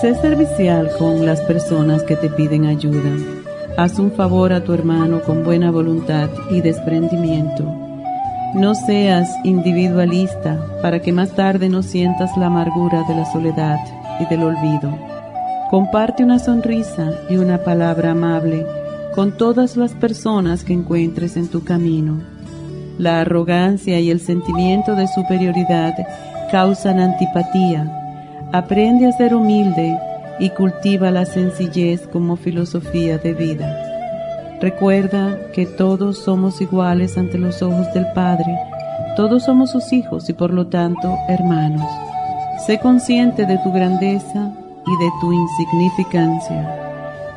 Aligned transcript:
Sé 0.00 0.14
servicial 0.14 0.90
con 0.98 1.26
las 1.26 1.42
personas 1.42 2.02
que 2.04 2.16
te 2.16 2.30
piden 2.30 2.64
ayuda. 2.64 3.10
Haz 3.76 3.98
un 3.98 4.10
favor 4.12 4.50
a 4.50 4.64
tu 4.64 4.72
hermano 4.72 5.20
con 5.20 5.44
buena 5.44 5.70
voluntad 5.70 6.30
y 6.50 6.62
desprendimiento. 6.62 7.64
No 8.54 8.74
seas 8.74 9.28
individualista 9.44 10.58
para 10.80 11.02
que 11.02 11.12
más 11.12 11.32
tarde 11.36 11.68
no 11.68 11.82
sientas 11.82 12.34
la 12.38 12.46
amargura 12.46 13.02
de 13.06 13.14
la 13.14 13.30
soledad 13.30 13.76
y 14.18 14.24
del 14.24 14.42
olvido. 14.42 14.98
Comparte 15.68 16.24
una 16.24 16.38
sonrisa 16.38 17.12
y 17.28 17.36
una 17.36 17.58
palabra 17.58 18.12
amable 18.12 18.64
con 19.14 19.36
todas 19.36 19.76
las 19.76 19.92
personas 19.92 20.64
que 20.64 20.72
encuentres 20.72 21.36
en 21.36 21.48
tu 21.48 21.62
camino. 21.62 22.22
La 22.96 23.20
arrogancia 23.20 24.00
y 24.00 24.10
el 24.10 24.20
sentimiento 24.20 24.94
de 24.94 25.06
superioridad 25.08 25.92
causan 26.50 27.00
antipatía 27.00 27.99
Aprende 28.52 29.06
a 29.06 29.12
ser 29.12 29.32
humilde 29.32 29.96
y 30.40 30.50
cultiva 30.50 31.12
la 31.12 31.24
sencillez 31.24 32.08
como 32.08 32.34
filosofía 32.34 33.16
de 33.16 33.32
vida. 33.32 34.58
Recuerda 34.60 35.38
que 35.52 35.66
todos 35.66 36.18
somos 36.18 36.60
iguales 36.60 37.16
ante 37.16 37.38
los 37.38 37.62
ojos 37.62 37.86
del 37.94 38.06
Padre, 38.12 38.58
todos 39.14 39.44
somos 39.44 39.70
sus 39.70 39.92
hijos 39.92 40.28
y 40.28 40.32
por 40.32 40.52
lo 40.52 40.66
tanto 40.66 41.16
hermanos. 41.28 41.88
Sé 42.66 42.80
consciente 42.80 43.46
de 43.46 43.56
tu 43.58 43.72
grandeza 43.72 44.52
y 44.84 45.04
de 45.04 45.10
tu 45.20 45.32
insignificancia. 45.32 46.76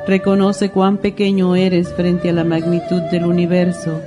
Reconoce 0.08 0.72
cuán 0.72 0.98
pequeño 0.98 1.56
eres 1.56 1.94
frente 1.94 2.32
a 2.32 2.34
la 2.34 2.44
magnitud 2.44 3.04
del 3.12 3.28
universo, 3.28 4.02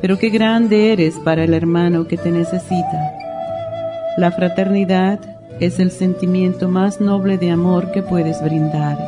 pero 0.00 0.16
qué 0.16 0.30
grande 0.30 0.92
eres 0.92 1.16
para 1.24 1.42
el 1.42 1.54
hermano 1.54 2.06
que 2.06 2.16
te 2.16 2.30
necesita. 2.30 3.14
La 4.16 4.30
fraternidad 4.30 5.18
es 5.60 5.78
el 5.78 5.90
sentimiento 5.90 6.68
más 6.68 7.00
noble 7.00 7.38
de 7.38 7.50
amor 7.50 7.92
que 7.92 8.02
puedes 8.02 8.42
brindar. 8.42 8.98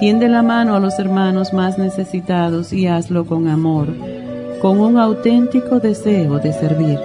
Tiende 0.00 0.28
la 0.28 0.42
mano 0.42 0.74
a 0.74 0.80
los 0.80 0.98
hermanos 0.98 1.52
más 1.52 1.78
necesitados 1.78 2.72
y 2.72 2.86
hazlo 2.86 3.26
con 3.26 3.48
amor, 3.48 3.88
con 4.62 4.80
un 4.80 4.96
auténtico 4.96 5.80
deseo 5.80 6.38
de 6.38 6.52
servir. 6.52 6.98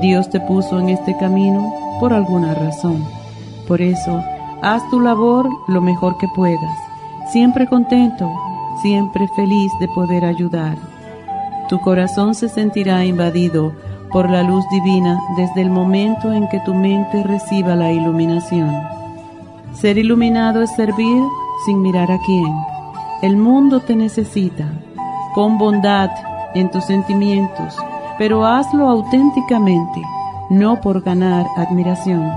Dios 0.00 0.28
te 0.30 0.40
puso 0.40 0.78
en 0.78 0.90
este 0.90 1.16
camino 1.16 1.72
por 2.00 2.12
alguna 2.12 2.54
razón. 2.54 3.02
Por 3.66 3.80
eso, 3.80 4.22
haz 4.62 4.82
tu 4.90 5.00
labor 5.00 5.48
lo 5.68 5.80
mejor 5.80 6.18
que 6.18 6.28
puedas, 6.34 6.78
siempre 7.32 7.66
contento, 7.66 8.30
siempre 8.82 9.26
feliz 9.36 9.72
de 9.80 9.88
poder 9.88 10.24
ayudar. 10.24 10.76
Tu 11.68 11.80
corazón 11.80 12.34
se 12.34 12.48
sentirá 12.48 13.04
invadido 13.04 13.72
por 14.14 14.30
la 14.30 14.44
luz 14.44 14.64
divina 14.68 15.20
desde 15.36 15.60
el 15.60 15.70
momento 15.70 16.32
en 16.32 16.48
que 16.48 16.60
tu 16.60 16.72
mente 16.72 17.24
reciba 17.24 17.74
la 17.74 17.90
iluminación. 17.90 18.72
Ser 19.72 19.98
iluminado 19.98 20.62
es 20.62 20.70
servir 20.70 21.20
sin 21.66 21.82
mirar 21.82 22.12
a 22.12 22.18
quién. 22.24 22.54
El 23.22 23.36
mundo 23.36 23.80
te 23.80 23.96
necesita. 23.96 24.70
Pon 25.34 25.58
bondad 25.58 26.10
en 26.54 26.70
tus 26.70 26.84
sentimientos, 26.84 27.74
pero 28.16 28.46
hazlo 28.46 28.88
auténticamente, 28.88 30.00
no 30.48 30.80
por 30.80 31.02
ganar 31.02 31.46
admiración. 31.56 32.30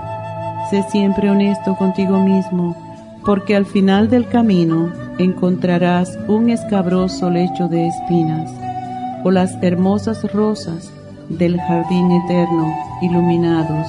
Sé 0.72 0.82
siempre 0.90 1.30
honesto 1.30 1.76
contigo 1.76 2.18
mismo, 2.18 2.76
porque 3.24 3.56
al 3.56 3.68
final 3.68 4.10
del 4.10 4.28
camino 4.28 4.92
encontrarás 5.20 6.18
un 6.28 6.50
escabroso 6.50 7.30
lecho 7.30 7.68
de 7.68 7.86
espinas 7.86 8.52
o 9.24 9.30
las 9.30 9.62
hermosas 9.62 10.24
rosas 10.34 10.92
del 11.30 11.60
jardín 11.60 12.12
eterno, 12.12 12.74
iluminados 13.02 13.88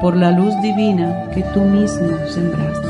por 0.00 0.16
la 0.16 0.30
luz 0.30 0.54
divina 0.62 1.30
que 1.34 1.42
tú 1.54 1.60
mismo 1.60 2.16
sembraste. 2.28 2.88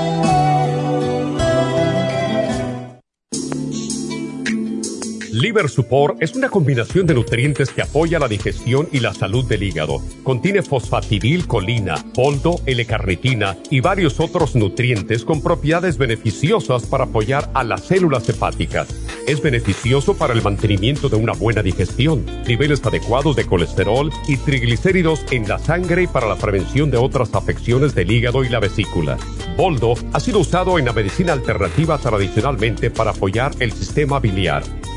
Liver 5.40 5.70
Support 5.70 6.22
es 6.22 6.36
una 6.36 6.50
combinación 6.50 7.08
de 7.08 7.14
nutrientes 7.14 7.70
que 7.70 7.82
apoya 7.82 8.20
la 8.20 8.28
digestión 8.28 8.90
y 8.92 9.00
la 9.00 9.14
salud 9.14 9.46
del 9.46 9.64
hígado. 9.64 10.02
Contiene 10.24 10.62
fosfatidilcolina, 10.62 11.96
poldo, 12.14 12.60
L-carnitina 12.66 13.56
y 13.70 13.80
varios 13.80 14.20
otros 14.20 14.56
nutrientes 14.56 15.24
con 15.24 15.42
propiedades 15.42 15.98
beneficiosas 15.98 16.86
para 16.88 17.06
apoyar 17.06 17.50
a 17.54 17.64
las 17.64 17.86
células 17.86 18.28
hepáticas. 18.28 18.90
Es 19.28 19.42
beneficioso 19.42 20.16
para 20.16 20.34
el 20.34 20.42
mantenimiento 20.42 21.10
de 21.10 21.16
una 21.16 21.34
buena 21.34 21.62
digestión, 21.62 22.26
niveles 22.48 22.84
adecuados 22.86 23.36
de 23.36 23.46
colesterol 23.46 24.12
y 24.28 24.38
triglicéridos 24.38 25.24
en 25.32 25.48
la 25.48 25.60
sangre 25.60 26.04
y 26.04 26.08
para 26.08 26.28
la 26.28 26.36
prevención 26.36 26.90
de 26.92 26.98
otras 26.98 27.34
afecciones 27.34 27.94
del 27.96 28.12
hígado 28.12 28.44
y 28.44 28.50
la 28.50 28.60
vesícula. 28.60 29.18
Boldo 29.56 29.94
ha 30.14 30.20
sido 30.20 30.40
usado 30.40 30.80
en 30.80 30.86
la 30.86 30.94
medicina 30.94 31.34
alternativa 31.34 31.98
tradicionalmente 31.98 32.90
para 32.90 33.12
apoyar 33.12 33.52
el 33.60 33.72
sistema 33.72 34.20
biliar. 34.20 34.79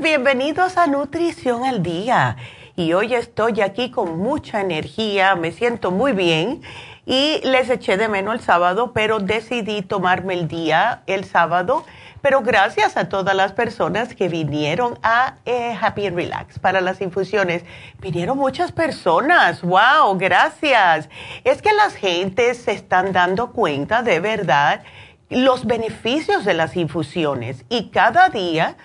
Bienvenidos 0.00 0.76
a 0.76 0.86
Nutrición 0.86 1.64
al 1.64 1.82
Día. 1.82 2.36
Y 2.76 2.92
hoy 2.92 3.14
estoy 3.14 3.62
aquí 3.62 3.90
con 3.90 4.18
mucha 4.18 4.60
energía, 4.60 5.34
me 5.34 5.50
siento 5.50 5.90
muy 5.90 6.12
bien 6.12 6.60
y 7.06 7.40
les 7.42 7.70
eché 7.70 7.96
de 7.96 8.06
menos 8.06 8.34
el 8.34 8.40
sábado, 8.40 8.92
pero 8.92 9.18
decidí 9.18 9.80
tomarme 9.80 10.34
el 10.34 10.46
día 10.46 11.02
el 11.06 11.24
sábado. 11.24 11.86
Pero 12.20 12.42
gracias 12.42 12.98
a 12.98 13.08
todas 13.08 13.34
las 13.34 13.52
personas 13.52 14.14
que 14.14 14.28
vinieron 14.28 14.98
a 15.02 15.36
eh, 15.46 15.74
Happy 15.80 16.06
and 16.06 16.16
Relax 16.16 16.58
para 16.58 16.82
las 16.82 17.00
infusiones. 17.00 17.64
Vinieron 17.98 18.36
muchas 18.36 18.72
personas. 18.72 19.62
¡Wow! 19.62 20.18
Gracias. 20.18 21.08
Es 21.44 21.62
que 21.62 21.72
las 21.72 21.94
gentes 21.94 22.58
se 22.58 22.72
están 22.72 23.12
dando 23.14 23.52
cuenta 23.52 24.02
de 24.02 24.20
verdad 24.20 24.82
los 25.30 25.64
beneficios 25.64 26.44
de 26.44 26.52
las 26.52 26.76
infusiones 26.76 27.64
y 27.70 27.88
cada 27.88 28.28
día 28.28 28.76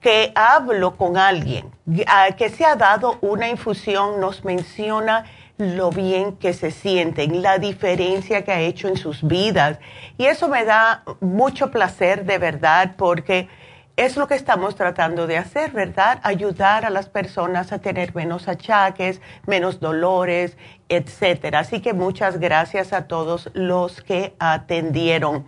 que 0.00 0.32
hablo 0.34 0.96
con 0.96 1.16
alguien 1.16 1.70
que 2.36 2.48
se 2.48 2.64
ha 2.64 2.76
dado 2.76 3.18
una 3.20 3.48
infusión 3.48 4.20
nos 4.20 4.44
menciona 4.44 5.24
lo 5.58 5.90
bien 5.90 6.36
que 6.36 6.54
se 6.54 6.70
sienten, 6.70 7.42
la 7.42 7.58
diferencia 7.58 8.44
que 8.44 8.52
ha 8.52 8.60
hecho 8.60 8.88
en 8.88 8.96
sus 8.96 9.22
vidas. 9.22 9.78
Y 10.16 10.26
eso 10.26 10.48
me 10.48 10.64
da 10.64 11.02
mucho 11.20 11.70
placer 11.70 12.24
de 12.24 12.38
verdad 12.38 12.94
porque 12.96 13.48
es 13.96 14.16
lo 14.16 14.26
que 14.26 14.34
estamos 14.34 14.76
tratando 14.76 15.26
de 15.26 15.36
hacer, 15.36 15.72
¿verdad? 15.72 16.20
Ayudar 16.22 16.86
a 16.86 16.90
las 16.90 17.10
personas 17.10 17.72
a 17.72 17.80
tener 17.80 18.14
menos 18.14 18.48
achaques, 18.48 19.20
menos 19.46 19.80
dolores, 19.80 20.56
etcétera. 20.88 21.58
Así 21.58 21.80
que 21.82 21.92
muchas 21.92 22.40
gracias 22.40 22.94
a 22.94 23.06
todos 23.06 23.50
los 23.52 24.00
que 24.00 24.34
atendieron 24.38 25.46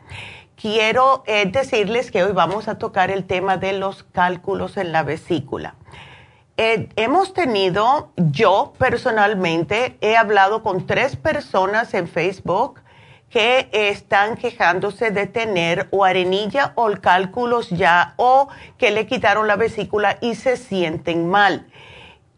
quiero 0.60 1.22
eh, 1.26 1.46
decirles 1.46 2.10
que 2.10 2.22
hoy 2.24 2.32
vamos 2.32 2.68
a 2.68 2.78
tocar 2.78 3.10
el 3.10 3.24
tema 3.24 3.56
de 3.56 3.72
los 3.72 4.02
cálculos 4.02 4.76
en 4.76 4.92
la 4.92 5.02
vesícula. 5.02 5.74
Eh, 6.56 6.88
hemos 6.96 7.32
tenido, 7.32 8.12
yo 8.16 8.74
personalmente 8.78 9.96
he 10.00 10.16
hablado 10.16 10.62
con 10.62 10.86
tres 10.86 11.16
personas 11.16 11.94
en 11.94 12.08
Facebook 12.08 12.80
que 13.30 13.70
están 13.72 14.36
quejándose 14.36 15.10
de 15.10 15.26
tener 15.26 15.88
o 15.90 16.04
arenilla 16.04 16.72
o 16.74 16.90
cálculos 17.00 17.70
ya 17.70 18.12
o 18.16 18.48
que 18.76 18.90
le 18.90 19.06
quitaron 19.06 19.48
la 19.48 19.56
vesícula 19.56 20.18
y 20.20 20.34
se 20.34 20.58
sienten 20.58 21.28
mal. 21.28 21.66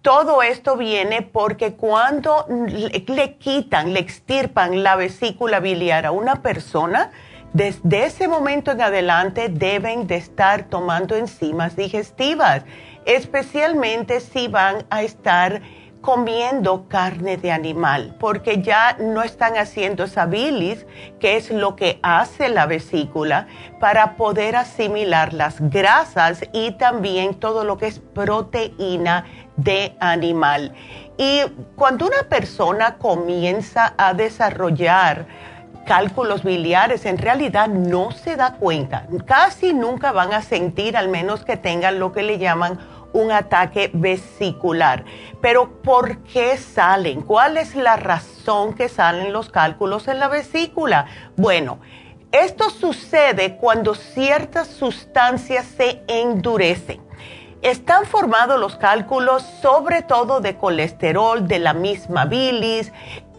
Todo 0.02 0.42
esto 0.42 0.76
viene 0.76 1.22
porque 1.22 1.74
cuando 1.74 2.46
le 2.48 3.36
quitan, 3.38 3.92
le 3.92 4.00
extirpan 4.00 4.84
la 4.84 4.94
vesícula 4.94 5.58
biliar 5.58 6.06
a 6.06 6.12
una 6.12 6.42
persona, 6.42 7.10
desde 7.54 8.04
ese 8.04 8.26
momento 8.26 8.72
en 8.72 8.82
adelante 8.82 9.48
deben 9.48 10.08
de 10.08 10.16
estar 10.16 10.64
tomando 10.64 11.14
enzimas 11.14 11.76
digestivas, 11.76 12.64
especialmente 13.06 14.18
si 14.18 14.48
van 14.48 14.84
a 14.90 15.02
estar 15.02 15.62
comiendo 16.00 16.86
carne 16.88 17.36
de 17.36 17.52
animal, 17.52 18.16
porque 18.18 18.60
ya 18.60 18.96
no 18.98 19.22
están 19.22 19.56
haciendo 19.56 20.04
esa 20.04 20.26
bilis, 20.26 20.84
que 21.20 21.36
es 21.36 21.50
lo 21.50 21.76
que 21.76 22.00
hace 22.02 22.48
la 22.48 22.66
vesícula, 22.66 23.46
para 23.80 24.16
poder 24.16 24.56
asimilar 24.56 25.32
las 25.32 25.60
grasas 25.70 26.44
y 26.52 26.72
también 26.72 27.34
todo 27.34 27.62
lo 27.62 27.78
que 27.78 27.86
es 27.86 28.00
proteína 28.00 29.26
de 29.56 29.96
animal. 30.00 30.74
Y 31.16 31.40
cuando 31.76 32.06
una 32.06 32.28
persona 32.28 32.98
comienza 32.98 33.94
a 33.96 34.12
desarrollar 34.12 35.26
cálculos 35.84 36.42
biliares, 36.42 37.06
en 37.06 37.18
realidad 37.18 37.68
no 37.68 38.10
se 38.10 38.36
da 38.36 38.54
cuenta. 38.54 39.06
Casi 39.26 39.72
nunca 39.72 40.12
van 40.12 40.32
a 40.32 40.42
sentir, 40.42 40.96
al 40.96 41.08
menos 41.08 41.44
que 41.44 41.56
tengan 41.56 41.98
lo 41.98 42.12
que 42.12 42.22
le 42.22 42.38
llaman 42.38 42.78
un 43.12 43.30
ataque 43.30 43.90
vesicular. 43.94 45.04
Pero 45.40 45.80
¿por 45.82 46.18
qué 46.24 46.58
salen? 46.58 47.22
¿Cuál 47.22 47.56
es 47.56 47.74
la 47.74 47.96
razón 47.96 48.74
que 48.74 48.88
salen 48.88 49.32
los 49.32 49.48
cálculos 49.48 50.08
en 50.08 50.18
la 50.18 50.28
vesícula? 50.28 51.06
Bueno, 51.36 51.78
esto 52.32 52.68
sucede 52.68 53.56
cuando 53.56 53.94
ciertas 53.94 54.66
sustancias 54.66 55.66
se 55.76 56.02
endurecen. 56.08 57.00
Están 57.62 58.04
formados 58.04 58.60
los 58.60 58.76
cálculos 58.76 59.42
sobre 59.62 60.02
todo 60.02 60.40
de 60.40 60.56
colesterol, 60.56 61.48
de 61.48 61.60
la 61.60 61.72
misma 61.72 62.26
bilis, 62.26 62.92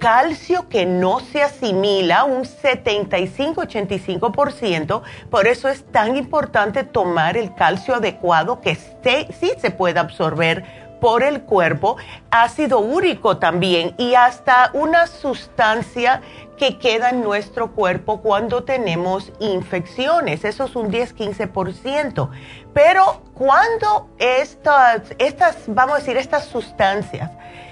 calcio 0.06 0.70
que 0.70 0.86
no 0.86 1.20
se 1.20 1.42
asimila, 1.42 2.26
un 2.26 2.44
75-85%, 2.44 5.02
por 5.32 5.48
eso 5.48 5.68
es 5.68 5.84
tan 5.92 6.16
importante 6.16 6.84
tomar 6.84 7.38
el 7.38 7.56
calcio 7.56 7.96
adecuado 7.96 8.62
que 8.62 8.76
sí 8.76 9.52
se 9.58 9.72
puede 9.72 10.00
absorber 10.00 10.64
por 11.02 11.24
el 11.24 11.42
cuerpo, 11.42 11.98
ácido 12.30 12.82
úrico 12.82 13.38
también 13.38 13.96
y 13.98 14.14
hasta 14.14 14.70
una 14.74 15.08
sustancia 15.08 16.22
que 16.56 16.78
queda 16.78 17.10
en 17.10 17.24
nuestro 17.24 17.72
cuerpo 17.72 18.22
cuando 18.22 18.64
tenemos 18.64 19.34
infecciones, 19.40 20.46
eso 20.46 20.66
es 20.66 20.76
un 20.76 20.92
10-15%. 20.92 22.30
Pero 22.76 23.24
cuando 23.34 24.12
estas, 24.20 25.66
vamos 25.66 25.96
a 25.96 25.98
decir, 25.98 26.16
estas 26.16 26.46
sustancias 26.46 27.32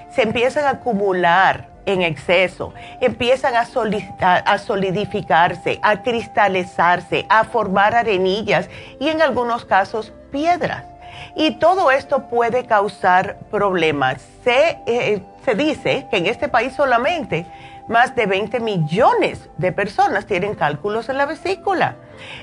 se 0.09 0.23
empiezan 0.23 0.65
a 0.65 0.71
acumular 0.71 1.72
en 1.85 2.01
exceso, 2.01 2.73
empiezan 3.01 3.55
a, 3.55 4.57
solidificarse, 4.57 5.79
a 5.81 6.01
cristalizarse, 6.01 7.25
a 7.29 7.43
formar 7.43 7.95
arenillas 7.95 8.69
y 8.99 9.09
en 9.09 9.21
algunos 9.21 9.65
casos 9.65 10.13
piedras. 10.31 10.85
Y 11.35 11.51
todo 11.55 11.91
esto 11.91 12.27
puede 12.27 12.65
causar 12.65 13.37
problemas. 13.51 14.21
Se, 14.43 14.79
eh, 14.85 15.21
se 15.43 15.55
dice 15.55 16.07
que 16.09 16.17
en 16.17 16.27
este 16.27 16.47
país 16.47 16.73
solamente 16.73 17.45
más 17.87 18.15
de 18.15 18.25
20 18.25 18.59
millones 18.59 19.49
de 19.57 19.71
personas 19.71 20.25
tienen 20.25 20.55
cálculos 20.55 21.09
en 21.09 21.17
la 21.17 21.25
vesícula. 21.25 21.95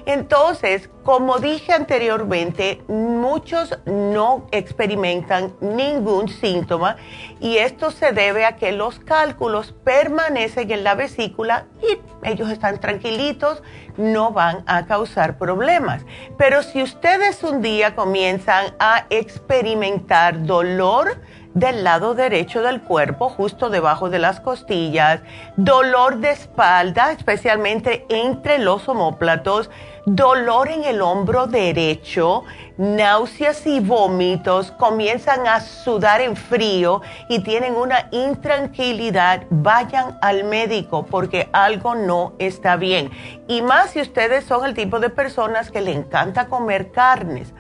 Entonces, 0.07 0.91
como 1.05 1.39
dije 1.39 1.73
anteriormente, 1.73 2.83
muchos 2.89 3.79
no 3.87 4.47
experimentan 4.53 5.55
ningún 5.61 6.29
síntoma 6.29 6.97
y 7.41 7.57
esto 7.57 7.91
se 7.91 8.13
debe 8.13 8.45
a 8.45 8.57
que 8.57 8.73
los 8.73 8.99
cálculos 8.99 9.73
permanecen 9.85 10.71
en 10.71 10.85
la 10.85 10.95
vesícula 10.95 11.67
y 11.83 11.99
ellos 12.29 12.51
están 12.51 12.81
tranquilitos, 12.81 13.63
no 13.97 14.33
van 14.33 14.63
a 14.67 14.87
causar 14.87 15.39
problemas. 15.39 16.05
Pero 16.37 16.63
si 16.63 16.83
ustedes 16.83 17.43
un 17.43 17.63
día 17.63 17.95
comienzan 17.95 18.75
a 18.79 19.07
experimentar 19.11 20.45
dolor, 20.45 21.21
del 21.55 21.83
lado 21.83 22.15
derecho 22.15 22.63
del 22.63 22.81
cuerpo, 22.81 23.29
justo 23.29 23.71
debajo 23.71 24.09
de 24.09 24.19
las 24.19 24.41
costillas, 24.41 25.21
dolor 25.57 26.19
de 26.19 26.31
espalda, 26.31 27.13
especialmente 27.13 28.07
entre 28.09 28.59
los 28.59 28.89
omóplatos, 28.89 29.71
dolor 30.07 30.69
en 30.69 30.85
el 30.85 31.03
hombro 31.03 31.47
derecho, 31.47 32.45
náuseas 32.79 33.67
y 33.67 33.81
vómitos, 33.81 34.71
comienzan 34.73 35.47
a 35.47 35.61
sudar 35.61 36.21
en 36.21 36.37
frío 36.37 37.03
y 37.29 37.41
tienen 37.41 37.75
una 37.75 38.09
intranquilidad, 38.11 39.43
vayan 39.51 40.19
al 40.23 40.45
médico 40.45 41.05
porque 41.05 41.49
algo 41.53 41.95
no 41.95 42.35
está 42.39 42.77
bien. 42.77 43.11
Y 43.49 43.63
más 43.63 43.91
si 43.91 44.01
ustedes 44.01 44.45
son 44.45 44.65
el 44.65 44.75
tipo 44.75 45.01
de 45.01 45.11
personas 45.11 45.71
que 45.71 45.81
le 45.81 45.93
encanta 45.93 46.47
comer 46.47 46.93
carnes 46.93 47.53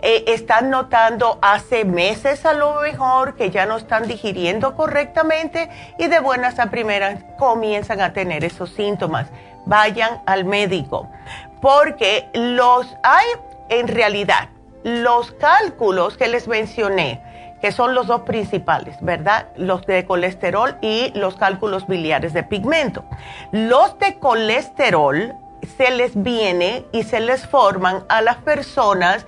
eh, 0.00 0.24
están 0.28 0.70
notando 0.70 1.38
hace 1.42 1.84
meses 1.84 2.46
a 2.46 2.52
lo 2.52 2.80
mejor 2.80 3.34
que 3.34 3.50
ya 3.50 3.66
no 3.66 3.76
están 3.76 4.06
digiriendo 4.06 4.74
correctamente 4.74 5.68
y 5.98 6.06
de 6.06 6.20
buenas 6.20 6.58
a 6.58 6.70
primeras 6.70 7.24
comienzan 7.38 8.00
a 8.00 8.12
tener 8.12 8.44
esos 8.44 8.70
síntomas. 8.70 9.28
Vayan 9.66 10.22
al 10.26 10.44
médico 10.44 11.08
porque 11.60 12.28
los 12.32 12.96
hay 13.02 13.26
en 13.68 13.88
realidad 13.88 14.48
los 14.84 15.32
cálculos 15.32 16.16
que 16.16 16.28
les 16.28 16.46
mencioné 16.46 17.20
que 17.60 17.72
son 17.72 17.94
los 17.94 18.06
dos 18.06 18.20
principales, 18.20 18.96
¿verdad? 19.00 19.48
Los 19.56 19.84
de 19.84 20.06
colesterol 20.06 20.76
y 20.80 21.10
los 21.14 21.34
cálculos 21.34 21.88
biliares 21.88 22.32
de 22.32 22.44
pigmento. 22.44 23.04
Los 23.50 23.98
de 23.98 24.18
colesterol 24.18 25.34
se 25.76 25.90
les 25.90 26.22
viene 26.22 26.84
y 26.92 27.02
se 27.02 27.20
les 27.20 27.46
forman 27.46 28.04
a 28.08 28.22
las 28.22 28.36
personas 28.36 29.26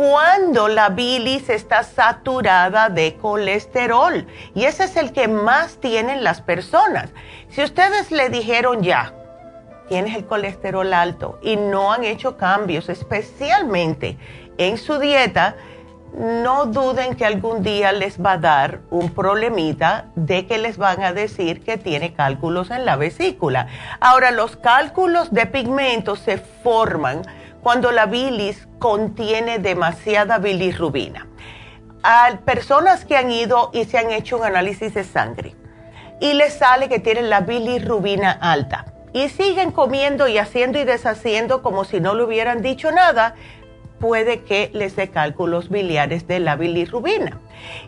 cuando 0.00 0.68
la 0.68 0.88
bilis 0.88 1.50
está 1.50 1.82
saturada 1.82 2.88
de 2.88 3.16
colesterol. 3.16 4.26
Y 4.54 4.64
ese 4.64 4.84
es 4.84 4.96
el 4.96 5.12
que 5.12 5.28
más 5.28 5.76
tienen 5.76 6.24
las 6.24 6.40
personas. 6.40 7.10
Si 7.50 7.62
ustedes 7.62 8.10
le 8.10 8.30
dijeron 8.30 8.82
ya, 8.82 9.12
tienes 9.90 10.16
el 10.16 10.24
colesterol 10.24 10.94
alto 10.94 11.38
y 11.42 11.56
no 11.56 11.92
han 11.92 12.04
hecho 12.04 12.38
cambios, 12.38 12.88
especialmente 12.88 14.16
en 14.56 14.78
su 14.78 14.98
dieta, 14.98 15.56
no 16.14 16.64
duden 16.64 17.14
que 17.14 17.26
algún 17.26 17.62
día 17.62 17.92
les 17.92 18.18
va 18.18 18.32
a 18.32 18.38
dar 18.38 18.80
un 18.88 19.10
problemita 19.10 20.06
de 20.14 20.46
que 20.46 20.56
les 20.56 20.78
van 20.78 21.02
a 21.02 21.12
decir 21.12 21.62
que 21.62 21.76
tiene 21.76 22.14
cálculos 22.14 22.70
en 22.70 22.86
la 22.86 22.96
vesícula. 22.96 23.66
Ahora, 24.00 24.30
los 24.30 24.56
cálculos 24.56 25.30
de 25.30 25.44
pigmentos 25.44 26.20
se 26.20 26.38
forman 26.38 27.20
cuando 27.62 27.92
la 27.92 28.06
bilis 28.06 28.68
contiene 28.78 29.58
demasiada 29.58 30.38
bilirrubina. 30.38 31.26
A 32.02 32.38
personas 32.44 33.04
que 33.04 33.16
han 33.16 33.30
ido 33.30 33.70
y 33.72 33.84
se 33.84 33.98
han 33.98 34.10
hecho 34.10 34.38
un 34.38 34.44
análisis 34.44 34.94
de 34.94 35.04
sangre, 35.04 35.54
y 36.20 36.34
les 36.34 36.54
sale 36.54 36.88
que 36.88 36.98
tienen 36.98 37.30
la 37.30 37.40
bilirrubina 37.40 38.30
alta. 38.30 38.86
Y 39.12 39.28
siguen 39.28 39.72
comiendo 39.72 40.28
y 40.28 40.38
haciendo 40.38 40.78
y 40.78 40.84
deshaciendo 40.84 41.62
como 41.62 41.84
si 41.84 42.00
no 42.00 42.14
le 42.14 42.22
hubieran 42.22 42.62
dicho 42.62 42.92
nada, 42.92 43.34
puede 43.98 44.42
que 44.42 44.70
les 44.72 44.96
dé 44.96 45.10
cálculos 45.10 45.68
biliares 45.68 46.26
de 46.26 46.40
la 46.40 46.56
bilirrubina. 46.56 47.40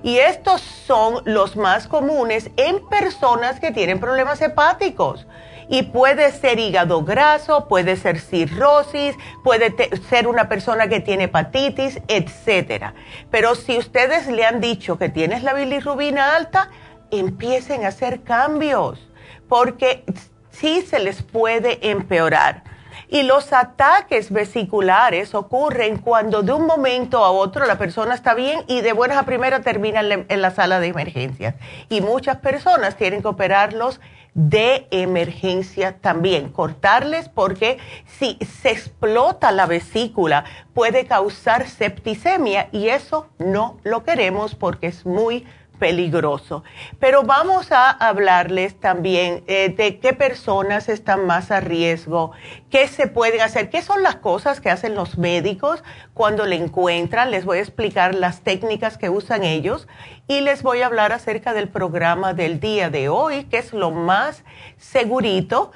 Y 0.02 0.18
estos 0.18 0.60
son 0.60 1.22
los 1.24 1.56
más 1.56 1.88
comunes 1.88 2.50
en 2.56 2.86
personas 2.88 3.60
que 3.60 3.70
tienen 3.70 4.00
problemas 4.00 4.40
hepáticos. 4.42 5.26
Y 5.72 5.84
puede 5.84 6.32
ser 6.32 6.58
hígado 6.58 7.02
graso, 7.02 7.66
puede 7.66 7.96
ser 7.96 8.20
cirrosis, 8.20 9.16
puede 9.42 9.74
ser 10.10 10.28
una 10.28 10.46
persona 10.46 10.86
que 10.88 11.00
tiene 11.00 11.24
hepatitis, 11.24 11.98
etc. 12.08 12.92
Pero 13.30 13.54
si 13.54 13.78
ustedes 13.78 14.26
le 14.26 14.44
han 14.44 14.60
dicho 14.60 14.98
que 14.98 15.08
tienes 15.08 15.42
la 15.42 15.54
bilirrubina 15.54 16.36
alta, 16.36 16.68
empiecen 17.10 17.86
a 17.86 17.88
hacer 17.88 18.22
cambios, 18.22 19.08
porque 19.48 20.04
sí 20.50 20.82
se 20.82 20.98
les 20.98 21.22
puede 21.22 21.88
empeorar. 21.90 22.64
Y 23.08 23.22
los 23.22 23.54
ataques 23.54 24.30
vesiculares 24.30 25.34
ocurren 25.34 25.96
cuando 25.96 26.42
de 26.42 26.52
un 26.52 26.66
momento 26.66 27.24
a 27.24 27.30
otro 27.30 27.64
la 27.64 27.78
persona 27.78 28.14
está 28.14 28.34
bien 28.34 28.62
y 28.68 28.82
de 28.82 28.92
buenas 28.92 29.16
a 29.16 29.24
primera 29.24 29.60
termina 29.60 30.00
en 30.00 30.42
la 30.42 30.50
sala 30.50 30.80
de 30.80 30.88
emergencias. 30.88 31.54
Y 31.88 32.02
muchas 32.02 32.36
personas 32.38 32.96
tienen 32.96 33.22
que 33.22 33.28
operarlos 33.28 34.00
de 34.34 34.86
emergencia 34.90 35.98
también, 35.98 36.48
cortarles 36.48 37.28
porque 37.28 37.78
si 38.06 38.38
se 38.40 38.70
explota 38.70 39.52
la 39.52 39.66
vesícula 39.66 40.44
puede 40.72 41.06
causar 41.06 41.68
septicemia 41.68 42.68
y 42.72 42.88
eso 42.88 43.28
no 43.38 43.78
lo 43.82 44.04
queremos 44.04 44.54
porque 44.54 44.86
es 44.86 45.04
muy 45.04 45.44
peligroso. 45.82 46.62
Pero 47.00 47.24
vamos 47.24 47.72
a 47.72 47.90
hablarles 47.90 48.78
también 48.78 49.42
eh, 49.48 49.74
de 49.76 49.98
qué 49.98 50.12
personas 50.12 50.88
están 50.88 51.26
más 51.26 51.50
a 51.50 51.58
riesgo, 51.58 52.30
qué 52.70 52.86
se 52.86 53.08
pueden 53.08 53.40
hacer, 53.40 53.68
qué 53.68 53.82
son 53.82 54.04
las 54.04 54.14
cosas 54.14 54.60
que 54.60 54.70
hacen 54.70 54.94
los 54.94 55.18
médicos 55.18 55.82
cuando 56.14 56.46
le 56.46 56.54
encuentran. 56.54 57.32
Les 57.32 57.44
voy 57.44 57.58
a 57.58 57.62
explicar 57.62 58.14
las 58.14 58.42
técnicas 58.42 58.96
que 58.96 59.10
usan 59.10 59.42
ellos 59.42 59.88
y 60.28 60.42
les 60.42 60.62
voy 60.62 60.82
a 60.82 60.86
hablar 60.86 61.10
acerca 61.10 61.52
del 61.52 61.68
programa 61.68 62.32
del 62.32 62.60
día 62.60 62.88
de 62.88 63.08
hoy, 63.08 63.42
que 63.46 63.58
es 63.58 63.72
lo 63.72 63.90
más 63.90 64.44
segurito 64.76 65.72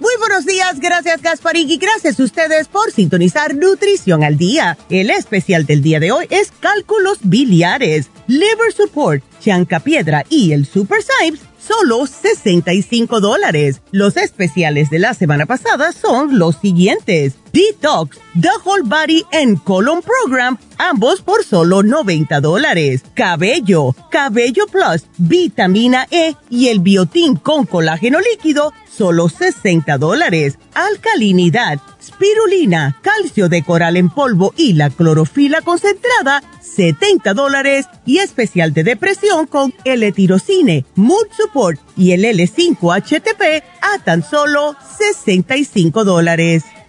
Muy 0.00 0.12
buenos 0.18 0.44
días, 0.44 0.80
gracias 0.80 1.22
Gasparín 1.22 1.70
y 1.70 1.76
gracias 1.76 2.18
a 2.18 2.24
ustedes 2.24 2.66
por 2.66 2.90
sintonizar 2.90 3.54
Nutrición 3.54 4.24
al 4.24 4.36
Día. 4.36 4.76
El 4.90 5.08
especial 5.08 5.66
del 5.66 5.82
día 5.82 6.00
de 6.00 6.10
hoy 6.10 6.26
es 6.30 6.50
cálculos 6.58 7.18
biliares, 7.22 8.10
liver 8.26 8.72
support, 8.76 9.22
chanca 9.40 9.78
piedra 9.78 10.24
y 10.28 10.50
el 10.50 10.66
super 10.66 10.98
Symes 11.00 11.40
solo 11.58 12.06
65 12.06 13.20
dólares. 13.20 13.82
Los 13.92 14.16
especiales 14.16 14.90
de 14.90 14.98
la 14.98 15.14
semana 15.14 15.46
pasada 15.46 15.92
son 15.92 16.40
los 16.40 16.56
siguientes. 16.56 17.34
Detox, 17.54 18.18
The 18.40 18.48
Whole 18.64 18.82
Body 18.82 19.24
and 19.30 19.62
Colon 19.62 20.02
Program, 20.02 20.58
ambos 20.76 21.22
por 21.22 21.44
solo 21.44 21.84
90 21.84 22.40
dólares. 22.40 23.04
Cabello, 23.14 23.94
Cabello 24.10 24.66
Plus, 24.66 25.04
Vitamina 25.18 26.08
E 26.10 26.34
y 26.50 26.66
el 26.66 26.80
Biotín 26.80 27.36
con 27.36 27.64
colágeno 27.64 28.18
líquido, 28.18 28.72
solo 28.90 29.28
60 29.28 29.98
dólares. 29.98 30.58
Alcalinidad, 30.74 31.78
Spirulina, 32.02 32.98
Calcio 33.02 33.48
de 33.48 33.62
coral 33.62 33.96
en 33.98 34.10
polvo 34.10 34.52
y 34.56 34.72
la 34.72 34.90
clorofila 34.90 35.62
concentrada, 35.62 36.42
70 36.60 37.34
dólares 37.34 37.86
y 38.04 38.18
especial 38.18 38.72
de 38.74 38.82
depresión 38.82 39.46
con 39.46 39.72
el 39.84 40.02
etirocine, 40.02 40.86
Mood 40.96 41.28
Support 41.36 41.78
y 41.96 42.10
el 42.10 42.24
L5-HTP 42.24 43.62
a 43.80 44.02
tan 44.02 44.24
solo 44.24 44.74
65 44.98 46.02
dólares. 46.02 46.64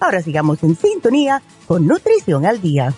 Ahora 0.00 0.22
sigamos 0.22 0.62
en 0.62 0.76
sintonía 0.76 1.42
con 1.66 1.86
Nutrición 1.86 2.46
al 2.46 2.60
Día. 2.60 2.94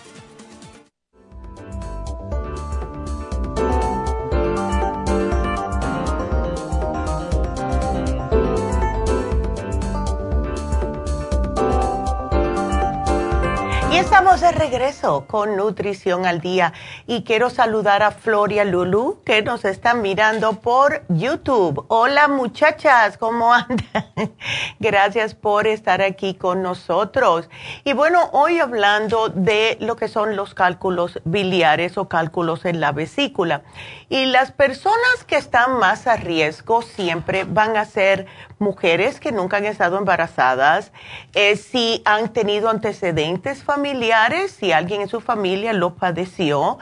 estamos 14.01 14.41
de 14.41 14.51
regreso 14.51 15.25
con 15.27 15.55
Nutrición 15.55 16.25
al 16.25 16.41
Día 16.41 16.73
y 17.07 17.23
quiero 17.23 17.49
saludar 17.49 18.03
a 18.03 18.11
Floria 18.11 18.63
Lulu 18.63 19.21
que 19.25 19.41
nos 19.41 19.65
están 19.65 20.01
mirando 20.01 20.53
por 20.53 21.03
YouTube. 21.09 21.85
Hola 21.87 22.27
muchachas, 22.27 23.17
¿cómo 23.17 23.53
andan? 23.53 24.05
Gracias 24.79 25.33
por 25.35 25.67
estar 25.67 26.01
aquí 26.01 26.35
con 26.35 26.61
nosotros. 26.61 27.49
Y 27.83 27.93
bueno, 27.93 28.29
hoy 28.31 28.59
hablando 28.59 29.29
de 29.29 29.77
lo 29.79 29.95
que 29.95 30.07
son 30.07 30.35
los 30.35 30.53
cálculos 30.53 31.19
biliares 31.23 31.97
o 31.97 32.07
cálculos 32.07 32.65
en 32.65 32.79
la 32.79 32.91
vesícula. 32.91 33.63
Y 34.09 34.25
las 34.25 34.51
personas 34.51 35.23
que 35.25 35.37
están 35.37 35.79
más 35.79 36.07
a 36.07 36.17
riesgo 36.17 36.81
siempre 36.81 37.45
van 37.45 37.77
a 37.77 37.85
ser 37.85 38.27
mujeres 38.59 39.19
que 39.19 39.31
nunca 39.31 39.57
han 39.57 39.65
estado 39.65 39.97
embarazadas, 39.97 40.91
eh, 41.33 41.55
si 41.55 42.01
han 42.05 42.31
tenido 42.31 42.69
antecedentes 42.69 43.63
familiares, 43.63 44.51
si 44.51 44.71
alguien 44.71 45.01
en 45.01 45.07
su 45.07 45.19
familia 45.19 45.73
lo 45.73 45.95
padeció, 45.95 46.77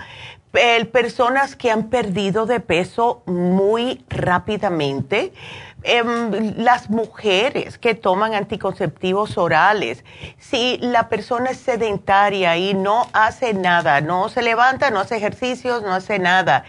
personas 0.92 1.56
que 1.56 1.72
han 1.72 1.90
perdido 1.90 2.46
de 2.46 2.60
peso 2.60 3.22
muy 3.26 4.04
rápidamente, 4.10 5.32
em, 5.84 6.56
las 6.58 6.90
mujeres 6.90 7.78
que 7.78 7.96
toman 7.96 8.34
anticonceptivos 8.34 9.38
orales, 9.38 10.04
si 10.38 10.78
la 10.82 11.08
persona 11.08 11.52
es 11.52 11.58
sedentaria 11.58 12.58
y 12.58 12.74
no 12.74 13.08
hace 13.14 13.54
nada, 13.54 14.02
no 14.02 14.30
se 14.30 14.42
levanta, 14.42 14.92
no 14.92 15.00
hace 15.00 15.18
ejercicios, 15.18 15.84
no 15.84 15.94
hace 15.94 16.20
nada, 16.20 16.66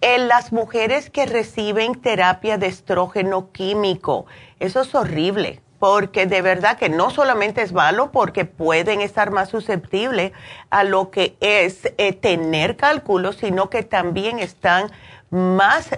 las 0.00 0.52
mujeres 0.52 1.08
que 1.08 1.24
reciben 1.24 1.94
terapia 1.94 2.58
de 2.58 2.66
estrógeno 2.66 3.50
químico, 3.52 4.26
eso 4.60 4.82
es 4.82 4.94
horrible, 4.94 5.60
porque 5.84 6.24
de 6.24 6.40
verdad 6.40 6.78
que 6.78 6.88
no 6.88 7.10
solamente 7.10 7.60
es 7.60 7.74
malo, 7.74 8.10
porque 8.10 8.46
pueden 8.46 9.02
estar 9.02 9.30
más 9.30 9.50
susceptibles 9.50 10.32
a 10.70 10.82
lo 10.82 11.10
que 11.10 11.36
es 11.40 11.92
eh, 11.98 12.14
tener 12.14 12.78
cálculos, 12.78 13.36
sino 13.36 13.68
que 13.68 13.82
también 13.82 14.38
están 14.38 14.90
más 15.28 15.90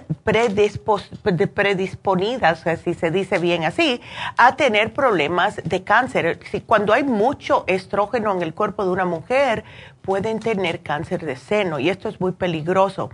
predisponidas, 1.53 2.65
si 2.83 2.95
se 2.95 3.11
dice 3.11 3.39
bien 3.39 3.63
así, 3.63 4.01
a 4.35 4.57
tener 4.57 4.91
problemas 4.91 5.61
de 5.63 5.85
cáncer. 5.85 6.39
Cuando 6.65 6.91
hay 6.91 7.05
mucho 7.05 7.63
estrógeno 7.67 8.33
en 8.33 8.41
el 8.41 8.53
cuerpo 8.53 8.83
de 8.83 8.91
una 8.91 9.05
mujer, 9.05 9.63
pueden 10.07 10.39
tener 10.39 10.83
cáncer 10.83 11.25
de 11.25 11.35
seno 11.35 11.79
y 11.79 11.89
esto 11.89 12.07
es 12.07 12.21
muy 12.21 12.31
peligroso. 12.31 13.09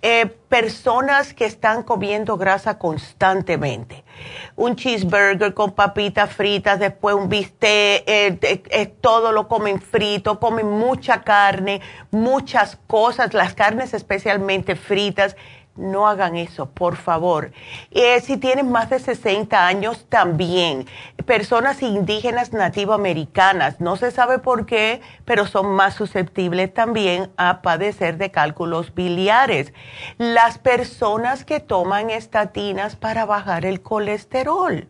Eh, 0.00 0.26
personas 0.48 1.34
que 1.34 1.44
están 1.44 1.82
comiendo 1.82 2.36
grasa 2.36 2.78
constantemente, 2.78 4.04
un 4.54 4.76
cheeseburger 4.76 5.54
con 5.54 5.72
papitas 5.72 6.32
fritas, 6.32 6.78
después 6.78 7.16
un 7.16 7.28
bistec, 7.28 8.04
eh, 8.06 8.38
eh, 8.40 8.86
todo 9.00 9.32
lo 9.32 9.48
comen 9.48 9.80
frito, 9.80 10.38
comen 10.38 10.68
mucha 10.68 11.22
carne, 11.22 11.80
muchas 12.12 12.78
cosas, 12.86 13.34
las 13.34 13.54
carnes 13.54 13.92
especialmente 13.92 14.76
fritas 14.76 15.34
no 15.76 16.08
hagan 16.08 16.36
eso, 16.36 16.66
por 16.66 16.96
favor. 16.96 17.52
Eh, 17.90 18.20
si 18.20 18.36
tienen 18.36 18.70
más 18.70 18.90
de 18.90 18.98
60 18.98 19.66
años, 19.66 20.06
también. 20.08 20.86
Personas 21.24 21.82
indígenas 21.82 22.52
nativoamericanas, 22.52 23.80
no 23.80 23.96
se 23.96 24.10
sabe 24.10 24.38
por 24.38 24.66
qué, 24.66 25.00
pero 25.24 25.46
son 25.46 25.68
más 25.68 25.94
susceptibles 25.94 26.72
también 26.72 27.30
a 27.36 27.62
padecer 27.62 28.16
de 28.18 28.30
cálculos 28.30 28.94
biliares. 28.94 29.72
Las 30.18 30.58
personas 30.58 31.44
que 31.44 31.60
toman 31.60 32.10
estatinas 32.10 32.96
para 32.96 33.24
bajar 33.24 33.64
el 33.64 33.82
colesterol 33.82 34.88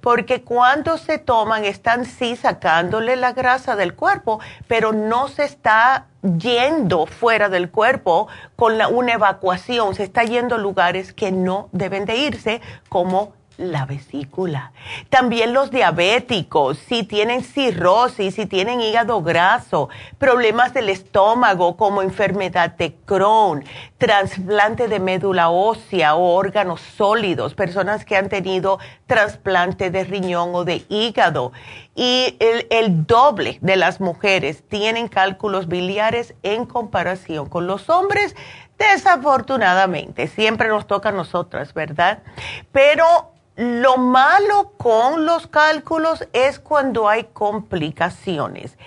porque 0.00 0.42
cuando 0.42 0.98
se 0.98 1.18
toman 1.18 1.64
están 1.64 2.04
sí 2.04 2.36
sacándole 2.36 3.16
la 3.16 3.32
grasa 3.32 3.76
del 3.76 3.94
cuerpo, 3.94 4.40
pero 4.68 4.92
no 4.92 5.28
se 5.28 5.44
está 5.44 6.06
yendo 6.22 7.06
fuera 7.06 7.48
del 7.48 7.70
cuerpo 7.70 8.28
con 8.56 8.80
una 8.80 9.14
evacuación, 9.14 9.94
se 9.94 10.04
está 10.04 10.24
yendo 10.24 10.54
a 10.54 10.58
lugares 10.58 11.12
que 11.12 11.32
no 11.32 11.68
deben 11.72 12.04
de 12.04 12.16
irse, 12.16 12.60
como 12.88 13.32
la 13.58 13.86
vesícula. 13.86 14.72
También 15.08 15.52
los 15.52 15.70
diabéticos, 15.70 16.78
si 16.78 17.02
tienen 17.02 17.42
cirrosis, 17.42 18.34
si 18.34 18.46
tienen 18.46 18.80
hígado 18.80 19.22
graso, 19.22 19.88
problemas 20.18 20.74
del 20.74 20.88
estómago 20.88 21.76
como 21.76 22.02
enfermedad 22.02 22.70
de 22.72 22.94
Crohn, 23.04 23.64
trasplante 23.98 24.88
de 24.88 25.00
médula 25.00 25.50
ósea 25.50 26.14
o 26.14 26.34
órganos 26.34 26.80
sólidos, 26.80 27.54
personas 27.54 28.04
que 28.04 28.16
han 28.16 28.28
tenido 28.28 28.78
trasplante 29.06 29.90
de 29.90 30.04
riñón 30.04 30.54
o 30.54 30.64
de 30.64 30.84
hígado. 30.88 31.52
Y 31.94 32.36
el, 32.40 32.66
el 32.70 33.06
doble 33.06 33.58
de 33.60 33.76
las 33.76 34.00
mujeres 34.00 34.62
tienen 34.68 35.08
cálculos 35.08 35.68
biliares 35.68 36.34
en 36.42 36.64
comparación 36.66 37.48
con 37.48 37.66
los 37.66 37.90
hombres. 37.90 38.34
Desafortunadamente, 38.78 40.26
siempre 40.26 40.68
nos 40.68 40.86
toca 40.86 41.10
a 41.10 41.12
nosotras, 41.12 41.72
¿verdad? 41.74 42.20
Pero 42.72 43.31
lo 43.56 43.98
malo 43.98 44.72
con 44.76 45.26
los 45.26 45.46
cálculos 45.46 46.26
es 46.32 46.58
cuando 46.58 47.08
hay 47.08 47.24
complicaciones. 47.32 48.78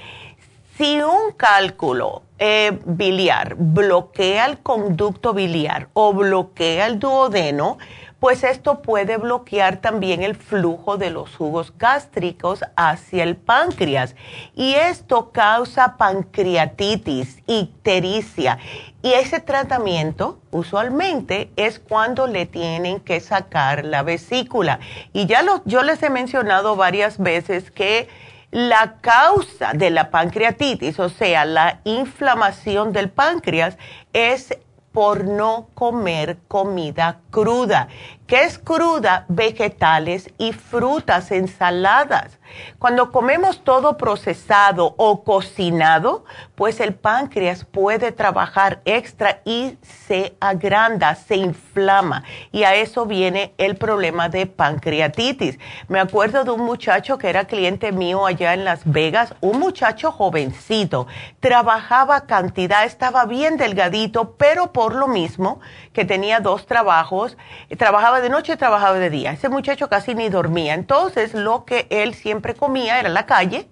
Si 0.77 1.01
un 1.01 1.31
cálculo 1.37 2.23
eh, 2.37 2.79
biliar 2.85 3.55
bloquea 3.55 4.45
el 4.45 4.59
conducto 4.59 5.33
biliar 5.33 5.87
o 5.93 6.13
bloquea 6.13 6.87
el 6.87 6.99
duodeno, 6.99 7.77
pues 8.25 8.43
esto 8.43 8.81
puede 8.81 9.17
bloquear 9.17 9.77
también 9.77 10.23
el 10.23 10.35
flujo 10.35 10.97
de 10.97 11.11
los 11.11 11.35
jugos 11.35 11.71
gástricos 11.77 12.61
hacia 12.75 13.21
el 13.21 13.35
páncreas. 13.35 14.15
Y 14.55 14.73
esto 14.73 15.29
causa 15.31 15.95
pancreatitis, 15.97 17.43
ictericia. 17.45 18.57
Y 19.03 19.13
ese 19.13 19.41
tratamiento 19.41 20.39
usualmente 20.49 21.51
es 21.55 21.77
cuando 21.77 22.25
le 22.25 22.47
tienen 22.47 22.99
que 22.99 23.19
sacar 23.19 23.85
la 23.85 24.01
vesícula. 24.01 24.79
Y 25.13 25.27
ya 25.27 25.43
lo, 25.43 25.61
yo 25.65 25.83
les 25.83 26.01
he 26.01 26.09
mencionado 26.09 26.75
varias 26.75 27.19
veces 27.19 27.69
que 27.69 28.07
la 28.49 28.95
causa 29.01 29.73
de 29.73 29.91
la 29.91 30.09
pancreatitis, 30.09 30.99
o 30.99 31.09
sea, 31.09 31.45
la 31.45 31.79
inflamación 31.83 32.91
del 32.91 33.11
páncreas, 33.11 33.77
es 34.13 34.57
por 34.95 35.25
no 35.25 35.67
comer 35.73 36.37
comida 36.47 37.19
cruda. 37.29 37.89
¿Qué 38.27 38.43
es 38.43 38.57
cruda? 38.57 39.25
Vegetales 39.27 40.31
y 40.39 40.51
frutas, 40.51 41.31
ensaladas. 41.31 42.39
Cuando 42.79 43.11
comemos 43.11 43.63
todo 43.63 43.97
procesado 43.97 44.95
o 44.97 45.23
cocinado, 45.23 46.25
pues 46.55 46.79
el 46.79 46.95
páncreas 46.95 47.65
puede 47.65 48.11
trabajar 48.11 48.81
extra 48.85 49.41
y 49.45 49.77
se 49.81 50.35
agranda, 50.39 51.13
se 51.15 51.35
inflama. 51.35 52.23
Y 52.51 52.63
a 52.63 52.75
eso 52.75 53.05
viene 53.05 53.53
el 53.57 53.75
problema 53.75 54.29
de 54.29 54.47
pancreatitis. 54.47 55.59
Me 55.87 55.99
acuerdo 55.99 56.43
de 56.43 56.51
un 56.51 56.61
muchacho 56.61 57.17
que 57.17 57.29
era 57.29 57.45
cliente 57.45 57.91
mío 57.91 58.25
allá 58.25 58.53
en 58.53 58.63
Las 58.63 58.81
Vegas, 58.85 59.35
un 59.41 59.59
muchacho 59.59 60.11
jovencito, 60.11 61.07
trabajaba 61.39 62.21
cantidad, 62.21 62.85
estaba 62.85 63.25
bien 63.25 63.57
delgadito, 63.57 64.35
pero 64.35 64.71
por 64.71 64.95
lo 64.95 65.07
mismo 65.07 65.59
que 65.93 66.05
tenía 66.05 66.39
dos 66.39 66.65
trabajos, 66.65 67.37
trabajaba 67.77 68.14
de 68.21 68.29
noche 68.29 68.57
trabajaba 68.57 68.97
de 68.99 69.09
día. 69.09 69.31
Ese 69.31 69.49
muchacho 69.49 69.89
casi 69.89 70.15
ni 70.15 70.29
dormía. 70.29 70.73
Entonces 70.73 71.33
lo 71.33 71.65
que 71.65 71.87
él 71.89 72.13
siempre 72.13 72.55
comía 72.55 72.99
era 72.99 73.09
la 73.09 73.25
calle. 73.25 73.69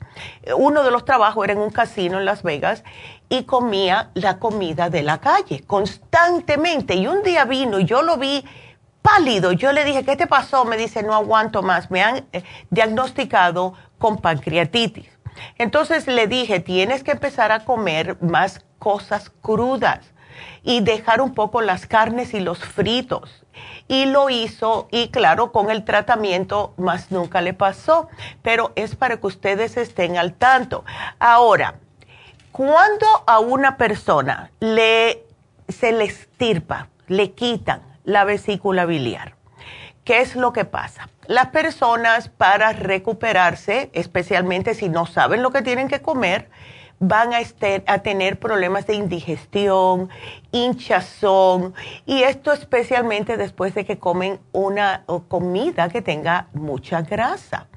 Uno 0.56 0.84
de 0.84 0.92
los 0.92 1.06
trabajos 1.06 1.44
era 1.44 1.54
en 1.54 1.60
un 1.60 1.70
casino 1.70 2.20
en 2.20 2.26
Las 2.26 2.44
Vegas 2.44 2.84
y 3.30 3.44
comía 3.44 4.12
la 4.14 4.40
comida 4.40 4.90
de 4.90 5.04
la 5.04 5.20
calle 5.20 5.64
constantemente. 5.66 6.96
Y 6.96 7.08
un 7.08 7.24
día 7.24 7.46
vino 7.46 7.80
y 7.80 7.86
yo 7.86 8.02
lo 8.02 8.18
vi 8.18 8.46
pálido. 9.02 9.52
Yo 9.52 9.72
le 9.72 9.84
dije, 9.86 10.04
¿qué 10.04 10.16
te 10.16 10.28
pasó? 10.28 10.66
Me 10.66 10.78
dice, 10.78 11.04
no 11.04 11.14
aguanto 11.14 11.62
más. 11.62 11.92
Me 11.92 12.02
han 12.02 12.26
eh, 12.32 12.44
diagnosticado 12.70 13.74
con 13.98 14.18
pancreatitis. 14.18 15.10
Entonces 15.58 16.08
le 16.08 16.28
dije, 16.28 16.60
tienes 16.60 17.04
que 17.04 17.12
empezar 17.12 17.52
a 17.52 17.66
comer 17.66 18.18
más 18.22 18.66
cosas 18.80 19.32
crudas 19.42 20.00
y 20.64 20.82
dejar 20.82 21.22
un 21.22 21.34
poco 21.34 21.62
las 21.62 21.88
carnes 21.88 22.34
y 22.34 22.40
los 22.40 22.60
fritos 22.60 23.43
y 23.88 24.06
lo 24.06 24.30
hizo 24.30 24.88
y 24.92 25.10
claro, 25.10 25.52
con 25.52 25.70
el 25.70 25.84
tratamiento 25.84 26.74
más 26.78 27.12
nunca 27.12 27.42
le 27.42 27.54
pasó, 27.54 28.10
pero 28.42 28.72
es 28.76 28.96
para 28.96 29.18
que 29.18 29.28
ustedes 29.28 29.78
estén 29.78 30.18
al 30.18 30.34
tanto. 30.34 30.84
Ahora, 31.20 31.76
Cuando 32.54 33.08
a 33.26 33.40
una 33.40 33.78
persona 33.78 34.52
le, 34.60 35.26
se 35.68 35.92
le 35.92 36.04
estirpa, 36.04 36.88
le 37.08 37.32
quitan 37.32 37.82
la 38.04 38.26
vesícula 38.26 38.86
biliar, 38.86 39.34
¿qué 40.04 40.22
es 40.22 40.36
lo 40.36 40.54
que 40.54 40.64
pasa? 40.64 41.10
Las 41.26 41.48
personas 41.48 42.30
para 42.30 42.72
recuperarse, 42.74 43.90
especialmente 43.94 44.76
si 44.76 44.88
no 44.88 45.08
saben 45.08 45.42
lo 45.42 45.50
que 45.50 45.64
tienen 45.64 45.88
que 45.88 46.04
comer, 46.04 46.52
van 47.00 47.32
a, 47.34 47.98
tener 48.00 48.40
problemas 48.40 48.88
de 48.88 48.96
indigestión, 48.96 50.10
hinchazón, 50.52 51.74
y 52.06 52.24
esto 52.24 52.52
especialmente 52.52 53.38
después 53.38 53.76
de 53.76 53.86
que 53.86 54.00
comen 54.00 54.40
una 54.52 55.04
comida 55.28 55.90
que 55.90 56.02
tenga 56.02 56.48
mucha 56.54 57.02
grasa. 57.02 57.68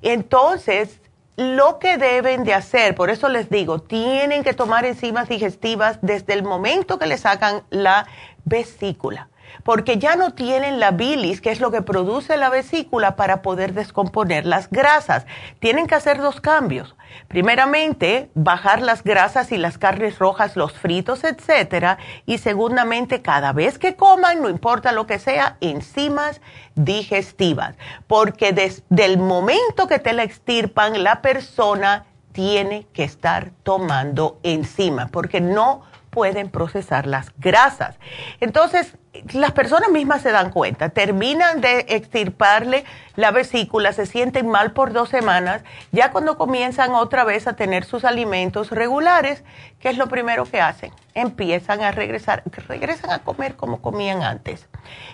Entonces, 0.00 1.00
lo 1.36 1.78
que 1.78 1.96
deben 1.96 2.44
de 2.44 2.54
hacer, 2.54 2.94
por 2.94 3.10
eso 3.10 3.28
les 3.28 3.50
digo, 3.50 3.80
tienen 3.80 4.42
que 4.42 4.54
tomar 4.54 4.84
enzimas 4.84 5.28
digestivas 5.28 5.98
desde 6.02 6.34
el 6.34 6.42
momento 6.42 6.98
que 6.98 7.06
le 7.06 7.18
sacan 7.18 7.62
la 7.70 8.06
vesícula 8.44 9.28
porque 9.62 9.98
ya 9.98 10.16
no 10.16 10.32
tienen 10.32 10.80
la 10.80 10.90
bilis, 10.90 11.40
que 11.40 11.50
es 11.50 11.60
lo 11.60 11.70
que 11.70 11.82
produce 11.82 12.36
la 12.36 12.50
vesícula 12.50 13.16
para 13.16 13.42
poder 13.42 13.74
descomponer 13.74 14.46
las 14.46 14.70
grasas. 14.70 15.26
Tienen 15.60 15.86
que 15.86 15.94
hacer 15.94 16.18
dos 16.20 16.40
cambios. 16.40 16.94
Primeramente, 17.28 18.30
bajar 18.34 18.80
las 18.82 19.04
grasas 19.04 19.52
y 19.52 19.58
las 19.58 19.78
carnes 19.78 20.18
rojas, 20.18 20.56
los 20.56 20.72
fritos, 20.72 21.24
etcétera, 21.24 21.98
y 22.26 22.38
segundamente, 22.38 23.22
cada 23.22 23.52
vez 23.52 23.78
que 23.78 23.96
coman, 23.96 24.40
no 24.40 24.48
importa 24.48 24.92
lo 24.92 25.06
que 25.06 25.18
sea, 25.18 25.56
enzimas 25.60 26.40
digestivas, 26.74 27.76
porque 28.06 28.52
desde 28.52 29.04
el 29.04 29.18
momento 29.18 29.86
que 29.86 29.98
te 29.98 30.12
la 30.14 30.22
extirpan, 30.22 31.02
la 31.02 31.20
persona 31.20 32.06
tiene 32.32 32.86
que 32.94 33.04
estar 33.04 33.50
tomando 33.62 34.38
enzimas, 34.42 35.10
porque 35.10 35.40
no 35.40 35.82
pueden 36.12 36.50
procesar 36.50 37.06
las 37.06 37.32
grasas. 37.38 37.96
Entonces, 38.40 38.98
las 39.32 39.52
personas 39.52 39.90
mismas 39.90 40.20
se 40.20 40.30
dan 40.30 40.50
cuenta, 40.50 40.90
terminan 40.90 41.62
de 41.62 41.86
extirparle 41.88 42.84
la 43.16 43.30
vesícula, 43.30 43.94
se 43.94 44.04
sienten 44.04 44.46
mal 44.46 44.72
por 44.72 44.92
dos 44.92 45.08
semanas, 45.08 45.64
ya 45.90 46.12
cuando 46.12 46.36
comienzan 46.36 46.92
otra 46.92 47.24
vez 47.24 47.46
a 47.46 47.56
tener 47.56 47.84
sus 47.86 48.04
alimentos 48.04 48.70
regulares, 48.70 49.42
¿qué 49.80 49.88
es 49.88 49.96
lo 49.96 50.08
primero 50.08 50.44
que 50.44 50.60
hacen? 50.60 50.92
Empiezan 51.14 51.80
a 51.80 51.92
regresar, 51.92 52.42
regresan 52.68 53.10
a 53.10 53.20
comer 53.20 53.56
como 53.56 53.80
comían 53.80 54.22
antes. 54.22 54.68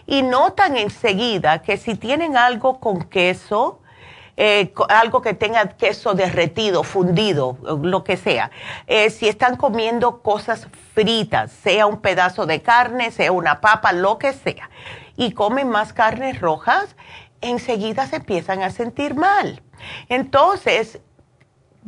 Y 0.05 0.23
notan 0.23 0.77
enseguida 0.77 1.63
que 1.63 1.77
si 1.77 1.95
tienen 1.95 2.37
algo 2.37 2.81
con 2.81 3.05
queso, 3.05 3.83
eh, 4.41 4.73
algo 4.89 5.21
que 5.21 5.35
tenga 5.35 5.67
queso 5.71 6.15
derretido, 6.15 6.85
fundido, 6.85 7.59
lo 7.83 8.05
que 8.05 8.17
sea. 8.17 8.53
Eh, 8.87 9.11
si 9.11 9.27
están 9.27 9.57
comiendo 9.57 10.23
cosas 10.23 10.69
fritas, 10.95 11.51
sea 11.51 11.87
un 11.87 12.01
pedazo 12.01 12.47
de 12.47 12.63
carne, 12.63 13.11
sea 13.11 13.33
una 13.33 13.61
papa, 13.61 13.93
lo 13.93 14.17
que 14.19 14.33
sea, 14.33 14.71
y 15.17 15.33
comen 15.33 15.69
más 15.69 15.93
carnes 15.93 16.41
rojas, 16.41 16.95
enseguida 17.41 18.07
se 18.07 18.17
empiezan 18.17 18.63
a 18.63 18.71
sentir 18.71 19.17
mal. 19.17 19.61
Entonces, 20.09 21.01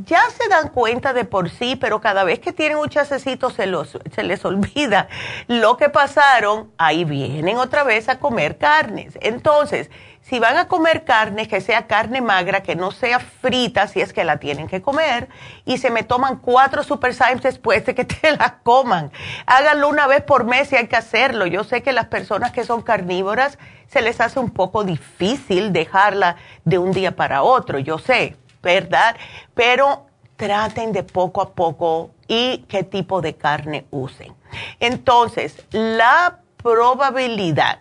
ya 0.04 0.20
se 0.30 0.48
dan 0.48 0.68
cuenta 0.68 1.12
de 1.12 1.24
por 1.24 1.50
sí, 1.50 1.76
pero 1.76 2.00
cada 2.00 2.24
vez 2.24 2.38
que 2.38 2.52
tienen 2.52 2.78
un 2.78 2.88
chasecito 2.88 3.50
se, 3.50 3.66
los, 3.66 3.98
se 4.14 4.22
les 4.22 4.44
olvida 4.44 5.08
lo 5.46 5.76
que 5.76 5.88
pasaron, 5.88 6.70
ahí 6.78 7.04
vienen 7.04 7.58
otra 7.58 7.84
vez 7.84 8.08
a 8.08 8.18
comer 8.18 8.58
carnes. 8.58 9.18
Entonces, 9.20 9.90
si 10.22 10.38
van 10.38 10.56
a 10.58 10.68
comer 10.68 11.04
carne, 11.04 11.48
que 11.48 11.60
sea 11.60 11.86
carne 11.86 12.20
magra, 12.20 12.62
que 12.62 12.76
no 12.76 12.92
sea 12.92 13.18
frita, 13.18 13.88
si 13.88 14.00
es 14.00 14.12
que 14.12 14.24
la 14.24 14.38
tienen 14.38 14.68
que 14.68 14.82
comer, 14.82 15.28
y 15.64 15.78
se 15.78 15.90
me 15.90 16.02
toman 16.02 16.36
cuatro 16.36 16.82
Super 16.82 17.14
Symes 17.14 17.42
después 17.42 17.84
de 17.86 17.94
que 17.94 18.04
te 18.04 18.32
la 18.32 18.58
coman. 18.62 19.10
Háganlo 19.46 19.88
una 19.88 20.06
vez 20.06 20.22
por 20.22 20.44
mes 20.44 20.68
si 20.68 20.76
hay 20.76 20.86
que 20.86 20.96
hacerlo. 20.96 21.46
Yo 21.46 21.64
sé 21.64 21.82
que 21.82 21.92
las 21.92 22.06
personas 22.06 22.52
que 22.52 22.64
son 22.64 22.82
carnívoras 22.82 23.58
se 23.86 24.02
les 24.02 24.20
hace 24.20 24.38
un 24.38 24.50
poco 24.50 24.84
difícil 24.84 25.72
dejarla 25.72 26.36
de 26.64 26.78
un 26.78 26.92
día 26.92 27.16
para 27.16 27.42
otro, 27.42 27.80
yo 27.80 27.98
sé, 27.98 28.36
¿verdad? 28.62 29.16
Pero 29.54 30.06
traten 30.36 30.92
de 30.92 31.02
poco 31.02 31.42
a 31.42 31.52
poco 31.52 32.10
y 32.26 32.64
qué 32.68 32.82
tipo 32.82 33.20
de 33.20 33.34
carne 33.34 33.86
usen. 33.90 34.34
Entonces, 34.78 35.64
la 35.70 36.40
probabilidad 36.56 37.80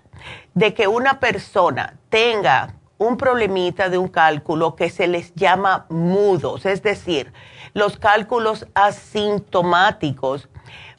de 0.54 0.74
que 0.74 0.88
una 0.88 1.20
persona 1.20 1.98
tenga 2.10 2.76
un 2.98 3.16
problemita 3.16 3.90
de 3.90 3.98
un 3.98 4.10
cálculo 4.10 4.76
que 4.76 4.90
se 4.90 5.08
les 5.08 5.34
llama 5.36 5.86
mudos, 5.90 6.66
es 6.66 6.84
decir, 6.84 7.32
los 7.74 7.98
cálculos 7.98 8.68
asintomáticos, 8.74 10.50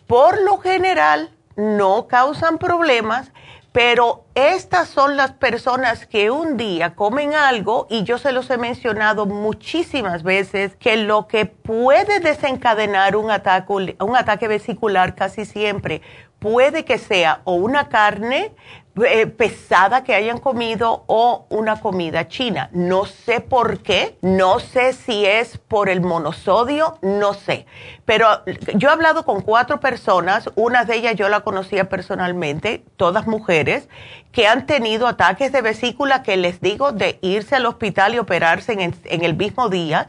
por 0.06 0.40
lo 0.40 0.58
general 0.58 1.30
no 1.56 2.08
causan 2.08 2.56
problemas, 2.58 3.32
pero 3.72 4.24
estas 4.34 4.88
son 4.88 5.16
las 5.16 5.32
personas 5.32 6.06
que 6.06 6.30
un 6.30 6.56
día 6.56 6.94
comen 6.94 7.34
algo 7.34 7.86
y 7.88 8.02
yo 8.02 8.18
se 8.18 8.32
los 8.32 8.50
he 8.50 8.58
mencionado 8.58 9.26
muchísimas 9.26 10.24
veces 10.24 10.74
que 10.76 10.96
lo 10.96 11.28
que 11.28 11.46
puede 11.46 12.18
desencadenar 12.18 13.14
un 13.14 13.30
ataque, 13.30 13.96
un 14.00 14.16
ataque 14.16 14.48
vesicular 14.48 15.14
casi 15.14 15.44
siempre 15.44 16.02
puede 16.40 16.84
que 16.84 16.98
sea 16.98 17.42
o 17.44 17.54
una 17.54 17.88
carne 17.88 18.52
eh, 18.96 19.26
pesada 19.26 20.02
que 20.02 20.14
hayan 20.14 20.38
comido 20.38 21.04
o 21.06 21.46
una 21.48 21.80
comida 21.80 22.26
china. 22.28 22.70
No 22.72 23.06
sé 23.06 23.40
por 23.40 23.82
qué, 23.82 24.18
no 24.20 24.58
sé 24.58 24.92
si 24.92 25.24
es 25.24 25.58
por 25.58 25.88
el 25.88 26.00
monosodio, 26.00 26.98
no 27.00 27.34
sé. 27.34 27.66
Pero 28.04 28.26
yo 28.74 28.88
he 28.88 28.92
hablado 28.92 29.24
con 29.24 29.42
cuatro 29.42 29.78
personas, 29.78 30.50
una 30.56 30.84
de 30.84 30.96
ellas 30.96 31.14
yo 31.14 31.28
la 31.28 31.40
conocía 31.40 31.88
personalmente, 31.88 32.84
todas 32.96 33.26
mujeres, 33.26 33.88
que 34.32 34.48
han 34.48 34.66
tenido 34.66 35.06
ataques 35.06 35.52
de 35.52 35.62
vesícula 35.62 36.22
que 36.22 36.36
les 36.36 36.60
digo 36.60 36.92
de 36.92 37.18
irse 37.22 37.56
al 37.56 37.66
hospital 37.66 38.14
y 38.14 38.18
operarse 38.18 38.72
en, 38.72 38.94
en 39.04 39.24
el 39.24 39.36
mismo 39.36 39.68
día. 39.68 40.08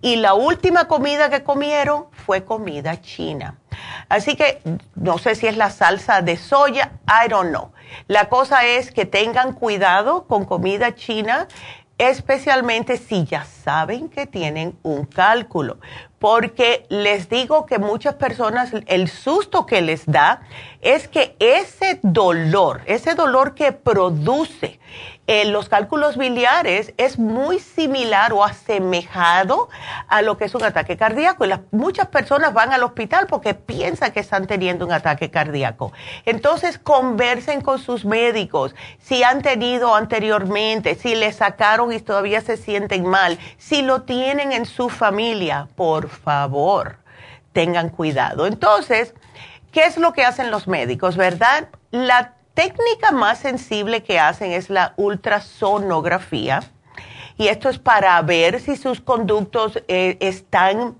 Y 0.00 0.16
la 0.16 0.34
última 0.34 0.88
comida 0.88 1.30
que 1.30 1.42
comieron 1.44 2.06
fue 2.12 2.44
comida 2.44 3.00
china. 3.00 3.58
Así 4.08 4.36
que 4.36 4.60
no 4.94 5.18
sé 5.18 5.34
si 5.34 5.46
es 5.46 5.56
la 5.56 5.70
salsa 5.70 6.22
de 6.22 6.36
soya, 6.36 6.92
I 7.06 7.28
don't 7.28 7.50
know. 7.50 7.72
La 8.08 8.28
cosa 8.28 8.64
es 8.66 8.90
que 8.90 9.04
tengan 9.04 9.52
cuidado 9.52 10.26
con 10.26 10.44
comida 10.44 10.94
china, 10.94 11.48
especialmente 11.98 12.96
si 12.96 13.24
ya 13.24 13.44
saben 13.44 14.08
que 14.08 14.26
tienen 14.26 14.76
un 14.82 15.04
cálculo, 15.04 15.78
porque 16.18 16.86
les 16.88 17.28
digo 17.28 17.66
que 17.66 17.78
muchas 17.78 18.14
personas 18.14 18.72
el 18.86 19.08
susto 19.08 19.66
que 19.66 19.82
les 19.82 20.06
da 20.06 20.42
es 20.80 21.08
que 21.08 21.36
ese 21.38 22.00
dolor, 22.02 22.82
ese 22.86 23.14
dolor 23.14 23.54
que 23.54 23.72
produce 23.72 24.80
en 25.40 25.50
los 25.50 25.70
cálculos 25.70 26.18
biliares 26.18 26.92
es 26.98 27.18
muy 27.18 27.58
similar 27.58 28.34
o 28.34 28.44
asemejado 28.44 29.70
a 30.08 30.20
lo 30.20 30.36
que 30.36 30.44
es 30.44 30.54
un 30.54 30.62
ataque 30.62 30.98
cardíaco. 30.98 31.46
Y 31.46 31.50
muchas 31.70 32.08
personas 32.08 32.52
van 32.52 32.72
al 32.72 32.82
hospital 32.82 33.26
porque 33.26 33.54
piensan 33.54 34.12
que 34.12 34.20
están 34.20 34.46
teniendo 34.46 34.84
un 34.84 34.92
ataque 34.92 35.30
cardíaco. 35.30 35.92
Entonces, 36.26 36.78
conversen 36.78 37.62
con 37.62 37.78
sus 37.78 38.04
médicos 38.04 38.74
si 38.98 39.22
han 39.22 39.40
tenido 39.40 39.94
anteriormente, 39.94 40.96
si 40.96 41.14
le 41.14 41.32
sacaron 41.32 41.92
y 41.92 42.00
todavía 42.00 42.42
se 42.42 42.58
sienten 42.58 43.06
mal, 43.06 43.38
si 43.56 43.80
lo 43.80 44.02
tienen 44.02 44.52
en 44.52 44.66
su 44.66 44.90
familia, 44.90 45.68
por 45.76 46.10
favor, 46.10 46.98
tengan 47.54 47.88
cuidado. 47.88 48.46
Entonces, 48.46 49.14
¿qué 49.70 49.84
es 49.84 49.96
lo 49.96 50.12
que 50.12 50.26
hacen 50.26 50.50
los 50.50 50.68
médicos, 50.68 51.16
verdad? 51.16 51.68
La 51.90 52.34
técnica 52.54 53.12
más 53.12 53.38
sensible 53.38 54.02
que 54.02 54.18
hacen 54.18 54.52
es 54.52 54.70
la 54.70 54.94
ultrasonografía. 54.96 56.62
Y 57.38 57.48
esto 57.48 57.68
es 57.68 57.78
para 57.78 58.20
ver 58.22 58.60
si 58.60 58.76
sus 58.76 59.00
conductos 59.00 59.82
eh, 59.88 60.16
están 60.20 60.96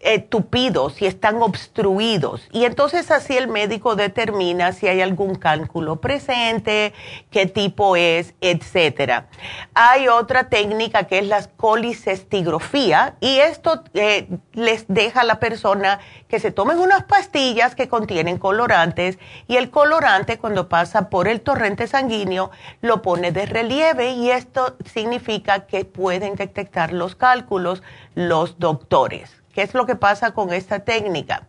eh, 0.00 0.18
tupidos, 0.18 0.94
si 0.94 1.06
están 1.06 1.42
obstruidos. 1.42 2.48
Y 2.52 2.64
entonces 2.64 3.10
así 3.10 3.36
el 3.36 3.48
médico 3.48 3.96
determina 3.96 4.72
si 4.72 4.88
hay 4.88 5.00
algún 5.00 5.36
cálculo 5.36 5.96
presente, 5.96 6.92
qué 7.30 7.46
tipo 7.46 7.96
es, 7.96 8.34
etcétera. 8.40 9.28
Hay 9.74 10.08
otra 10.08 10.48
técnica 10.48 11.04
que 11.04 11.18
es 11.18 11.26
la 11.26 11.42
colicestigrofía 11.56 13.16
y 13.20 13.38
esto 13.38 13.84
eh, 13.94 14.28
les 14.52 14.84
deja 14.88 15.22
a 15.22 15.24
la 15.24 15.40
persona 15.40 15.98
que 16.28 16.40
se 16.40 16.50
tomen 16.50 16.78
unas 16.78 17.04
pastillas 17.04 17.74
que 17.74 17.88
contienen 17.88 18.38
colorantes 18.38 19.18
y 19.48 19.56
el 19.56 19.70
colorante 19.70 20.38
cuando 20.38 20.68
pasa 20.68 21.08
por 21.08 21.26
el 21.26 21.40
torrente 21.40 21.86
sanguíneo 21.86 22.50
lo 22.80 23.00
pone 23.02 23.32
de 23.32 23.46
relieve 23.46 24.10
y 24.10 24.30
esto 24.30 24.76
significa 24.84 25.66
que 25.66 25.84
pueden 25.84 26.34
detectar 26.34 26.92
los 26.92 27.14
cálculos 27.14 27.82
los 28.14 28.58
doctores. 28.58 29.35
¿Qué 29.56 29.62
es 29.62 29.72
lo 29.72 29.86
que 29.86 29.96
pasa 29.96 30.32
con 30.32 30.52
esta 30.52 30.80
técnica? 30.80 31.48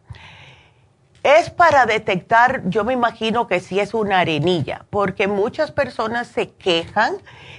es 1.23 1.49
para 1.49 1.85
detectar, 1.85 2.61
yo 2.69 2.85
me 2.85 2.93
imagino 2.93 3.47
que 3.47 3.59
sí 3.59 3.81
es 3.81 3.93
una 3.93 4.19
arenilla, 4.19 4.85
porque 4.89 5.27
muchas 5.27 5.71
personas 5.71 6.27
se 6.27 6.51
quejan 6.51 7.17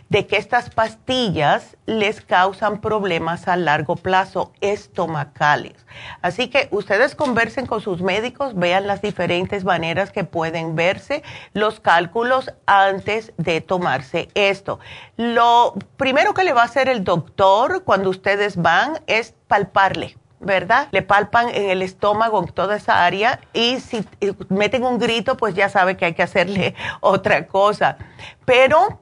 de 0.09 0.27
que 0.27 0.39
estas 0.39 0.71
pastillas 0.71 1.77
les 1.85 2.23
causan 2.23 2.81
problemas 2.81 3.47
a 3.47 3.57
largo 3.57 3.97
plazo 3.97 4.55
estomacales. 4.63 5.85
Así 6.23 6.49
que 6.49 6.69
ustedes 6.71 7.15
conversen 7.15 7.67
con 7.67 7.83
sus 7.83 8.01
médicos, 8.01 8.55
vean 8.55 8.87
las 8.87 9.03
diferentes 9.03 9.65
maneras 9.65 10.13
que 10.13 10.25
pueden 10.25 10.75
verse 10.75 11.23
los 11.53 11.79
cálculos 11.79 12.51
antes 12.65 13.35
de 13.37 13.61
tomarse 13.61 14.31
esto. 14.33 14.81
Lo 15.19 15.75
primero 15.99 16.33
que 16.33 16.45
le 16.45 16.55
va 16.55 16.63
a 16.63 16.67
hacer 16.67 16.89
el 16.89 17.05
doctor 17.05 17.85
cuando 17.85 18.09
ustedes 18.09 18.57
van 18.57 18.99
es 19.07 19.35
palparle 19.47 20.17
¿verdad? 20.41 20.89
Le 20.93 21.03
palpan 21.03 21.49
en 21.49 21.71
el 21.71 21.83
estómago, 21.83 22.41
en 22.41 22.49
toda 22.49 22.77
esa 22.77 23.05
área, 23.05 23.41
y 23.53 23.81
si 23.81 24.05
meten 24.49 24.85
un 24.85 24.99
grito, 24.99 25.37
pues 25.37 25.55
ya 25.55 25.69
sabe 25.69 25.97
que 25.97 26.07
hay 26.07 26.15
que 26.15 26.23
hacerle 26.23 26.75
otra 27.01 27.47
cosa. 27.47 27.97
Pero, 28.45 29.01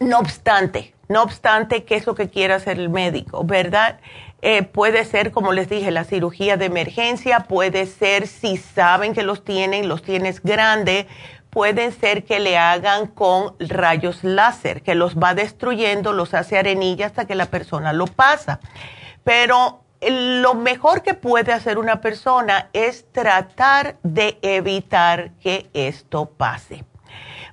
no 0.00 0.18
obstante, 0.18 0.94
no 1.08 1.22
obstante, 1.22 1.84
¿qué 1.84 1.96
es 1.96 2.06
lo 2.06 2.14
que 2.14 2.28
quiere 2.28 2.54
hacer 2.54 2.78
el 2.78 2.88
médico, 2.88 3.44
verdad? 3.44 4.00
Eh, 4.42 4.62
puede 4.62 5.04
ser, 5.04 5.30
como 5.30 5.52
les 5.52 5.70
dije, 5.70 5.90
la 5.90 6.04
cirugía 6.04 6.56
de 6.56 6.66
emergencia, 6.66 7.40
puede 7.40 7.86
ser 7.86 8.26
si 8.26 8.58
saben 8.58 9.14
que 9.14 9.22
los 9.22 9.44
tienen, 9.44 9.88
los 9.88 10.02
tienes 10.02 10.42
grande, 10.42 11.06
puede 11.48 11.92
ser 11.92 12.24
que 12.24 12.40
le 12.40 12.58
hagan 12.58 13.06
con 13.06 13.54
rayos 13.58 14.24
láser, 14.24 14.82
que 14.82 14.94
los 14.94 15.16
va 15.16 15.34
destruyendo, 15.34 16.12
los 16.12 16.34
hace 16.34 16.58
arenilla 16.58 17.06
hasta 17.06 17.26
que 17.26 17.34
la 17.36 17.46
persona 17.46 17.92
lo 17.92 18.06
pasa. 18.06 18.60
Pero 19.22 19.83
lo 20.10 20.54
mejor 20.54 21.02
que 21.02 21.14
puede 21.14 21.52
hacer 21.52 21.78
una 21.78 22.00
persona 22.00 22.68
es 22.72 23.10
tratar 23.12 23.96
de 24.02 24.38
evitar 24.42 25.32
que 25.40 25.70
esto 25.72 26.26
pase 26.26 26.84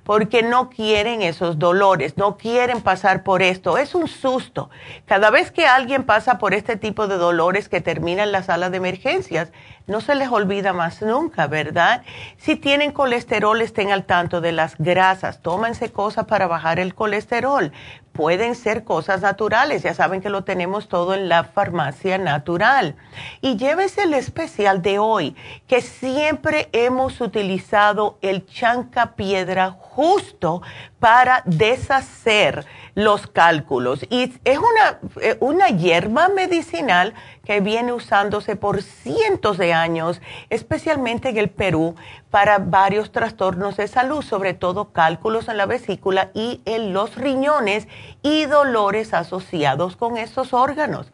porque 0.04 0.42
no 0.42 0.68
quieren 0.68 1.22
esos 1.22 1.58
dolores, 1.58 2.16
no 2.16 2.36
quieren 2.36 2.80
pasar 2.80 3.22
por 3.22 3.42
esto. 3.42 3.78
Es 3.78 3.94
un 3.94 4.08
susto. 4.08 4.70
Cada 5.06 5.30
vez 5.30 5.50
que 5.52 5.66
alguien 5.66 6.04
pasa 6.04 6.38
por 6.38 6.54
este 6.54 6.76
tipo 6.76 7.06
de 7.06 7.16
dolores 7.16 7.68
que 7.68 7.80
termina 7.80 8.24
en 8.24 8.32
la 8.32 8.42
sala 8.42 8.70
de 8.70 8.78
emergencias, 8.78 9.52
no 9.86 10.00
se 10.00 10.14
les 10.14 10.28
olvida 10.28 10.72
más 10.72 11.02
nunca, 11.02 11.46
¿verdad? 11.46 12.02
Si 12.36 12.56
tienen 12.56 12.92
colesterol, 12.92 13.60
estén 13.60 13.90
al 13.90 14.04
tanto 14.04 14.40
de 14.40 14.52
las 14.52 14.76
grasas, 14.78 15.40
tómense 15.42 15.90
cosas 15.90 16.26
para 16.26 16.46
bajar 16.46 16.78
el 16.78 16.94
colesterol. 16.94 17.72
Pueden 18.12 18.54
ser 18.54 18.84
cosas 18.84 19.22
naturales, 19.22 19.82
ya 19.82 19.94
saben 19.94 20.20
que 20.20 20.28
lo 20.28 20.44
tenemos 20.44 20.88
todo 20.88 21.14
en 21.14 21.28
la 21.28 21.44
farmacia 21.44 22.18
natural. 22.18 22.96
Y 23.40 23.56
llévese 23.56 24.02
el 24.02 24.14
especial 24.14 24.82
de 24.82 24.98
hoy, 24.98 25.34
que 25.66 25.80
siempre 25.80 26.68
hemos 26.72 27.20
utilizado 27.20 28.18
el 28.20 28.44
chanca 28.46 29.14
piedra 29.16 29.70
justo 29.70 30.62
para 31.02 31.42
deshacer 31.46 32.64
los 32.94 33.26
cálculos. 33.26 34.06
Y 34.08 34.32
es 34.44 34.58
una, 34.58 35.00
eh, 35.20 35.36
una 35.40 35.66
hierba 35.66 36.28
medicinal 36.28 37.12
que 37.44 37.58
viene 37.58 37.92
usándose 37.92 38.54
por 38.54 38.82
cientos 38.82 39.58
de 39.58 39.72
años, 39.72 40.20
especialmente 40.48 41.30
en 41.30 41.38
el 41.38 41.50
Perú, 41.50 41.96
para 42.30 42.58
varios 42.58 43.10
trastornos 43.10 43.78
de 43.78 43.88
salud, 43.88 44.22
sobre 44.22 44.54
todo 44.54 44.92
cálculos 44.92 45.48
en 45.48 45.56
la 45.56 45.66
vesícula 45.66 46.30
y 46.34 46.60
en 46.66 46.92
los 46.92 47.16
riñones 47.16 47.88
y 48.22 48.44
dolores 48.44 49.12
asociados 49.12 49.96
con 49.96 50.16
estos 50.16 50.52
órganos. 50.52 51.12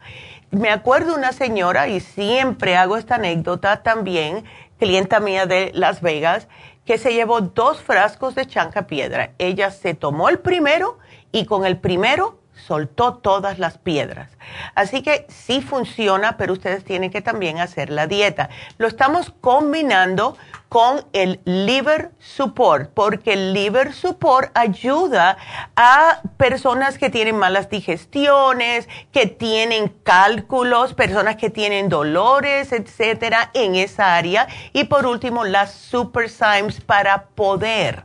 Me 0.51 0.68
acuerdo 0.68 1.14
una 1.14 1.33
señora, 1.33 1.88
y 1.88 2.01
siempre 2.01 2.77
hago 2.77 2.98
esta 2.98 3.14
anécdota 3.14 3.83
también, 3.83 4.44
clienta 4.79 5.18
mía 5.18 5.46
de 5.46 5.70
Las 5.74 6.03
Vegas, 6.03 6.46
que 6.88 6.96
se 6.96 7.12
llevó 7.12 7.42
dos 7.42 7.83
frascos 7.83 8.35
de 8.35 8.46
chanca 8.46 8.87
piedra. 8.87 9.33
Ella 9.37 9.70
se 9.70 9.92
tomó 9.92 10.31
el 10.31 10.38
primero 10.38 10.98
y 11.33 11.44
con 11.44 11.66
el 11.66 11.77
primero 11.77 12.38
soltó 12.55 13.16
todas 13.16 13.59
las 13.59 13.77
piedras. 13.77 14.31
Así 14.74 15.03
que 15.03 15.27
sí 15.29 15.61
funciona, 15.61 16.38
pero 16.38 16.55
ustedes 16.55 16.85
tienen 16.85 17.11
que 17.11 17.20
también 17.20 17.59
hacer 17.59 17.90
la 17.90 18.07
dieta. 18.07 18.48
Lo 18.79 18.88
estamos 18.88 19.35
combinando 19.42 20.38
con 20.69 21.05
el 21.13 21.41
liver 21.45 22.13
support, 22.19 22.91
porque 22.95 23.33
el 23.33 23.53
liver 23.53 23.93
support 23.93 24.51
ayuda 24.57 25.37
a 25.77 26.21
personas 26.37 26.99
que 26.99 27.11
tienen 27.11 27.37
malas 27.37 27.71
digestiones, 27.71 28.89
que 29.13 29.27
tienen 29.27 29.89
cálculos, 29.89 30.95
personas 30.95 31.37
que 31.37 31.51
tienen 31.51 31.89
dolores, 31.89 32.73
etcétera, 32.73 33.51
en 33.55 33.75
esa 33.75 34.17
área. 34.17 34.47
Y 34.73 34.85
por 34.85 35.07
último, 35.07 35.45
las 35.45 35.73
super 35.73 36.29
para 36.87 37.27
poder 37.35 38.05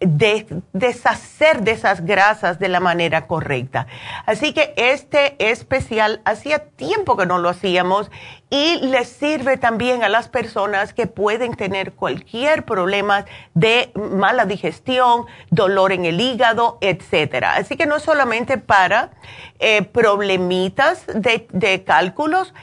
de 0.00 0.46
deshacer 0.72 1.62
de 1.62 1.70
esas 1.72 2.04
grasas 2.04 2.58
de 2.58 2.68
la 2.68 2.80
manera 2.80 3.26
correcta. 3.26 3.86
Así 4.26 4.52
que 4.52 4.74
este 4.76 5.36
especial 5.50 6.20
hacía 6.24 6.58
tiempo 6.58 7.16
que 7.16 7.26
no 7.26 7.38
lo 7.38 7.48
hacíamos 7.48 8.10
y 8.54 8.78
les 8.86 9.08
sirve 9.08 9.56
también 9.56 10.04
a 10.04 10.08
las 10.08 10.28
personas 10.28 10.94
que 10.94 11.08
pueden 11.08 11.56
tener 11.56 11.94
cualquier 11.94 12.64
problema 12.64 13.24
de 13.52 13.90
mala 13.96 14.46
digestión, 14.46 15.26
dolor 15.50 15.90
en 15.90 16.04
el 16.04 16.20
hígado, 16.20 16.78
etcétera. 16.80 17.56
Así 17.56 17.76
que 17.76 17.86
no 17.86 17.98
solamente 17.98 18.56
para 18.56 19.10
eh, 19.58 19.82
problemitas 19.82 21.04
de, 21.08 21.48
de 21.50 21.82
cálculos, 21.82 22.54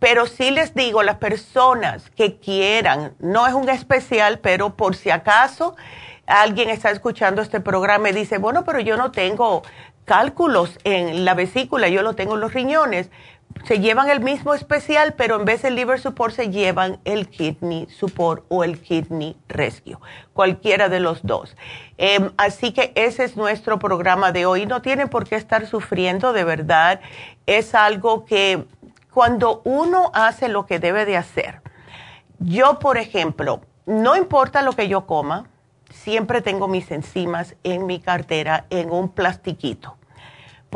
pero 0.00 0.26
sí 0.26 0.50
les 0.50 0.74
digo, 0.74 1.04
las 1.04 1.18
personas 1.18 2.10
que 2.10 2.40
quieran, 2.40 3.14
no 3.20 3.46
es 3.46 3.54
un 3.54 3.68
especial, 3.68 4.40
pero 4.40 4.74
por 4.74 4.96
si 4.96 5.10
acaso, 5.10 5.76
alguien 6.26 6.70
está 6.70 6.90
escuchando 6.90 7.40
este 7.40 7.60
programa 7.60 8.10
y 8.10 8.14
dice, 8.14 8.38
bueno, 8.38 8.64
pero 8.64 8.80
yo 8.80 8.96
no 8.96 9.12
tengo 9.12 9.62
cálculos 10.06 10.78
en 10.82 11.24
la 11.24 11.34
vesícula, 11.34 11.88
yo 11.88 12.02
lo 12.02 12.14
tengo 12.14 12.34
en 12.34 12.40
los 12.40 12.52
riñones. 12.52 13.10
Se 13.64 13.80
llevan 13.80 14.10
el 14.10 14.20
mismo 14.20 14.54
especial, 14.54 15.14
pero 15.14 15.36
en 15.36 15.44
vez 15.44 15.62
del 15.62 15.74
liver 15.74 15.98
support 15.98 16.34
se 16.34 16.50
llevan 16.50 17.00
el 17.04 17.28
kidney 17.28 17.88
support 17.90 18.44
o 18.48 18.62
el 18.62 18.80
kidney 18.80 19.36
rescue, 19.48 19.98
cualquiera 20.32 20.88
de 20.88 21.00
los 21.00 21.24
dos. 21.24 21.56
Em, 21.98 22.30
así 22.36 22.72
que 22.72 22.92
ese 22.94 23.24
es 23.24 23.36
nuestro 23.36 23.78
programa 23.78 24.30
de 24.30 24.46
hoy. 24.46 24.66
No 24.66 24.82
tienen 24.82 25.08
por 25.08 25.28
qué 25.28 25.34
estar 25.36 25.66
sufriendo, 25.66 26.32
de 26.32 26.44
verdad. 26.44 27.00
Es 27.46 27.74
algo 27.74 28.24
que 28.24 28.66
cuando 29.10 29.62
uno 29.64 30.10
hace 30.14 30.48
lo 30.48 30.66
que 30.66 30.78
debe 30.78 31.04
de 31.04 31.16
hacer, 31.16 31.60
yo, 32.38 32.78
por 32.78 32.98
ejemplo, 32.98 33.62
no 33.86 34.16
importa 34.16 34.62
lo 34.62 34.74
que 34.74 34.88
yo 34.88 35.06
coma, 35.06 35.48
siempre 35.90 36.42
tengo 36.42 36.68
mis 36.68 36.90
enzimas 36.90 37.56
en 37.64 37.86
mi 37.86 37.98
cartera 37.98 38.66
en 38.70 38.90
un 38.90 39.08
plastiquito. 39.08 39.95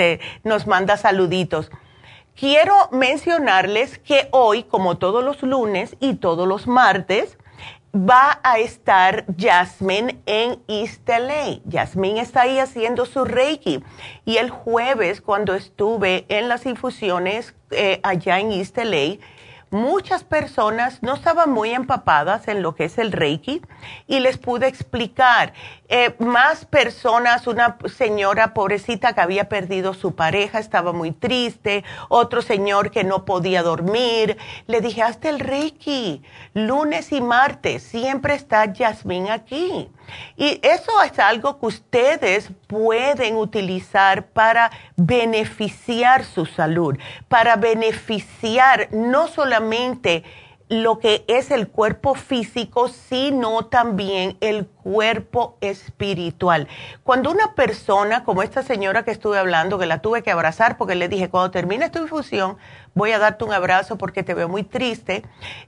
nos 0.45 0.67
manda 0.67 0.97
saluditos. 0.97 1.71
Quiero 2.35 2.75
mencionarles 2.93 3.99
que 3.99 4.29
hoy, 4.31 4.65
como 4.65 4.99
todos 4.99 5.23
los 5.23 5.43
lunes 5.43 5.97
y 6.01 6.15
todos 6.15 6.49
los 6.49 6.67
martes, 6.67 7.37
va 7.95 8.41
a 8.43 8.59
estar 8.59 9.27
Jasmine 9.39 10.21
en 10.27 10.63
East 10.67 11.07
LA. 11.09 11.61
Jasmine 11.71 12.21
está 12.21 12.43
ahí 12.43 12.59
haciendo 12.59 13.05
su 13.05 13.25
Reiki. 13.25 13.85
Y 14.25 14.39
el 14.39 14.51
jueves, 14.51 15.21
cuando 15.21 15.55
estuve 15.55 16.25
en 16.29 16.49
las 16.49 16.65
infusiones 16.65 17.55
eh, 17.71 18.01
allá 18.03 18.41
en 18.41 18.53
East 18.53 18.79
LA, 18.79 19.19
muchas 19.71 20.25
personas 20.25 21.03
no 21.03 21.15
estaban 21.15 21.51
muy 21.51 21.71
empapadas 21.71 22.49
en 22.49 22.63
lo 22.63 22.75
que 22.75 22.85
es 22.85 22.99
el 22.99 23.13
Reiki 23.13 23.63
y 24.07 24.21
les 24.21 24.39
pude 24.39 24.69
explicar. 24.69 25.53
Eh, 25.95 26.15
más 26.21 26.65
personas, 26.65 27.47
una 27.47 27.77
señora 27.95 28.55
pobrecita 28.55 29.13
que 29.13 29.21
había 29.21 29.51
perdido 29.51 29.93
su 29.93 30.15
pareja, 30.15 30.59
estaba 30.59 30.95
muy 30.95 31.13
triste, 31.13 31.85
otro 32.09 32.41
señor 32.41 32.91
que 32.91 33.05
no 33.05 33.27
podía 33.27 33.63
dormir. 33.63 34.39
Le 34.69 34.81
dije, 34.81 35.03
hazte 35.03 35.29
el 35.29 35.39
Reiki, 35.39 36.23
lunes 36.55 37.13
y 37.13 37.21
martes, 37.21 37.83
siempre 37.83 38.33
está 38.33 38.73
Yasmín 38.73 39.29
aquí. 39.29 39.91
Y 40.39 40.61
eso 40.63 41.03
es 41.03 41.19
algo 41.19 41.61
que 41.61 41.67
ustedes 41.67 42.49
pueden 42.69 43.37
utilizar 43.37 44.29
para 44.29 44.71
beneficiar 44.97 46.25
su 46.25 46.47
salud, 46.47 46.97
para 47.29 47.57
beneficiar 47.57 48.89
no 48.93 49.29
solamente 49.29 50.25
lo 50.73 50.99
que 50.99 51.27
es 51.29 51.51
el 51.51 51.69
cuerpo 51.69 52.15
físico, 52.15 52.89
sino 52.89 53.67
también 53.67 54.39
el 54.41 54.67
cuerpo 54.67 55.59
espiritual. 55.61 56.67
Cuando 57.05 57.31
una 57.31 57.55
persona, 57.55 58.25
como 58.25 58.43
esta 58.43 58.63
señora 58.63 59.05
que 59.05 59.11
estuve 59.11 59.39
hablando, 59.39 59.79
que 59.79 59.85
la 59.85 60.01
tuve 60.01 60.23
que 60.23 60.31
abrazar 60.31 60.79
porque 60.79 60.95
le 60.95 61.11
dije, 61.11 61.29
cuando 61.29 61.51
termine 61.51 61.91
tu 61.91 61.99
infusión, 61.99 62.57
voy 62.95 63.13
a 63.13 63.19
darte 63.19 63.45
un 63.45 63.53
abrazo 63.53 63.99
porque 63.99 64.23
te 64.23 64.33
veo 64.33 64.49
muy 64.49 64.65
triste, 64.65 65.23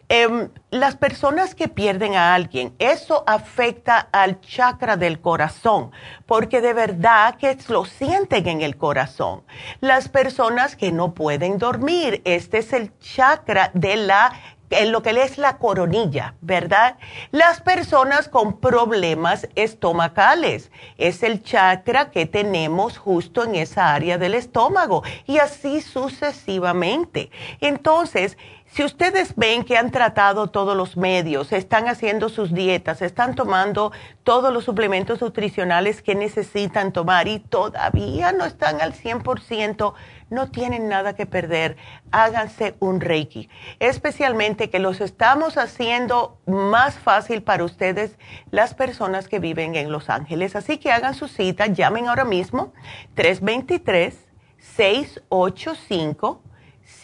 em, 0.08 0.48
las 0.70 0.96
personas 0.96 1.54
que 1.54 1.68
pierden 1.68 2.14
a 2.14 2.34
alguien, 2.34 2.74
eso 2.78 3.24
afecta 3.26 4.08
al 4.12 4.40
chakra 4.40 4.96
del 4.96 5.20
corazón, 5.20 5.90
porque 6.26 6.60
de 6.60 6.72
verdad 6.72 7.36
que 7.36 7.56
lo 7.68 7.84
sienten 7.84 8.48
en 8.48 8.62
el 8.62 8.76
corazón. 8.76 9.42
Las 9.80 10.08
personas 10.08 10.76
que 10.76 10.92
no 10.92 11.14
pueden 11.14 11.58
dormir, 11.58 12.22
este 12.24 12.58
es 12.58 12.72
el 12.72 12.98
chakra 12.98 13.70
de 13.74 13.96
la 13.96 14.32
en 14.80 14.92
lo 14.92 15.02
que 15.02 15.10
es 15.10 15.38
la 15.38 15.58
coronilla, 15.58 16.34
¿verdad? 16.40 16.96
Las 17.30 17.60
personas 17.60 18.28
con 18.28 18.60
problemas 18.60 19.48
estomacales 19.54 20.70
es 20.98 21.22
el 21.22 21.42
chakra 21.42 22.10
que 22.10 22.26
tenemos 22.26 22.98
justo 22.98 23.44
en 23.44 23.54
esa 23.54 23.94
área 23.94 24.18
del 24.18 24.34
estómago 24.34 25.02
y 25.26 25.38
así 25.38 25.80
sucesivamente. 25.80 27.30
Entonces, 27.60 28.36
si 28.74 28.82
ustedes 28.82 29.36
ven 29.36 29.62
que 29.62 29.76
han 29.76 29.92
tratado 29.92 30.48
todos 30.48 30.76
los 30.76 30.96
medios, 30.96 31.52
están 31.52 31.86
haciendo 31.86 32.28
sus 32.28 32.52
dietas, 32.52 33.02
están 33.02 33.36
tomando 33.36 33.92
todos 34.24 34.52
los 34.52 34.64
suplementos 34.64 35.20
nutricionales 35.20 36.02
que 36.02 36.16
necesitan 36.16 36.92
tomar 36.92 37.28
y 37.28 37.38
todavía 37.38 38.32
no 38.32 38.44
están 38.44 38.80
al 38.80 38.92
100%, 38.92 39.94
no 40.30 40.50
tienen 40.50 40.88
nada 40.88 41.14
que 41.14 41.24
perder. 41.24 41.76
Háganse 42.10 42.74
un 42.80 43.00
Reiki. 43.00 43.48
Especialmente 43.78 44.70
que 44.70 44.80
los 44.80 45.00
estamos 45.00 45.56
haciendo 45.56 46.40
más 46.44 46.96
fácil 46.96 47.44
para 47.44 47.62
ustedes, 47.62 48.18
las 48.50 48.74
personas 48.74 49.28
que 49.28 49.38
viven 49.38 49.76
en 49.76 49.92
Los 49.92 50.10
Ángeles. 50.10 50.56
Así 50.56 50.78
que 50.78 50.90
hagan 50.90 51.14
su 51.14 51.28
cita, 51.28 51.68
llamen 51.68 52.08
ahora 52.08 52.24
mismo 52.24 52.72
323 53.14 54.18
685 54.58 56.42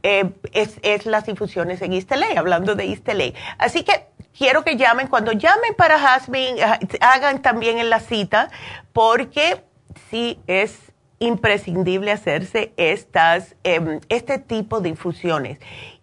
em, 0.02 0.32
es, 0.54 0.80
es, 0.82 1.06
las 1.06 1.28
infusiones 1.28 1.82
en 1.82 1.92
East 1.92 2.10
hablando 2.38 2.76
de 2.76 2.86
East 2.86 3.10
Así 3.58 3.84
que 3.84 4.08
quiero 4.38 4.64
que 4.64 4.78
llamen. 4.78 5.08
Cuando 5.08 5.34
llamen 5.34 5.74
para 5.76 6.00
Jasmine, 6.00 6.64
ah, 6.64 6.80
hagan 7.02 7.42
también 7.42 7.80
en 7.80 7.90
la 7.90 8.00
cita, 8.00 8.50
porque 8.94 9.62
sí 10.10 10.40
es 10.48 10.91
imprescindible 11.22 12.12
hacerse 12.12 12.74
estas, 12.78 13.56
em, 13.64 14.02
este 14.10 14.40
tipo 14.40 14.82
de 14.82 14.90
infusiones. 14.90 15.60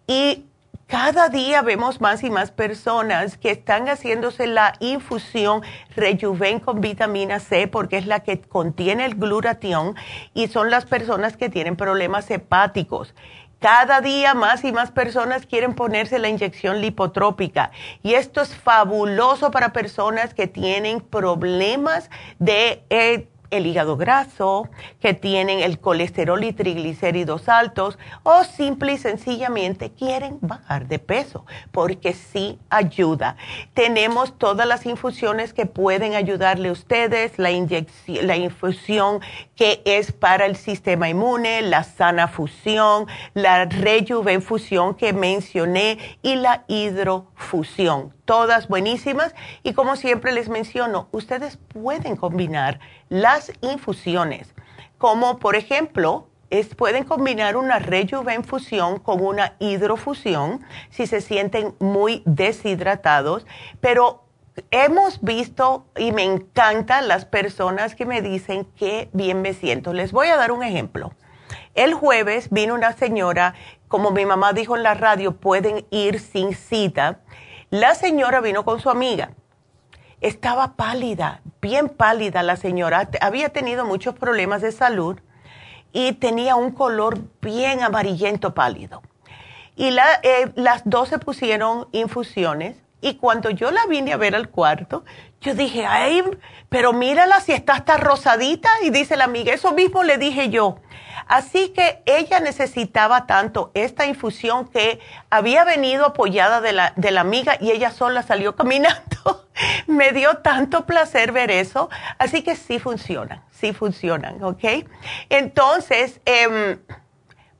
Y 0.07 0.45
cada 0.87 1.29
día 1.29 1.61
vemos 1.61 2.01
más 2.01 2.23
y 2.23 2.31
más 2.31 2.49
personas 2.49 3.37
que 3.37 3.51
están 3.51 3.87
haciéndose 3.87 4.47
la 4.47 4.73
infusión 4.79 5.61
Rejuven 5.95 6.59
con 6.59 6.81
vitamina 6.81 7.39
C 7.39 7.67
porque 7.67 7.97
es 7.97 8.07
la 8.07 8.21
que 8.21 8.41
contiene 8.41 9.05
el 9.05 9.13
glutatión 9.13 9.95
y 10.33 10.47
son 10.47 10.71
las 10.71 10.85
personas 10.85 11.37
que 11.37 11.49
tienen 11.49 11.75
problemas 11.75 12.31
hepáticos. 12.31 13.13
Cada 13.59 13.99
día 13.99 14.33
más 14.33 14.63
y 14.63 14.71
más 14.71 14.89
personas 14.89 15.45
quieren 15.45 15.75
ponerse 15.75 16.17
la 16.17 16.29
inyección 16.29 16.79
lipotrópica 16.81 17.71
y 18.01 18.13
esto 18.13 18.41
es 18.41 18.55
fabuloso 18.55 19.51
para 19.51 19.73
personas 19.73 20.33
que 20.33 20.47
tienen 20.47 21.01
problemas 21.01 22.09
de... 22.39 22.83
Eh, 22.89 23.27
el 23.51 23.65
hígado 23.65 23.97
graso, 23.97 24.69
que 24.99 25.13
tienen 25.13 25.59
el 25.59 25.79
colesterol 25.79 26.43
y 26.43 26.53
triglicéridos 26.53 27.49
altos 27.49 27.97
o 28.23 28.43
simple 28.43 28.93
y 28.93 28.97
sencillamente 28.97 29.91
quieren 29.91 30.37
bajar 30.41 30.87
de 30.87 30.99
peso, 30.99 31.45
porque 31.71 32.13
sí 32.13 32.59
ayuda. 32.69 33.37
Tenemos 33.73 34.37
todas 34.37 34.67
las 34.67 34.85
infusiones 34.85 35.53
que 35.53 35.65
pueden 35.65 36.15
ayudarle 36.15 36.69
a 36.69 36.73
ustedes, 36.73 37.37
la, 37.37 37.51
inyección, 37.51 38.27
la 38.27 38.37
infusión 38.37 39.19
que 39.55 39.81
es 39.85 40.11
para 40.11 40.45
el 40.45 40.55
sistema 40.55 41.09
inmune, 41.09 41.61
la 41.61 41.83
sana 41.83 42.27
fusión, 42.27 43.07
la 43.33 43.65
rejuvenfusión 43.65 44.95
que 44.95 45.13
mencioné 45.13 45.97
y 46.21 46.35
la 46.35 46.63
hidrofusión 46.67 48.18
todas 48.29 48.67
buenísimas 48.67 49.33
y 49.63 49.73
como 49.73 49.95
siempre 49.95 50.31
les 50.31 50.49
menciono, 50.49 51.07
ustedes 51.11 51.57
pueden 51.57 52.15
combinar 52.15 52.79
las 53.09 53.51
infusiones, 53.61 54.53
como 54.99 55.39
por 55.39 55.55
ejemplo, 55.55 56.27
es, 56.51 56.75
pueden 56.75 57.05
combinar 57.05 57.57
una 57.57 57.79
rejuvenfusión 57.79 58.99
con 58.99 59.25
una 59.25 59.55
hidrofusión 59.57 60.63
si 60.91 61.07
se 61.07 61.21
sienten 61.21 61.73
muy 61.79 62.21
deshidratados, 62.27 63.47
pero 63.81 64.25
hemos 64.69 65.23
visto 65.23 65.87
y 65.97 66.11
me 66.11 66.23
encantan 66.23 67.07
las 67.07 67.25
personas 67.25 67.95
que 67.95 68.05
me 68.05 68.21
dicen 68.21 68.65
que 68.77 69.09
bien 69.11 69.41
me 69.41 69.55
siento. 69.55 69.91
Les 69.91 70.11
voy 70.11 70.27
a 70.27 70.37
dar 70.37 70.51
un 70.51 70.61
ejemplo. 70.61 71.13
El 71.73 71.95
jueves 71.95 72.51
vino 72.51 72.75
una 72.75 72.93
señora, 72.93 73.55
como 73.87 74.11
mi 74.11 74.27
mamá 74.27 74.53
dijo 74.53 74.77
en 74.77 74.83
la 74.83 74.93
radio, 74.93 75.35
pueden 75.35 75.87
ir 75.89 76.19
sin 76.19 76.53
cita 76.53 77.21
la 77.69 77.95
señora 77.95 78.41
vino 78.41 78.65
con 78.65 78.79
su 78.79 78.89
amiga. 78.89 79.31
Estaba 80.21 80.73
pálida, 80.75 81.41
bien 81.61 81.89
pálida 81.89 82.43
la 82.43 82.55
señora. 82.55 83.09
Había 83.21 83.49
tenido 83.49 83.85
muchos 83.85 84.15
problemas 84.15 84.61
de 84.61 84.71
salud 84.71 85.19
y 85.93 86.13
tenía 86.13 86.55
un 86.55 86.71
color 86.71 87.19
bien 87.41 87.81
amarillento 87.81 88.53
pálido. 88.53 89.01
Y 89.75 89.95
eh, 90.23 90.51
las 90.55 90.81
dos 90.83 91.09
se 91.09 91.19
pusieron 91.19 91.87
infusiones 91.91 92.75
y 93.01 93.15
cuando 93.15 93.49
yo 93.49 93.71
la 93.71 93.85
vine 93.85 94.13
a 94.13 94.17
ver 94.17 94.35
al 94.35 94.49
cuarto, 94.49 95.05
yo 95.41 95.53
dije, 95.53 95.85
ay, 95.85 96.21
pero 96.67 96.91
mírala 96.91 97.39
si 97.39 97.53
está 97.53 97.73
hasta 97.73 97.97
rosadita. 97.97 98.69
Y 98.83 98.89
dice 98.89 99.15
la 99.15 99.23
amiga, 99.23 99.53
eso 99.53 99.71
mismo 99.71 100.03
le 100.03 100.17
dije 100.17 100.49
yo. 100.49 100.79
Así 101.27 101.69
que 101.69 102.01
ella 102.05 102.39
necesitaba 102.39 103.25
tanto 103.25 103.71
esta 103.73 104.05
infusión 104.05 104.67
que 104.67 104.99
había 105.29 105.63
venido 105.63 106.07
apoyada 106.07 106.59
de 106.59 106.73
la, 106.73 106.93
de 106.95 107.11
la 107.11 107.21
amiga 107.21 107.55
y 107.59 107.71
ella 107.71 107.91
sola 107.91 108.23
salió 108.23 108.55
caminando. 108.57 109.47
Me 109.87 110.11
dio 110.11 110.37
tanto 110.37 110.85
placer 110.85 111.31
ver 111.31 111.51
eso. 111.51 111.89
Así 112.17 112.41
que 112.41 112.55
sí 112.55 112.79
funcionan, 112.79 113.41
sí 113.51 113.73
funcionan, 113.73 114.43
¿ok? 114.43 114.63
Entonces, 115.29 116.19
eh, 116.25 116.79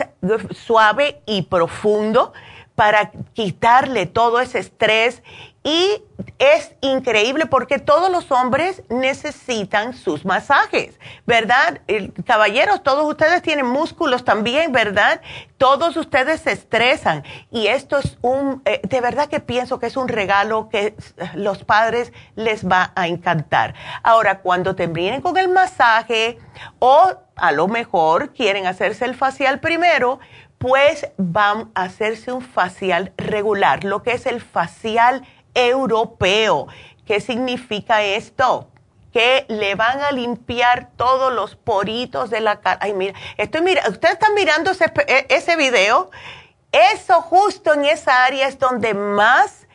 suave 0.55 1.23
y 1.25 1.43
profundo 1.43 2.33
para 2.75 3.11
quitarle 3.35 4.07
todo 4.07 4.41
ese 4.41 4.59
estrés 4.59 5.23
y 5.63 6.03
es 6.39 6.75
increíble 6.81 7.45
porque 7.45 7.79
todos 7.79 8.11
los 8.11 8.31
hombres 8.31 8.83
necesitan 8.89 9.93
sus 9.93 10.25
masajes, 10.25 10.99
¿verdad? 11.27 11.83
caballeros, 12.25 12.83
todos 12.83 13.05
ustedes 13.05 13.43
tienen 13.43 13.67
músculos 13.67 14.25
también, 14.25 14.73
¿verdad? 14.73 15.21
Todos 15.59 15.99
ustedes 15.99 16.41
se 16.41 16.53
estresan 16.53 17.25
y 17.51 17.67
esto 17.67 17.99
es 17.99 18.17
un, 18.23 18.63
eh, 18.65 18.81
de 18.83 19.01
verdad 19.03 19.29
que 19.29 19.41
pienso 19.41 19.79
que 19.79 19.87
es 19.87 19.99
un 19.99 20.09
regalo 20.09 20.71
que 20.71 20.95
los 21.35 21.63
padres 21.65 22.13
les 22.37 22.67
va 22.67 22.93
a 22.95 23.07
encantar. 23.07 23.75
Ahora, 24.03 24.39
cuando 24.41 24.75
terminen 24.75 25.21
con 25.21 25.37
el 25.37 25.49
masaje 25.49 26.39
o 26.79 27.13
a 27.37 27.53
lo 27.53 27.69
mejor 27.69 28.33
quieren 28.33 28.67
hacerse 28.67 29.05
el 29.05 29.15
facial 29.15 29.61
primero, 29.61 30.21
pues 30.57 31.09
van 31.17 31.71
a 31.75 31.85
hacerse 31.85 32.33
un 32.33 32.43
facial 32.43 33.15
regular, 33.17 33.85
lo 33.85 34.03
que 34.03 34.13
es 34.13 34.27
el 34.27 34.43
facial 34.43 35.23
europeo. 35.55 36.69
¿Qué 37.07 37.21
significa 37.21 38.03
esto? 38.03 38.69
que 39.13 39.45
le 39.49 39.75
van 39.75 40.01
a 40.03 40.13
limpiar 40.13 40.91
todos 40.97 41.33
los 41.33 41.57
poritos 41.57 42.31
de 42.31 42.41
la 42.41 42.61
cara. 42.61 42.79
Ay, 42.81 42.93
mira, 42.93 43.19
estoy 43.37 43.61
mira, 43.63 43.83
ustedes 43.89 44.15
están 44.15 44.35
mirando 44.35 44.71
ese, 44.71 44.85
e, 45.09 45.27
ese 45.29 45.57
video. 45.57 46.11
Eso 46.71 47.21
justo 47.21 47.75
en 47.75 47.87
esa 47.87 48.25
área 48.25 48.47
es 48.47 48.59
donde 48.59 48.95
más 48.95 49.67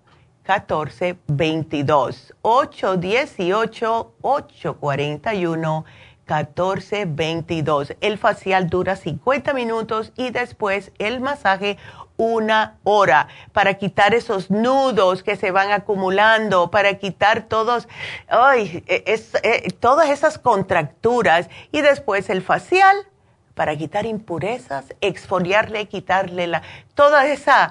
1422 0.46 2.34
818 2.42 4.12
841 4.22 5.84
1422. 6.26 7.96
El 8.00 8.18
facial 8.18 8.68
dura 8.68 8.96
50 8.96 9.52
minutos 9.54 10.12
y 10.16 10.30
después 10.30 10.92
el 10.98 11.20
masaje 11.20 11.78
una 12.16 12.78
hora 12.84 13.28
para 13.52 13.74
quitar 13.74 14.14
esos 14.14 14.50
nudos 14.50 15.22
que 15.22 15.36
se 15.36 15.50
van 15.50 15.70
acumulando, 15.70 16.70
para 16.70 16.94
quitar 16.94 17.42
todos, 17.42 17.88
ay, 18.28 18.82
eh, 18.86 19.72
todas 19.80 20.08
esas 20.10 20.38
contracturas 20.38 21.48
y 21.72 21.82
después 21.82 22.30
el 22.30 22.42
facial 22.42 22.96
para 23.56 23.74
quitar 23.74 24.04
impurezas, 24.04 24.94
exfoliarle, 25.00 25.88
quitarle 25.88 26.46
la, 26.46 26.60
todas 26.94 27.24
esas 27.24 27.70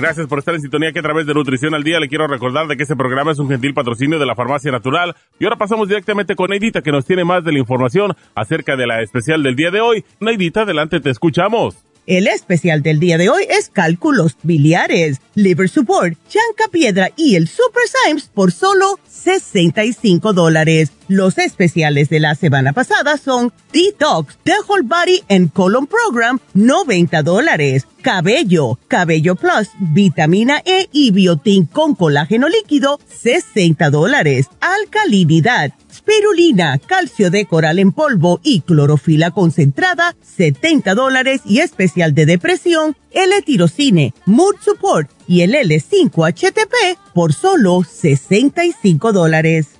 Gracias 0.00 0.28
por 0.28 0.38
estar 0.38 0.54
en 0.54 0.62
sintonía 0.62 0.92
que 0.92 1.00
a 1.00 1.02
través 1.02 1.26
de 1.26 1.34
Nutrición 1.34 1.74
al 1.74 1.84
Día 1.84 2.00
le 2.00 2.08
quiero 2.08 2.26
recordar 2.26 2.66
de 2.66 2.78
que 2.78 2.84
este 2.84 2.96
programa 2.96 3.32
es 3.32 3.38
un 3.38 3.50
gentil 3.50 3.74
patrocinio 3.74 4.18
de 4.18 4.24
la 4.24 4.34
Farmacia 4.34 4.72
Natural. 4.72 5.14
Y 5.38 5.44
ahora 5.44 5.58
pasamos 5.58 5.88
directamente 5.88 6.34
con 6.36 6.48
Neidita 6.48 6.80
que 6.80 6.90
nos 6.90 7.04
tiene 7.04 7.22
más 7.22 7.44
de 7.44 7.52
la 7.52 7.58
información 7.58 8.16
acerca 8.34 8.76
de 8.76 8.86
la 8.86 9.02
especial 9.02 9.42
del 9.42 9.56
día 9.56 9.70
de 9.70 9.82
hoy. 9.82 10.02
Neidita, 10.18 10.62
adelante, 10.62 11.00
te 11.00 11.10
escuchamos. 11.10 11.76
El 12.06 12.28
especial 12.28 12.80
del 12.80 12.98
día 12.98 13.18
de 13.18 13.28
hoy 13.28 13.44
es 13.50 13.68
cálculos 13.68 14.38
biliares, 14.42 15.20
liver 15.34 15.68
support, 15.68 16.16
chanca 16.30 16.70
piedra 16.72 17.10
y 17.14 17.36
el 17.36 17.46
super 17.46 17.82
Symes 17.86 18.30
por 18.32 18.52
solo 18.52 18.98
65 19.06 20.32
dólares. 20.32 20.92
Los 21.10 21.38
especiales 21.38 22.08
de 22.08 22.20
la 22.20 22.36
semana 22.36 22.72
pasada 22.72 23.16
son 23.16 23.52
Detox, 23.72 24.38
The 24.44 24.52
Whole 24.64 24.84
Body 24.84 25.24
and 25.28 25.52
Colon 25.52 25.88
Program, 25.88 26.38
90 26.54 27.24
dólares. 27.24 27.84
Cabello, 28.00 28.78
Cabello 28.86 29.34
Plus, 29.34 29.70
Vitamina 29.80 30.62
E 30.64 30.88
y 30.92 31.10
Biotin 31.10 31.66
con 31.66 31.96
colágeno 31.96 32.48
líquido, 32.48 33.00
60 33.08 33.90
dólares. 33.90 34.46
Alcalinidad, 34.60 35.72
Spirulina, 35.92 36.78
Calcio 36.78 37.32
de 37.32 37.44
coral 37.44 37.80
en 37.80 37.90
polvo 37.90 38.38
y 38.44 38.60
clorofila 38.60 39.32
concentrada, 39.32 40.14
70 40.22 40.94
dólares. 40.94 41.40
Y 41.44 41.58
especial 41.58 42.14
de 42.14 42.26
depresión, 42.26 42.96
L-tirocine, 43.10 44.14
Mood 44.26 44.54
Support 44.64 45.10
y 45.26 45.40
el 45.40 45.54
L5-HTP 45.54 46.98
por 47.12 47.32
solo 47.32 47.82
65 47.82 49.12
dólares. 49.12 49.79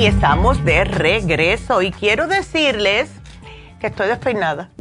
Y 0.00 0.06
estamos 0.06 0.64
de 0.64 0.84
regreso 0.84 1.82
y 1.82 1.90
quiero 1.90 2.26
decirles 2.26 3.10
que 3.80 3.88
estoy 3.88 4.08
despeinada. 4.08 4.70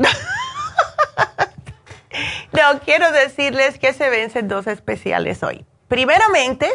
no, 2.54 2.80
quiero 2.86 3.12
decirles 3.12 3.78
que 3.80 3.92
se 3.92 4.10
vencen 4.10 4.48
dos 4.48 4.66
especiales 4.66 5.44
hoy. 5.44 5.66
Primeramente, 5.90 6.70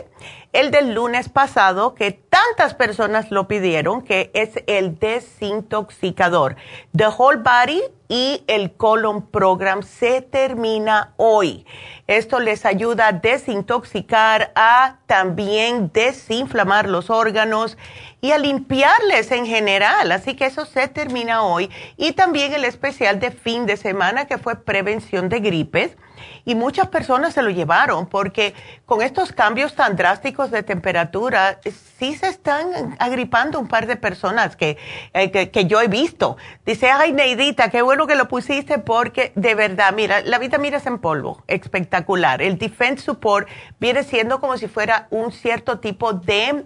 el 0.54 0.70
del 0.70 0.94
lunes 0.94 1.28
pasado, 1.28 1.96
que 1.96 2.12
tantas 2.12 2.74
personas 2.74 3.32
lo 3.32 3.48
pidieron, 3.48 4.02
que 4.02 4.30
es 4.34 4.50
el 4.68 4.98
desintoxicador. 5.00 6.54
The 6.96 7.08
Whole 7.08 7.40
Body 7.40 7.82
y 8.08 8.44
el 8.46 8.72
Colon 8.76 9.26
Program 9.26 9.82
se 9.82 10.22
termina 10.22 11.12
hoy. 11.16 11.66
Esto 12.06 12.38
les 12.38 12.64
ayuda 12.64 13.08
a 13.08 13.12
desintoxicar, 13.12 14.52
a 14.54 14.98
también 15.06 15.90
desinflamar 15.92 16.88
los 16.88 17.10
órganos 17.10 17.76
y 18.20 18.30
a 18.30 18.38
limpiarles 18.38 19.32
en 19.32 19.46
general. 19.46 20.12
Así 20.12 20.36
que 20.36 20.46
eso 20.46 20.66
se 20.66 20.86
termina 20.86 21.42
hoy. 21.42 21.68
Y 21.96 22.12
también 22.12 22.52
el 22.52 22.64
especial 22.64 23.18
de 23.18 23.32
fin 23.32 23.66
de 23.66 23.76
semana 23.76 24.26
que 24.26 24.38
fue 24.38 24.54
prevención 24.54 25.28
de 25.28 25.40
gripes 25.40 25.96
y 26.44 26.54
muchas 26.54 26.88
personas 26.88 27.34
se 27.34 27.42
lo 27.42 27.50
llevaron 27.50 28.06
porque 28.06 28.54
con 28.86 29.02
estos 29.02 29.32
cambios 29.32 29.74
tan 29.74 29.96
drásticos 29.96 30.43
de 30.50 30.62
temperatura, 30.62 31.60
sí 31.98 32.14
se 32.14 32.28
están 32.28 32.96
agripando 32.98 33.58
un 33.58 33.68
par 33.68 33.86
de 33.86 33.96
personas 33.96 34.56
que, 34.56 34.76
eh, 35.12 35.50
que, 35.50 35.64
yo 35.66 35.80
he 35.80 35.88
visto. 35.88 36.36
Dice, 36.64 36.90
ay 36.90 37.12
Neidita, 37.12 37.70
qué 37.70 37.82
bueno 37.82 38.06
que 38.06 38.14
lo 38.14 38.28
pusiste 38.28 38.78
porque 38.78 39.32
de 39.34 39.54
verdad, 39.54 39.92
mira, 39.94 40.20
la 40.22 40.38
vitamina 40.38 40.78
es 40.78 40.86
en 40.86 40.98
polvo, 40.98 41.42
espectacular. 41.46 42.42
El 42.42 42.58
Defense 42.58 43.04
Support 43.04 43.48
viene 43.80 44.02
siendo 44.02 44.40
como 44.40 44.56
si 44.56 44.68
fuera 44.68 45.08
un 45.10 45.32
cierto 45.32 45.80
tipo 45.80 46.12
de 46.12 46.64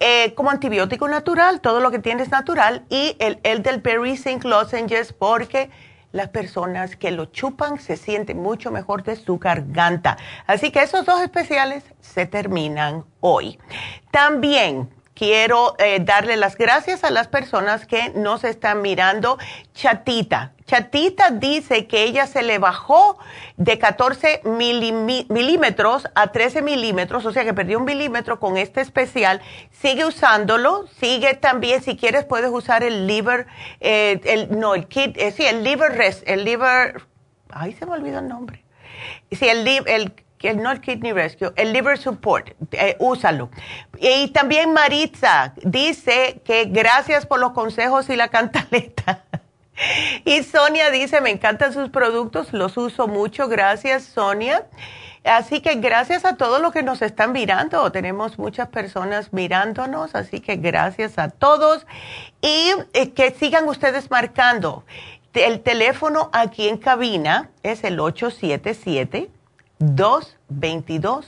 eh, 0.00 0.34
como 0.34 0.50
antibiótico 0.50 1.06
natural, 1.08 1.60
todo 1.60 1.80
lo 1.80 1.90
que 1.90 2.00
tiene 2.00 2.22
es 2.22 2.30
natural, 2.30 2.84
y 2.88 3.16
el, 3.20 3.38
el 3.44 3.62
del 3.62 3.80
Berry 3.80 4.16
Zinc 4.16 4.44
Lozenges 4.44 5.12
porque 5.12 5.70
las 6.12 6.28
personas 6.28 6.96
que 6.96 7.10
lo 7.10 7.26
chupan 7.26 7.80
se 7.80 7.96
sienten 7.96 8.40
mucho 8.40 8.70
mejor 8.70 9.02
de 9.02 9.16
su 9.16 9.38
garganta. 9.38 10.16
Así 10.46 10.70
que 10.70 10.82
esos 10.82 11.04
dos 11.04 11.20
especiales 11.20 11.84
se 12.00 12.26
terminan 12.26 13.04
hoy. 13.20 13.58
También 14.10 14.90
quiero 15.14 15.74
eh, 15.78 16.00
darle 16.00 16.36
las 16.36 16.56
gracias 16.56 17.04
a 17.04 17.10
las 17.10 17.28
personas 17.28 17.86
que 17.86 18.10
nos 18.10 18.44
están 18.44 18.82
mirando. 18.82 19.38
Chatita. 19.74 20.52
Chatita 20.72 21.32
dice 21.32 21.86
que 21.86 22.04
ella 22.04 22.26
se 22.26 22.42
le 22.42 22.56
bajó 22.56 23.18
de 23.58 23.78
14 23.78 24.40
milímetros 24.46 26.08
a 26.14 26.32
13 26.32 26.62
milímetros, 26.62 27.26
o 27.26 27.32
sea 27.32 27.44
que 27.44 27.52
perdió 27.52 27.78
un 27.78 27.84
milímetro 27.84 28.40
con 28.40 28.56
este 28.56 28.80
especial. 28.80 29.42
Sigue 29.70 30.06
usándolo, 30.06 30.86
sigue 30.98 31.34
también, 31.34 31.82
si 31.82 31.94
quieres 31.98 32.24
puedes 32.24 32.50
usar 32.50 32.84
el 32.84 33.06
liver, 33.06 33.48
eh, 33.80 34.18
el, 34.24 34.58
no, 34.58 34.74
el 34.74 34.86
kit, 34.86 35.14
eh, 35.18 35.30
sí, 35.32 35.44
el 35.44 35.62
liver 35.62 35.92
rest, 35.92 36.22
el 36.26 36.42
liver, 36.42 37.02
ay 37.50 37.74
se 37.74 37.84
me 37.84 37.92
olvidó 37.92 38.20
el 38.20 38.28
nombre. 38.28 38.64
Sí, 39.30 39.46
el, 39.46 39.68
el 39.68 40.14
el 40.40 40.80
Kidney 40.80 41.12
Rescue, 41.12 41.52
el 41.54 41.72
Liver 41.72 41.98
Support, 41.98 42.52
eh, 42.72 42.96
úsalo. 42.98 43.50
Y 44.00 44.28
también 44.28 44.72
Maritza 44.72 45.52
dice 45.62 46.40
que 46.44 46.64
gracias 46.64 47.26
por 47.26 47.38
los 47.38 47.52
consejos 47.52 48.08
y 48.08 48.16
la 48.16 48.26
cantaleta. 48.28 49.26
Y 50.24 50.42
Sonia 50.42 50.90
dice, 50.90 51.20
me 51.20 51.30
encantan 51.30 51.72
sus 51.72 51.90
productos, 51.90 52.52
los 52.52 52.76
uso 52.76 53.08
mucho, 53.08 53.48
gracias 53.48 54.04
Sonia. 54.04 54.66
Así 55.24 55.60
que 55.60 55.76
gracias 55.76 56.24
a 56.24 56.36
todos 56.36 56.60
los 56.60 56.72
que 56.72 56.82
nos 56.82 57.00
están 57.00 57.32
mirando, 57.32 57.92
tenemos 57.92 58.38
muchas 58.38 58.68
personas 58.68 59.32
mirándonos, 59.32 60.16
así 60.16 60.40
que 60.40 60.56
gracias 60.56 61.16
a 61.16 61.30
todos 61.30 61.86
y 62.40 62.72
eh, 62.92 63.12
que 63.12 63.30
sigan 63.30 63.68
ustedes 63.68 64.10
marcando. 64.10 64.84
El 65.32 65.60
teléfono 65.60 66.28
aquí 66.32 66.68
en 66.68 66.76
cabina 66.76 67.50
es 67.62 67.84
el 67.84 68.00
877. 68.00 69.30
222 69.82 71.26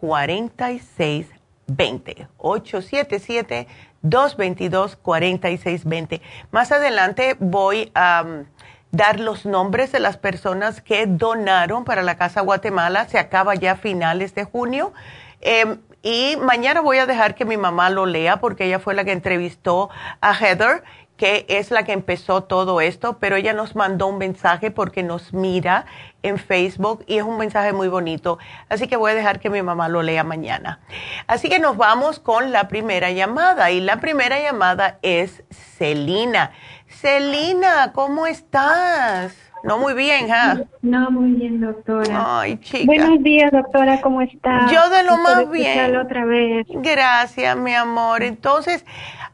4620 0.00 2.28
877 2.38 3.68
222 4.02 4.96
4620 4.96 6.20
Más 6.50 6.72
adelante 6.72 7.36
voy 7.38 7.90
a 7.94 8.24
um, 8.24 8.44
dar 8.90 9.18
los 9.18 9.46
nombres 9.46 9.90
de 9.90 10.00
las 10.00 10.16
personas 10.18 10.80
que 10.80 11.06
donaron 11.06 11.84
para 11.84 12.02
la 12.02 12.16
Casa 12.16 12.42
Guatemala. 12.42 13.08
Se 13.08 13.18
acaba 13.18 13.54
ya 13.54 13.72
a 13.72 13.76
finales 13.76 14.34
de 14.34 14.44
junio. 14.44 14.92
Em, 15.40 15.78
y 16.02 16.36
mañana 16.36 16.80
voy 16.80 16.98
a 16.98 17.06
dejar 17.06 17.34
que 17.34 17.44
mi 17.44 17.56
mamá 17.56 17.88
lo 17.88 18.06
lea 18.06 18.38
porque 18.38 18.66
ella 18.66 18.80
fue 18.80 18.94
la 18.94 19.04
que 19.04 19.12
entrevistó 19.12 19.88
a 20.20 20.34
Heather 20.34 20.82
que 21.22 21.46
es 21.48 21.70
la 21.70 21.84
que 21.84 21.92
empezó 21.92 22.42
todo 22.42 22.80
esto, 22.80 23.18
pero 23.20 23.36
ella 23.36 23.52
nos 23.52 23.76
mandó 23.76 24.08
un 24.08 24.18
mensaje 24.18 24.72
porque 24.72 25.04
nos 25.04 25.32
mira 25.32 25.86
en 26.22 26.38
Facebook 26.38 27.04
y 27.06 27.18
es 27.18 27.24
un 27.24 27.38
mensaje 27.38 27.72
muy 27.72 27.88
bonito. 27.88 28.38
Así 28.68 28.88
que 28.88 28.96
voy 28.96 29.12
a 29.12 29.14
dejar 29.14 29.40
que 29.40 29.50
mi 29.50 29.62
mamá 29.62 29.88
lo 29.88 30.02
lea 30.02 30.24
mañana. 30.24 30.80
Así 31.26 31.48
que 31.48 31.58
nos 31.58 31.76
vamos 31.76 32.18
con 32.18 32.52
la 32.52 32.68
primera 32.68 33.10
llamada 33.10 33.70
y 33.70 33.80
la 33.80 33.98
primera 33.98 34.40
llamada 34.40 34.98
es 35.02 35.44
Celina. 35.50 36.52
Celina, 36.86 37.92
¿cómo 37.92 38.26
estás? 38.26 39.36
No 39.64 39.78
muy 39.78 39.94
bien, 39.94 40.26
¿ah? 40.32 40.60
No 40.82 41.10
muy 41.12 41.32
bien, 41.32 41.60
doctora. 41.60 42.40
Ay, 42.40 42.58
chica. 42.58 42.84
Buenos 42.84 43.22
días, 43.22 43.52
doctora, 43.52 44.00
¿cómo 44.00 44.20
está? 44.20 44.66
Yo 44.72 44.90
de 44.90 45.04
lo 45.04 45.16
más 45.18 45.48
bien. 45.50 45.96
otra 45.96 46.24
vez. 46.24 46.66
Gracias, 46.68 47.56
mi 47.56 47.72
amor. 47.72 48.24
Entonces, 48.24 48.84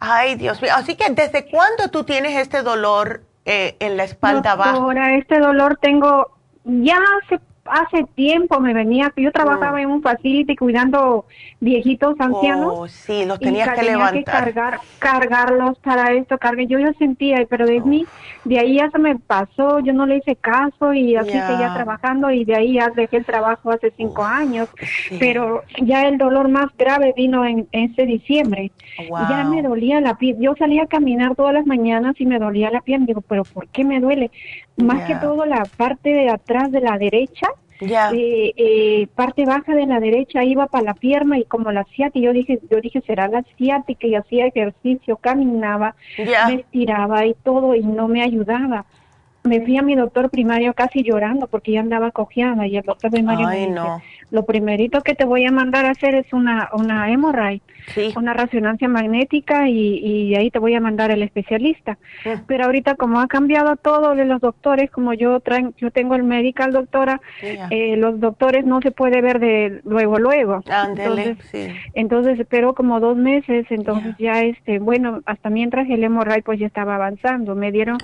Ay, 0.01 0.37
Dios 0.37 0.63
mío. 0.63 0.73
Así 0.75 0.95
que, 0.95 1.11
¿desde 1.13 1.47
cuándo 1.47 1.89
tú 1.89 2.05
tienes 2.05 2.37
este 2.37 2.63
dolor 2.63 3.23
eh, 3.45 3.77
en 3.81 3.97
la 3.97 4.05
espalda 4.05 4.55
baja? 4.55 4.73
Ahora, 4.73 5.17
este 5.17 5.39
dolor 5.39 5.79
tengo 5.81 6.38
ya 6.69 6.97
hace 6.97 7.41
hace 7.71 8.05
tiempo 8.15 8.61
me 8.61 8.75
venía, 8.75 9.13
yo 9.17 9.33
trabajaba 9.33 9.79
mm. 9.79 9.81
en 9.81 9.91
un 9.91 10.03
facility 10.03 10.57
cuidando 10.57 11.27
viejitos 11.61 12.15
ancianos. 12.19 12.73
Oh, 12.77 12.89
sí, 12.89 13.25
los 13.25 13.39
tenías 13.39 13.71
que 13.71 13.83
levantar. 13.83 14.15
que 14.15 14.25
cargar, 14.25 14.81
cargarlos 14.99 15.79
para 15.79 16.13
esto, 16.13 16.39
cargué. 16.39 16.67
Yo 16.67 16.79
ya 16.79 16.93
sentía, 16.95 17.45
pero 17.49 17.67
de 17.67 17.81
mí, 17.81 18.07
de 18.45 18.59
ahí 18.59 18.77
ya 18.77 18.91
se 18.91 18.99
me 18.99 19.17
pasó, 19.17 19.81
yo 19.81 19.93
no 19.93 20.07
le 20.07 20.17
hice 20.17 20.37
caso 20.37 20.93
y 20.93 21.17
así 21.17 21.31
seguía 21.31 21.73
trabajando 21.75 22.31
y 22.31 22.45
de 22.45 22.57
ahí 22.57 22.75
ya 22.75 22.91
dejé 22.91 23.19
el 23.19 23.25
trabajo 23.25 23.71
hace 23.71 23.93
cinco 23.97 24.25
años. 24.25 24.69
Pero 25.19 25.63
ya 25.83 26.07
el 26.07 26.19
dolor 26.19 26.49
más 26.49 26.67
grave 26.77 27.13
vino 27.17 27.45
en, 27.45 27.69
ese 27.73 28.07
diciembre. 28.07 28.71
Ya 29.29 29.45
me 29.45 29.63
dolía 29.63 30.01
la 30.01 30.15
piel. 30.15 30.37
Yo 30.41 30.55
salía 30.59 30.85
a 30.85 30.87
caminar 30.87 31.35
todas 31.35 31.55
las 31.55 31.67
mañanas 31.67 32.15
y 32.19 32.27
me 32.27 32.39
dolía 32.39 32.71
la 32.71 32.81
piel. 32.81 33.07
Digo, 33.07 33.21
pero 33.21 33.45
¿por 33.45 33.69
qué 33.69 33.85
me 33.85 34.01
duele? 34.01 34.31
Más 34.77 35.07
que 35.07 35.17
todo 35.17 35.45
la 35.45 35.65
parte 35.77 36.11
de 36.11 36.31
atrás 36.31 36.71
de 36.71 36.81
la 36.81 36.99
derecha 36.99 37.49
eh, 37.81 38.53
eh, 38.57 39.07
parte 39.15 39.45
baja 39.45 39.75
de 39.75 39.87
la 39.87 40.01
derecha 40.01 40.45
iba 40.45 40.67
para 40.67 40.85
la 40.85 40.95
pierna 40.95 41.39
y 41.39 41.45
como 41.45 41.71
la 41.73 41.85
ciática, 41.85 42.25
yo 42.25 42.33
dije, 42.33 42.59
yo 42.71 42.81
dije, 42.81 43.03
será 43.07 43.29
la 43.29 43.45
ciática 43.57 44.07
y 44.07 44.15
hacía 44.15 44.47
ejercicio, 44.47 45.17
caminaba, 45.17 45.95
me 46.17 46.55
estiraba 46.55 47.27
y 47.27 47.35
todo 47.35 47.75
y 47.75 47.83
no 47.83 48.09
me 48.09 48.23
ayudaba 48.23 48.85
me 49.49 49.61
fui 49.63 49.77
a 49.79 49.83
mi 49.83 49.95
doctor 49.97 50.31
primario 50.31 50.75
casi 50.75 51.03
llorando 51.03 51.47
porque 51.47 51.73
ya 51.73 51.81
andaba 51.81 52.11
cojeada 52.11 52.67
y 52.67 52.77
el 52.77 52.85
doctor 52.85 53.11
primario 53.11 53.49
me 53.49 53.67
dice, 53.67 53.81
lo 54.31 54.45
primerito 54.45 55.01
que 55.01 55.15
te 55.15 55.25
voy 55.25 55.47
a 55.47 55.51
mandar 55.51 55.87
a 55.87 55.91
hacer 55.91 56.15
es 56.15 56.33
una, 56.33 56.69
una 56.73 57.11
hemorragia, 57.11 57.61
una 58.15 58.35
resonancia 58.35 58.89
magnética 58.89 59.69
y, 59.69 59.99
y 59.99 60.35
ahí 60.35 60.51
te 60.51 60.59
voy 60.59 60.75
a 60.75 60.81
mandar 60.81 61.11
el 61.11 61.23
especialista. 61.23 61.99
Pero 62.47 62.67
ahorita 62.67 62.95
como 62.95 63.21
ha 63.21 63.27
cambiado 63.27 63.77
todo 63.77 64.15
de 64.15 64.25
los 64.25 64.41
doctores, 64.41 64.91
como 64.91 65.15
yo 65.15 65.41
traen, 65.41 65.75
yo 65.79 65.91
tengo 65.91 66.15
el 66.15 66.25
medical 66.25 66.73
doctora, 66.73 67.21
eh, 67.43 67.97
los 67.97 68.21
doctores 68.21 68.65
no 68.67 68.81
se 68.83 68.91
puede 68.91 69.21
ver 69.21 69.41
de 69.41 69.81
luego 69.85 70.19
luego. 70.19 70.63
entonces, 70.89 71.39
sí. 71.51 71.69
entonces 71.95 72.39
esperó 72.39 72.75
como 72.75 73.01
dos 73.01 73.17
meses, 73.17 73.67
entonces 73.71 74.15
ya. 74.19 74.43
este, 74.43 74.79
bueno, 74.79 75.23
hasta 75.25 75.51
mientras 75.51 75.89
el 75.89 76.05
hemorragia 76.05 76.43
pues 76.45 76.61
ya 76.61 76.67
estaba 76.67 76.97
avanzando, 76.97 77.55
me 77.55 77.73
dieron... 77.73 77.99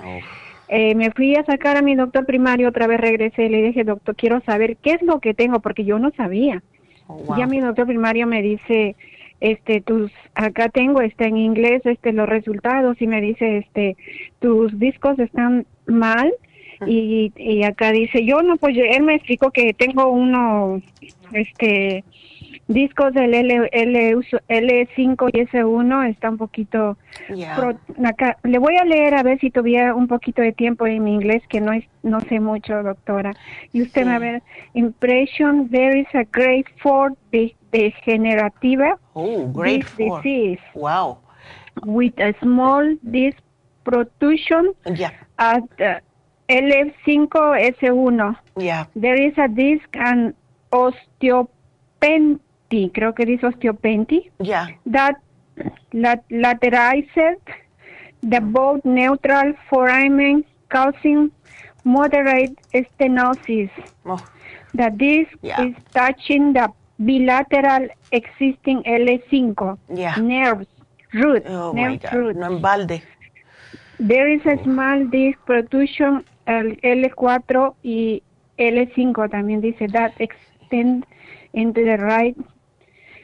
Eh, 0.68 0.94
me 0.94 1.10
fui 1.10 1.36
a 1.36 1.44
sacar 1.44 1.76
a 1.76 1.82
mi 1.82 1.94
doctor 1.94 2.24
primario, 2.24 2.68
otra 2.68 2.86
vez 2.86 3.00
regresé 3.00 3.44
y 3.44 3.48
le 3.48 3.62
dije, 3.62 3.84
doctor, 3.84 4.16
quiero 4.16 4.40
saber 4.40 4.76
qué 4.76 4.92
es 4.92 5.02
lo 5.02 5.20
que 5.20 5.34
tengo, 5.34 5.60
porque 5.60 5.84
yo 5.84 5.98
no 5.98 6.10
sabía. 6.16 6.62
Oh, 7.06 7.36
ya 7.36 7.46
mi 7.46 7.60
doctor 7.60 7.86
primario 7.86 8.26
me 8.26 8.40
dice, 8.40 8.96
este, 9.40 9.82
tus, 9.82 10.10
acá 10.34 10.70
tengo, 10.70 11.02
está 11.02 11.26
en 11.26 11.36
inglés, 11.36 11.82
este, 11.84 12.12
los 12.12 12.28
resultados 12.28 13.00
y 13.00 13.06
me 13.06 13.20
dice, 13.20 13.58
este, 13.58 13.96
tus 14.38 14.78
discos 14.78 15.18
están 15.18 15.66
mal 15.86 16.32
y, 16.86 17.32
y 17.36 17.62
acá 17.62 17.92
dice, 17.92 18.24
yo 18.24 18.42
no, 18.42 18.56
pues 18.56 18.76
él 18.76 19.02
me 19.02 19.16
explicó 19.16 19.50
que 19.50 19.74
tengo 19.74 20.10
uno, 20.10 20.80
este, 21.32 22.04
discos 22.68 23.12
del 23.12 23.34
L, 23.34 23.68
L, 23.72 24.16
L5 24.16 25.30
y 25.32 25.40
S1 25.40 26.08
está 26.08 26.30
un 26.30 26.38
poquito 26.38 26.96
acá, 28.04 28.38
le 28.42 28.58
voy 28.58 28.76
a 28.76 28.84
leer 28.84 29.14
a 29.14 29.22
ver 29.22 29.38
si 29.40 29.50
tuviera 29.50 29.94
un 29.94 30.08
poquito 30.08 30.40
de 30.42 30.52
tiempo 30.52 30.86
en 30.86 31.04
mi 31.04 31.14
inglés 31.14 31.42
que 31.48 31.60
no 31.60 31.72
es 31.72 31.84
no 32.02 32.20
sé 32.22 32.40
mucho 32.40 32.82
doctora. 32.82 33.34
Y 33.72 33.82
usted 33.82 34.04
me 34.04 34.10
va 34.10 34.16
a 34.16 34.18
ver 34.18 34.42
impression 34.74 35.68
there 35.70 35.98
is 35.98 36.06
a 36.14 36.24
grade 36.24 36.64
4 36.82 37.16
de, 37.32 37.54
degenerativa 37.70 38.98
oh 39.14 39.50
grade 39.52 39.84
4 39.84 40.22
disease 40.22 40.60
wow. 40.74 41.18
With 41.84 42.18
a 42.20 42.34
small 42.40 42.96
disc 43.02 43.38
protrusion 43.84 44.74
yeah. 44.94 45.10
at 45.38 45.64
uh, 45.80 45.98
L5S1 46.48 48.36
yeah 48.56 48.86
there 48.94 49.20
is 49.20 49.36
a 49.38 49.48
disc 49.48 49.88
and 49.94 50.34
osteopenia 50.70 52.38
creo 52.68 53.14
que 53.14 53.24
dice 53.26 53.46
osteopenia. 53.46 54.22
Yeah. 54.38 54.68
That 54.86 55.16
laterized 56.30 57.38
the 58.22 58.40
both 58.40 58.84
neutral 58.84 59.54
foramen 59.68 60.44
causing 60.68 61.30
moderate 61.84 62.56
stenosis. 62.72 63.70
Oh. 64.04 64.18
The 64.74 64.90
disc 64.90 65.32
is 65.42 65.74
touching 65.92 66.52
the 66.52 66.72
bilateral 66.98 67.88
existing 68.10 68.82
L5 68.82 69.78
yeah. 69.94 70.16
nerves 70.16 70.66
root. 71.12 71.44
Oh 71.46 71.72
nerve 71.72 72.00
root. 72.12 72.36
No 72.36 72.46
en 72.46 72.60
balde. 72.60 73.02
There 73.98 74.28
is 74.28 74.44
a 74.46 74.60
small 74.64 75.06
disc 75.06 75.38
protrusion 75.46 76.24
L4 76.46 77.74
y 77.82 78.22
L5 78.58 79.30
también 79.30 79.60
dice 79.60 79.86
that 79.92 80.12
extend 80.18 81.06
into 81.52 81.84
the 81.84 81.96
right 81.98 82.36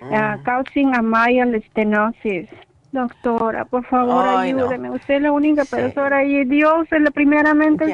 uh, 0.02 0.42
causing 0.44 0.94
a 0.94 1.02
mild 1.02 1.62
stenosis. 1.70 2.48
Doctora, 2.92 3.66
por 3.66 3.84
favor, 3.86 4.26
ayúdeme. 4.26 4.90
Usted 4.90 5.14
es 5.14 5.22
la 5.22 5.30
única 5.30 5.64
persona 5.64 6.24
y 6.24 6.44
Dios 6.44 6.88
es 6.90 7.00
la 7.00 7.12
primeramente. 7.12 7.84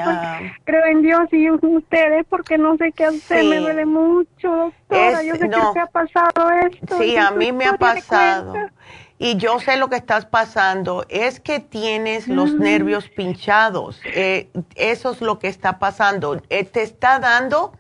Creo 0.64 0.86
en 0.86 1.02
Dios 1.02 1.28
y 1.32 1.50
ustedes 1.50 2.24
porque 2.30 2.56
no 2.56 2.78
sé 2.78 2.92
qué 2.92 3.04
hacer. 3.04 3.44
Me 3.44 3.58
duele 3.58 3.84
mucho, 3.84 4.72
doctora. 4.88 5.22
yo 5.22 5.34
sé 5.34 5.40
que 5.40 5.48
te 5.48 5.80
ha 5.80 5.86
pasado 5.86 6.50
esto. 6.50 6.98
Sí, 6.98 7.14
a 7.18 7.30
mí 7.30 7.52
me 7.52 7.66
ha 7.66 7.74
pasado. 7.74 8.54
Y 9.18 9.36
yo 9.36 9.60
sé 9.60 9.76
lo 9.76 9.90
que 9.90 9.96
estás 9.96 10.24
pasando. 10.24 11.04
Es 11.10 11.40
que 11.40 11.60
tienes 11.60 12.26
los 12.26 12.54
nervios 12.54 13.10
pinchados. 13.10 14.00
Eh, 14.06 14.48
eso 14.76 15.12
es 15.12 15.20
lo 15.20 15.38
que 15.38 15.48
está 15.48 15.78
pasando. 15.78 16.40
Eh, 16.48 16.64
te 16.64 16.82
está 16.82 17.18
dando 17.18 17.72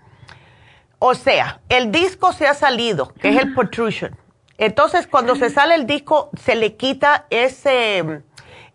o 0.98 1.14
sea, 1.14 1.60
el 1.68 1.92
disco 1.92 2.32
se 2.32 2.46
ha 2.46 2.54
salido, 2.54 3.12
que 3.20 3.28
es 3.28 3.36
el 3.36 3.54
protrusion. 3.54 4.16
Entonces, 4.58 5.06
cuando 5.06 5.36
se 5.36 5.50
sale 5.50 5.74
el 5.74 5.86
disco, 5.86 6.30
se 6.40 6.54
le 6.54 6.76
quita 6.76 7.26
ese, 7.28 8.22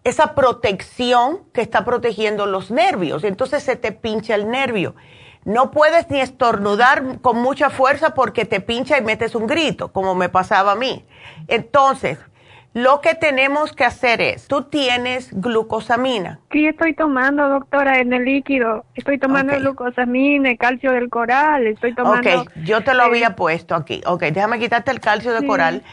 esa 0.03 0.35
protección 0.35 1.43
que 1.53 1.61
está 1.61 1.83
protegiendo 1.83 2.45
los 2.45 2.69
nervios. 2.69 3.23
Entonces 3.23 3.63
se 3.63 3.75
te 3.75 3.91
pincha 3.91 4.35
el 4.35 4.49
nervio. 4.49 4.95
No 5.43 5.71
puedes 5.71 6.07
ni 6.11 6.21
estornudar 6.21 7.19
con 7.21 7.37
mucha 7.37 7.71
fuerza 7.71 8.13
porque 8.13 8.45
te 8.45 8.61
pincha 8.61 8.99
y 8.99 9.01
metes 9.01 9.33
un 9.33 9.47
grito, 9.47 9.91
como 9.91 10.13
me 10.13 10.29
pasaba 10.29 10.73
a 10.73 10.75
mí. 10.75 11.03
Entonces, 11.47 12.19
lo 12.73 13.01
que 13.01 13.15
tenemos 13.15 13.73
que 13.73 13.83
hacer 13.83 14.21
es, 14.21 14.47
tú 14.47 14.63
tienes 14.63 15.29
glucosamina. 15.33 16.39
Sí, 16.51 16.67
estoy 16.67 16.93
tomando, 16.93 17.49
doctora, 17.49 17.99
en 17.99 18.13
el 18.13 18.23
líquido. 18.23 18.85
Estoy 18.95 19.17
tomando 19.17 19.57
glucosamina, 19.57 20.55
calcio 20.55 20.93
del 20.93 21.09
coral, 21.09 21.67
estoy 21.67 21.93
tomando... 21.93 22.41
Ok, 22.41 22.49
yo 22.63 22.81
te 22.81 22.93
lo 22.93 23.03
había 23.03 23.35
puesto 23.35 23.75
aquí. 23.75 24.01
Ok, 24.05 24.23
déjame 24.23 24.57
quitarte 24.57 24.91
el 24.91 25.01
calcio 25.01 25.33
del 25.33 25.45
coral. 25.45 25.83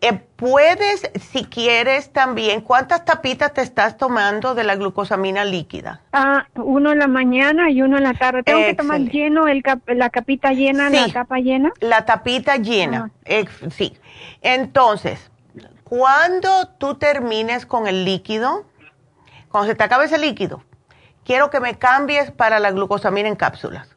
Eh, 0.00 0.12
puedes, 0.36 1.10
si 1.20 1.44
quieres 1.44 2.12
también, 2.12 2.60
¿cuántas 2.60 3.04
tapitas 3.04 3.52
te 3.52 3.62
estás 3.62 3.96
tomando 3.96 4.54
de 4.54 4.64
la 4.64 4.76
glucosamina 4.76 5.44
líquida? 5.44 6.00
Ah, 6.12 6.46
uno 6.54 6.92
en 6.92 6.98
la 6.98 7.08
mañana 7.08 7.70
y 7.70 7.82
uno 7.82 7.96
en 7.98 8.04
la 8.04 8.14
tarde. 8.14 8.42
¿Tengo 8.42 8.60
que 8.60 8.74
tomar 8.74 9.00
lleno, 9.00 9.48
el 9.48 9.62
la 9.88 10.10
capita 10.10 10.52
llena, 10.52 10.88
la 10.88 11.08
tapa 11.08 11.38
llena? 11.38 11.72
La 11.80 12.06
tapita 12.06 12.56
llena, 12.56 13.10
ah. 13.26 13.68
sí. 13.70 13.96
Entonces, 14.42 15.30
cuando 15.88 16.66
tú 16.78 16.96
termines 16.96 17.64
con 17.64 17.86
el 17.86 18.04
líquido, 18.04 18.66
cuando 19.48 19.68
se 19.68 19.76
te 19.76 19.84
acabe 19.84 20.06
ese 20.06 20.18
líquido, 20.18 20.64
quiero 21.24 21.48
que 21.48 21.60
me 21.60 21.78
cambies 21.78 22.32
para 22.32 22.58
la 22.58 22.72
glucosamina 22.72 23.28
en 23.28 23.36
cápsulas. 23.36 23.88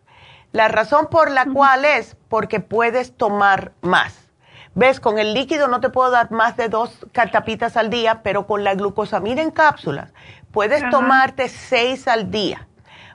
La 0.51 0.67
razón 0.67 1.07
por 1.07 1.31
la 1.31 1.45
cual 1.45 1.85
es 1.85 2.15
porque 2.27 2.59
puedes 2.59 3.17
tomar 3.17 3.71
más. 3.81 4.29
Ves, 4.75 4.99
con 4.99 5.17
el 5.17 5.33
líquido 5.33 5.67
no 5.67 5.81
te 5.81 5.89
puedo 5.89 6.11
dar 6.11 6.29
más 6.29 6.55
de 6.57 6.69
dos 6.69 7.07
tapitas 7.11 7.75
al 7.75 7.89
día, 7.89 8.21
pero 8.21 8.45
con 8.45 8.63
la 8.63 8.75
glucosamina 8.75 9.41
en 9.41 9.49
cápsulas 9.49 10.13
puedes 10.51 10.87
tomarte 10.91 11.49
seis 11.49 12.07
al 12.07 12.29
día. 12.29 12.67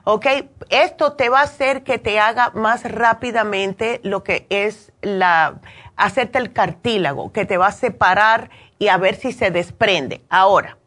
¿Ok? 0.03 0.25
Esto 0.69 1.13
te 1.13 1.29
va 1.29 1.39
a 1.39 1.43
hacer 1.43 1.83
que 1.83 1.97
te 1.97 2.19
haga 2.19 2.51
más 2.53 2.83
rápidamente 2.83 4.01
lo 4.03 4.23
que 4.23 4.45
es 4.49 4.91
la, 5.01 5.61
hacerte 5.95 6.39
el 6.39 6.53
cartílago, 6.53 7.31
que 7.31 7.45
te 7.45 7.57
va 7.57 7.67
a 7.67 7.71
separar 7.71 8.49
y 8.79 8.87
a 8.87 8.97
ver 8.97 9.15
si 9.15 9.31
se 9.31 9.51
desprende. 9.51 10.21
Ahora, 10.29 10.77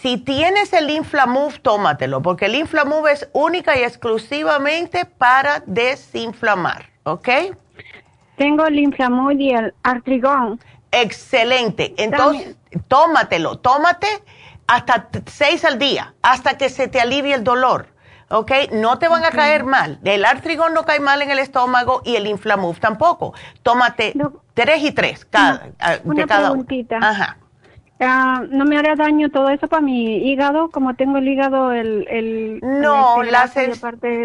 si 0.00 0.16
tienes 0.16 0.72
el 0.72 0.90
Inflamove, 0.90 1.60
tómatelo, 1.60 2.22
porque 2.22 2.46
el 2.46 2.56
Inflamove 2.56 3.12
es 3.12 3.28
única 3.32 3.78
y 3.78 3.82
exclusivamente 3.82 5.04
para 5.04 5.62
desinflamar, 5.66 6.90
¿ok? 7.04 7.28
Tengo 8.36 8.66
el 8.66 8.78
Inflamove 8.78 9.34
y 9.34 9.50
el 9.50 9.74
Artrigón. 9.82 10.60
Excelente. 10.90 11.94
Entonces, 11.96 12.56
tómatelo, 12.88 13.58
tómate 13.58 14.08
hasta 14.66 15.08
seis 15.26 15.64
al 15.64 15.78
día, 15.78 16.14
hasta 16.22 16.58
que 16.58 16.68
se 16.68 16.88
te 16.88 17.00
alivie 17.00 17.34
el 17.34 17.44
dolor. 17.44 17.91
¿Ok? 18.32 18.52
No 18.72 18.98
te 18.98 19.08
van 19.08 19.24
a 19.24 19.30
caer 19.30 19.64
mal. 19.64 19.98
El 20.04 20.24
artrigón 20.24 20.74
no 20.74 20.84
cae 20.84 21.00
mal 21.00 21.22
en 21.22 21.30
el 21.30 21.38
estómago 21.38 22.02
y 22.04 22.16
el 22.16 22.26
Inflamove 22.26 22.80
tampoco. 22.80 23.34
Tómate 23.62 24.14
tres 24.54 24.82
y 24.82 24.92
tres 24.92 25.24
cada, 25.24 25.68
una, 26.04 26.22
de 26.22 26.26
cada 26.26 26.48
preguntita. 26.50 26.98
Ajá. 27.00 27.36
Ah, 28.04 28.42
no 28.50 28.64
me 28.64 28.76
hará 28.76 28.96
daño 28.96 29.30
todo 29.30 29.48
eso 29.48 29.68
para 29.68 29.80
mi 29.80 30.28
hígado, 30.28 30.70
como 30.70 30.94
tengo 30.96 31.18
el 31.18 31.28
hígado, 31.28 31.70
el... 31.70 32.08
el 32.10 32.58
no, 32.60 33.22
este 33.22 33.68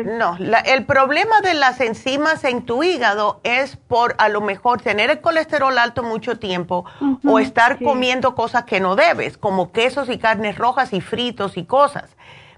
no 0.05 0.35
el 0.65 0.85
problema 0.85 1.41
de 1.41 1.53
las 1.53 1.79
enzimas 1.79 2.43
en 2.43 2.65
tu 2.65 2.81
hígado 2.81 3.39
es 3.43 3.75
por 3.75 4.15
a 4.17 4.29
lo 4.29 4.41
mejor 4.41 4.81
tener 4.81 5.11
el 5.11 5.21
colesterol 5.21 5.77
alto 5.77 6.01
mucho 6.01 6.39
tiempo 6.39 6.85
o 7.23 7.37
estar 7.37 7.77
comiendo 7.83 8.33
cosas 8.33 8.63
que 8.63 8.79
no 8.79 8.95
debes, 8.95 9.37
como 9.37 9.71
quesos 9.71 10.09
y 10.09 10.17
carnes 10.17 10.57
rojas 10.57 10.91
y 10.91 11.01
fritos 11.01 11.55
y 11.55 11.65
cosas. 11.65 12.17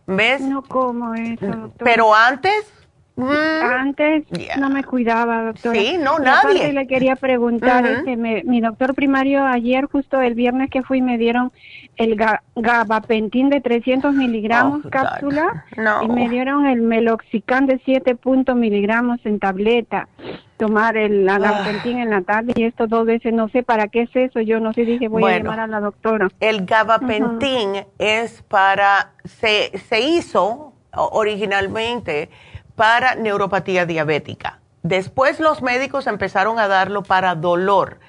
¿Ves? 0.09 0.41
No 0.41 0.63
como 0.63 1.13
eso. 1.13 1.71
Pero 1.77 2.13
antes 2.13 2.73
Mm. 3.19 3.63
Antes 3.63 4.23
no 4.57 4.69
me 4.69 4.81
cuidaba, 4.85 5.43
doctora. 5.43 5.77
Sí, 5.77 5.97
no, 5.97 6.19
nadie. 6.19 6.71
le 6.71 6.87
quería 6.87 7.17
preguntar, 7.17 7.85
este, 7.85 8.15
mi 8.15 8.61
doctor 8.61 8.95
primario 8.95 9.45
ayer, 9.45 9.85
justo 9.91 10.21
el 10.21 10.35
viernes 10.35 10.69
que 10.69 10.83
fui, 10.83 11.01
me 11.01 11.17
dieron 11.17 11.51
el 11.99 12.15
gabapentin 12.55 13.49
de 13.49 13.59
300 13.59 14.13
miligramos 14.15 14.85
oh, 14.85 14.89
cápsula 14.89 15.65
y 16.01 16.07
me 16.07 16.29
dieron 16.29 16.65
el 16.65 16.81
meloxicam 16.81 17.67
de 17.67 17.81
7 17.83 18.17
miligramos 18.55 19.19
en 19.25 19.37
tableta. 19.37 20.07
Tomar 20.55 20.95
el 20.95 21.27
ah. 21.27 21.37
gabapentin 21.37 21.99
en 21.99 22.09
la 22.09 22.21
tarde 22.21 22.53
y 22.55 22.63
esto 22.63 22.87
dos 22.87 23.05
veces, 23.05 23.33
no 23.33 23.49
sé 23.49 23.63
para 23.63 23.89
qué 23.89 24.03
es 24.03 24.15
eso, 24.15 24.39
yo 24.39 24.61
no 24.61 24.71
sé, 24.71 24.85
dije 24.85 25.09
voy 25.09 25.25
a 25.25 25.37
llamar 25.37 25.59
a 25.59 25.67
la 25.67 25.81
doctora. 25.81 26.29
El 26.39 26.65
gabapentin 26.65 27.85
es 27.97 28.43
para, 28.43 29.11
se, 29.25 29.77
se 29.77 29.99
hizo 29.99 30.73
originalmente 30.93 32.29
para 32.75 33.15
neuropatía 33.15 33.85
diabética. 33.85 34.59
Después 34.83 35.41
los 35.41 35.61
médicos 35.61 36.07
empezaron 36.07 36.59
a 36.59 36.69
darlo 36.69 37.03
para 37.03 37.35
dolor. 37.35 37.99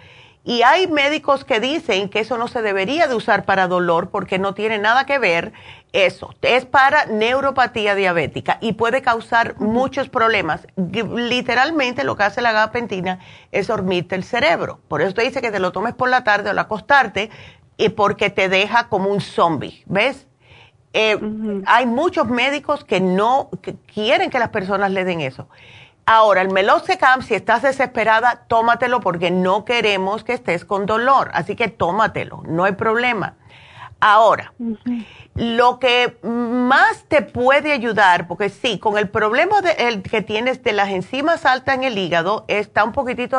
Y 0.43 0.63
hay 0.63 0.87
médicos 0.87 1.45
que 1.45 1.61
dicen 1.61 2.09
que 2.09 2.21
eso 2.21 2.39
no 2.39 2.49
se 2.49 2.63
debería 2.63 3.07
de 3.07 3.15
usar 3.15 3.45
para 3.45 3.69
dolor 3.69 4.09
porque 4.09 4.39
no 4.39 4.55
tiene 4.55 4.79
nada 4.79 5.05
que 5.05 5.19
ver 5.19 5.53
eso. 5.93 6.35
Es 6.41 6.65
para 6.65 7.05
neuropatía 7.07 7.95
diabética 7.95 8.57
y 8.61 8.73
puede 8.73 9.03
causar 9.03 9.59
muchos 9.59 10.09
problemas. 10.09 10.67
Literalmente 10.77 12.05
lo 12.05 12.17
que 12.17 12.23
hace 12.23 12.41
la 12.41 12.53
gabapentina 12.53 13.19
es 13.53 13.67
dormirte 13.67 14.15
el 14.15 14.25
cerebro. 14.25 14.81
Por 14.89 15.03
eso 15.03 15.13
te 15.13 15.23
dice 15.23 15.43
que 15.43 15.51
te 15.51 15.61
lo 15.61 15.73
tomes 15.73 15.95
por 15.95 16.09
la 16.09 16.25
tarde 16.25 16.49
o 16.49 16.53
al 16.53 16.59
acostarte 16.59 17.31
y 17.77 17.91
porque 17.91 18.31
te 18.31 18.49
deja 18.49 18.89
como 18.89 19.11
un 19.11 19.21
zombie. 19.21 19.83
¿Ves? 19.87 20.27
Eh, 20.93 21.19
hay 21.67 21.87
muchos 21.87 22.29
médicos 22.29 22.85
que 22.85 23.01
no 23.01 23.51
quieren 23.93 24.31
que 24.31 24.39
las 24.39 24.49
personas 24.49 24.91
le 24.91 25.05
den 25.05 25.21
eso. 25.21 25.49
Ahora, 26.13 26.43
el 26.43 26.51
Melocecam, 26.51 27.23
si 27.23 27.37
estás 27.37 27.63
desesperada, 27.63 28.43
tómatelo 28.49 28.99
porque 28.99 29.31
no 29.31 29.65
queremos 29.65 30.25
que 30.25 30.33
estés 30.33 30.65
con 30.65 30.85
dolor. 30.85 31.31
Así 31.35 31.55
que 31.55 31.69
tómatelo, 31.69 32.43
no 32.49 32.65
hay 32.65 32.73
problema. 32.73 33.37
Ahora, 34.01 34.53
lo 35.37 35.79
que 35.79 36.19
más 36.25 37.05
te 37.07 37.23
puede 37.23 37.71
ayudar, 37.71 38.27
porque 38.27 38.49
sí, 38.49 38.81
con 38.81 38.99
el 38.99 39.09
problema 39.09 39.61
de, 39.61 40.03
que 40.03 40.21
tienes 40.21 40.65
de 40.65 40.73
las 40.73 40.89
enzimas 40.89 41.47
altas 41.47 41.77
en 41.77 41.85
el 41.85 41.97
hígado, 41.97 42.45
está 42.49 42.83
un 42.83 42.91
poquitito 42.91 43.39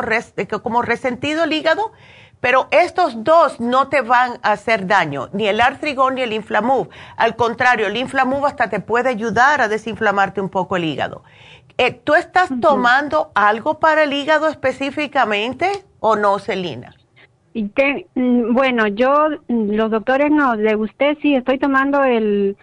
como 0.62 0.80
resentido 0.80 1.44
el 1.44 1.52
hígado, 1.52 1.92
pero 2.40 2.68
estos 2.70 3.22
dos 3.22 3.60
no 3.60 3.88
te 3.88 4.00
van 4.00 4.40
a 4.42 4.52
hacer 4.52 4.86
daño, 4.86 5.28
ni 5.32 5.46
el 5.46 5.60
artrigón 5.60 6.14
ni 6.14 6.22
el 6.22 6.32
inflamuf. 6.32 6.88
Al 7.16 7.36
contrario, 7.36 7.86
el 7.86 7.96
inflamuf 7.96 8.44
hasta 8.44 8.70
te 8.70 8.80
puede 8.80 9.10
ayudar 9.10 9.60
a 9.60 9.68
desinflamarte 9.68 10.40
un 10.40 10.48
poco 10.48 10.76
el 10.76 10.84
hígado. 10.84 11.22
Eh, 11.82 12.00
¿Tú 12.04 12.14
estás 12.14 12.48
tomando 12.60 13.32
algo 13.34 13.80
para 13.80 14.04
el 14.04 14.12
hígado 14.12 14.46
específicamente 14.46 15.68
o 15.98 16.14
no, 16.14 16.38
Celina? 16.38 16.94
Mm, 17.54 18.54
bueno, 18.54 18.86
yo, 18.86 19.30
mm, 19.48 19.72
los 19.72 19.90
doctores 19.90 20.30
no, 20.30 20.56
de 20.56 20.76
usted 20.76 21.18
sí, 21.20 21.34
estoy 21.34 21.58
tomando 21.58 22.04
el, 22.04 22.56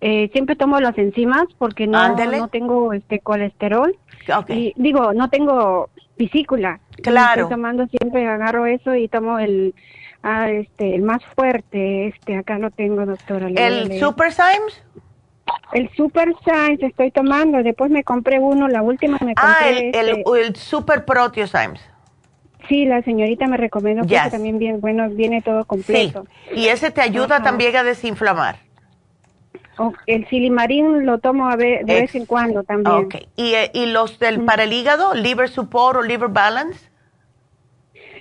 eh, 0.00 0.30
siempre 0.32 0.56
tomo 0.56 0.80
las 0.80 0.96
enzimas 0.96 1.44
porque 1.58 1.86
no, 1.86 2.16
no 2.16 2.48
tengo 2.48 2.94
este 2.94 3.20
colesterol. 3.20 3.94
Y, 4.48 4.72
digo, 4.76 5.12
no 5.12 5.28
tengo 5.28 5.90
pisícula. 6.16 6.80
Claro. 7.02 7.42
Estoy 7.42 7.56
tomando 7.56 7.86
siempre, 7.88 8.26
agarro 8.26 8.64
eso 8.64 8.94
y 8.94 9.08
tomo 9.08 9.38
el, 9.38 9.74
ah, 10.22 10.50
este, 10.50 10.94
el 10.94 11.02
más 11.02 11.22
fuerte, 11.36 12.06
este, 12.06 12.38
acá 12.38 12.58
lo 12.58 12.70
tengo, 12.70 13.04
doctora. 13.04 13.48
¿El 13.48 14.00
Super 14.00 14.32
Symes? 14.32 14.82
El 15.72 15.90
Super 15.96 16.32
Symes 16.44 16.82
estoy 16.82 17.10
tomando, 17.10 17.62
después 17.62 17.90
me 17.90 18.04
compré 18.04 18.38
uno, 18.38 18.68
la 18.68 18.82
última 18.82 19.18
me 19.20 19.34
compré 19.34 19.36
Ah, 19.36 19.68
el, 19.68 19.94
este 19.94 20.60
Super 20.60 21.04
Proteo 21.04 21.46
Symes. 21.46 21.80
Sí, 22.68 22.86
la 22.86 23.02
señorita 23.02 23.46
me 23.46 23.56
recomendó 23.56 24.02
porque 24.02 24.30
también 24.30 24.58
bien, 24.58 24.80
bueno, 24.80 25.08
viene 25.10 25.42
todo 25.42 25.64
completo. 25.64 26.26
Sí. 26.48 26.60
Y 26.60 26.68
ese 26.68 26.90
te 26.90 27.02
ayuda 27.02 27.42
también 27.42 27.76
a 27.76 27.84
desinflamar. 27.84 28.56
El 30.06 30.26
silimarín 30.28 31.04
lo 31.04 31.18
tomo 31.18 31.48
a 31.48 31.56
ver, 31.56 31.84
de 31.84 32.02
vez 32.02 32.14
en 32.14 32.26
cuando 32.26 32.62
también. 32.62 33.06
Okay. 33.06 33.28
¿Y, 33.36 33.54
eh, 33.54 33.70
¿Y, 33.74 33.86
los 33.86 34.18
del 34.18 34.40
mm. 34.40 34.46
para 34.46 34.64
el 34.64 34.72
hígado, 34.72 35.14
liver 35.14 35.48
support 35.48 35.98
o 35.98 36.02
liver 36.02 36.28
balance? 36.28 36.88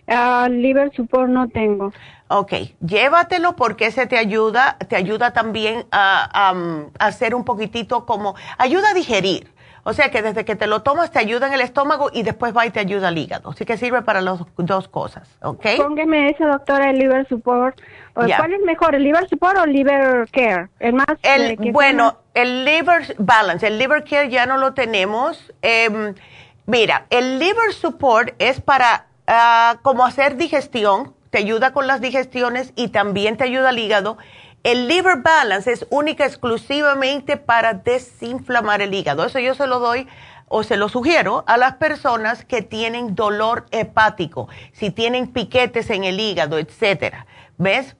Uh, 0.08 0.49
liver 0.49 0.91
support 0.95 1.30
no 1.30 1.47
tengo. 1.47 1.93
Ok, 2.28 2.54
llévatelo 2.82 3.56
porque 3.56 3.88
ese 3.88 4.08
te 4.08 4.18
ayuda, 4.18 4.78
te 4.89 4.95
ayuda 4.95 5.32
también 5.32 5.86
a, 5.91 6.51
a 6.99 7.06
hacer 7.06 7.36
un 7.36 7.45
poquitito 7.45 8.06
como, 8.06 8.36
ayuda 8.58 8.89
a 8.89 8.93
digerir. 8.93 9.54
O 9.86 9.93
sea 9.93 10.10
que 10.12 10.22
desde 10.22 10.45
que 10.45 10.56
te 10.56 10.66
lo 10.66 10.82
tomas 10.82 11.12
te 11.12 11.20
ayuda 11.20 11.47
en 11.47 11.54
el 11.54 11.62
estómago 11.62 12.10
y 12.14 12.24
después 12.24 12.56
va 12.56 12.66
y 12.66 12.72
te 12.72 12.80
ayuda 12.80 13.10
al 13.10 13.18
hígado. 13.18 13.49
Así 13.49 13.66
que 13.66 13.78
sirve 13.78 14.01
para 14.01 14.22
las 14.22 14.39
dos 14.56 14.88
cosas, 14.88 15.28
¿ok? 15.41 15.66
Póngame 15.78 16.30
ese, 16.30 16.45
doctora, 16.45 16.89
el 16.89 16.99
liver 16.99 17.28
support. 17.28 17.80
¿Cuál 18.14 18.54
es 18.54 18.62
mejor, 18.62 18.95
el 18.95 19.04
liver 19.04 19.28
support 19.28 19.58
o 19.58 19.64
el 19.66 19.74
liver 19.74 20.30
care? 20.32 20.70
El 20.80 20.93
más... 20.93 21.08
El, 21.22 21.58
bueno, 21.72 22.18
el 22.34 22.64
liver 22.64 23.16
balance, 23.20 23.68
el 23.68 23.78
liver 23.78 24.06
care 24.06 24.30
ya 24.30 24.45
no 24.45 24.58
lo 24.58 24.74
tenemos. 24.74 25.51
Em, 25.62 26.14
mira, 26.66 27.06
el 27.10 27.39
liver 27.39 27.74
support 27.74 28.34
es 28.39 28.62
para 28.62 29.08
uh, 29.28 29.78
como 29.82 30.05
hacer 30.05 30.38
digestión, 30.38 31.15
te 31.30 31.39
ayuda 31.39 31.74
con 31.74 31.88
las 31.88 32.01
digestiones 32.01 32.74
y 32.76 32.89
también 32.89 33.38
te 33.38 33.43
ayuda 33.43 33.69
al 33.69 33.80
hígado 33.80 34.17
el 34.63 34.88
liver 34.88 35.17
balance 35.17 35.71
es 35.71 35.86
única 35.89 36.26
exclusivamente 36.26 37.36
para 37.36 37.74
desinflamar 37.74 38.82
el 38.82 38.93
hígado. 38.93 39.26
Eso 39.26 39.39
yo 39.39 39.55
se 39.55 39.67
lo 39.67 39.80
doy 39.80 40.07
o 40.47 40.63
se 40.63 40.78
lo 40.78 40.88
sugiero 40.88 41.43
a 41.47 41.57
las 41.57 41.76
personas 41.76 42.45
que 42.45 42.61
tienen 42.61 43.13
dolor 43.13 43.65
hepático, 43.71 44.47
si 44.71 44.89
tienen 44.89 45.28
piquetes 45.28 45.89
en 45.89 46.05
el 46.05 46.19
hígado, 46.19 46.59
etcétera. 46.59 47.26
¿Ves? 47.57 47.97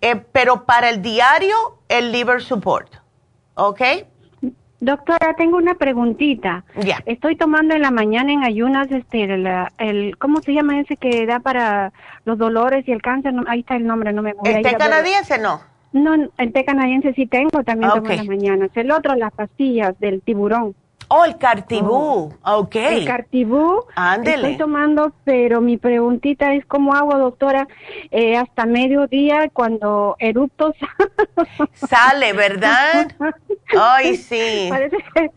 Eh, 0.00 0.16
pero 0.32 0.64
para 0.64 0.88
el 0.88 1.02
diario, 1.02 1.78
el 1.88 2.10
liver 2.10 2.42
support. 2.42 2.94
¿Ok? 3.54 3.82
Doctora, 4.82 5.34
tengo 5.34 5.58
una 5.58 5.74
preguntita. 5.74 6.64
Ya. 6.74 6.98
Estoy 7.06 7.36
tomando 7.36 7.72
en 7.72 7.82
la 7.82 7.92
mañana 7.92 8.32
en 8.32 8.42
ayunas 8.42 8.90
este 8.90 9.22
el, 9.78 10.18
¿cómo 10.18 10.42
se 10.42 10.52
llama 10.52 10.80
ese 10.80 10.96
que 10.96 11.24
da 11.24 11.38
para 11.38 11.92
los 12.24 12.36
dolores 12.36 12.86
y 12.88 12.90
el 12.90 13.00
cáncer? 13.00 13.32
ahí 13.46 13.60
está 13.60 13.76
el 13.76 13.86
nombre, 13.86 14.12
no 14.12 14.22
me 14.22 14.32
voy 14.32 14.50
¿Este 14.50 14.74
canadiense 14.74 15.38
no? 15.38 15.60
No, 15.92 16.14
el 16.36 16.52
té 16.52 16.64
canadiense 16.64 17.12
sí 17.14 17.26
tengo, 17.26 17.62
también 17.62 17.92
tomo 17.92 18.10
en 18.10 18.16
las 18.16 18.26
mañanas. 18.26 18.70
El 18.74 18.90
otro, 18.90 19.14
las 19.14 19.32
pastillas 19.32 19.96
del 20.00 20.20
tiburón. 20.20 20.74
Oh, 21.14 21.26
el 21.26 21.36
cartibú, 21.36 22.32
oh. 22.42 22.56
ok. 22.56 22.74
El 22.76 23.04
cartibú, 23.04 23.84
Ándele. 23.96 24.36
estoy 24.36 24.56
tomando, 24.56 25.12
pero 25.24 25.60
mi 25.60 25.76
preguntita 25.76 26.54
es 26.54 26.64
cómo 26.64 26.94
hago, 26.94 27.18
doctora, 27.18 27.68
eh, 28.10 28.38
hasta 28.38 28.64
mediodía 28.64 29.50
cuando 29.52 30.16
eruptos. 30.18 30.74
Sale, 31.74 32.32
¿verdad? 32.32 33.12
Ay, 33.78 34.16
sí. 34.16 34.68
Parece 34.70 34.96
que 35.14 35.30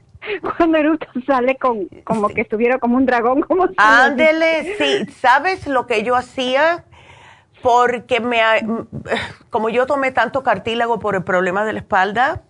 cuando 0.57 0.77
eructo 0.77 1.07
sale 1.27 1.57
con, 1.57 1.89
como 2.05 2.29
que 2.29 2.41
estuviera 2.41 2.79
como 2.79 2.95
un 2.95 3.05
dragón, 3.05 3.41
como 3.41 3.67
Ándele, 3.75 4.77
sí. 4.77 5.11
¿Sabes 5.11 5.67
lo 5.67 5.87
que 5.87 6.03
yo 6.03 6.15
hacía? 6.15 6.85
porque 7.61 8.19
me, 8.19 8.39
como 9.49 9.69
yo 9.69 9.87
tomé 9.87 10.11
tanto 10.11 10.43
cartílago 10.43 10.99
por 10.99 11.15
el 11.15 11.23
problema 11.23 11.65
de 11.65 11.73
la 11.73 11.79
espalda, 11.79 12.43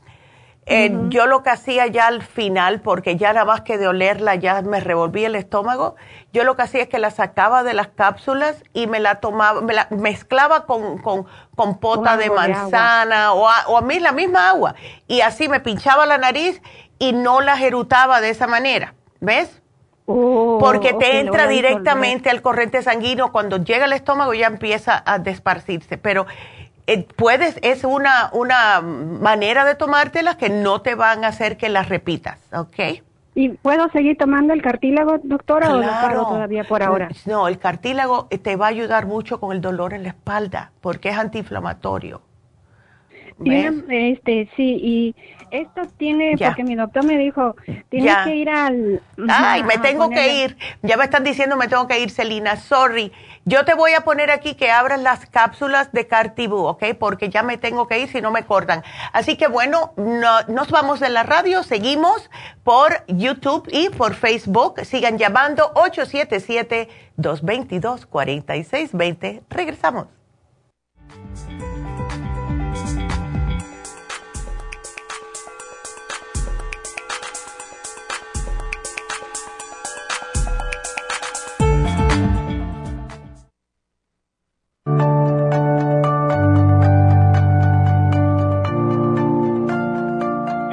eh, 0.68 0.92
yo 1.10 1.28
lo 1.28 1.44
que 1.44 1.52
hacía 1.52 1.86
ya 1.88 2.08
al 2.08 2.24
final, 2.24 2.82
porque 2.82 3.18
ya 3.18 3.34
nada 3.34 3.46
más 3.46 3.62
que 3.62 3.78
de 3.78 3.88
olerla 3.88 4.34
ya 4.36 4.62
me 4.64 4.80
revolvía 4.80 5.28
el 5.28 5.36
estómago, 5.36 5.96
yo 6.34 6.44
lo 6.44 6.56
que 6.56 6.64
hacía 6.64 6.82
es 6.82 6.90
que 6.90 6.98
la 6.98 7.12
sacaba 7.12 7.64
de 7.64 7.74
las 7.74 7.90
cápsulas 7.90 8.64
y 8.74 8.88
me 8.88 9.00
la 9.00 9.16
tomaba, 9.20 9.62
me 9.62 9.74
la 9.74 9.88
mezclaba 9.92 10.66
con, 10.66 10.98
con, 10.98 11.28
con 11.56 11.80
pota 11.80 12.18
de 12.18 12.32
manzana 12.32 13.34
o 13.34 13.48
a, 13.48 13.68
o 13.68 13.78
a 13.78 13.82
mí 13.82 14.00
la 14.00 14.12
misma 14.12 14.50
agua. 14.50 14.76
Y 15.08 15.22
así 15.22 15.48
me 15.48 15.60
pinchaba 15.60 16.06
la 16.06 16.18
nariz 16.18 16.62
y 16.98 17.14
no 17.14 17.42
la 17.42 17.58
jerutaba 17.58 18.20
de 18.20 18.30
esa 18.32 18.48
manera. 18.48 18.96
¿Ves? 19.20 19.62
Oh, 20.08 20.58
porque 20.60 20.94
te 20.94 21.20
entra 21.20 21.48
directamente 21.48 22.30
al 22.30 22.42
corriente 22.42 22.82
sanguíneo. 22.82 23.32
Cuando 23.32 23.58
llega 23.58 23.86
al 23.86 23.94
estómago 23.94 24.34
ya 24.34 24.48
empieza 24.48 25.02
a 25.06 25.20
desparcirse. 25.20 25.98
Pero 25.98 26.26
eh, 26.88 27.08
puedes, 27.16 27.58
es 27.62 27.84
una, 27.84 28.30
una 28.32 28.82
manera 28.82 29.66
de 29.66 29.76
tomártelas 29.76 30.36
que 30.36 30.50
no 30.50 30.82
te 30.82 30.96
van 30.96 31.24
a 31.24 31.30
hacer 31.30 31.58
que 31.58 31.70
las 31.70 31.90
repitas, 31.90 32.40
¿ok? 32.54 33.02
¿Y 33.38 33.50
puedo 33.50 33.90
seguir 33.90 34.18
tomando 34.18 34.54
el 34.54 34.62
cartílago, 34.62 35.18
doctora, 35.24 35.74
o 35.74 35.82
lo 35.82 35.88
paro 35.88 36.26
todavía 36.26 36.64
por 36.64 36.82
ahora? 36.82 37.10
No, 37.26 37.50
el 37.50 37.60
cartílago 37.60 38.28
te 38.28 38.56
va 38.56 38.68
a 38.68 38.70
ayudar 38.70 39.08
mucho 39.08 39.42
con 39.42 39.54
el 39.54 39.62
dolor 39.62 39.94
en 39.94 40.04
la 40.04 40.10
espalda 40.10 40.72
porque 40.80 41.10
es 41.10 41.18
antiinflamatorio. 41.18 42.22
este, 43.44 44.50
sí, 44.56 44.80
y 44.82 45.16
esto 45.62 45.82
tiene, 45.98 46.36
porque 46.38 46.64
mi 46.64 46.76
doctor 46.76 47.06
me 47.06 47.18
dijo, 47.18 47.56
tienes 47.90 48.18
que 48.24 48.36
ir 48.36 48.50
al... 48.50 49.02
Ay, 49.30 49.64
me 49.64 49.78
tengo 49.78 50.10
que 50.10 50.44
ir. 50.44 50.58
Ya 50.82 50.98
me 50.98 51.06
están 51.06 51.24
diciendo 51.24 51.56
me 51.58 51.68
tengo 51.68 51.88
que 51.88 52.00
ir, 52.00 52.10
Celina, 52.10 52.56
sorry. 52.56 53.12
Yo 53.46 53.64
te 53.64 53.76
voy 53.76 53.94
a 53.94 54.02
poner 54.02 54.32
aquí 54.32 54.56
que 54.56 54.72
abras 54.72 55.00
las 55.00 55.28
cápsulas 55.28 55.92
de 55.92 56.08
Cartibú, 56.08 56.66
¿ok? 56.66 56.84
Porque 57.00 57.30
ya 57.30 57.44
me 57.44 57.58
tengo 57.58 57.88
que 57.88 58.00
ir 58.00 58.10
si 58.10 58.22
no 58.22 58.32
me 58.32 58.44
cortan. 58.44 58.84
Así 59.14 59.38
que 59.38 59.48
bueno, 59.48 59.94
no, 59.98 60.42
nos 60.48 60.72
vamos 60.72 61.00
de 61.00 61.10
la 61.10 61.24
radio, 61.24 61.62
seguimos 61.62 62.30
por 62.64 63.06
YouTube 63.08 63.68
y 63.72 63.90
por 63.90 64.16
Facebook. 64.16 64.80
Sigan 64.84 65.18
llamando 65.18 65.72
877-222-4620. 67.18 69.42
Regresamos. 69.50 70.08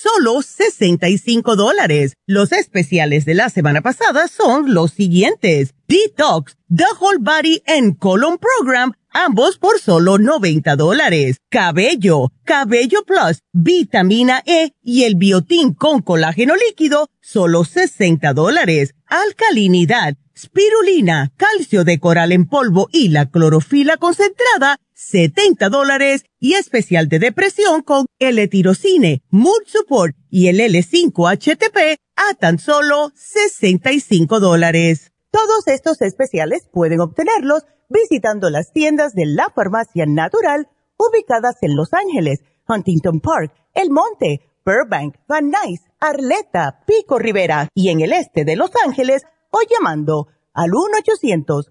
solo 0.00 0.42
65 0.42 1.56
dólares. 1.56 2.14
Los 2.26 2.52
especiales 2.52 3.24
de 3.24 3.34
la 3.34 3.48
semana 3.50 3.80
pasada 3.80 4.28
son 4.28 4.72
los 4.72 4.92
siguientes. 4.92 5.74
Detox, 5.88 6.56
The 6.74 6.84
Whole 7.00 7.18
Body 7.20 7.62
and 7.66 7.98
Colon 7.98 8.38
Program, 8.38 8.92
ambos 9.10 9.58
por 9.58 9.80
solo 9.80 10.18
90 10.18 10.76
dólares. 10.76 11.38
Cabello, 11.50 12.32
Cabello 12.44 13.04
Plus, 13.04 13.40
Vitamina 13.52 14.42
E 14.46 14.72
y 14.82 15.04
el 15.04 15.16
Biotín 15.16 15.74
con 15.74 16.02
colágeno 16.02 16.54
líquido, 16.54 17.08
solo 17.20 17.64
60 17.64 18.32
dólares. 18.34 18.94
Alcalinidad, 19.06 20.14
Spirulina, 20.36 21.32
Calcio 21.36 21.82
de 21.82 21.98
coral 21.98 22.30
en 22.30 22.46
polvo 22.46 22.88
y 22.92 23.08
la 23.08 23.28
clorofila 23.28 23.96
concentrada, 23.96 24.78
70 24.98 25.68
dólares 25.68 26.24
y 26.40 26.54
especial 26.54 27.08
de 27.08 27.20
depresión 27.20 27.82
con 27.82 28.06
el 28.18 28.40
etirocine, 28.40 29.22
Mood 29.30 29.62
Support 29.66 30.16
y 30.28 30.48
el 30.48 30.58
L5-HTP 30.58 31.98
a 32.16 32.34
tan 32.34 32.58
solo 32.58 33.12
65 33.14 34.40
dólares. 34.40 35.12
Todos 35.30 35.68
estos 35.68 36.02
especiales 36.02 36.68
pueden 36.72 37.00
obtenerlos 37.00 37.62
visitando 37.88 38.50
las 38.50 38.72
tiendas 38.72 39.12
de 39.14 39.26
la 39.26 39.52
farmacia 39.54 40.04
natural 40.04 40.68
ubicadas 40.98 41.54
en 41.62 41.76
Los 41.76 41.94
Ángeles, 41.94 42.40
Huntington 42.68 43.20
Park, 43.20 43.52
El 43.74 43.90
Monte, 43.90 44.50
Burbank, 44.66 45.14
Van 45.28 45.48
Nuys, 45.48 45.80
Arleta, 46.00 46.82
Pico 46.88 47.20
Rivera 47.20 47.68
y 47.72 47.90
en 47.90 48.00
el 48.00 48.12
este 48.12 48.44
de 48.44 48.56
Los 48.56 48.72
Ángeles 48.84 49.22
o 49.50 49.60
llamando 49.70 50.26
al 50.52 50.70
1 50.74 50.98
800 50.98 51.70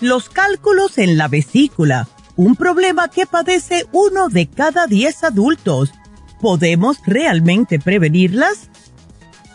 Los 0.00 0.28
cálculos 0.28 0.98
en 0.98 1.16
la 1.16 1.26
vesícula, 1.26 2.06
un 2.36 2.54
problema 2.54 3.08
que 3.08 3.24
padece 3.24 3.86
uno 3.92 4.28
de 4.28 4.46
cada 4.46 4.86
diez 4.86 5.24
adultos. 5.24 5.90
¿Podemos 6.38 6.98
realmente 7.06 7.78
prevenirlas? 7.78 8.68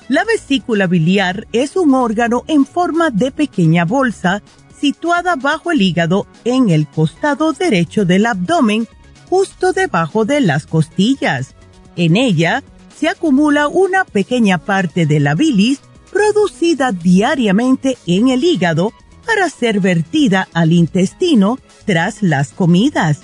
La 0.07 0.25
vesícula 0.25 0.87
biliar 0.87 1.47
es 1.51 1.75
un 1.75 1.93
órgano 1.93 2.43
en 2.47 2.65
forma 2.65 3.11
de 3.11 3.31
pequeña 3.31 3.85
bolsa 3.85 4.41
situada 4.79 5.35
bajo 5.35 5.71
el 5.71 5.83
hígado 5.83 6.25
en 6.43 6.69
el 6.69 6.87
costado 6.87 7.53
derecho 7.53 8.03
del 8.03 8.25
abdomen, 8.25 8.87
justo 9.29 9.73
debajo 9.73 10.25
de 10.25 10.41
las 10.41 10.65
costillas. 10.65 11.53
En 11.95 12.17
ella 12.17 12.63
se 12.97 13.09
acumula 13.09 13.67
una 13.67 14.05
pequeña 14.05 14.57
parte 14.57 15.05
de 15.05 15.19
la 15.19 15.35
bilis 15.35 15.81
producida 16.11 16.91
diariamente 16.91 17.95
en 18.07 18.29
el 18.29 18.43
hígado 18.43 18.91
para 19.33 19.49
ser 19.49 19.79
vertida 19.79 20.49
al 20.51 20.73
intestino 20.73 21.57
tras 21.85 22.21
las 22.21 22.49
comidas. 22.49 23.21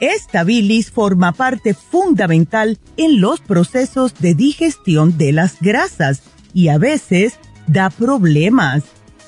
Esta 0.00 0.44
bilis 0.44 0.90
forma 0.90 1.32
parte 1.32 1.72
fundamental 1.72 2.78
en 2.98 3.22
los 3.22 3.40
procesos 3.40 4.12
de 4.18 4.34
digestión 4.34 5.16
de 5.16 5.32
las 5.32 5.58
grasas 5.62 6.20
y 6.52 6.68
a 6.68 6.76
veces 6.76 7.38
da 7.66 7.88
problemas. 7.88 8.82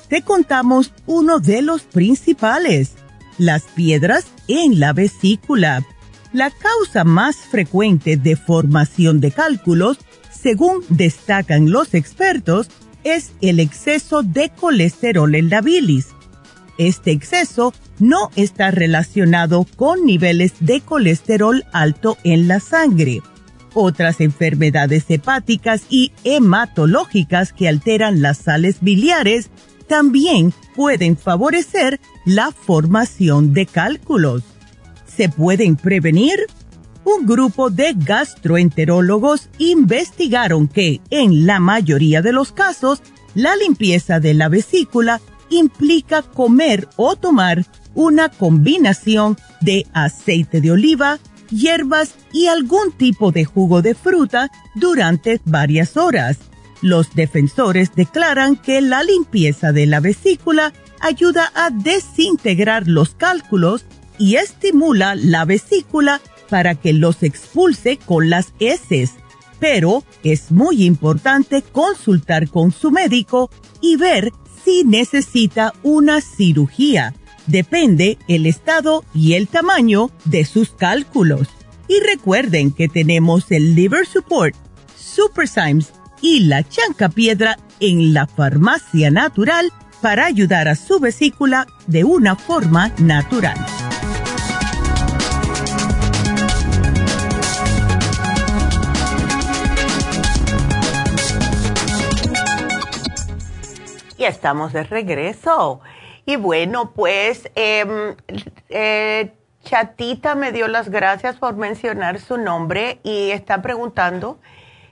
Te 0.07 0.21
contamos 0.21 0.93
uno 1.07 1.39
de 1.39 1.63
los 1.63 1.81
principales, 1.81 2.91
las 3.39 3.63
piedras 3.63 4.27
en 4.47 4.79
la 4.79 4.93
vesícula. 4.93 5.83
La 6.31 6.51
causa 6.51 7.05
más 7.05 7.37
frecuente 7.37 8.17
de 8.17 8.35
formación 8.35 9.19
de 9.19 9.31
cálculos, 9.31 9.97
según 10.29 10.83
destacan 10.89 11.71
los 11.71 11.95
expertos, 11.95 12.69
es 13.03 13.31
el 13.41 13.59
exceso 13.59 14.21
de 14.21 14.49
colesterol 14.49 15.33
en 15.33 15.49
la 15.49 15.61
bilis. 15.61 16.09
Este 16.79 17.11
exceso 17.11 17.73
no 17.99 18.31
está 18.37 18.71
relacionado 18.71 19.65
con 19.75 20.05
niveles 20.05 20.53
de 20.61 20.79
colesterol 20.79 21.65
alto 21.73 22.17
en 22.23 22.47
la 22.47 22.61
sangre. 22.61 23.21
Otras 23.73 24.21
enfermedades 24.21 25.03
hepáticas 25.09 25.83
y 25.89 26.13
hematológicas 26.23 27.51
que 27.51 27.67
alteran 27.67 28.21
las 28.21 28.37
sales 28.37 28.77
biliares 28.79 29.49
también 29.87 30.53
pueden 30.73 31.17
favorecer 31.17 31.99
la 32.23 32.51
formación 32.51 33.53
de 33.53 33.65
cálculos. 33.65 34.43
¿Se 35.05 35.27
pueden 35.27 35.75
prevenir? 35.75 36.39
Un 37.03 37.25
grupo 37.25 37.69
de 37.69 37.93
gastroenterólogos 37.93 39.49
investigaron 39.57 40.69
que, 40.69 41.01
en 41.09 41.45
la 41.45 41.59
mayoría 41.59 42.21
de 42.21 42.31
los 42.31 42.53
casos, 42.53 43.01
la 43.35 43.57
limpieza 43.57 44.21
de 44.21 44.33
la 44.33 44.47
vesícula 44.47 45.19
implica 45.49 46.21
comer 46.21 46.87
o 46.95 47.15
tomar 47.15 47.65
una 47.95 48.29
combinación 48.29 49.37
de 49.61 49.85
aceite 49.93 50.61
de 50.61 50.71
oliva, 50.71 51.19
hierbas 51.49 52.15
y 52.31 52.47
algún 52.47 52.91
tipo 52.91 53.31
de 53.31 53.45
jugo 53.45 53.81
de 53.81 53.95
fruta 53.95 54.51
durante 54.75 55.41
varias 55.45 55.97
horas. 55.97 56.37
Los 56.81 57.13
defensores 57.13 57.93
declaran 57.95 58.55
que 58.55 58.81
la 58.81 59.03
limpieza 59.03 59.71
de 59.71 59.85
la 59.85 59.99
vesícula 59.99 60.73
ayuda 61.01 61.51
a 61.55 61.69
desintegrar 61.71 62.87
los 62.87 63.15
cálculos 63.15 63.85
y 64.17 64.35
estimula 64.35 65.15
la 65.15 65.45
vesícula 65.45 66.21
para 66.49 66.75
que 66.75 66.93
los 66.93 67.23
expulse 67.23 67.97
con 67.97 68.29
las 68.29 68.53
heces. 68.59 69.11
Pero 69.59 70.03
es 70.23 70.51
muy 70.51 70.85
importante 70.85 71.61
consultar 71.61 72.49
con 72.49 72.71
su 72.71 72.91
médico 72.91 73.49
y 73.81 73.97
ver 73.97 74.31
si 74.63 74.83
necesita 74.83 75.73
una 75.83 76.21
cirugía. 76.21 77.13
Depende 77.47 78.17
el 78.27 78.45
estado 78.45 79.03
y 79.13 79.33
el 79.33 79.47
tamaño 79.47 80.11
de 80.25 80.45
sus 80.45 80.69
cálculos. 80.69 81.47
Y 81.87 81.99
recuerden 82.01 82.71
que 82.71 82.87
tenemos 82.87 83.51
el 83.51 83.75
Liver 83.75 84.05
Support, 84.05 84.55
Super 84.95 85.47
Symes 85.47 85.91
y 86.21 86.41
la 86.41 86.67
Chanca 86.67 87.09
Piedra 87.09 87.57
en 87.79 88.13
la 88.13 88.27
farmacia 88.27 89.09
natural 89.09 89.71
para 90.01 90.25
ayudar 90.25 90.67
a 90.67 90.75
su 90.75 90.99
vesícula 90.99 91.67
de 91.87 92.03
una 92.03 92.35
forma 92.35 92.93
natural. 92.99 93.57
Y 104.19 104.25
estamos 104.25 104.73
de 104.73 104.83
regreso. 104.83 105.79
Y 106.25 106.35
bueno, 106.35 106.91
pues 106.91 107.49
em, 107.55 108.17
eh, 108.67 109.33
Chatita 109.63 110.35
me 110.35 110.51
dio 110.51 110.67
las 110.67 110.89
gracias 110.89 111.37
por 111.37 111.55
mencionar 111.55 112.19
su 112.19 112.37
nombre 112.37 112.99
y 113.03 113.31
está 113.31 113.61
preguntando 113.61 114.41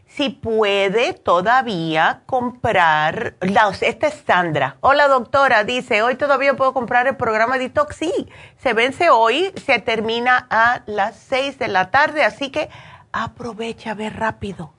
si 0.08 0.30
puede 0.30 1.12
todavía 1.12 2.22
comprar, 2.26 3.36
esta 3.82 4.08
es 4.08 4.24
Sandra. 4.26 4.78
Hola 4.80 5.10
doctora, 5.10 5.66
dice, 5.66 6.02
hoy 6.02 6.16
todavía 6.16 6.54
puedo 6.54 6.74
comprar 6.74 7.06
el 7.08 7.18
programa 7.18 7.58
Detox. 7.58 7.98
Sí, 7.98 8.30
se 8.56 8.72
vence 8.72 9.10
hoy, 9.10 9.52
se 9.66 9.80
termina 9.80 10.48
a 10.50 10.84
las 10.86 11.18
6 11.18 11.60
de 11.60 11.68
la 11.68 11.92
tarde, 11.92 12.24
así 12.24 12.50
que 12.50 12.70
aprovecha, 13.12 13.94
ve 13.94 14.10
rápido. 14.10 14.74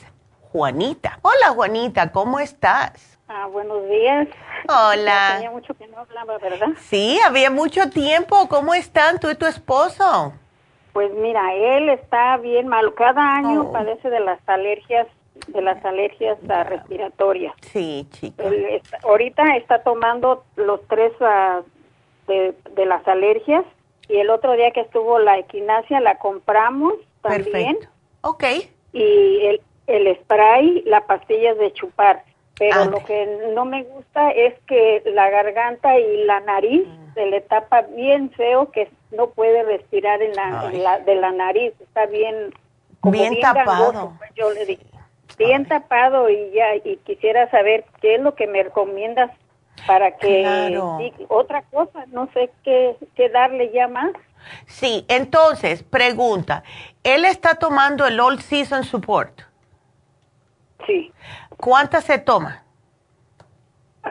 Juanita. 0.51 1.17
Hola 1.23 1.49
Juanita, 1.55 2.11
¿cómo 2.11 2.39
estás? 2.39 3.10
Ah, 3.33 3.47
buenos 3.47 3.87
días. 3.87 4.27
Hola. 4.67 5.35
tenía 5.35 5.51
mucho 5.51 5.73
que 5.75 5.87
no 5.87 5.99
hablaba, 5.99 6.37
¿verdad? 6.37 6.67
Sí, 6.77 7.17
había 7.25 7.49
mucho 7.49 7.89
tiempo. 7.89 8.47
¿Cómo 8.49 8.73
están 8.73 9.19
tú 9.21 9.29
y 9.29 9.35
tu 9.35 9.45
esposo? 9.45 10.33
Pues 10.91 11.13
mira, 11.13 11.53
él 11.53 11.87
está 11.89 12.35
bien 12.37 12.67
malo. 12.67 12.93
Cada 12.93 13.35
año 13.37 13.67
Oh. 13.69 13.71
padece 13.71 14.09
de 14.09 14.19
las 14.19 14.37
alergias, 14.47 15.07
de 15.47 15.61
las 15.61 15.83
alergias 15.85 16.37
respiratorias. 16.45 17.53
Sí, 17.61 18.05
chica. 18.11 18.43
Él 18.43 18.65
está- 18.65 18.97
ahorita 19.03 19.43
está 19.55 19.81
tomando 19.81 20.43
los 20.57 20.85
tres 20.89 21.13
ah, 21.21 21.61
de, 22.27 22.53
de 22.71 22.85
las 22.85 23.07
alergias 23.07 23.63
y 24.09 24.17
el 24.17 24.29
otro 24.29 24.53
día 24.57 24.71
que 24.71 24.81
estuvo 24.81 25.19
la 25.19 25.37
equinacia 25.37 26.01
la 26.01 26.17
compramos 26.17 26.95
también 27.21 27.77
Perfecto. 27.77 27.87
Ok. 28.23 28.43
y 28.91 29.45
el, 29.45 29.61
el 29.87 30.17
spray, 30.17 30.83
la 30.85 31.05
pastilla 31.07 31.53
de 31.53 31.71
chupar. 31.71 32.23
Pero 32.61 32.81
Ande. 32.81 32.91
lo 32.99 33.03
que 33.05 33.39
no 33.55 33.65
me 33.65 33.81
gusta 33.83 34.29
es 34.29 34.53
que 34.67 35.01
la 35.05 35.31
garganta 35.31 35.97
y 35.97 36.25
la 36.25 36.41
nariz 36.41 36.85
Mm. 36.87 37.13
se 37.15 37.25
le 37.25 37.41
tapa 37.41 37.81
bien 37.81 38.29
feo 38.33 38.69
que 38.69 38.87
no 39.09 39.31
puede 39.31 39.63
respirar 39.63 40.21
en 40.21 40.35
la, 40.35 40.69
en 40.71 40.83
la- 40.83 40.99
de 40.99 41.15
la 41.15 41.31
nariz. 41.31 41.73
Está 41.81 42.05
bien 42.05 42.53
como 42.99 43.13
Bien 43.13 43.31
bien, 43.31 43.41
tapado. 43.41 43.91
gangoso, 43.91 44.13
pues, 44.19 44.29
yo 44.35 44.51
le 44.51 44.65
dije. 44.67 44.85
Bien 45.39 45.65
tapado 45.67 46.29
y 46.29 46.51
ya 46.51 46.75
y 46.75 46.97
quisiera 46.97 47.49
saber 47.49 47.83
qué 47.99 48.15
es 48.15 48.21
lo 48.21 48.35
que 48.35 48.45
me 48.45 48.61
recomiendas 48.61 49.31
para 49.87 50.15
que 50.17 50.41
Claro. 50.43 50.97
sí, 50.99 51.11
otra 51.29 51.63
cosa, 51.63 52.05
no 52.11 52.29
sé 52.33 52.51
qué, 52.63 52.95
qué 53.15 53.29
darle 53.29 53.71
ya 53.71 53.87
más. 53.87 54.11
Sí, 54.67 55.03
entonces, 55.07 55.81
pregunta. 55.81 56.61
Él 57.03 57.25
está 57.25 57.55
tomando 57.55 58.05
el 58.05 58.19
All 58.19 58.39
Season 58.39 58.83
Support. 58.83 59.41
Sí. 60.85 61.11
¿Cuántas 61.61 62.03
se 62.03 62.17
toma? 62.17 62.63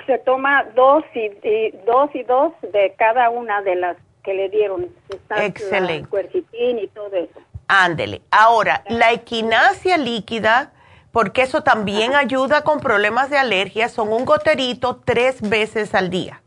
Se 0.06 0.18
toma 0.18 0.64
dos 0.74 1.04
y, 1.14 1.26
y 1.46 1.70
dos 1.84 2.10
y 2.14 2.22
dos 2.22 2.52
de 2.72 2.94
cada 2.96 3.28
una 3.28 3.60
de 3.62 3.74
las 3.74 3.96
que 4.22 4.34
le 4.34 4.48
dieron. 4.48 4.88
Excelente. 5.36 6.08
Cuercitín 6.08 6.78
y 6.78 6.86
todo 6.88 7.14
eso. 7.14 7.40
Ándele. 7.68 8.22
Ahora, 8.30 8.84
la 8.88 9.12
equinacia 9.12 9.96
líquida, 9.96 10.72
porque 11.12 11.42
eso 11.42 11.62
también 11.62 12.14
ayuda 12.14 12.62
con 12.62 12.80
problemas 12.80 13.30
de 13.30 13.38
alergia, 13.38 13.88
son 13.88 14.12
un 14.12 14.24
goterito 14.24 15.00
tres 15.04 15.40
veces 15.48 15.94
al 15.94 16.10
día. 16.10 16.42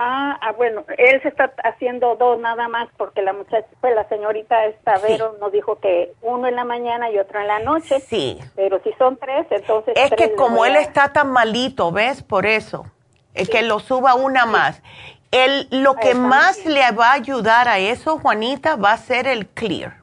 Ah, 0.00 0.38
ah, 0.40 0.52
bueno, 0.52 0.84
él 0.96 1.20
se 1.22 1.28
está 1.28 1.52
haciendo 1.64 2.14
dos 2.14 2.38
nada 2.38 2.68
más 2.68 2.88
porque 2.96 3.20
la 3.20 3.32
muchacha, 3.32 3.66
pues 3.80 3.96
la 3.96 4.08
señorita 4.08 4.64
esta 4.66 4.96
Sí. 4.98 5.02
Vero 5.08 5.34
nos 5.40 5.50
dijo 5.50 5.80
que 5.80 6.12
uno 6.22 6.46
en 6.46 6.54
la 6.54 6.64
mañana 6.64 7.10
y 7.10 7.18
otro 7.18 7.40
en 7.40 7.48
la 7.48 7.58
noche. 7.58 7.98
Sí. 7.98 8.38
Pero 8.54 8.80
si 8.84 8.92
son 8.92 9.16
tres, 9.16 9.46
entonces 9.50 9.94
Es 9.96 10.10
tres 10.10 10.30
que 10.30 10.36
como 10.36 10.64
él 10.64 10.76
está 10.76 11.12
tan 11.12 11.32
malito, 11.32 11.90
¿ves? 11.90 12.22
Por 12.22 12.46
eso. 12.46 12.86
que 13.34 13.62
lo 13.62 13.80
suba 13.80 14.14
una 14.14 14.46
más. 14.46 14.82
El, 15.30 15.66
lo 15.70 15.94
que 15.96 16.14
más 16.14 16.64
le 16.64 16.90
va 16.92 17.10
a 17.10 17.14
ayudar 17.14 17.68
a 17.68 17.78
eso, 17.78 18.18
Juanita, 18.18 18.76
va 18.76 18.92
a 18.92 18.96
ser 18.98 19.26
el 19.26 19.48
clear. 19.48 19.96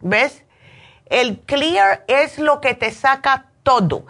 ¿Ves? 0.00 0.44
El 1.06 1.40
clear 1.40 2.04
es 2.08 2.38
lo 2.38 2.60
que 2.60 2.74
te 2.74 2.90
saca 2.90 3.46
todo. 3.62 4.04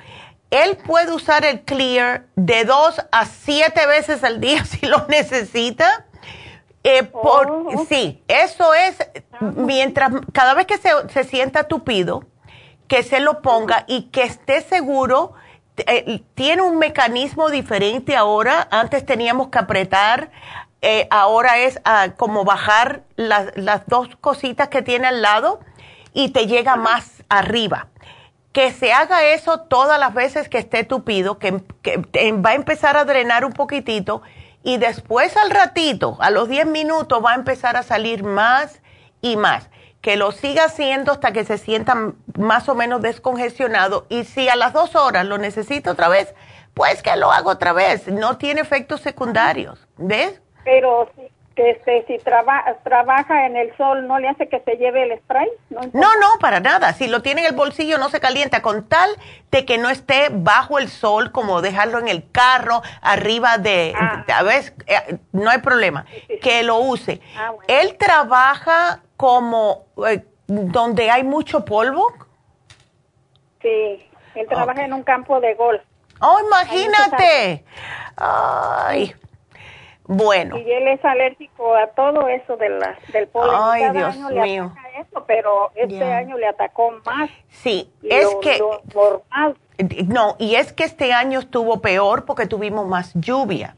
Él 0.51 0.77
puede 0.77 1.13
usar 1.13 1.45
el 1.45 1.63
clear 1.63 2.27
de 2.37 2.65
dos 2.65 3.01
a 3.13 3.25
siete 3.27 3.87
veces 3.87 4.25
al 4.25 4.41
día 4.41 4.65
si 4.67 4.87
lo 4.87 5.07
necesita. 5.09 6.07
Eh, 6.83 7.03
por, 7.03 7.51
oh. 7.51 7.87
Sí, 7.89 8.23
eso 8.27 8.73
es 8.75 8.97
mientras, 9.41 10.13
cada 10.33 10.55
vez 10.55 10.67
que 10.67 10.79
se, 10.79 10.91
se 11.13 11.25
sienta 11.25 11.65
tupido, 11.65 12.25
que 12.89 13.03
se 13.03 13.21
lo 13.21 13.43
ponga 13.43 13.85
y 13.87 14.05
que 14.05 14.23
esté 14.23 14.63
seguro 14.63 15.35
eh, 15.87 16.23
tiene 16.35 16.63
un 16.63 16.79
mecanismo 16.79 17.51
diferente 17.51 18.17
ahora. 18.17 18.69
Antes 18.71 19.05
teníamos 19.07 19.49
que 19.49 19.59
apretar, 19.59 20.31
eh, 20.83 21.07
ahora 21.11 21.59
es 21.59 21.81
ah, 21.85 22.09
como 22.17 22.45
bajar 22.45 23.03
las, 23.17 23.57
las 23.57 23.87
dos 23.87 24.09
cositas 24.21 24.69
que 24.69 24.83
tiene 24.83 25.07
al 25.07 25.23
lado 25.23 25.61
y 26.13 26.31
te 26.31 26.47
llega 26.47 26.77
más 26.77 27.23
arriba. 27.29 27.89
Que 28.53 28.73
se 28.73 28.93
haga 28.93 29.25
eso 29.25 29.61
todas 29.61 29.99
las 29.99 30.13
veces 30.13 30.49
que 30.49 30.59
esté 30.59 30.85
tupido, 30.85 31.39
que, 31.39 31.53
va 31.53 32.51
a 32.51 32.55
empezar 32.55 32.97
a 32.97 33.05
drenar 33.05 33.45
un 33.45 33.53
poquitito 33.53 34.23
y 34.63 34.77
después 34.77 35.37
al 35.37 35.51
ratito, 35.51 36.17
a 36.21 36.31
los 36.31 36.49
10 36.49 36.67
minutos, 36.67 37.25
va 37.25 37.33
a 37.33 37.37
empezar 37.37 37.77
a 37.77 37.83
salir 37.83 38.25
más 38.25 38.83
y 39.23 39.37
más 39.37 39.71
que 40.01 40.17
lo 40.17 40.33
siga 40.33 40.65
haciendo 40.65 41.13
hasta 41.13 41.33
que 41.33 41.45
se 41.45 41.59
sienta 41.59 41.95
más 42.39 42.69
o 42.69 42.75
menos 42.75 43.03
descongestionado 43.03 44.07
y 44.09 44.25
si 44.25 44.49
a 44.49 44.57
las 44.57 44.73
dos 44.73 44.97
horas 44.97 45.27
lo 45.27 45.39
necesita 45.39 45.91
otra 45.91 46.09
vez, 46.09 46.35
pues 46.75 47.03
que 47.03 47.15
lo 47.17 47.31
haga 47.31 47.51
otra 47.51 47.73
vez. 47.73 48.09
No 48.09 48.39
tiene 48.39 48.63
efectos 48.63 49.01
secundarios, 49.01 49.87
¿ves? 49.99 50.41
Pero 50.65 51.11
que 51.55 51.71
este, 51.71 52.05
si 52.07 52.19
trabaja 52.19 53.47
en 53.47 53.57
el 53.57 53.77
sol, 53.77 54.07
¿no 54.07 54.19
le 54.19 54.29
hace 54.29 54.49
que 54.49 54.61
se 54.61 54.77
lleve 54.77 55.03
el 55.03 55.19
spray? 55.19 55.49
No, 55.71 55.81
no, 55.93 56.29
para 56.41 56.61
nada. 56.61 56.93
Si 56.93 57.09
lo 57.09 57.23
tiene 57.23 57.43
en 57.43 57.49
el 57.49 57.55
bolsillo, 57.55 57.99
no 57.99 58.09
se 58.09 58.21
calienta. 58.21 58.63
Con 58.63 58.89
tal 58.89 59.11
de 59.51 59.65
que 59.65 59.77
no 59.79 59.91
esté 59.91 60.29
bajo 60.31 60.79
el 60.79 60.89
sol, 60.89 61.33
como 61.33 61.61
dejarlo 61.61 61.99
en 61.99 62.09
el 62.09 62.31
carro, 62.31 62.83
arriba 63.03 63.59
de... 63.59 63.93
Ah. 63.97 64.25
A 64.33 64.43
veces, 64.43 64.75
eh, 64.87 65.19
no 65.33 65.51
hay 65.51 65.59
problema. 65.59 66.07
Que 66.41 66.63
lo 66.63 66.79
use. 66.79 67.21
Ah, 67.37 67.53
Él 67.67 67.97
trabaja 67.99 69.01
como 69.17 69.87
eh, 70.07 70.25
donde 70.47 71.11
hay 71.11 71.25
mucho 71.25 71.65
polvo. 71.65 72.13
Sí, 73.63 74.09
él 74.35 74.47
trabaja 74.49 74.85
en 74.85 74.93
un 74.93 75.03
campo 75.03 75.41
de 75.41 75.55
golf. 75.55 75.83
Oh, 76.21 76.39
imagínate. 76.41 77.65
Ay, 78.17 79.15
bueno. 80.13 80.59
Y 80.59 80.69
él 80.69 80.89
es 80.89 81.05
alérgico 81.05 81.73
a 81.73 81.87
todo 81.89 82.27
eso 82.27 82.57
de 82.57 82.69
la, 82.69 82.99
del 83.13 83.29
polen. 83.29 83.55
Ay, 83.57 83.91
Dios 83.93 84.17
mío. 84.17 84.73
eso, 84.99 85.25
pero 85.25 85.71
este 85.77 86.03
año 86.03 86.37
le 86.37 86.49
atacó 86.49 86.91
más. 87.05 87.31
Sí, 87.49 87.93
es 88.03 88.27
que... 88.43 88.61
No, 90.09 90.35
y 90.41 90.57
es 90.57 90.73
que 90.73 90.83
este 90.83 91.13
año 91.13 91.39
estuvo 91.39 91.81
peor 91.81 92.25
porque 92.25 92.47
tuvimos 92.47 92.89
más 92.89 93.13
lluvia. 93.15 93.77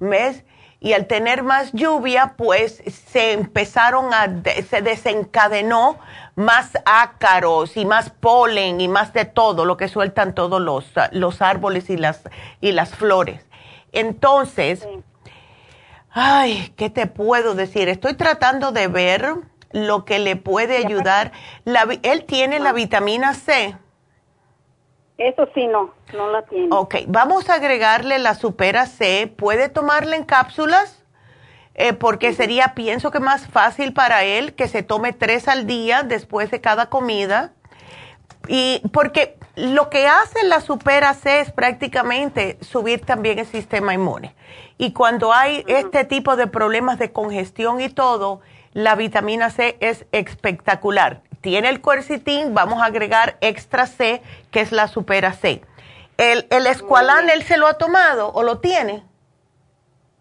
¿Ves? 0.00 0.44
y 0.80 0.92
al 0.92 1.06
tener 1.06 1.42
más 1.42 1.72
lluvia, 1.72 2.34
pues 2.36 2.82
se 2.86 3.32
empezaron 3.32 4.14
a, 4.14 4.28
se 4.68 4.80
desencadenó 4.80 5.98
más 6.36 6.78
ácaros 6.84 7.76
y 7.76 7.84
más 7.84 8.10
polen 8.10 8.80
y 8.80 8.86
más 8.86 9.12
de 9.12 9.24
todo 9.24 9.64
lo 9.64 9.76
que 9.76 9.88
sueltan 9.88 10.36
todos 10.36 10.60
los, 10.60 10.86
los 11.10 11.42
árboles 11.42 11.90
y 11.90 11.96
las, 11.96 12.22
y 12.60 12.70
las 12.70 12.94
flores. 12.94 13.44
Entonces, 13.90 14.86
ay, 16.18 16.72
¿qué 16.76 16.90
te 16.90 17.06
puedo 17.06 17.54
decir? 17.54 17.88
Estoy 17.88 18.14
tratando 18.14 18.72
de 18.72 18.88
ver 18.88 19.34
lo 19.70 20.04
que 20.04 20.18
le 20.18 20.34
puede 20.34 20.76
ayudar. 20.76 21.30
La, 21.64 21.86
él 22.02 22.24
tiene 22.24 22.58
la 22.58 22.72
vitamina 22.72 23.34
C. 23.34 23.76
Eso 25.16 25.48
sí, 25.54 25.66
no, 25.68 25.94
no 26.14 26.30
la 26.30 26.42
tiene. 26.42 26.68
Ok, 26.70 26.96
vamos 27.06 27.48
a 27.48 27.54
agregarle 27.54 28.18
la 28.18 28.34
supera 28.34 28.86
C. 28.86 29.32
¿Puede 29.36 29.68
tomarla 29.68 30.16
en 30.16 30.24
cápsulas? 30.24 31.04
Eh, 31.74 31.92
porque 31.92 32.32
sería, 32.32 32.74
pienso 32.74 33.12
que 33.12 33.20
más 33.20 33.46
fácil 33.46 33.92
para 33.92 34.24
él 34.24 34.54
que 34.54 34.66
se 34.66 34.82
tome 34.82 35.12
tres 35.12 35.46
al 35.46 35.66
día 35.66 36.02
después 36.02 36.50
de 36.50 36.60
cada 36.60 36.86
comida. 36.86 37.52
Y 38.48 38.82
porque 38.92 39.38
lo 39.54 39.90
que 39.90 40.08
hace 40.08 40.44
la 40.44 40.60
supera 40.60 41.14
C 41.14 41.40
es 41.40 41.52
prácticamente 41.52 42.58
subir 42.60 43.04
también 43.04 43.38
el 43.38 43.46
sistema 43.46 43.94
inmune. 43.94 44.34
Y 44.78 44.92
cuando 44.92 45.32
hay 45.32 45.64
este 45.66 46.04
tipo 46.04 46.36
de 46.36 46.46
problemas 46.46 46.98
de 46.98 47.12
congestión 47.12 47.80
y 47.80 47.88
todo, 47.88 48.40
la 48.72 48.94
vitamina 48.94 49.50
C 49.50 49.76
es 49.80 50.06
espectacular 50.12 51.22
tiene 51.40 51.68
el 51.68 51.80
cuercitín, 51.80 52.54
vamos 52.54 52.82
a 52.82 52.86
agregar 52.86 53.36
extra 53.40 53.86
C, 53.86 54.22
que 54.50 54.60
es 54.60 54.72
la 54.72 54.88
supera 54.88 55.32
C. 55.32 55.62
¿El, 56.16 56.46
el 56.50 56.66
escualán 56.66 57.30
él 57.30 57.42
se 57.42 57.56
lo 57.56 57.66
ha 57.66 57.74
tomado 57.74 58.32
o 58.32 58.42
lo 58.42 58.58
tiene? 58.58 59.04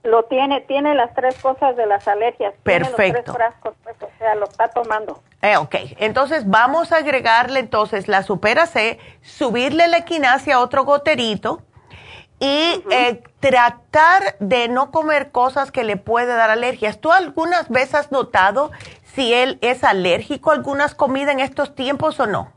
Lo 0.03 0.23
tiene, 0.25 0.61
tiene 0.61 0.93
las 0.95 1.13
tres 1.15 1.37
cosas 1.39 1.75
de 1.75 1.85
las 1.85 2.07
alergias. 2.07 2.53
Perfecto. 2.63 2.95
Tiene 2.95 3.13
los 3.13 3.23
tres 3.23 3.35
frascos, 3.35 3.73
pues, 3.83 3.95
o 4.01 4.17
sea, 4.19 4.35
lo 4.35 4.45
está 4.45 4.69
tomando. 4.69 5.21
Eh, 5.41 5.57
ok, 5.57 5.75
entonces 5.97 6.47
vamos 6.47 6.91
a 6.91 6.97
agregarle 6.97 7.59
entonces 7.59 8.07
la 8.07 8.23
supera 8.23 8.67
C, 8.67 8.99
subirle 9.21 9.87
la 9.87 9.97
equinacia 9.97 10.55
a 10.55 10.59
otro 10.59 10.85
goterito 10.85 11.61
y 12.39 12.83
eh, 12.91 13.23
tratar 13.39 14.35
de 14.39 14.67
no 14.67 14.91
comer 14.91 15.31
cosas 15.31 15.71
que 15.71 15.83
le 15.83 15.97
puede 15.97 16.35
dar 16.35 16.49
alergias. 16.49 16.99
¿Tú 16.99 17.11
algunas 17.11 17.69
veces 17.69 17.95
has 17.95 18.11
notado 18.11 18.71
si 19.03 19.33
él 19.33 19.57
es 19.61 19.83
alérgico 19.83 20.51
a 20.51 20.53
algunas 20.53 20.93
comidas 20.93 21.33
en 21.33 21.39
estos 21.39 21.73
tiempos 21.73 22.19
o 22.19 22.27
no? 22.27 22.51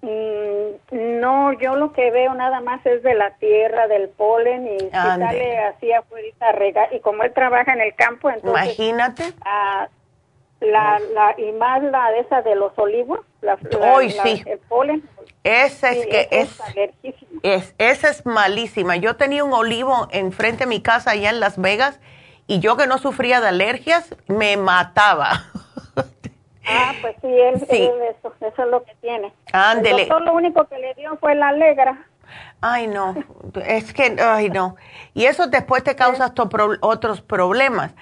Mm, 0.00 1.20
no, 1.20 1.52
yo 1.54 1.76
lo 1.76 1.92
que 1.92 2.10
veo 2.10 2.34
nada 2.34 2.60
más 2.60 2.84
es 2.86 3.02
de 3.02 3.14
la 3.14 3.34
tierra, 3.36 3.86
del 3.88 4.08
polen 4.08 4.66
y 4.66 4.78
si 4.78 4.90
sale 4.90 5.58
así 5.58 5.92
afuera 5.92 6.88
y 6.92 7.00
como 7.00 7.22
él 7.22 7.32
trabaja 7.32 7.72
en 7.72 7.80
el 7.80 7.94
campo, 7.94 8.30
entonces... 8.30 8.78
Imagínate. 8.78 9.34
Ah, 9.44 9.88
la, 10.60 10.98
la, 11.12 11.34
y 11.38 11.52
más 11.52 11.82
la 11.82 12.10
de 12.12 12.20
esa 12.20 12.42
de 12.42 12.54
los 12.54 12.72
olivos, 12.78 13.20
la, 13.44 13.58
sí. 14.22 14.42
el 14.46 14.58
polen. 14.58 15.08
Esa 15.44 15.90
es 15.90 16.06
que 16.06 16.28
es, 16.30 16.58
es, 17.42 17.74
esa 17.78 18.08
es 18.08 18.24
malísima. 18.24 18.96
Yo 18.96 19.16
tenía 19.16 19.44
un 19.44 19.52
olivo 19.52 20.08
enfrente 20.10 20.64
de 20.64 20.66
mi 20.66 20.80
casa 20.80 21.10
allá 21.10 21.30
en 21.30 21.40
Las 21.40 21.60
Vegas 21.60 22.00
y 22.46 22.60
yo 22.60 22.76
que 22.76 22.86
no 22.86 22.98
sufría 22.98 23.40
de 23.40 23.48
alergias, 23.48 24.14
me 24.26 24.56
mataba. 24.56 25.44
Ah, 26.66 26.94
pues 27.02 27.14
sí, 27.20 27.28
él, 27.28 27.56
eso, 27.56 28.32
eso, 28.40 28.62
es 28.62 28.70
lo 28.70 28.82
que 28.84 28.94
tiene. 29.02 29.34
Ándele. 29.52 30.06
lo 30.06 30.32
único 30.32 30.64
que 30.64 30.78
le 30.78 30.94
dio 30.94 31.14
fue 31.18 31.34
la 31.34 31.48
alegra. 31.48 32.06
Ay, 32.62 32.86
no, 32.86 33.14
es 33.66 33.92
que, 33.92 34.16
ay, 34.18 34.48
no. 34.48 34.76
Y 35.12 35.26
eso 35.26 35.46
después 35.46 35.84
te 35.84 35.94
causa 35.94 36.32
otros 36.80 37.20
problemas. 37.20 37.92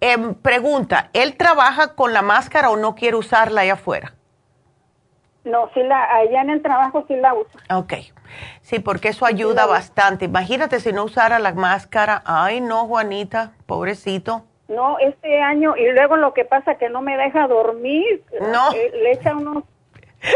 Em, 0.00 0.34
pregunta, 0.34 1.10
¿él 1.12 1.36
trabaja 1.36 1.94
con 1.94 2.14
la 2.14 2.22
máscara 2.22 2.70
o 2.70 2.76
no 2.78 2.94
quiere 2.94 3.16
usarla 3.16 3.60
allá 3.60 3.74
afuera? 3.74 4.14
No, 5.46 5.70
sí 5.74 5.82
la, 5.84 6.12
allá 6.12 6.42
en 6.42 6.50
el 6.50 6.60
trabajo 6.60 7.04
sí 7.06 7.14
la 7.14 7.32
usa. 7.32 7.60
Ok, 7.72 7.92
sí, 8.62 8.80
porque 8.80 9.10
eso 9.10 9.24
ayuda 9.24 9.64
bastante. 9.64 10.24
Imagínate 10.24 10.80
si 10.80 10.92
no 10.92 11.04
usara 11.04 11.38
la 11.38 11.54
máscara. 11.54 12.20
Ay, 12.24 12.60
no, 12.60 12.88
Juanita, 12.88 13.52
pobrecito. 13.66 14.44
No, 14.66 14.98
este 14.98 15.40
año, 15.40 15.76
y 15.76 15.88
luego 15.92 16.16
lo 16.16 16.34
que 16.34 16.44
pasa 16.44 16.74
que 16.74 16.88
no 16.88 17.00
me 17.00 17.16
deja 17.16 17.46
dormir. 17.46 18.24
No. 18.40 18.72
Eh, 18.72 18.90
le 18.94 19.12
echa 19.12 19.36
unos, 19.36 19.62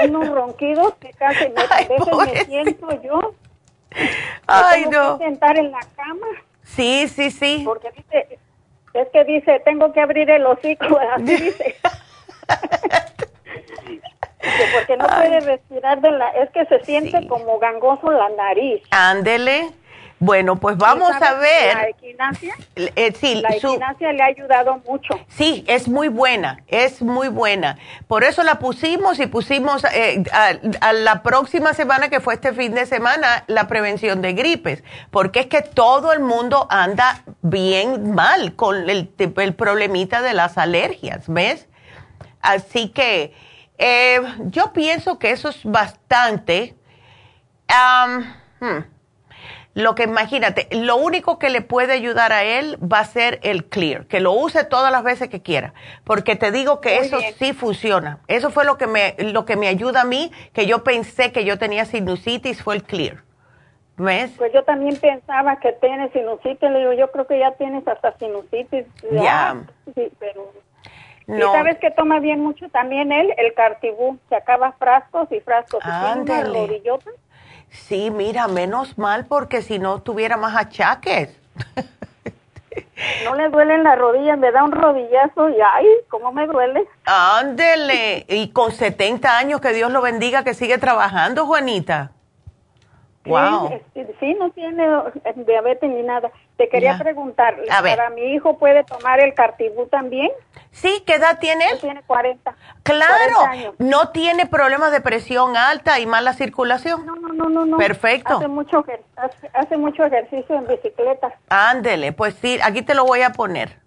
unos 0.04 0.28
ronquidos 0.34 0.94
que 0.94 1.11
casi 1.11 1.48
me, 1.48 1.61
Ay, 1.70 1.88
me 2.32 2.44
siento 2.44 3.02
yo. 3.02 3.34
Ay, 4.46 4.86
no. 4.88 5.18
Que 5.18 5.24
sentar 5.24 5.58
en 5.58 5.72
la 5.72 5.80
cama. 5.96 6.26
Sí, 6.62 7.08
sí, 7.08 7.32
sí. 7.32 7.62
Porque 7.64 7.90
dice, 7.90 8.38
es 8.94 9.08
que 9.08 9.24
dice, 9.24 9.61
tengo 9.64 9.92
que 9.92 10.00
abrir 10.00 10.30
el 10.30 10.46
hocico, 10.46 11.00
así 11.16 11.36
dice. 11.36 11.74
porque 14.74 14.97
no 14.97 15.07
puede 15.07 15.41
respirar 15.41 16.01
de 16.01 16.11
la, 16.12 16.28
es 16.30 16.51
que 16.51 16.64
se 16.66 16.84
siente 16.84 17.26
como 17.26 17.59
gangoso 17.59 18.11
la 18.11 18.28
nariz. 18.30 18.82
Ándele. 18.91 19.72
Bueno, 20.20 20.57
pues 20.57 20.76
vamos 20.76 21.12
a 21.12 21.34
ver. 21.34 21.74
La 21.74 21.88
equinacia, 21.88 22.55
eh, 22.76 23.12
sí, 23.18 23.36
la 23.36 23.57
equinacia 23.57 24.12
le 24.12 24.22
ha 24.22 24.26
ayudado 24.26 24.83
mucho. 24.87 25.18
Sí, 25.29 25.64
es 25.67 25.88
muy 25.88 26.08
buena, 26.08 26.62
es 26.68 27.00
muy 27.00 27.29
buena. 27.29 27.79
Por 28.07 28.22
eso 28.22 28.42
la 28.42 28.58
pusimos 28.58 29.18
y 29.18 29.26
pusimos 29.26 29.83
eh, 29.95 30.22
a, 30.30 30.92
la 30.92 31.22
próxima 31.22 31.72
semana, 31.72 32.11
que 32.11 32.21
fue 32.21 32.34
este 32.34 32.53
fin 32.53 32.75
de 32.75 32.84
semana, 32.84 33.45
la 33.46 33.67
prevención 33.67 34.21
de 34.21 34.34
gripes. 34.34 34.84
Porque 35.11 35.41
es 35.41 35.46
que 35.46 35.62
todo 35.62 36.12
el 36.12 36.21
mundo 36.21 36.67
anda 36.68 37.22
bien 37.41 38.12
mal 38.14 38.54
con 38.57 38.91
el, 38.91 39.11
el 39.18 39.54
problemita 39.54 40.21
de 40.21 40.34
las 40.34 40.58
alergias, 40.58 41.29
¿ves? 41.29 41.67
Así 42.42 42.91
que 42.91 43.33
eh, 43.80 44.20
yo 44.46 44.72
pienso 44.72 45.18
que 45.18 45.30
eso 45.30 45.48
es 45.48 45.64
bastante. 45.64 46.76
Hmm. 48.61 48.80
Lo 49.72 49.94
que 49.94 50.02
imagínate, 50.02 50.68
lo 50.72 50.96
único 50.96 51.38
que 51.38 51.48
le 51.48 51.62
puede 51.62 51.92
ayudar 51.94 52.32
a 52.32 52.42
él 52.42 52.76
va 52.80 52.98
a 52.98 53.04
ser 53.04 53.38
el 53.42 53.64
clear, 53.64 54.07
que 54.07 54.20
lo 54.20 54.32
use 54.32 54.64
todas 54.64 54.90
las 54.92 55.02
veces 55.04 55.28
que 55.28 55.40
quiera, 55.40 55.72
porque 56.04 56.34
te 56.36 56.50
digo 56.50 56.80
que 56.80 56.98
eso 56.98 57.18
sí 57.38 57.52
funciona. 57.52 58.18
Eso 58.26 58.50
fue 58.50 58.64
lo 58.64 58.76
que 58.76 58.86
me 58.86 59.14
lo 59.18 59.44
que 59.44 59.57
me 59.57 59.68
ayuda 59.68 60.02
a 60.02 60.04
mí, 60.04 60.32
que 60.52 60.66
yo 60.66 60.84
pensé 60.84 61.32
que 61.32 61.44
yo 61.44 61.58
tenía 61.58 61.84
sinusitis 61.84 62.62
fue 62.62 62.74
el 62.74 62.82
clear. 62.82 63.22
¿Ves? 63.96 64.32
Pues 64.36 64.52
yo 64.52 64.64
también 64.64 64.96
pensaba 64.96 65.61
que 65.61 65.72
tienes 65.72 66.11
sinusitis, 66.12 66.70
le 66.70 66.78
digo, 66.80 66.92
yo 66.94 67.11
creo 67.12 67.26
que 67.26 67.38
ya 67.38 67.52
tienes 67.52 67.86
hasta 67.86 68.16
sinusitis. 68.18 68.86
Ya. 69.12 69.57
Sí, 69.94 70.11
pero 70.18 70.52
y 71.26 71.41
sabes 71.41 71.79
que 71.79 71.91
toma 71.91 72.18
bien 72.18 72.41
mucho 72.41 72.68
también 72.71 73.13
él, 73.13 73.33
el 73.37 73.55
cartibú, 73.55 74.18
se 74.29 74.37
acaba 74.37 74.72
frascos 74.72 75.30
y 75.30 75.41
frascos. 75.41 75.80
¿Y 75.84 75.88
Sí, 77.71 78.11
mira, 78.11 78.49
menos 78.49 78.99
mal 78.99 79.26
porque 79.26 79.63
si 79.63 79.79
no 79.79 80.03
tuviera 80.03 80.37
más 80.37 80.57
achaques. 80.57 81.38
No 83.25 83.34
le 83.34 83.49
duelen 83.49 83.83
las 83.83 83.99
rodillas, 83.99 84.38
me 84.38 84.53
da 84.53 84.63
un 84.63 84.72
rodillazo 84.72 85.49
y 85.49 85.57
ay, 85.61 85.87
¿cómo 86.09 86.33
me 86.33 86.47
duele? 86.47 86.87
Ándele, 87.05 88.25
y 88.29 88.51
con 88.51 88.72
70 88.72 89.38
años, 89.38 89.61
que 89.61 89.72
Dios 89.72 89.91
lo 89.91 90.03
bendiga, 90.03 90.45
que 90.45 90.55
sigue 90.55 90.79
trabajando, 90.79 91.47
Juanita. 91.47 92.13
Wow. 93.25 93.80
Sí, 94.18 94.34
no 94.34 94.51
tiene 94.51 94.84
eh, 94.84 95.34
diabetes 95.37 95.91
ni 95.91 96.03
nada. 96.03 96.30
Te 96.57 96.68
quería 96.68 96.99
preguntar, 96.99 97.57
¿para 97.68 98.11
mi 98.11 98.22
hijo 98.33 98.59
puede 98.59 98.83
tomar 98.84 99.21
el 99.21 99.34
cartibú 99.34 99.87
también? 99.87 100.30
Sí, 100.72 101.03
¿qué 101.07 101.14
edad 101.14 101.38
tiene 101.41 101.68
él? 101.68 101.80
tiene 101.80 102.03
40. 102.03 102.55
Claro, 102.83 103.75
no 103.79 104.11
tiene 104.11 104.47
problemas 104.47 104.92
de 104.92 105.01
presión 105.01 105.57
alta 105.57 105.99
y 105.99 106.07
mala 106.07 106.33
circulación. 106.33 107.05
No, 107.05 107.17
no, 107.17 107.49
no, 107.49 107.67
no. 107.67 107.76
Perfecto. 107.76 108.37
Hace 108.37 108.49
mucho, 108.49 108.84
hace, 109.53 109.76
mucho 109.76 110.05
ejercicio 110.05 110.55
en 110.57 110.67
bicicleta. 110.67 111.33
Ándele, 111.49 112.13
pues 112.13 112.34
sí, 112.41 112.59
aquí 112.63 112.83
te 112.83 112.95
lo 112.95 113.05
voy 113.05 113.22
a 113.22 113.30
poner. 113.30 113.79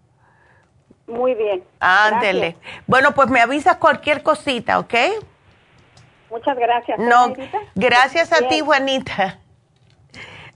Muy 1.07 1.35
bien. 1.35 1.63
Ándele. 1.79 2.57
Bueno, 2.85 3.13
pues 3.13 3.29
me 3.29 3.41
avisas 3.41 3.77
cualquier 3.77 4.21
cosita, 4.23 4.79
¿ok? 4.79 4.93
Muchas 6.29 6.57
gracias. 6.57 6.99
No, 6.99 7.33
gracias 7.75 8.33
a 8.33 8.47
ti, 8.47 8.59
Juanita. 8.59 9.39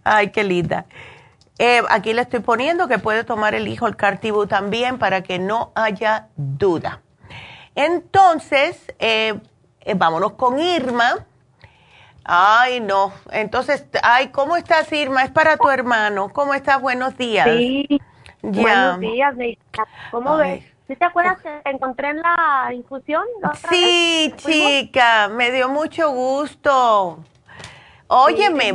Ay, 0.04 0.32
qué 0.32 0.44
linda. 0.44 0.86
Eh, 1.60 1.82
aquí 1.90 2.14
le 2.14 2.22
estoy 2.22 2.42
poniendo 2.42 2.88
que 2.88 3.00
puede 3.00 3.24
tomar 3.24 3.56
el 3.56 3.68
hijo 3.68 3.88
el 3.88 3.96
Cartibú 3.96 4.46
también 4.46 5.00
para 5.00 5.24
que 5.24 5.40
no 5.40 5.72
haya 5.76 6.28
duda. 6.36 7.02
Entonces, 7.74 8.94
eh, 9.00 9.40
eh, 9.82 9.94
vámonos 9.96 10.34
con 10.34 10.60
Irma. 10.60 11.26
Ay, 12.24 12.80
no. 12.82 13.14
Entonces, 13.32 13.86
ay, 14.04 14.28
¿cómo 14.30 14.58
estás, 14.58 14.92
Irma? 14.92 15.24
Es 15.24 15.32
para 15.32 15.58
tu 15.58 15.70
hermano. 15.70 16.30
¿Cómo 16.30 16.54
estás? 16.54 16.82
Buenos 16.82 17.18
días. 17.18 17.48
Sí. 17.48 18.02
Buenos 18.42 19.00
días, 19.00 19.36
¿Cómo 20.12 20.38
ves? 20.38 20.64
¿Sí 20.88 20.96
te 20.96 21.06
acuerdas 21.06 21.42
que 21.42 21.50
te 21.64 21.70
encontré 21.70 22.10
en 22.12 22.22
la 22.22 22.70
infusión? 22.74 23.24
sí, 23.70 24.34
chica, 24.38 25.28
me 25.28 25.52
dio 25.52 25.68
mucho 25.70 26.12
gusto. 26.12 27.20
Óyeme. 28.08 28.74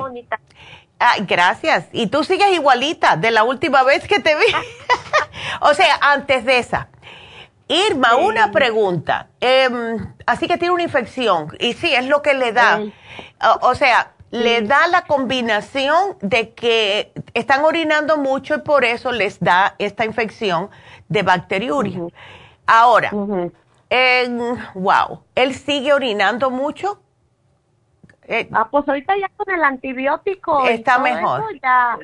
Gracias. 1.20 1.86
Y 1.92 2.06
tú 2.06 2.24
sigues 2.24 2.52
igualita 2.52 3.16
de 3.16 3.30
la 3.30 3.44
última 3.44 3.82
vez 3.82 4.06
que 4.06 4.20
te 4.20 4.34
vi. 4.34 4.44
o 5.60 5.74
sea, 5.74 5.98
antes 6.00 6.44
de 6.44 6.58
esa. 6.58 6.88
Irma, 7.68 8.16
una 8.16 8.50
pregunta. 8.50 9.28
Em, 9.40 10.14
así 10.26 10.46
que 10.46 10.58
tiene 10.58 10.74
una 10.74 10.82
infección. 10.82 11.48
Y 11.58 11.72
sí, 11.74 11.92
es 11.94 12.06
lo 12.06 12.22
que 12.22 12.34
le 12.34 12.52
da. 12.52 12.80
O, 13.62 13.74
sea, 13.74 14.12
le 14.30 14.62
da 14.62 14.86
la 14.88 15.04
combinación 15.06 16.16
de 16.20 16.52
que 16.52 17.12
están 17.34 17.64
orinando 17.64 18.18
mucho 18.18 18.56
y 18.56 18.58
por 18.58 18.84
eso 18.84 19.10
les 19.10 19.40
da 19.40 19.74
esta 19.78 20.04
infección 20.04 20.70
de 21.08 21.22
bacteriuria. 21.22 22.00
Ahora, 22.66 23.10
wow, 24.74 25.24
¿él 25.34 25.54
sigue 25.54 25.92
orinando 25.92 26.50
mucho? 26.50 27.01
Eh, 28.32 28.48
ah, 28.52 28.66
pues 28.70 28.88
ahorita 28.88 29.14
ya 29.18 29.28
con 29.36 29.52
el 29.54 29.62
antibiótico. 29.62 30.66
Está 30.66 30.98
mejor. 30.98 31.44
ya 31.62 31.98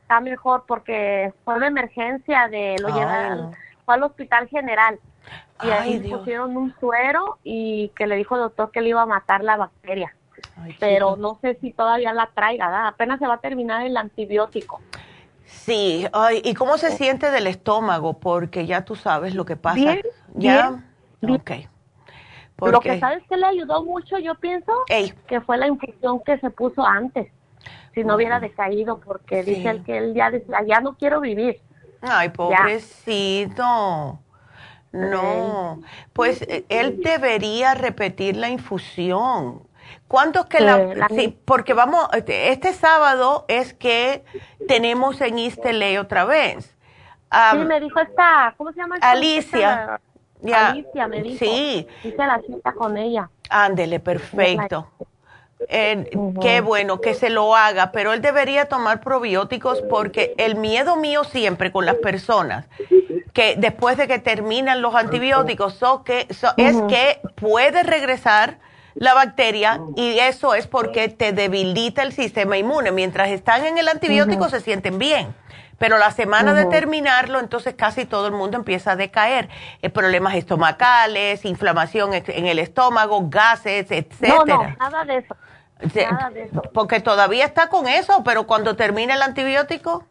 está 0.00 0.20
mejor 0.20 0.64
porque 0.66 1.32
fue 1.44 1.60
de 1.60 1.66
emergencia 1.66 2.48
de 2.48 2.76
lo 2.80 2.88
llevaron, 2.88 3.52
fue 3.84 3.94
al 3.94 4.02
hospital 4.02 4.48
general 4.48 4.98
y 5.62 5.68
ahí 5.68 5.98
pusieron 6.00 6.56
un 6.56 6.74
suero 6.80 7.38
y 7.44 7.88
que 7.96 8.06
le 8.06 8.16
dijo 8.16 8.34
el 8.34 8.42
doctor 8.42 8.70
que 8.70 8.80
le 8.80 8.90
iba 8.90 9.02
a 9.02 9.06
matar 9.06 9.44
la 9.44 9.56
bacteria. 9.56 10.14
pero 10.80 11.16
no 11.16 11.38
sé 11.42 11.58
si 11.60 11.72
todavía 11.72 12.12
la 12.14 12.30
traiga, 12.34 12.88
apenas 12.88 13.18
se 13.18 13.26
va 13.26 13.34
a 13.34 13.40
terminar 13.40 13.84
el 13.84 13.96
antibiótico. 13.96 14.80
Sí, 15.44 16.06
Ay, 16.12 16.40
¿y 16.44 16.54
cómo 16.54 16.78
se 16.78 16.90
siente 16.92 17.30
del 17.30 17.46
estómago? 17.46 18.18
Porque 18.18 18.66
ya 18.66 18.84
tú 18.84 18.96
sabes 18.96 19.34
lo 19.34 19.44
que 19.44 19.56
pasa. 19.56 19.76
Bien, 19.76 20.02
¿Ya? 20.34 20.82
Bien, 21.20 21.42
Lo 22.60 22.80
que 22.80 22.98
sabes 23.00 23.22
que 23.28 23.36
le 23.36 23.46
ayudó 23.46 23.84
mucho, 23.84 24.18
yo 24.18 24.34
pienso, 24.36 24.72
que 25.26 25.40
fue 25.40 25.58
la 25.58 25.66
infusión 25.66 26.20
que 26.24 26.38
se 26.38 26.50
puso 26.50 26.84
antes. 26.86 27.30
Si 27.94 28.04
no 28.04 28.16
hubiera 28.16 28.40
decaído, 28.40 29.00
porque 29.00 29.42
dice 29.42 29.68
él 29.70 29.84
que 29.84 29.98
él 29.98 30.14
ya 30.14 30.30
decía, 30.30 30.58
ya 30.66 30.80
no 30.80 30.96
quiero 30.96 31.20
vivir. 31.20 31.60
Ay, 32.00 32.28
pobrecito. 32.30 34.18
No, 34.92 35.80
pues 36.12 36.46
él 36.68 37.00
debería 37.02 37.74
repetir 37.74 38.36
la 38.36 38.48
infusión. 38.48 39.66
¿Cuánto 40.06 40.40
es 40.40 40.46
que 40.46 40.60
la, 40.60 41.08
Sí, 41.08 41.36
porque 41.44 41.74
vamos, 41.74 42.08
este, 42.12 42.52
este 42.52 42.72
sábado 42.72 43.44
es 43.48 43.74
que 43.74 44.24
tenemos 44.68 45.20
en 45.20 45.38
Isteley 45.38 45.96
otra 45.96 46.24
vez. 46.24 46.76
sí, 47.52 47.58
me 47.58 47.80
dijo 47.80 47.98
esta, 47.98 48.54
¿cómo 48.56 48.72
se 48.72 48.78
llama? 48.80 48.96
Alicia. 49.00 50.00
Alicia 50.52 51.08
me 51.08 51.22
dijo. 51.22 51.44
Sí. 51.44 51.86
Hice 52.02 52.16
la 52.16 52.40
cita 52.46 52.72
con 52.72 52.96
ella. 52.96 53.30
Ándele, 53.48 54.00
perfecto. 54.00 54.88
Qué 55.68 56.60
bueno 56.62 57.00
que 57.00 57.14
se 57.14 57.30
lo 57.30 57.56
haga, 57.56 57.90
pero 57.92 58.12
él 58.12 58.20
debería 58.20 58.66
tomar 58.66 59.00
probióticos 59.00 59.82
porque 59.82 60.34
el 60.36 60.56
miedo 60.56 60.96
mío 60.96 61.24
siempre 61.24 61.72
con 61.72 61.86
las 61.86 61.96
personas 61.96 62.66
que 63.34 63.56
después 63.56 63.96
de 63.96 64.06
que 64.06 64.18
terminan 64.18 64.80
los 64.80 64.94
antibióticos 64.94 65.80
que, 66.04 66.26
es 66.56 66.82
que 66.88 67.20
puede 67.34 67.82
regresar 67.82 68.58
la 68.94 69.12
bacteria 69.12 69.80
y 69.96 70.18
eso 70.20 70.54
es 70.54 70.68
porque 70.68 71.08
te 71.08 71.32
debilita 71.32 72.02
el 72.02 72.12
sistema 72.12 72.56
inmune. 72.56 72.92
Mientras 72.92 73.30
están 73.30 73.66
en 73.66 73.76
el 73.76 73.88
antibiótico 73.88 74.48
se 74.48 74.60
sienten 74.60 74.98
bien, 74.98 75.34
pero 75.78 75.98
la 75.98 76.10
semana 76.10 76.54
de 76.54 76.66
terminarlo, 76.66 77.40
entonces 77.40 77.74
casi 77.74 78.04
todo 78.04 78.26
el 78.26 78.32
mundo 78.32 78.56
empieza 78.56 78.92
a 78.92 78.96
decaer. 78.96 79.48
Eh, 79.82 79.90
problemas 79.90 80.34
estomacales, 80.34 81.44
inflamación 81.44 82.10
en 82.14 82.46
el 82.46 82.58
estómago, 82.58 83.28
gases, 83.28 83.90
etcétera. 83.90 84.44
No, 84.46 84.62
no, 84.62 84.76
nada 84.78 85.04
de 85.04 85.16
eso. 85.18 85.36
Nada 86.10 86.30
de 86.30 86.44
eso. 86.44 86.62
Porque 86.72 87.00
todavía 87.00 87.44
está 87.44 87.68
con 87.68 87.88
eso, 87.88 88.22
pero 88.24 88.46
cuando 88.46 88.76
termine 88.76 89.14
el 89.14 89.22
antibiótico... 89.22 90.04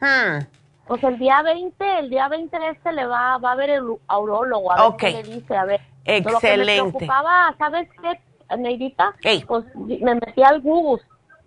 Hmm. 0.00 0.44
Pues 0.86 1.04
el 1.04 1.18
día 1.18 1.42
20, 1.42 1.98
el 1.98 2.08
día 2.08 2.28
20 2.28 2.58
de 2.58 2.70
este 2.70 2.92
le 2.92 3.04
va, 3.04 3.36
va 3.36 3.52
a 3.52 3.56
ver 3.56 3.68
el 3.68 3.82
aurólogo, 4.06 4.72
a 4.72 4.88
ver 4.88 4.96
qué 4.96 5.10
le 5.10 5.22
dice, 5.22 5.54
a 5.54 5.64
ver. 5.66 5.82
Excelente. 6.06 6.32
Lo 6.32 6.40
que 6.40 6.56
me 6.56 6.64
preocupaba, 6.64 7.54
¿sabes 7.58 7.88
qué, 8.00 8.56
Neidita? 8.56 9.14
Pues 9.46 9.66
me 9.74 10.14
metí 10.14 10.42
al 10.42 10.62
Google 10.62 11.02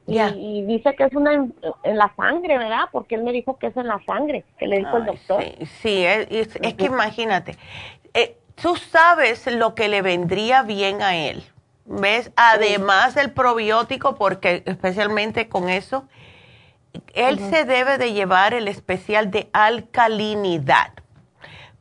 y, 0.08 0.64
dice 0.64 0.96
que 0.96 1.04
es 1.06 1.14
una 1.14 1.34
en, 1.34 1.54
la 1.84 2.14
sangre, 2.16 2.58
¿verdad? 2.58 2.86
Porque 2.92 3.16
él 3.16 3.24
me 3.24 3.32
dijo 3.32 3.58
que 3.58 3.68
es 3.68 3.78
en 3.78 3.88
la 3.88 4.02
sangre, 4.06 4.44
que 4.58 4.68
le 4.68 4.80
dijo 4.80 4.98
el 4.98 5.06
doctor. 5.06 5.44
Sí, 5.82 6.04
es, 6.06 6.58
que 6.58 6.86
imagínate, 6.86 7.58
eh, 8.14 8.38
tú 8.56 8.76
sabes 8.76 9.48
lo 9.48 9.76
que 9.76 9.88
le 9.88 10.02
vendría 10.02 10.64
bien 10.64 11.02
a 11.02 11.16
él, 11.16 11.44
¿ves? 11.86 12.32
Además 12.36 13.16
del 13.16 13.32
probiótico, 13.32 14.16
porque 14.16 14.64
especialmente 14.66 15.48
con 15.48 15.70
eso, 15.70 16.06
él 17.14 17.40
se 17.40 17.64
debe 17.64 17.98
de 17.98 18.14
llevar 18.14 18.54
el 18.54 18.68
especial 18.68 19.32
de 19.32 19.50
alcalinidad 19.54 20.94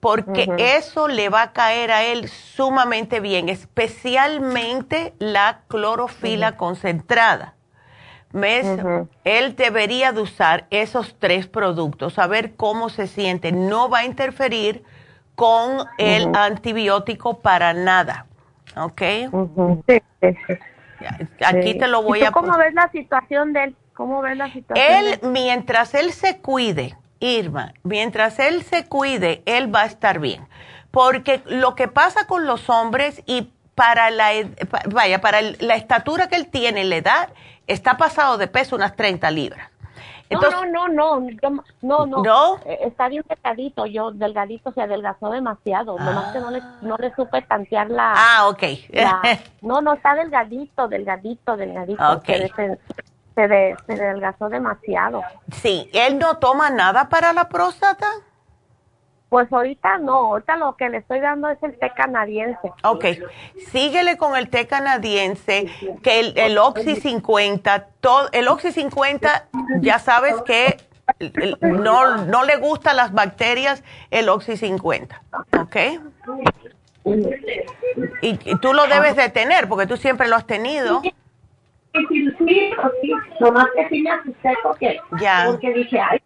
porque 0.00 0.48
eso 0.56 1.08
le 1.08 1.28
va 1.28 1.42
a 1.42 1.52
caer 1.52 1.90
a 1.90 2.02
él 2.02 2.28
sumamente 2.28 3.20
bien, 3.20 3.50
especialmente 3.50 5.12
la 5.18 5.60
clorofila 5.68 6.56
concentrada. 6.56 7.54
¿Ves? 8.32 8.66
Él 9.24 9.56
debería 9.56 10.12
de 10.12 10.20
usar 10.20 10.66
esos 10.70 11.16
tres 11.18 11.48
productos, 11.48 12.18
a 12.18 12.26
ver 12.26 12.54
cómo 12.54 12.88
se 12.88 13.06
siente. 13.06 13.50
No 13.50 13.88
va 13.88 14.00
a 14.00 14.04
interferir 14.04 14.84
con 15.34 15.86
el 15.98 16.34
antibiótico 16.34 17.40
para 17.40 17.72
nada. 17.72 18.26
¿Ok? 18.76 19.02
Sí, 19.88 20.02
sí, 20.20 20.54
Aquí 21.44 21.78
te 21.78 21.88
lo 21.88 22.02
voy 22.02 22.20
¿Y 22.20 22.24
a... 22.24 22.30
¿Cómo 22.30 22.56
ves 22.56 22.74
la 22.74 22.90
situación 22.90 23.52
de 23.52 23.64
él? 23.64 23.76
¿Cómo 23.94 24.22
ves 24.22 24.36
la 24.36 24.52
situación? 24.52 24.86
Él, 24.88 25.20
mientras 25.22 25.94
él 25.94 26.12
se 26.12 26.38
cuide, 26.38 26.96
Irma, 27.18 27.74
mientras 27.82 28.38
él 28.38 28.62
se 28.62 28.86
cuide, 28.86 29.42
él 29.46 29.74
va 29.74 29.82
a 29.82 29.86
estar 29.86 30.20
bien. 30.20 30.46
Porque 30.90 31.42
lo 31.46 31.74
que 31.74 31.88
pasa 31.88 32.26
con 32.26 32.46
los 32.46 32.68
hombres 32.70 33.22
y 33.26 33.50
para 33.74 34.10
la, 34.10 34.30
vaya, 34.90 35.20
para 35.20 35.40
la 35.42 35.74
estatura 35.74 36.28
que 36.28 36.36
él 36.36 36.48
tiene, 36.48 36.84
la 36.84 36.96
edad, 36.96 37.28
está 37.72 37.96
pasado 37.96 38.38
de 38.38 38.48
peso 38.48 38.76
unas 38.76 38.96
30 38.96 39.30
libras. 39.30 39.68
no, 40.30 40.64
no, 40.66 40.88
no, 40.88 41.20
no, 41.20 42.06
no, 42.06 42.22
no. 42.22 42.56
Eh, 42.64 42.78
está 42.82 43.08
bien 43.08 43.24
delgadito, 43.28 43.86
yo 43.86 44.10
delgadito 44.12 44.72
se 44.72 44.82
adelgazó 44.82 45.30
demasiado, 45.30 45.98
nomás 45.98 46.32
que 46.32 46.40
no 46.40 46.50
le, 46.50 46.62
no 46.82 46.96
le 46.96 47.14
supe 47.14 47.42
tantear 47.42 47.90
la... 47.90 48.14
Ah, 48.16 48.48
ok. 48.48 48.62
no, 49.62 49.80
no, 49.80 49.94
está 49.94 50.14
delgadito, 50.14 50.88
delgadito, 50.88 51.56
delgadito. 51.56 52.12
Ok. 52.12 52.26
Se, 52.26 52.48
se, 52.56 52.78
se, 53.34 53.76
se 53.86 53.92
adelgazó 53.92 54.48
demasiado. 54.48 55.22
Sí, 55.52 55.90
¿él 55.92 56.18
no 56.18 56.38
toma 56.38 56.70
nada 56.70 57.08
para 57.08 57.32
la 57.32 57.48
próstata? 57.48 58.06
Pues 59.30 59.50
ahorita 59.52 59.98
no, 59.98 60.16
ahorita 60.16 60.56
lo 60.56 60.76
que 60.76 60.88
le 60.88 60.98
estoy 60.98 61.20
dando 61.20 61.48
es 61.48 61.62
el 61.62 61.78
té 61.78 61.92
canadiense. 61.96 62.72
Ok, 62.82 63.04
síguele 63.68 64.16
con 64.16 64.36
el 64.36 64.50
té 64.50 64.66
canadiense, 64.66 65.70
que 66.02 66.18
el, 66.18 66.36
el 66.36 66.58
Oxy 66.58 66.96
50, 66.96 67.86
todo, 68.00 68.28
el 68.32 68.48
Oxy 68.48 68.72
50, 68.72 69.46
ya 69.82 70.00
sabes 70.00 70.34
que 70.42 70.78
no, 71.60 72.24
no 72.24 72.44
le 72.44 72.56
gustan 72.56 72.96
las 72.96 73.12
bacterias 73.12 73.84
el 74.10 74.28
Oxy 74.28 74.56
50, 74.56 75.22
¿ok? 75.60 75.76
Y, 78.22 78.50
y, 78.50 78.58
tú 78.58 78.74
lo 78.74 78.88
debes 78.88 79.14
de 79.14 79.28
tener, 79.30 79.68
porque 79.68 79.86
tú 79.86 79.96
siempre 79.96 80.26
lo 80.26 80.34
has 80.34 80.46
tenido. 80.46 81.02
Sí, 81.02 81.14
sí, 82.08 82.30
sí, 82.38 82.72
nomás 83.38 83.66
que 83.76 83.88
sí 83.88 84.02
me 84.02 84.10
asusté 84.10 84.54
porque, 84.62 85.00
ya. 85.20 85.44
porque 85.46 85.72
dije, 85.72 86.00
ay, 86.00 86.20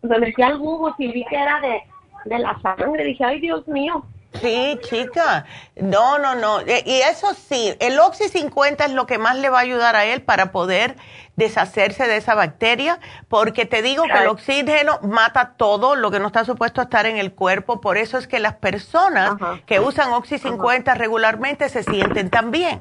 me 0.00 0.18
metí 0.18 0.40
al 0.42 0.58
Google 0.58 0.94
y 0.98 1.12
vi 1.12 1.24
que 1.26 1.36
era 1.36 1.60
de 1.60 1.82
de 2.24 2.38
la 2.38 2.58
sangre. 2.60 3.04
Dije, 3.04 3.24
ay, 3.24 3.40
Dios 3.40 3.66
mío. 3.68 4.04
Sí, 4.34 4.78
chica. 4.82 5.46
No, 5.76 6.18
no, 6.18 6.34
no. 6.34 6.60
Y 6.62 7.00
eso 7.00 7.32
sí, 7.34 7.74
el 7.80 7.98
Oxy 7.98 8.28
50 8.28 8.84
es 8.84 8.92
lo 8.92 9.06
que 9.06 9.18
más 9.18 9.36
le 9.36 9.48
va 9.48 9.58
a 9.58 9.62
ayudar 9.62 9.96
a 9.96 10.04
él 10.04 10.22
para 10.22 10.52
poder 10.52 10.96
deshacerse 11.36 12.06
de 12.06 12.16
esa 12.16 12.34
bacteria, 12.34 12.98
porque 13.28 13.64
te 13.64 13.80
digo 13.80 14.02
que 14.04 14.18
el 14.18 14.26
oxígeno 14.26 14.98
mata 15.02 15.54
todo 15.56 15.94
lo 15.94 16.10
que 16.10 16.18
no 16.18 16.26
está 16.26 16.44
supuesto 16.44 16.80
a 16.80 16.84
estar 16.84 17.06
en 17.06 17.16
el 17.16 17.32
cuerpo. 17.32 17.80
Por 17.80 17.96
eso 17.96 18.18
es 18.18 18.26
que 18.26 18.40
las 18.40 18.54
personas 18.54 19.36
que 19.64 19.80
usan 19.80 20.12
Oxy 20.12 20.38
50 20.38 20.94
regularmente 20.94 21.68
se 21.68 21.82
sienten 21.84 22.28
tan 22.28 22.50
bien. 22.50 22.80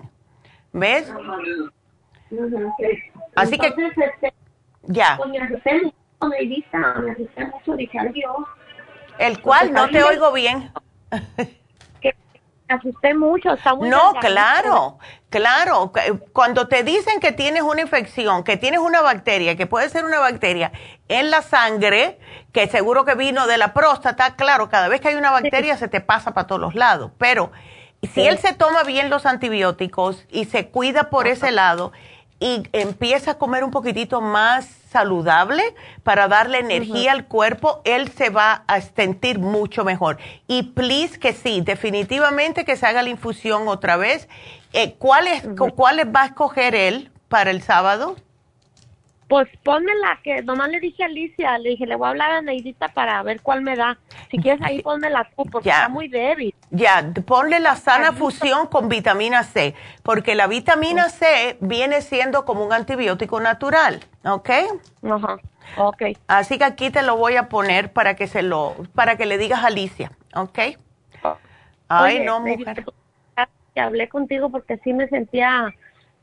¿Ves? 0.74 1.14
Así 3.36 3.58
que... 3.58 3.68
Este, 3.68 4.34
ya. 4.84 5.18
Pues 5.18 5.30
me 5.30 5.40
asusté 5.40 5.82
mucho, 5.84 5.96
me 7.02 7.12
asusté 7.12 7.46
mucho, 7.46 7.76
dije, 7.76 8.00
ay, 8.00 8.10
Dios. 8.10 8.36
¿El 9.20 9.42
cual? 9.42 9.74
No 9.74 9.90
te 9.90 10.04
oigo 10.04 10.32
bien. 10.32 10.72
que 12.02 12.16
asusté 12.68 13.14
mucho, 13.14 13.54
está 13.54 13.76
muy 13.76 13.90
No, 13.90 14.14
claro, 14.20 15.00
claro. 15.30 15.92
Cuando 16.34 16.68
te 16.68 16.84
dicen 16.84 17.20
que 17.20 17.32
tienes 17.32 17.62
una 17.62 17.82
infección, 17.82 18.44
que 18.44 18.58
tienes 18.58 18.80
una 18.80 19.02
bacteria, 19.02 19.56
que 19.56 19.68
puede 19.68 19.90
ser 19.90 20.06
una 20.06 20.20
bacteria 20.20 20.72
en 21.08 21.32
la 21.32 21.42
sangre, 21.42 22.20
que 22.52 22.68
seguro 22.68 23.06
que 23.06 23.16
vino 23.16 23.48
de 23.48 23.58
la 23.58 23.74
próstata, 23.74 24.36
claro, 24.36 24.70
cada 24.70 24.88
vez 24.88 25.02
que 25.02 25.10
hay 25.10 25.16
una 25.16 25.32
bacteria 25.32 25.78
se 25.78 25.88
te 25.88 26.02
pasa 26.02 26.34
para 26.34 26.48
todos 26.48 26.62
los 26.62 26.76
lados. 26.76 27.12
Pero 27.18 27.52
si 28.14 28.28
él 28.28 28.38
se 28.38 28.54
toma 28.54 28.84
bien 28.84 29.10
los 29.10 29.26
antibióticos 29.26 30.26
y 30.30 30.46
se 30.46 30.68
cuida 30.70 31.10
por 31.10 31.28
ese 31.28 31.52
lado 31.52 31.92
y 32.40 32.64
empieza 32.72 33.32
a 33.32 33.38
comer 33.38 33.64
un 33.64 33.72
poquitito 33.72 34.22
más 34.22 34.68
saludable 34.92 35.76
para 36.04 36.28
darle 36.28 36.60
energía 36.60 37.12
al 37.12 37.26
cuerpo, 37.28 37.82
él 37.84 38.10
se 38.12 38.30
va 38.30 38.64
a 38.68 38.82
sentir 38.82 39.40
mucho 39.40 39.84
mejor. 39.84 40.18
Y 40.48 40.64
please 40.64 41.20
que 41.20 41.34
sí, 41.34 41.62
definitivamente 41.62 42.64
que 42.64 42.76
se 42.76 42.86
haga 42.86 43.02
la 43.02 43.10
infusión 43.10 43.68
otra 43.68 43.98
vez. 43.98 44.28
Eh, 44.74 44.96
¿Cuáles 44.98 45.44
¿Cuáles 45.76 46.08
va 46.08 46.24
a 46.24 46.26
escoger 46.28 46.76
él 46.76 47.12
para 47.28 47.52
el 47.52 47.62
sábado? 47.62 48.16
Pues 49.28 49.50
ponme 49.64 49.94
la 49.96 50.20
que 50.24 50.42
nomás 50.42 50.70
le 50.70 50.80
dije 50.80 51.04
a 51.04 51.08
Alicia, 51.08 51.58
le 51.58 51.72
dije, 51.72 51.86
le 51.86 51.96
voy 51.96 52.08
a 52.08 52.10
hablar 52.12 52.32
a 52.32 52.42
Neidita 52.42 52.88
para 52.90 53.22
ver 53.24 53.42
cuál 53.42 53.62
me 53.62 53.76
da. 53.76 53.98
Si 54.32 54.38
quieres 54.38 54.62
ahí 54.64 54.82
ponme 54.82 55.10
la 55.10 55.26
tú, 55.26 55.44
porque 55.52 55.70
está 55.70 55.90
muy 55.90 56.08
débil. 56.08 56.56
Ya, 56.70 57.12
ponle 57.26 57.60
la 57.60 57.76
sana 57.76 58.14
fusión 58.14 58.68
con 58.68 58.88
vitamina 58.88 59.44
C, 59.44 59.76
porque 60.04 60.34
la 60.36 60.48
vitamina 60.48 61.10
C 61.10 61.58
viene 61.60 62.02
siendo 62.02 62.46
como 62.46 62.66
un 62.66 62.72
antibiótico 62.72 63.42
natural, 63.42 64.00
¿ok? 64.24 64.50
Ajá, 65.04 65.38
ok. 65.76 66.04
Así 66.28 66.58
que 66.58 66.64
aquí 66.64 66.90
te 66.90 67.04
lo 67.04 67.18
voy 67.18 67.36
a 67.36 67.50
poner 67.50 67.92
para 67.92 68.16
que 68.16 68.28
se 68.28 68.44
lo, 68.44 68.76
para 68.96 69.18
que 69.18 69.26
le 69.26 69.38
digas 69.38 69.62
a 69.62 69.68
Alicia, 69.68 70.12
¿ok? 70.36 70.60
Ay, 71.90 72.18
Oye, 72.18 72.26
no, 72.26 72.40
mujer. 72.40 72.86
Que 73.74 73.82
hablé 73.82 74.10
contigo 74.10 74.50
porque 74.50 74.78
sí 74.84 74.92
me 74.94 75.08
sentía 75.08 75.74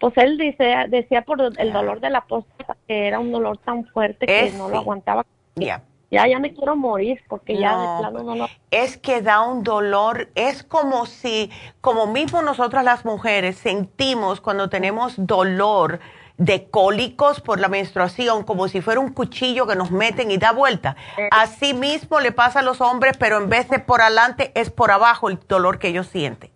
pues 0.04 0.18
él 0.18 0.36
dice, 0.36 0.84
decía 0.90 1.22
por 1.22 1.40
el 1.40 1.72
dolor 1.72 1.98
de 1.98 2.10
la 2.10 2.26
próstata 2.26 2.76
que 2.86 3.06
era 3.06 3.18
un 3.20 3.32
dolor 3.32 3.56
tan 3.56 3.86
fuerte 3.86 4.26
que 4.26 4.48
Es, 4.48 4.54
no 4.54 4.68
lo 4.68 4.76
aguantaba. 4.76 5.24
Ya. 5.54 5.80
Ya, 6.10 6.26
ya 6.28 6.38
me 6.38 6.52
quiero 6.52 6.76
morir 6.76 7.22
porque 7.26 7.56
ya 7.56 7.70
de 7.78 8.00
plano 8.00 8.22
no 8.22 8.34
lo... 8.34 8.48
Es 8.70 8.98
que 8.98 9.22
da 9.22 9.40
un 9.40 9.62
dolor, 9.62 10.28
es 10.34 10.62
como 10.62 11.06
si, 11.06 11.50
como 11.80 12.06
mismo 12.06 12.42
nosotras 12.42 12.84
las 12.84 13.06
mujeres 13.06 13.56
sentimos 13.56 14.42
cuando 14.42 14.68
tenemos 14.68 15.14
dolor 15.16 16.00
de 16.36 16.68
cólicos 16.68 17.40
por 17.40 17.58
la 17.58 17.68
menstruación, 17.68 18.42
como 18.42 18.68
si 18.68 18.82
fuera 18.82 19.00
un 19.00 19.10
cuchillo 19.10 19.66
que 19.66 19.74
nos 19.74 19.90
meten 19.90 20.30
y 20.30 20.36
da 20.36 20.52
vuelta. 20.52 20.96
Así 21.30 21.72
mismo 21.72 22.20
le 22.20 22.30
pasa 22.30 22.58
a 22.58 22.62
los 22.62 22.82
hombres, 22.82 23.16
pero 23.16 23.38
en 23.38 23.48
vez 23.48 23.70
de 23.70 23.78
por 23.78 24.02
adelante 24.02 24.52
es 24.54 24.68
por 24.68 24.90
abajo 24.90 25.30
el 25.30 25.38
dolor 25.48 25.78
que 25.78 25.88
ellos 25.88 26.08
sienten. 26.08 26.50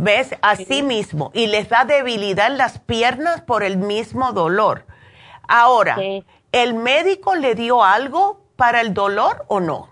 ¿Ves? 0.00 0.34
Así 0.42 0.82
mismo. 0.82 1.30
Y 1.34 1.46
les 1.46 1.68
da 1.68 1.84
debilidad 1.84 2.48
en 2.48 2.58
las 2.58 2.78
piernas 2.78 3.40
por 3.42 3.62
el 3.62 3.76
mismo 3.78 4.32
dolor. 4.32 4.86
Ahora, 5.48 6.06
¿el 6.52 6.74
médico 6.74 7.34
le 7.34 7.54
dio 7.54 7.82
algo 7.84 8.40
para 8.56 8.80
el 8.80 8.94
dolor 8.94 9.44
o 9.48 9.60
no? 9.60 9.88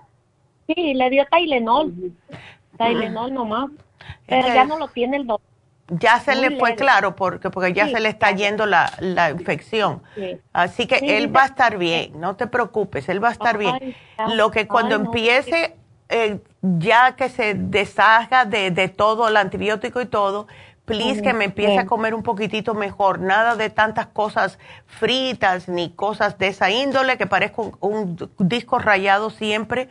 Sí, 0.66 0.94
le 0.94 1.10
dio 1.10 1.24
Tylenol. 1.30 1.94
Tylenol 2.76 3.32
nomás. 3.32 3.70
Pero 4.26 4.48
Es 4.48 4.54
ya 4.54 4.64
no 4.64 4.78
lo 4.78 4.88
tiene 4.88 5.16
el 5.18 5.26
doctor. 5.26 5.46
Ya 5.90 6.20
se 6.20 6.34
Muy 6.34 6.42
le 6.42 6.50
fue 6.58 6.70
leve. 6.70 6.76
claro 6.76 7.16
porque, 7.16 7.48
porque 7.50 7.72
ya 7.72 7.86
Sí, 7.86 7.92
se 7.92 8.00
le 8.00 8.10
está 8.10 8.30
yendo 8.32 8.66
la, 8.66 8.92
la 8.98 9.30
infección. 9.30 10.02
Sí. 10.14 10.38
Así 10.52 10.86
que 10.86 10.98
Sí, 10.98 11.08
él 11.08 11.34
va 11.34 11.44
a 11.44 11.46
estar 11.46 11.78
bien, 11.78 12.20
no 12.20 12.36
te 12.36 12.46
preocupes, 12.46 13.08
él 13.08 13.24
va 13.24 13.28
a 13.30 13.32
estar 13.32 13.56
bien. 13.56 13.78
Ay. 14.16 14.34
Lo 14.36 14.50
que 14.50 14.68
cuando 14.68 14.96
Ay, 14.96 15.00
no. 15.02 15.06
empiece, 15.06 15.76
eh, 16.08 16.40
ya 16.62 17.16
que 17.16 17.28
se 17.28 17.54
deshaga 17.54 18.44
de, 18.44 18.70
de 18.70 18.88
todo, 18.88 19.28
el 19.28 19.36
antibiótico 19.36 20.00
y 20.00 20.06
todo, 20.06 20.46
please 20.84 21.22
que 21.22 21.34
me 21.34 21.44
empiece 21.46 21.72
bien. 21.72 21.80
a 21.80 21.86
comer 21.86 22.14
un 22.14 22.22
poquitito 22.22 22.74
mejor. 22.74 23.20
Nada 23.20 23.56
de 23.56 23.70
tantas 23.70 24.06
cosas 24.06 24.58
fritas 24.86 25.68
ni 25.68 25.90
cosas 25.90 26.38
de 26.38 26.48
esa 26.48 26.70
índole 26.70 27.18
que 27.18 27.26
parezca 27.26 27.62
un, 27.62 27.72
un 27.80 28.48
disco 28.48 28.78
rayado 28.78 29.30
siempre 29.30 29.88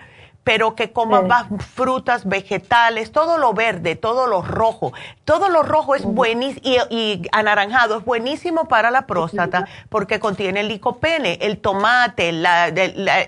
pero 0.47 0.75
que 0.75 0.93
comas 0.93 1.23
Sí. 1.23 1.27
más 1.27 1.47
frutas, 1.75 2.25
vegetales, 2.25 3.11
todo 3.11 3.37
lo 3.37 3.51
verde, 3.51 3.97
todo 3.97 4.27
lo 4.27 4.41
rojo. 4.41 4.93
Todo 5.25 5.49
lo 5.49 5.61
rojo 5.61 5.93
es 5.93 6.05
buenísimo 6.05 6.61
y, 6.63 6.77
y 6.89 7.21
anaranjado 7.33 7.97
es 7.97 8.05
buenísimo 8.05 8.65
para 8.69 8.89
la 8.89 9.05
próstata 9.07 9.67
porque 9.89 10.21
contiene 10.21 10.61
el 10.61 10.69
licopene, 10.69 11.37
el 11.41 11.57
tomate, 11.59 12.31
la- 12.31 12.71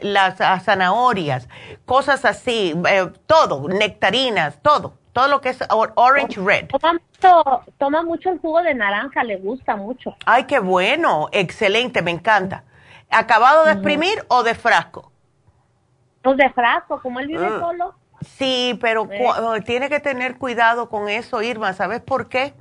las 0.02 0.40
ah, 0.40 0.58
zanahorias, 0.62 1.50
cosas 1.86 2.24
así, 2.24 2.74
eh, 2.88 3.12
todo, 3.28 3.68
nectarinas, 3.68 4.58
todo, 4.62 4.94
todo 5.12 5.28
lo 5.28 5.42
que 5.42 5.50
es 5.50 5.60
or- 5.72 5.92
orange 5.96 6.40
red. 6.40 6.68
Toma 6.68 6.94
mucho, 6.94 7.64
toma 7.78 8.02
mucho 8.04 8.30
el 8.30 8.40
jugo 8.40 8.62
de 8.62 8.76
naranja, 8.76 9.26
le 9.26 9.36
gusta 9.36 9.76
mucho. 9.76 10.16
Ay, 10.26 10.46
qué 10.46 10.60
bueno, 10.60 11.28
excelente, 11.34 12.02
me 12.02 12.12
encanta. 12.12 12.64
¿Acabado 13.10 13.66
de 13.66 13.74
exprimir 13.74 14.24
o 14.30 14.44
de 14.44 14.56
frasco? 14.56 15.12
Pues 16.22 16.38
de 16.38 16.50
frasco, 16.52 17.02
como 17.02 17.20
él 17.20 17.28
vive 17.28 17.46
Ah. 17.46 17.60
solo. 17.60 17.96
Sí, 18.22 18.78
pero 18.82 19.08
cu- 19.08 19.62
tiene 19.66 19.88
que 19.90 20.00
tener 20.02 20.38
cuidado 20.38 20.90
con 20.90 21.08
eso, 21.08 21.42
Irma. 21.42 21.72
¿Sabes 21.74 22.02
por 22.02 22.28
qué? 22.28 22.54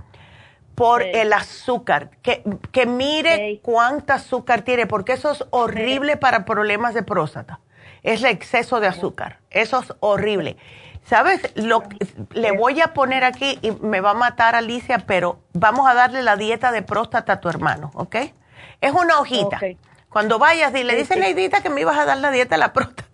Por 0.76 1.02
el 1.02 1.32
azúcar. 1.32 2.10
Que, 2.22 2.44
que 2.70 2.86
mire 2.86 3.58
cuánta 3.62 4.14
azúcar 4.14 4.62
tiene, 4.62 4.86
porque 4.86 5.14
eso 5.14 5.32
es 5.32 5.44
horrible 5.50 6.16
para 6.16 6.44
problemas 6.44 6.94
de 6.94 7.02
próstata. 7.02 7.58
Es 8.04 8.20
el 8.22 8.30
exceso 8.30 8.78
de 8.78 8.86
azúcar. 8.86 9.38
Eso 9.50 9.80
es 9.80 9.92
horrible. 9.98 10.56
¿Sabes? 11.02 11.40
Lo, 11.56 11.82
le 12.32 12.52
voy 12.52 12.80
a 12.80 12.92
poner 12.94 13.24
aquí 13.24 13.58
y 13.62 13.72
me 13.72 14.00
va 14.00 14.10
a 14.10 14.14
matar 14.14 14.54
Alicia, 14.54 14.98
pero 15.06 15.40
vamos 15.54 15.88
a 15.88 15.94
darle 15.94 16.22
la 16.22 16.36
dieta 16.36 16.70
de 16.70 16.82
próstata 16.82 17.32
a 17.34 17.40
tu 17.40 17.48
hermano, 17.48 17.90
¿ok? 17.94 18.14
Es 18.80 18.92
una 18.92 19.18
hojita. 19.18 19.58
Cuando 20.10 20.38
vayas, 20.38 20.72
dile, 20.72 20.92
Sí, 20.92 20.98
dice. 21.00 21.16
Neidita 21.16 21.62
que 21.62 21.70
me 21.70 21.80
ibas 21.80 21.98
a 21.98 22.04
dar 22.04 22.18
la 22.18 22.30
dieta 22.30 22.54
de 22.54 22.58
la 22.60 22.72
próstata. 22.72 23.07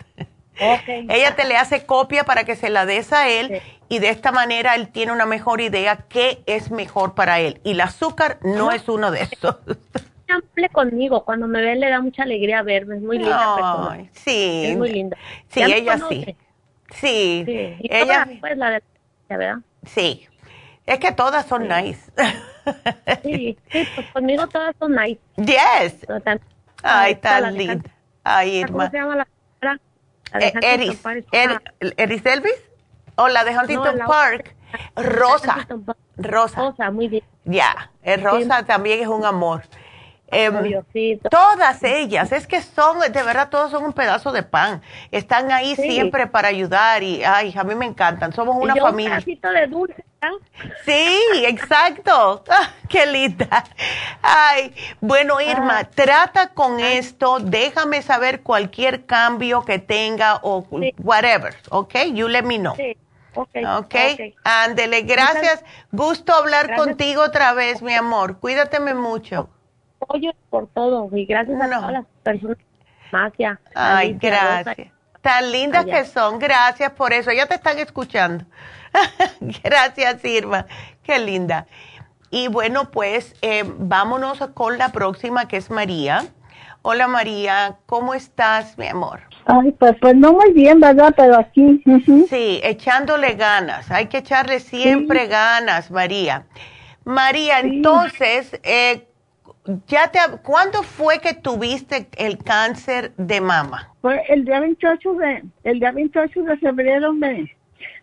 Ok. 0.60 0.88
Ella 1.08 1.34
te 1.36 1.44
le 1.44 1.56
hace 1.56 1.84
copia 1.86 2.24
para 2.24 2.44
que 2.44 2.56
se 2.56 2.70
la 2.70 2.86
des 2.86 3.12
a 3.12 3.28
él 3.28 3.60
y 3.88 3.98
de 3.98 4.08
esta 4.10 4.32
manera 4.32 4.74
él 4.74 4.88
tiene 4.88 5.12
una 5.12 5.26
mejor 5.26 5.60
idea 5.60 5.96
qué 6.08 6.42
es 6.46 6.70
mejor 6.70 7.14
para 7.14 7.40
él. 7.40 7.60
Y 7.64 7.72
el 7.72 7.80
azúcar 7.80 8.38
no 8.42 8.70
es 8.72 8.88
uno 8.88 9.10
de 9.10 9.22
esos. 9.22 9.56
Hable 10.28 10.68
conmigo, 10.70 11.24
cuando 11.24 11.46
me 11.46 11.60
ve 11.60 11.76
le 11.76 11.90
da 11.90 12.00
mucha 12.00 12.22
alegría 12.22 12.62
verme, 12.62 12.96
es 12.96 13.02
muy 13.02 13.18
linda 13.18 13.54
persona. 13.56 14.08
Sí. 14.12 14.64
Es 14.66 14.76
muy 14.78 14.90
linda. 14.90 15.16
Sí, 15.48 15.62
ella 15.62 15.98
sí. 16.08 16.36
Sí, 16.90 17.42
Sí, 17.46 17.76
y 17.80 17.88
ella 17.94 18.28
pues 18.40 18.56
la 18.56 18.70
de 18.70 18.82
¿verdad? 19.28 19.56
sí. 19.84 20.26
Es 20.86 20.98
que 20.98 21.12
todas 21.12 21.46
son 21.46 21.66
nice. 21.66 22.10
Sí, 23.22 23.56
sí, 23.70 23.88
pues 23.94 24.06
conmigo 24.12 24.46
todas 24.48 24.74
son 24.78 24.94
nice. 24.94 25.20
yes. 25.36 26.06
Tan- 26.22 26.40
Ay, 26.82 27.14
tan 27.14 27.54
linda. 27.54 27.90
Ay, 28.22 28.58
Irma. 28.58 28.72
¿Cómo 28.72 28.90
se 28.90 28.96
llama 28.98 29.16
la 29.16 29.28
señora? 30.40 30.60
Eh, 30.60 30.74
Eris, 30.74 31.94
Eris 31.96 32.26
Elvis 32.26 32.54
o 33.16 33.28
la 33.28 33.44
de 33.44 33.56
Huntington 33.56 33.98
Park. 34.06 34.54
Rosa. 34.96 35.66
Rosa. 36.16 36.60
Rosa, 36.60 36.90
muy 36.90 37.08
bien. 37.08 37.24
Ya, 37.44 37.90
Rosa 38.22 38.64
también 38.64 39.00
es 39.00 39.08
un 39.08 39.24
amor. 39.24 39.62
Em, 40.34 40.82
todas 41.30 41.82
ellas, 41.84 42.32
es 42.32 42.46
que 42.46 42.60
son, 42.60 42.98
de 43.00 43.22
verdad, 43.22 43.48
todos 43.50 43.70
son 43.70 43.84
un 43.84 43.92
pedazo 43.92 44.32
de 44.32 44.42
pan. 44.42 44.82
Están 45.12 45.52
ahí 45.52 45.76
siempre 45.76 46.26
para 46.26 46.48
ayudar 46.48 47.02
y, 47.02 47.22
ay, 47.22 47.54
a 47.56 47.62
mí 47.62 47.74
me 47.74 47.86
encantan. 47.86 48.32
Somos 48.32 48.56
una 48.56 48.74
familia. 48.74 49.22
Un 49.24 49.54
de 49.54 49.66
dulce. 49.68 50.04
Sí, 50.84 51.20
exacto. 51.46 52.44
Ah, 52.56 52.70
qué 52.88 53.06
linda. 53.06 53.64
Ay, 54.22 54.72
bueno, 55.00 55.40
Irma, 55.40 55.80
ah. 55.80 55.84
trata 55.84 56.48
con 56.48 56.78
esto. 56.78 57.38
Déjame 57.40 58.02
saber 58.02 58.42
cualquier 58.42 59.06
cambio 59.06 59.64
que 59.64 59.78
tenga 59.78 60.38
o 60.42 60.66
whatever, 60.98 61.54
¿ok? 61.70 61.94
You 62.12 62.28
let 62.28 62.42
me 62.42 62.58
know. 62.58 62.76
Sí. 62.76 62.96
Okay, 63.34 63.64
ok. 63.64 63.94
Ándele, 64.44 65.02
gracias. 65.02 65.64
Gusto 65.90 66.32
hablar 66.32 66.76
contigo 66.76 67.22
otra 67.22 67.52
vez, 67.52 67.82
mi 67.82 67.94
amor. 67.94 68.38
Cuídateme 68.38 68.94
mucho. 68.94 69.48
Oye, 70.08 70.34
por 70.50 70.66
todo 70.68 71.08
y 71.12 71.24
gracias 71.24 71.60
a 71.60 71.66
todas 71.66 71.92
las 71.92 72.06
personas. 72.22 72.58
Ay, 73.74 74.16
gracias. 74.20 74.88
Tan 75.20 75.52
lindas 75.52 75.84
que 75.86 76.04
son. 76.04 76.38
Gracias 76.38 76.90
por 76.92 77.12
eso. 77.12 77.32
Ya 77.32 77.46
te 77.46 77.54
están 77.54 77.78
escuchando. 77.78 78.44
gracias, 79.62 80.24
Irma. 80.24 80.66
Qué 81.02 81.18
linda. 81.18 81.66
Y 82.30 82.48
bueno, 82.48 82.90
pues 82.90 83.34
eh, 83.42 83.64
vámonos 83.64 84.38
con 84.54 84.76
la 84.76 84.90
próxima, 84.90 85.46
que 85.48 85.56
es 85.56 85.70
María. 85.70 86.24
Hola, 86.82 87.08
María. 87.08 87.76
¿Cómo 87.86 88.12
estás, 88.12 88.76
mi 88.76 88.88
amor? 88.88 89.20
Ay, 89.46 89.72
pues, 89.72 89.94
pues 90.00 90.14
no 90.16 90.32
muy 90.34 90.52
bien, 90.52 90.80
¿verdad? 90.80 91.14
Pero 91.16 91.38
aquí. 91.38 91.82
Sí, 92.28 92.60
echándole 92.62 93.34
ganas. 93.34 93.90
Hay 93.90 94.06
que 94.06 94.18
echarle 94.18 94.60
siempre 94.60 95.26
ganas, 95.26 95.90
María. 95.90 96.46
María, 97.04 97.60
entonces, 97.60 98.58
eh, 98.62 99.06
ya 99.86 100.10
te, 100.10 100.18
¿cuándo 100.42 100.82
fue 100.82 101.18
que 101.20 101.34
tuviste 101.34 102.08
el 102.16 102.38
cáncer 102.38 103.12
de 103.16 103.40
mama? 103.40 103.90
Fue 104.02 104.22
el 104.28 104.44
día 104.44 104.60
28 104.60 105.14
de, 105.14 105.44
el 105.64 105.80
día 105.80 105.92
28 105.92 106.42
de 106.42 106.56
febrero 106.58 107.12
me, 107.12 107.50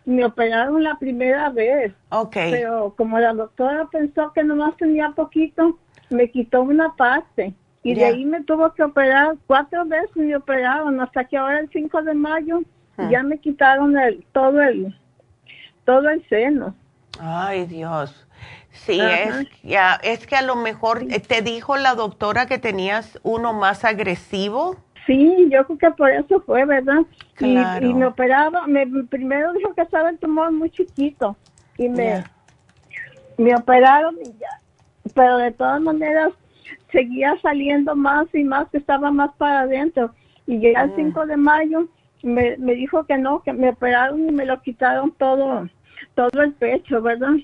me 0.04 0.24
operaron 0.24 0.82
la 0.82 0.96
primera 0.98 1.50
vez. 1.50 1.92
Ok. 2.10 2.34
Pero 2.34 2.94
como 2.96 3.18
la 3.18 3.32
doctora 3.32 3.86
pensó 3.90 4.32
que 4.32 4.42
nomás 4.42 4.76
tenía 4.76 5.10
poquito, 5.10 5.78
me 6.10 6.30
quitó 6.30 6.62
una 6.62 6.94
parte. 6.96 7.54
Y 7.84 7.94
de 7.94 8.04
ahí 8.04 8.24
me 8.24 8.42
tuvo 8.44 8.72
que 8.74 8.84
operar, 8.84 9.34
cuatro 9.48 9.84
veces 9.84 10.14
me 10.14 10.36
operaron, 10.36 11.00
hasta 11.00 11.24
que 11.24 11.36
ahora 11.36 11.58
el 11.58 11.68
5 11.70 12.02
de 12.02 12.14
mayo 12.14 12.60
ah. 12.96 13.08
ya 13.10 13.24
me 13.24 13.38
quitaron 13.38 13.98
el, 13.98 14.24
todo 14.32 14.62
el, 14.62 14.96
todo 15.84 16.08
el 16.08 16.24
seno. 16.28 16.76
Ay, 17.18 17.66
Dios. 17.66 18.24
Sí, 18.86 19.00
es, 19.00 19.46
ya, 19.62 19.94
es 20.02 20.26
que 20.26 20.34
a 20.34 20.42
lo 20.42 20.56
mejor 20.56 21.04
eh, 21.08 21.20
te 21.20 21.40
dijo 21.40 21.76
la 21.76 21.94
doctora 21.94 22.46
que 22.46 22.58
tenías 22.58 23.18
uno 23.22 23.52
más 23.52 23.84
agresivo. 23.84 24.76
Sí, 25.06 25.48
yo 25.50 25.64
creo 25.66 25.78
que 25.78 25.90
por 25.92 26.10
eso 26.10 26.40
fue, 26.40 26.64
¿verdad? 26.64 27.02
Claro. 27.34 27.86
Y, 27.86 27.94
me 27.94 28.06
operaba, 28.06 28.66
me, 28.66 28.86
primero 29.08 29.52
dijo 29.52 29.72
que 29.74 29.82
estaba 29.82 30.10
el 30.10 30.18
tumor 30.18 30.50
muy 30.50 30.70
chiquito 30.70 31.36
y 31.78 31.88
me, 31.88 32.24
me 33.38 33.54
operaron 33.54 34.16
y 34.20 34.32
ya. 34.38 34.60
Pero 35.14 35.38
de 35.38 35.52
todas 35.52 35.80
maneras 35.80 36.32
seguía 36.90 37.36
saliendo 37.40 37.94
más 37.94 38.26
y 38.34 38.42
más, 38.42 38.68
que 38.70 38.78
estaba 38.78 39.12
más 39.12 39.30
para 39.36 39.60
adentro. 39.60 40.12
Y 40.46 40.58
llegué 40.58 40.80
el 40.80 40.92
5 40.96 41.26
de 41.26 41.36
mayo, 41.36 41.88
me, 42.24 42.56
me 42.56 42.74
dijo 42.74 43.04
que 43.04 43.16
no, 43.16 43.42
que 43.42 43.52
me 43.52 43.70
operaron 43.70 44.28
y 44.28 44.32
me 44.32 44.44
lo 44.44 44.60
quitaron 44.60 45.12
todo, 45.12 45.68
todo 46.16 46.42
el 46.42 46.52
pecho, 46.54 47.00
¿verdad? 47.00 47.34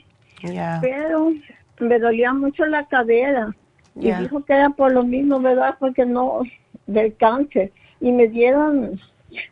Pero 0.81 1.33
me 1.81 1.99
dolía 1.99 2.33
mucho 2.33 2.67
la 2.67 2.87
cadera. 2.87 3.55
Y 3.97 4.13
dijo 4.13 4.45
que 4.45 4.53
era 4.53 4.71
por 4.71 4.93
lo 4.93 5.03
mismo, 5.03 5.41
¿verdad? 5.41 5.75
Porque 5.79 6.07
no, 6.07 6.43
del 6.87 7.17
cáncer. 7.17 7.73
Y 8.01 8.13
me 8.13 8.29
dieron 8.29 9.01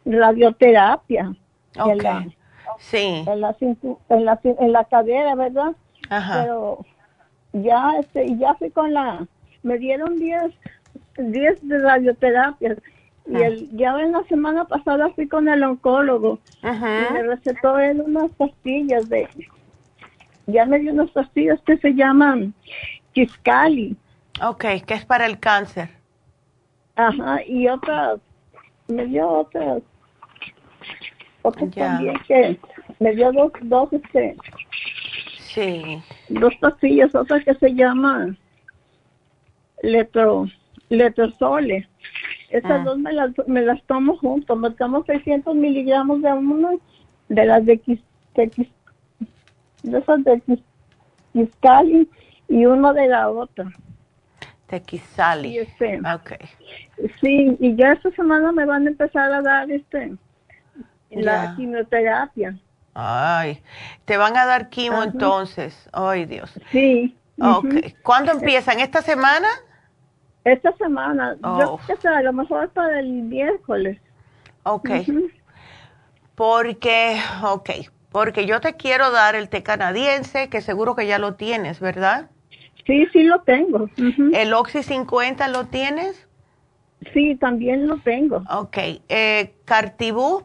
radioterapia. 0.04 1.34
En 1.74 1.98
la, 1.98 2.26
sí. 2.78 3.24
En 3.26 3.40
la, 3.40 3.56
en 3.60 4.24
la, 4.24 4.40
en 4.42 4.72
la 4.72 4.84
cadera, 4.84 5.34
¿verdad? 5.34 5.72
Pero 6.08 6.84
ya, 7.52 7.92
este, 7.98 8.36
ya 8.36 8.54
fui 8.54 8.70
con 8.70 8.94
la, 8.94 9.26
me 9.62 9.78
dieron 9.78 10.16
10 10.16 10.52
10 11.18 11.68
de 11.68 11.78
radioterapia. 11.78 12.76
Y 13.26 13.36
ah. 13.36 13.46
el, 13.46 13.76
ya 13.76 14.00
en 14.00 14.12
la 14.12 14.22
semana 14.24 14.64
pasada 14.64 15.10
fui 15.10 15.26
con 15.26 15.48
el 15.48 15.62
oncólogo. 15.62 16.38
Y 16.62 17.12
me 17.12 17.22
recetó 17.22 17.78
él 17.78 18.00
unas 18.00 18.30
pastillas 18.32 19.08
de 19.08 19.28
ya 20.46 20.64
me 20.64 20.78
dio 20.78 20.92
unas 20.92 21.10
pastillas 21.10 21.60
que 21.62 21.76
se 21.78 21.92
llaman 21.94 22.54
Kiscali. 23.12 23.96
Ok, 24.42 24.64
que 24.86 24.94
es 24.94 25.04
para 25.04 25.26
el 25.26 25.38
cáncer. 25.38 25.90
Ajá, 26.96 27.44
y 27.46 27.68
otras, 27.68 28.20
me 28.88 29.06
dio 29.06 29.28
otras, 29.28 29.82
otras 31.42 31.70
también 31.74 32.18
que, 32.26 32.58
me 33.00 33.14
dio 33.14 33.32
dos, 33.32 33.52
dos, 33.62 33.92
este, 33.92 34.36
sí. 35.38 36.02
dos 36.28 36.54
pastillas, 36.56 37.14
otra 37.14 37.40
que 37.40 37.54
se 37.54 37.74
llama 37.74 38.34
letro, 39.82 40.46
letrozole. 40.88 41.88
Esas 42.50 42.80
ah. 42.80 42.84
dos 42.84 42.98
me 42.98 43.12
las, 43.12 43.32
me 43.46 43.62
las 43.62 43.82
tomo 43.84 44.16
juntos, 44.16 44.58
me 44.58 44.70
tomo 44.70 45.04
600 45.04 45.54
miligramos 45.54 46.22
de 46.22 46.32
uno, 46.32 46.80
de 47.28 47.44
las 47.44 47.66
de, 47.66 47.80
de 48.34 48.68
esas 49.94 50.24
de 50.24 50.42
Kiscali 51.32 52.08
y 52.48 52.66
uno 52.66 52.94
de 52.94 53.08
la 53.08 53.30
otra. 53.30 53.70
Tequisali. 54.66 55.58
Este, 55.58 56.00
Sí, 57.20 57.56
y 57.60 57.76
ya 57.76 57.92
esta 57.92 58.10
semana 58.12 58.52
me 58.52 58.64
van 58.66 58.86
a 58.86 58.90
empezar 58.90 59.32
a 59.32 59.42
dar 59.42 59.70
este 59.70 60.16
la 61.10 61.54
quimioterapia. 61.56 62.58
Ay, 62.94 63.62
te 64.04 64.16
van 64.16 64.36
a 64.36 64.46
dar 64.46 64.68
quimio 64.70 65.02
entonces. 65.02 65.88
Ay, 65.92 66.24
Dios. 66.24 66.52
Sí. 66.72 67.16
Okay. 67.38 67.94
¿Cuándo 68.02 68.32
empiezan? 68.32 68.80
¿Esta 68.80 69.02
semana? 69.02 69.46
Esta 70.44 70.74
semana. 70.76 71.36
Yo 71.42 71.74
oh. 71.74 71.80
creo 71.84 71.98
que 71.98 72.08
a 72.08 72.22
lo 72.22 72.32
mejor 72.32 72.70
para 72.70 73.00
el 73.00 73.10
miércoles. 73.10 74.00
Ok. 74.62 74.88
Porque, 76.34 77.20
ok, 77.42 77.70
porque 78.16 78.46
yo 78.46 78.62
te 78.62 78.76
quiero 78.76 79.10
dar 79.10 79.34
el 79.34 79.50
té 79.50 79.62
canadiense, 79.62 80.48
que 80.48 80.62
seguro 80.62 80.96
que 80.96 81.06
ya 81.06 81.18
lo 81.18 81.34
tienes, 81.34 81.80
¿verdad? 81.80 82.30
Sí, 82.86 83.06
sí 83.12 83.24
lo 83.24 83.42
tengo. 83.42 83.90
¿El 84.32 84.54
Oxy 84.54 84.82
50 84.82 85.48
lo 85.48 85.66
tienes? 85.66 86.26
Sí, 87.12 87.36
también 87.36 87.86
lo 87.86 87.98
tengo. 87.98 88.42
Ok. 88.50 88.78
Eh, 89.10 89.52
¿Cartibú? 89.66 90.42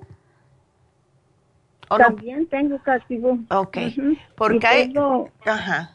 También 1.87 2.45
tengo 2.47 2.77
Cartibú. 2.79 3.41
Ok. 3.49 3.77
Porque 4.35 4.67
hay... 4.67 4.93
Ajá. 5.45 5.91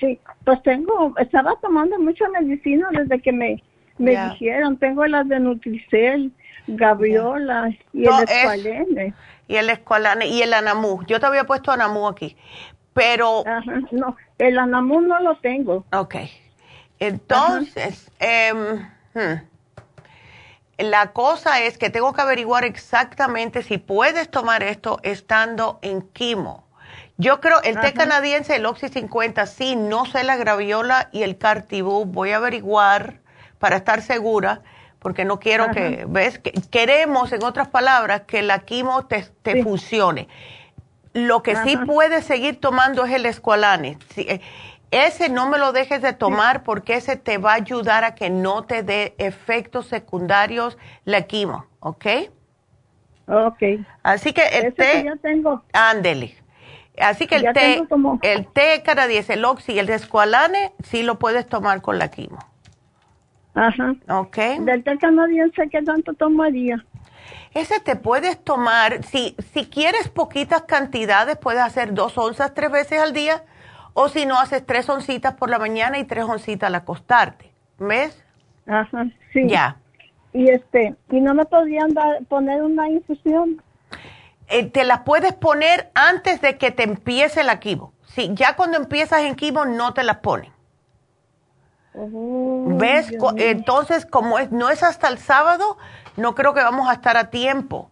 Sí, 0.00 0.18
pues 0.44 0.60
tengo, 0.64 1.14
estaba 1.18 1.54
tomando 1.62 1.96
mucha 2.00 2.28
medicina 2.30 2.88
desde 2.90 3.22
que 3.22 3.30
me, 3.30 3.62
me 3.98 4.16
dijeron. 4.30 4.76
Tengo 4.78 5.06
las 5.06 5.28
de 5.28 5.38
Nutricel, 5.38 6.32
Gabriola 6.66 7.70
y 7.92 8.06
el 8.06 8.24
Escualene 8.24 9.14
y 9.48 9.56
el 9.56 9.70
y 10.24 10.42
el 10.42 10.54
anamú. 10.54 11.04
Yo 11.06 11.20
te 11.20 11.26
había 11.26 11.44
puesto 11.44 11.72
anamú 11.72 12.08
aquí, 12.08 12.36
pero... 12.92 13.44
no, 13.90 14.16
el 14.38 14.58
anamú 14.58 15.00
no 15.00 15.20
lo 15.20 15.36
tengo. 15.38 15.84
Ok. 15.92 16.16
Entonces, 16.98 18.10
hmm, 18.20 19.34
la 20.78 21.12
cosa 21.12 21.60
es 21.60 21.78
que 21.78 21.90
tengo 21.90 22.12
que 22.12 22.22
averiguar 22.22 22.64
exactamente 22.64 23.62
si 23.62 23.78
puedes 23.78 24.30
tomar 24.30 24.62
esto 24.62 24.98
estando 25.02 25.78
en 25.82 26.02
quimo. 26.02 26.64
Yo 27.18 27.40
creo, 27.40 27.62
el 27.62 27.80
té 27.80 27.94
canadiense, 27.94 28.56
el 28.56 28.66
Oxy 28.66 28.88
50, 28.88 29.46
sí, 29.46 29.74
no 29.74 30.04
sé 30.04 30.22
la 30.22 30.36
graviola 30.36 31.08
y 31.12 31.22
el 31.22 31.38
cartibú. 31.38 32.04
Voy 32.04 32.32
a 32.32 32.36
averiguar 32.36 33.20
para 33.58 33.76
estar 33.76 34.02
segura 34.02 34.62
porque 35.06 35.24
no 35.24 35.38
quiero 35.38 35.70
que, 35.70 36.04
¿ves? 36.08 36.40
queremos, 36.68 37.30
en 37.30 37.44
otras 37.44 37.68
palabras, 37.68 38.22
que 38.22 38.42
la 38.42 38.58
quimo 38.64 39.06
te, 39.06 39.62
funcione. 39.62 40.26
Lo 41.12 41.44
que 41.44 41.54
sí 41.54 41.76
puedes 41.76 42.24
seguir 42.24 42.58
tomando 42.58 43.04
es 43.04 43.12
el 43.12 43.24
escualane. 43.24 43.98
Eh, 44.16 44.40
ese 44.90 45.28
no 45.28 45.48
me 45.48 45.58
lo 45.58 45.70
dejes 45.70 46.02
de 46.02 46.12
tomar 46.12 46.64
porque 46.64 46.94
ese 46.94 47.14
te 47.14 47.38
va 47.38 47.52
a 47.52 47.54
ayudar 47.54 48.02
a 48.02 48.16
que 48.16 48.30
no 48.30 48.64
te 48.64 48.82
dé 48.82 49.14
efectos 49.18 49.86
secundarios 49.86 50.76
la 51.04 51.22
quimo, 51.22 51.66
¿ok? 51.78 52.06
Ok. 53.28 53.62
Así 54.02 54.32
que 54.32 54.42
el 54.58 54.74
té... 54.74 55.04
ya 55.04 55.14
tengo. 55.22 55.62
Ándele. 55.72 56.34
Así 56.98 57.28
que 57.28 57.36
el 57.36 57.52
té, 57.52 57.80
el 58.22 58.46
té 58.48 58.82
canadiense, 58.84 59.34
el 59.34 59.44
oxy 59.44 59.74
y 59.74 59.78
el 59.78 59.88
escualane, 59.88 60.72
sí 60.82 61.04
lo 61.04 61.20
puedes 61.20 61.46
tomar 61.46 61.80
con 61.80 62.00
la 62.00 62.10
quimo. 62.10 62.40
Ajá. 63.56 63.96
Ok. 64.08 64.36
Del 64.60 64.84
té 64.84 64.98
canadiense, 64.98 65.68
¿qué 65.70 65.82
tanto 65.82 66.12
tomaría? 66.12 66.84
Ese 67.54 67.80
te 67.80 67.96
puedes 67.96 68.38
tomar, 68.44 69.02
si, 69.02 69.34
si 69.52 69.64
quieres 69.64 70.08
poquitas 70.08 70.62
cantidades, 70.62 71.38
puedes 71.38 71.62
hacer 71.62 71.94
dos 71.94 72.16
onzas 72.18 72.52
tres 72.52 72.70
veces 72.70 73.00
al 73.00 73.14
día, 73.14 73.44
o 73.94 74.08
si 74.10 74.26
no, 74.26 74.38
haces 74.38 74.64
tres 74.64 74.90
oncitas 74.90 75.34
por 75.34 75.48
la 75.48 75.58
mañana 75.58 75.98
y 75.98 76.04
tres 76.04 76.24
oncitas 76.24 76.68
al 76.68 76.74
acostarte. 76.74 77.50
¿Ves? 77.78 78.22
Ajá, 78.66 79.06
sí. 79.32 79.48
Ya. 79.48 79.78
Y 80.34 80.50
este, 80.50 80.94
¿y 81.10 81.20
no 81.20 81.32
me 81.32 81.46
podrían 81.46 81.94
dar, 81.94 82.22
poner 82.28 82.62
una 82.62 82.90
infusión? 82.90 83.62
Eh, 84.48 84.68
te 84.68 84.84
las 84.84 85.00
puedes 85.00 85.32
poner 85.32 85.90
antes 85.94 86.42
de 86.42 86.58
que 86.58 86.70
te 86.70 86.82
empiece 86.82 87.42
la 87.42 87.58
quimo. 87.58 87.94
Sí, 88.04 88.28
ya 88.34 88.54
cuando 88.54 88.76
empiezas 88.76 89.22
en 89.22 89.34
quimo 89.34 89.64
no 89.64 89.94
te 89.94 90.04
las 90.04 90.18
ponen. 90.18 90.52
Oh, 91.96 92.64
¿Ves? 92.78 93.10
Entonces, 93.36 94.04
como 94.04 94.38
es, 94.38 94.50
no 94.52 94.68
es 94.68 94.82
hasta 94.82 95.08
el 95.08 95.18
sábado, 95.18 95.78
no 96.16 96.34
creo 96.34 96.52
que 96.52 96.62
vamos 96.62 96.88
a 96.88 96.92
estar 96.92 97.16
a 97.16 97.30
tiempo. 97.30 97.90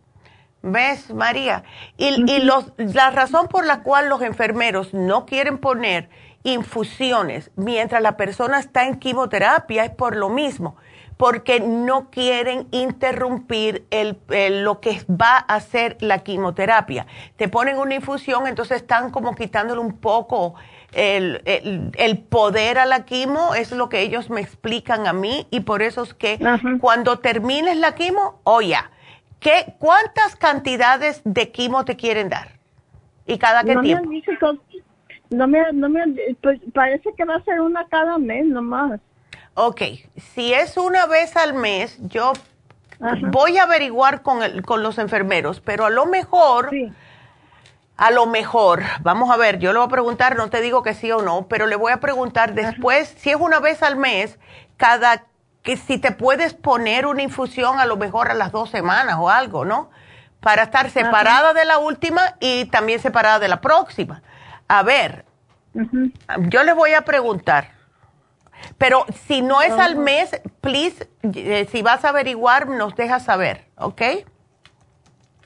¿Ves, 0.62 1.12
María? 1.12 1.64
Y, 1.96 2.30
y 2.30 2.40
los, 2.40 2.72
la 2.76 3.10
razón 3.10 3.48
por 3.48 3.66
la 3.66 3.82
cual 3.82 4.08
los 4.08 4.22
enfermeros 4.22 4.94
no 4.94 5.26
quieren 5.26 5.58
poner 5.58 6.08
infusiones 6.44 7.50
mientras 7.56 8.02
la 8.02 8.16
persona 8.16 8.58
está 8.60 8.86
en 8.86 8.96
quimioterapia 8.98 9.84
es 9.84 9.90
por 9.90 10.14
lo 10.14 10.28
mismo, 10.28 10.76
porque 11.16 11.60
no 11.60 12.10
quieren 12.10 12.68
interrumpir 12.70 13.86
el, 13.90 14.18
lo 14.62 14.80
que 14.80 15.02
va 15.10 15.36
a 15.36 15.54
hacer 15.54 15.96
la 16.00 16.18
quimioterapia. 16.18 17.06
Te 17.36 17.48
ponen 17.48 17.78
una 17.78 17.94
infusión, 17.94 18.46
entonces 18.46 18.78
están 18.78 19.10
como 19.10 19.34
quitándole 19.34 19.80
un 19.80 19.98
poco 19.98 20.54
el, 20.94 21.42
el, 21.96 22.18
poder 22.18 22.78
a 22.78 22.86
la 22.86 23.04
quimo, 23.04 23.54
es 23.54 23.72
lo 23.72 23.88
que 23.88 24.00
ellos 24.00 24.30
me 24.30 24.40
explican 24.40 25.06
a 25.06 25.12
mí, 25.12 25.46
y 25.50 25.60
por 25.60 25.82
eso 25.82 26.02
es 26.02 26.14
que 26.14 26.38
cuando 26.80 27.18
termines 27.18 27.76
la 27.76 27.94
quimo, 27.94 28.40
oh 28.44 28.60
ya, 28.60 28.90
¿qué, 29.40 29.74
¿cuántas 29.78 30.36
cantidades 30.36 31.20
de 31.24 31.50
quimo 31.50 31.84
te 31.84 31.96
quieren 31.96 32.28
dar? 32.28 32.52
¿Y 33.26 33.38
cada 33.38 33.64
qué 33.64 33.76
tiempo? 33.76 34.10
no 35.30 35.48
me, 35.48 35.72
no 35.72 35.88
me, 35.88 36.02
pues 36.42 36.60
parece 36.72 37.10
que 37.16 37.24
va 37.24 37.36
a 37.36 37.44
ser 37.44 37.60
una 37.60 37.86
cada 37.88 38.18
mes 38.18 38.46
nomás. 38.46 39.00
Ok, 39.54 39.82
si 40.16 40.52
es 40.52 40.76
una 40.76 41.06
vez 41.06 41.36
al 41.36 41.54
mes, 41.54 41.98
yo 42.08 42.32
voy 43.30 43.58
a 43.58 43.64
averiguar 43.64 44.22
con, 44.22 44.42
el, 44.42 44.62
con 44.62 44.82
los 44.82 44.98
enfermeros, 44.98 45.60
pero 45.60 45.86
a 45.86 45.90
lo 45.90 46.06
mejor, 46.06 46.70
a 47.96 48.10
lo 48.10 48.26
mejor, 48.26 48.82
vamos 49.02 49.30
a 49.30 49.36
ver, 49.36 49.58
yo 49.58 49.72
le 49.72 49.78
voy 49.78 49.86
a 49.86 49.90
preguntar, 49.90 50.36
no 50.36 50.50
te 50.50 50.60
digo 50.60 50.82
que 50.82 50.94
sí 50.94 51.10
o 51.12 51.22
no, 51.22 51.46
pero 51.48 51.66
le 51.66 51.76
voy 51.76 51.92
a 51.92 52.00
preguntar 52.00 52.54
después, 52.54 53.14
si 53.18 53.30
es 53.30 53.36
una 53.36 53.60
vez 53.60 53.82
al 53.82 53.96
mes, 53.96 54.38
cada, 54.76 55.24
que 55.62 55.76
si 55.76 55.98
te 55.98 56.10
puedes 56.10 56.54
poner 56.54 57.06
una 57.06 57.22
infusión 57.22 57.78
a 57.78 57.86
lo 57.86 57.96
mejor 57.96 58.30
a 58.30 58.34
las 58.34 58.50
dos 58.50 58.70
semanas 58.70 59.16
o 59.18 59.30
algo, 59.30 59.64
¿no? 59.64 59.90
Para 60.40 60.64
estar 60.64 60.90
separada 60.90 61.54
de 61.54 61.64
la 61.64 61.78
última 61.78 62.34
y 62.40 62.66
también 62.66 62.98
separada 62.98 63.38
de 63.38 63.48
la 63.48 63.60
próxima. 63.60 64.22
A 64.68 64.82
ver, 64.82 65.24
yo 66.48 66.64
le 66.64 66.72
voy 66.72 66.94
a 66.94 67.02
preguntar 67.02 67.74
pero 68.78 69.04
si 69.26 69.42
no 69.42 69.62
es 69.62 69.72
al 69.72 69.96
mes, 69.96 70.40
please, 70.60 71.08
eh, 71.22 71.66
si 71.70 71.82
vas 71.82 72.04
a 72.04 72.10
averiguar, 72.10 72.68
nos 72.68 72.94
dejas 72.94 73.24
saber, 73.24 73.64
¿ok? 73.76 74.02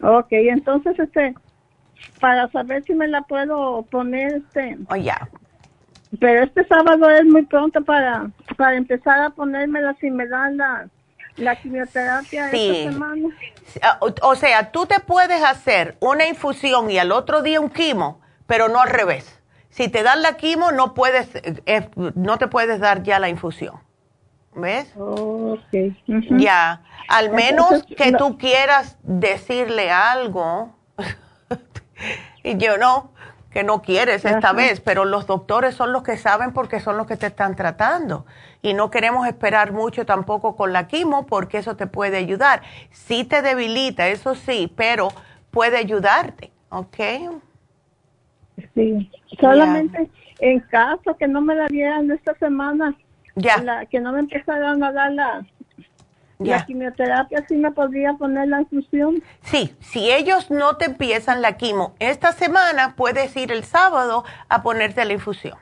Ok, 0.02 0.28
entonces, 0.30 0.98
este, 0.98 1.34
para 2.20 2.48
saber 2.50 2.84
si 2.84 2.94
me 2.94 3.08
la 3.08 3.22
puedo 3.22 3.82
poner, 3.82 4.36
este... 4.36 4.78
Oh, 4.90 4.96
ya. 4.96 5.28
Pero 6.18 6.44
este 6.44 6.66
sábado 6.66 7.10
es 7.10 7.24
muy 7.26 7.44
pronto 7.44 7.82
para, 7.84 8.30
para 8.56 8.76
empezar 8.76 9.20
a 9.20 9.30
ponérmela 9.30 9.94
si 10.00 10.10
me 10.10 10.26
dan 10.26 10.56
la, 10.56 10.88
la 11.36 11.56
quimioterapia 11.56 12.50
esta 12.50 12.90
semana. 12.90 13.28
Ah, 13.82 13.98
o 14.00 14.34
sea, 14.34 14.72
tú 14.72 14.86
te 14.86 15.00
puedes 15.00 15.42
hacer 15.44 15.96
una 16.00 16.26
infusión 16.26 16.90
y 16.90 16.98
al 16.98 17.12
otro 17.12 17.42
día 17.42 17.60
un 17.60 17.68
quimo, 17.68 18.20
pero 18.46 18.68
no 18.68 18.80
al 18.80 18.88
revés 18.88 19.38
si 19.78 19.88
te 19.88 20.02
dan 20.02 20.22
la 20.22 20.36
quimo, 20.36 20.72
no 20.72 20.92
puedes, 20.92 21.28
eh, 21.34 21.88
no 22.16 22.36
te 22.38 22.48
puedes 22.48 22.80
dar 22.80 23.04
ya 23.04 23.20
la 23.20 23.28
infusión. 23.28 23.76
¿Ves? 24.56 24.92
Okay. 24.96 25.96
Ya, 26.30 26.82
al 27.06 27.30
menos 27.30 27.84
que 27.84 28.10
tú 28.10 28.38
quieras 28.38 28.98
decirle 29.04 29.92
algo. 29.92 30.74
Y 32.42 32.56
yo 32.56 32.78
no, 32.78 33.10
que 33.50 33.64
no 33.64 33.82
quieres 33.82 34.24
esta 34.24 34.52
vez, 34.52 34.80
pero 34.80 35.04
los 35.04 35.26
doctores 35.26 35.74
son 35.74 35.92
los 35.92 36.02
que 36.02 36.16
saben 36.16 36.52
porque 36.52 36.80
son 36.80 36.96
los 36.96 37.06
que 37.06 37.16
te 37.16 37.26
están 37.26 37.56
tratando. 37.56 38.26
Y 38.60 38.74
no 38.74 38.90
queremos 38.90 39.26
esperar 39.26 39.72
mucho 39.72 40.04
tampoco 40.04 40.56
con 40.56 40.72
la 40.72 40.86
quimo 40.86 41.26
porque 41.26 41.58
eso 41.58 41.76
te 41.76 41.86
puede 41.86 42.18
ayudar. 42.18 42.62
Sí 42.90 43.24
te 43.24 43.42
debilita, 43.42 44.08
eso 44.08 44.34
sí, 44.34 44.72
pero 44.76 45.08
puede 45.50 45.78
ayudarte, 45.78 46.50
¿ok? 46.68 46.96
Sí, 48.74 49.10
solamente 49.40 50.10
en 50.40 50.60
caso 50.60 51.16
que 51.16 51.26
no 51.26 51.40
me 51.40 51.54
la 51.54 51.66
dieran 51.66 52.10
esta 52.10 52.34
semana, 52.34 52.94
ya. 53.34 53.86
que 53.86 54.00
no 54.00 54.12
me 54.12 54.20
empezaran 54.20 54.82
a 54.82 54.92
dar 54.92 55.12
la, 55.12 55.46
la 56.38 56.64
quimioterapia, 56.64 57.44
¿sí 57.48 57.56
me 57.56 57.72
podría 57.72 58.14
poner 58.14 58.48
la 58.48 58.60
infusión? 58.60 59.22
Sí, 59.42 59.74
si 59.80 60.10
ellos 60.10 60.50
no 60.50 60.76
te 60.76 60.86
empiezan 60.86 61.42
la 61.42 61.56
quimo 61.56 61.94
esta 61.98 62.32
semana, 62.32 62.94
puedes 62.96 63.36
ir 63.36 63.50
el 63.50 63.64
sábado 63.64 64.24
a 64.48 64.62
ponerte 64.62 65.04
la 65.04 65.14
infusión. 65.14 65.58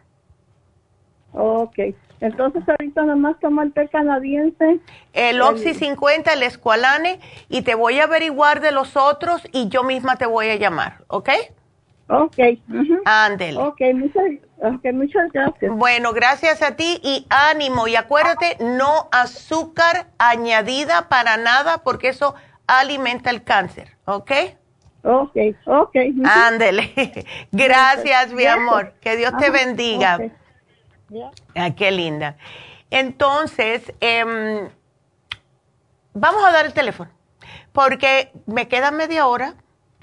Ok, 1.33 1.79
entonces 2.21 2.63
ahorita 2.67 3.03
nomás 3.03 3.39
toma 3.41 3.63
el 3.63 3.73
té 3.73 3.89
canadiense. 3.89 4.81
El 5.13 5.41
Oxy 5.43 5.75
50, 5.75 6.33
el 6.33 6.43
Esqualane, 6.43 7.21
y 7.49 7.63
te 7.63 7.75
voy 7.75 8.01
a 8.01 8.05
averiguar 8.05 8.61
de 8.61 8.73
los 8.73 8.97
otros 8.97 9.47
y 9.53 9.69
yo 9.69 9.83
misma 9.83 10.17
te 10.17 10.27
voy 10.27 10.49
a 10.49 10.57
llamar, 10.57 11.05
¿ok? 11.09 11.31
Ok. 12.09 12.39
Ándele. 13.05 13.59
Ok, 13.59 13.81
muchas, 13.95 14.25
muchas 14.95 15.33
gracias. 15.33 15.73
Bueno, 15.73 16.13
gracias 16.13 16.63
a 16.63 16.77
ti 16.77 17.01
y 17.03 17.27
ánimo. 17.31 17.89
Y 17.89 17.97
acuérdate, 17.97 18.57
no 18.61 19.09
azúcar 19.11 20.07
añadida 20.19 21.09
para 21.09 21.37
nada 21.37 21.79
porque 21.79 22.09
eso 22.09 22.35
alimenta 22.67 23.31
el 23.31 23.43
cáncer, 23.43 23.97
¿ok? 24.05 24.33
Ok, 25.03 25.37
ok. 25.67 25.97
Ándele. 26.25 26.93
Gracias, 27.53 28.33
mi 28.33 28.45
amor. 28.45 28.95
Que 29.01 29.17
Dios 29.17 29.33
te 29.39 29.51
bendiga. 29.51 30.19
Ay, 31.55 31.73
qué 31.75 31.93
linda. 31.93 32.37
Entonces, 32.91 33.93
em, 34.01 34.69
vamos 36.13 36.45
a 36.45 36.51
dar 36.51 36.67
el 36.67 36.73
teléfono 36.73 37.13
porque 37.73 38.33
me 38.47 38.67
queda 38.67 38.91
media 38.91 39.29
hora 39.29 39.55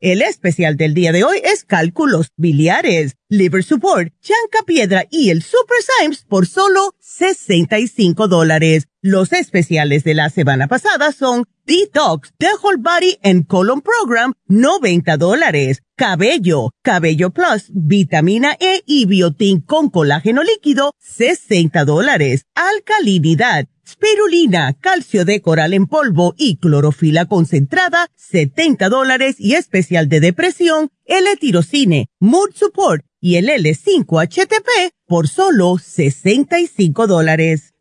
El 0.00 0.20
especial 0.20 0.76
del 0.76 0.92
día 0.92 1.10
de 1.10 1.24
hoy 1.24 1.40
es 1.42 1.64
cálculos 1.64 2.30
biliares, 2.36 3.16
liver 3.30 3.64
support, 3.64 4.12
chanca 4.20 4.64
piedra 4.66 5.06
y 5.10 5.30
el 5.30 5.42
super 5.42 5.78
Symes 5.80 6.24
por 6.28 6.46
solo 6.46 6.94
65 7.00 8.28
dólares. 8.28 8.88
Los 9.00 9.32
especiales 9.32 10.04
de 10.04 10.12
la 10.12 10.28
semana 10.28 10.68
pasada 10.68 11.12
son 11.12 11.46
Detox, 11.66 12.30
The 12.38 12.50
Whole 12.62 12.76
Body 12.78 13.18
and 13.24 13.46
Colon 13.48 13.82
Program, 13.82 14.34
90 14.46 15.16
dólares. 15.16 15.82
Cabello, 15.96 16.70
Cabello 16.82 17.30
Plus, 17.30 17.70
Vitamina 17.70 18.56
E 18.60 18.82
y 18.86 19.06
Biotin 19.06 19.60
con 19.60 19.90
colágeno 19.90 20.44
líquido, 20.44 20.92
60 21.00 21.84
dólares. 21.84 22.44
Alcalinidad, 22.54 23.66
spirulina, 23.84 24.74
calcio 24.74 25.24
de 25.24 25.40
coral 25.40 25.74
en 25.74 25.86
polvo 25.86 26.34
y 26.36 26.58
clorofila 26.58 27.24
concentrada, 27.24 28.10
70 28.14 28.88
dólares 28.88 29.36
y 29.38 29.54
especial 29.54 30.08
de 30.08 30.20
depresión, 30.20 30.90
L-tirocine, 31.04 32.10
Mood 32.20 32.50
Support 32.54 33.04
y 33.20 33.36
el 33.36 33.48
L5-HTP 33.48 34.92
por 35.06 35.26
solo 35.26 35.78
65 35.78 37.06
dólares. 37.06 37.75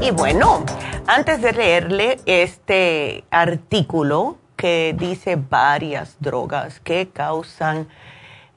Y 0.00 0.10
bueno, 0.10 0.64
antes 1.06 1.40
de 1.40 1.52
leerle 1.52 2.20
este 2.26 3.24
artículo 3.30 4.36
que 4.56 4.94
dice 4.98 5.36
varias 5.36 6.16
drogas 6.20 6.80
que 6.80 7.08
causan 7.08 7.88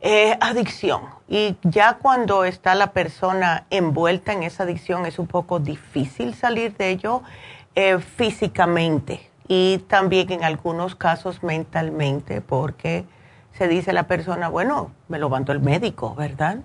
eh, 0.02 0.38
adicción 0.40 1.02
y 1.28 1.58
ya 1.64 1.98
cuando 2.02 2.46
está 2.46 2.76
la 2.76 2.92
persona 2.94 3.66
envuelta 3.70 4.34
en 4.34 4.44
esa 4.44 4.64
adicción 4.64 5.06
es 5.06 5.20
un 5.20 5.28
poco 5.28 5.60
difícil 5.60 6.34
salir 6.36 6.76
de 6.78 6.90
ello 6.90 7.22
eh, 7.76 8.00
físicamente 8.00 9.30
y 9.48 9.80
también 9.88 10.32
en 10.32 10.44
algunos 10.44 10.96
casos 10.96 11.44
mentalmente 11.44 12.42
porque 12.42 13.06
se 13.60 13.68
dice 13.68 13.92
la 13.92 14.08
persona, 14.08 14.48
bueno, 14.48 14.92
me 15.10 15.20
lo 15.20 15.28
mandó 15.28 15.52
el 15.52 15.60
médico, 15.60 16.16
¿verdad? 16.16 16.60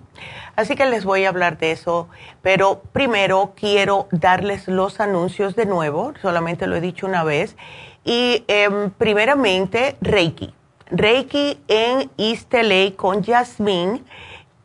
Así 0.55 0.77
que 0.77 0.85
les 0.85 1.03
voy 1.03 1.25
a 1.25 1.29
hablar 1.29 1.57
de 1.57 1.73
eso, 1.73 2.07
pero 2.41 2.83
primero 2.93 3.51
quiero 3.53 4.07
darles 4.11 4.69
los 4.69 5.01
anuncios 5.01 5.57
de 5.57 5.65
nuevo, 5.65 6.13
solamente 6.21 6.67
lo 6.67 6.77
he 6.77 6.79
dicho 6.79 7.05
una 7.05 7.25
vez, 7.25 7.57
y 8.05 8.45
em, 8.47 8.91
primeramente 8.91 9.97
Reiki. 9.99 10.53
Reiki 10.89 11.59
en 11.67 12.09
LA 12.17 12.95
con 12.95 13.23
Yasmín 13.23 14.05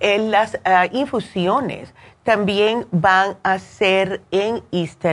las 0.00 0.58
ah, 0.64 0.86
infusiones 0.92 1.92
también 2.22 2.86
van 2.90 3.36
a 3.42 3.58
ser 3.58 4.22
en 4.30 4.62
East 4.72 5.04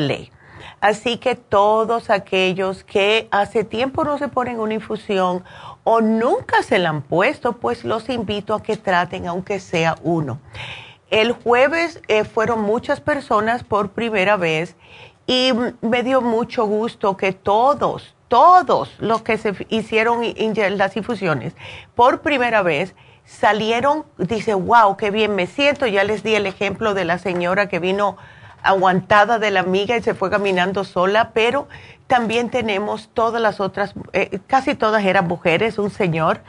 Así 0.79 1.17
que 1.17 1.35
todos 1.35 2.09
aquellos 2.09 2.83
que 2.83 3.27
hace 3.31 3.63
tiempo 3.63 4.03
no 4.03 4.17
se 4.17 4.27
ponen 4.27 4.59
una 4.59 4.73
infusión 4.73 5.43
o 5.83 6.01
nunca 6.01 6.63
se 6.63 6.79
la 6.79 6.89
han 6.89 7.01
puesto, 7.01 7.53
pues 7.53 7.83
los 7.83 8.09
invito 8.09 8.53
a 8.53 8.63
que 8.63 8.77
traten 8.77 9.27
aunque 9.27 9.59
sea 9.59 9.95
uno. 10.03 10.39
El 11.09 11.33
jueves 11.33 12.01
eh, 12.07 12.23
fueron 12.23 12.61
muchas 12.61 13.01
personas 13.01 13.63
por 13.63 13.91
primera 13.91 14.37
vez 14.37 14.75
y 15.27 15.51
me 15.81 16.03
dio 16.03 16.21
mucho 16.21 16.65
gusto 16.65 17.17
que 17.17 17.31
todos, 17.33 18.15
todos 18.27 18.95
los 18.99 19.21
que 19.21 19.37
se 19.37 19.53
hicieron 19.69 20.21
las 20.77 20.97
infusiones 20.97 21.53
por 21.95 22.21
primera 22.21 22.61
vez, 22.61 22.95
salieron, 23.25 24.05
dice, 24.17 24.53
wow, 24.53 24.97
qué 24.97 25.11
bien 25.11 25.35
me 25.35 25.47
siento. 25.47 25.87
Ya 25.87 26.03
les 26.03 26.23
di 26.23 26.35
el 26.35 26.45
ejemplo 26.45 26.93
de 26.93 27.05
la 27.05 27.17
señora 27.17 27.69
que 27.69 27.79
vino 27.79 28.17
aguantada 28.63 29.39
de 29.39 29.51
la 29.51 29.61
amiga 29.61 29.97
y 29.97 30.01
se 30.03 30.13
fue 30.13 30.29
caminando 30.29 30.83
sola, 30.83 31.31
pero 31.33 31.67
también 32.07 32.49
tenemos 32.49 33.09
todas 33.13 33.41
las 33.41 33.59
otras, 33.59 33.93
eh, 34.13 34.39
casi 34.47 34.75
todas 34.75 35.03
eran 35.03 35.27
mujeres, 35.27 35.79
un 35.79 35.89
señor, 35.89 36.41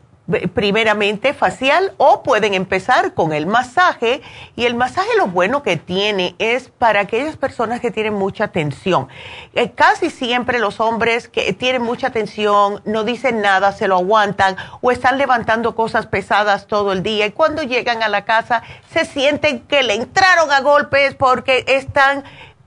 primeramente 0.55 1.35
facial 1.35 1.93
o 1.99 2.23
pueden 2.23 2.55
empezar 2.55 3.13
con 3.13 3.33
el 3.33 3.47
masaje 3.47 4.23
y 4.57 4.65
el 4.65 4.75
masaje 4.75 5.11
lo 5.19 5.27
bueno 5.27 5.63
que 5.63 5.77
tiene 5.77 6.35
es 6.39 6.71
para 6.71 7.01
aquellas 7.01 7.37
personas 7.37 7.81
que 7.81 7.91
tienen 7.91 8.15
mucha 8.15 8.49
tensión. 8.49 9.09
Eh, 9.55 9.73
casi 9.73 10.09
siempre 10.09 10.59
los 10.59 10.81
hombres 10.81 11.29
que 11.29 11.53
tienen 11.53 11.83
mucha 11.83 12.11
tensión 12.11 12.81
no 12.87 13.05
dicen 13.05 13.43
nada, 13.43 13.73
se 13.73 13.87
lo 13.87 13.97
aguantan 13.97 14.57
o 14.81 14.91
están 14.91 15.19
levantando 15.19 15.75
cosas 15.75 16.07
pesadas 16.07 16.67
todo 16.67 16.93
el 16.93 17.03
día 17.03 17.27
y 17.27 17.33
cuando 17.33 17.63
llegan 17.63 18.03
a 18.03 18.09
la 18.09 18.25
casa 18.25 18.63
se 18.91 19.05
sienten 19.05 19.61
que 19.61 19.83
le 19.83 19.95
entraron 19.95 20.51
a 20.51 20.61
golpes 20.61 21.15
porque 21.15 21.65
están 21.69 22.25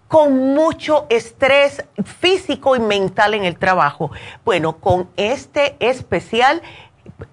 con 0.08 0.54
mucho 0.54 1.06
estrés 1.10 1.84
físico 2.06 2.76
y 2.76 2.80
mental 2.80 3.34
en 3.34 3.44
el 3.44 3.58
trabajo. 3.58 4.12
Bueno, 4.46 4.78
con 4.78 5.10
este 5.18 5.76
especial 5.80 6.62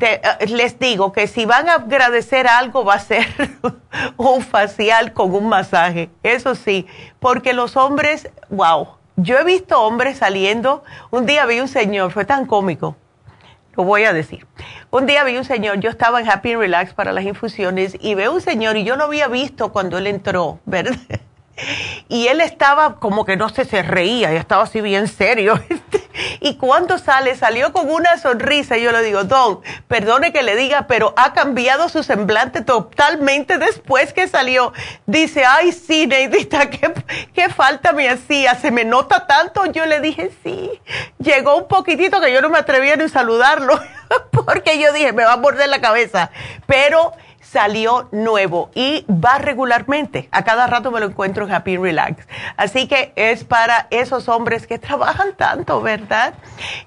eh, 0.00 0.20
les 0.48 0.76
digo 0.78 1.12
que 1.12 1.26
si 1.26 1.44
van 1.46 1.68
a 1.68 1.74
agradecer 1.74 2.46
algo 2.46 2.84
va 2.84 2.94
a 2.94 2.98
ser 2.98 3.26
un 4.16 4.40
facial 4.42 5.12
con 5.14 5.34
un 5.34 5.48
masaje. 5.48 6.10
Eso 6.22 6.54
sí, 6.54 6.86
porque 7.20 7.54
los 7.54 7.76
hombres, 7.76 8.30
wow, 8.50 8.88
yo 9.16 9.38
he 9.38 9.44
visto 9.44 9.80
hombres 9.80 10.18
saliendo. 10.18 10.84
Un 11.10 11.26
día 11.26 11.46
vi 11.46 11.60
un 11.60 11.68
señor, 11.68 12.10
fue 12.12 12.24
tan 12.24 12.46
cómico. 12.46 12.96
Lo 13.76 13.84
voy 13.84 14.04
a 14.04 14.12
decir. 14.12 14.46
Un 14.90 15.06
día 15.06 15.24
vi 15.24 15.36
un 15.36 15.44
señor, 15.44 15.80
yo 15.80 15.90
estaba 15.90 16.20
en 16.20 16.30
Happy 16.30 16.52
and 16.52 16.60
Relax 16.60 16.94
para 16.94 17.12
las 17.12 17.24
infusiones 17.24 17.96
y 17.98 18.14
veo 18.14 18.32
un 18.34 18.40
señor 18.40 18.76
y 18.76 18.84
yo 18.84 18.94
lo 18.96 19.04
había 19.04 19.26
visto 19.28 19.72
cuando 19.72 19.98
él 19.98 20.06
entró, 20.06 20.60
¿verdad? 20.66 20.96
Y 22.08 22.26
él 22.28 22.40
estaba 22.40 22.96
como 22.96 23.24
que 23.24 23.36
no 23.36 23.48
se, 23.48 23.64
se 23.64 23.82
reía, 23.82 24.32
y 24.32 24.36
estaba 24.36 24.64
así 24.64 24.80
bien 24.80 25.08
serio. 25.08 25.60
y 26.40 26.56
cuando 26.56 26.98
sale, 26.98 27.34
salió 27.36 27.72
con 27.72 27.90
una 27.90 28.18
sonrisa. 28.18 28.76
Y 28.76 28.82
yo 28.82 28.92
le 28.92 29.02
digo, 29.02 29.24
Don, 29.24 29.60
perdone 29.88 30.32
que 30.32 30.42
le 30.42 30.56
diga, 30.56 30.86
pero 30.86 31.14
ha 31.16 31.32
cambiado 31.32 31.88
su 31.88 32.02
semblante 32.02 32.62
totalmente 32.62 33.58
después 33.58 34.12
que 34.12 34.28
salió. 34.28 34.72
Dice, 35.06 35.44
ay, 35.44 35.72
sí, 35.72 36.06
Neidita, 36.06 36.70
¿qué, 36.70 36.92
qué 37.34 37.48
falta 37.48 37.92
me 37.92 38.08
hacía? 38.08 38.54
¿Se 38.56 38.70
me 38.70 38.84
nota 38.84 39.26
tanto? 39.26 39.66
Yo 39.66 39.86
le 39.86 40.00
dije, 40.00 40.30
sí. 40.42 40.70
Llegó 41.18 41.56
un 41.56 41.68
poquitito 41.68 42.20
que 42.20 42.32
yo 42.32 42.40
no 42.42 42.50
me 42.50 42.58
atrevía 42.58 42.96
ni 42.96 43.08
saludarlo, 43.08 43.80
porque 44.30 44.78
yo 44.78 44.92
dije, 44.92 45.12
me 45.12 45.24
va 45.24 45.34
a 45.34 45.36
morder 45.36 45.68
la 45.68 45.80
cabeza. 45.80 46.30
Pero 46.66 47.12
salió 47.54 48.08
nuevo 48.10 48.70
y 48.74 49.06
va 49.08 49.38
regularmente. 49.38 50.28
A 50.32 50.42
cada 50.42 50.66
rato 50.66 50.90
me 50.90 50.98
lo 50.98 51.06
encuentro 51.06 51.46
en 51.46 51.52
Happy 51.52 51.76
Relax. 51.76 52.26
Así 52.56 52.88
que 52.88 53.12
es 53.14 53.44
para 53.44 53.86
esos 53.90 54.28
hombres 54.28 54.66
que 54.66 54.80
trabajan 54.80 55.34
tanto, 55.36 55.80
¿verdad? 55.80 56.34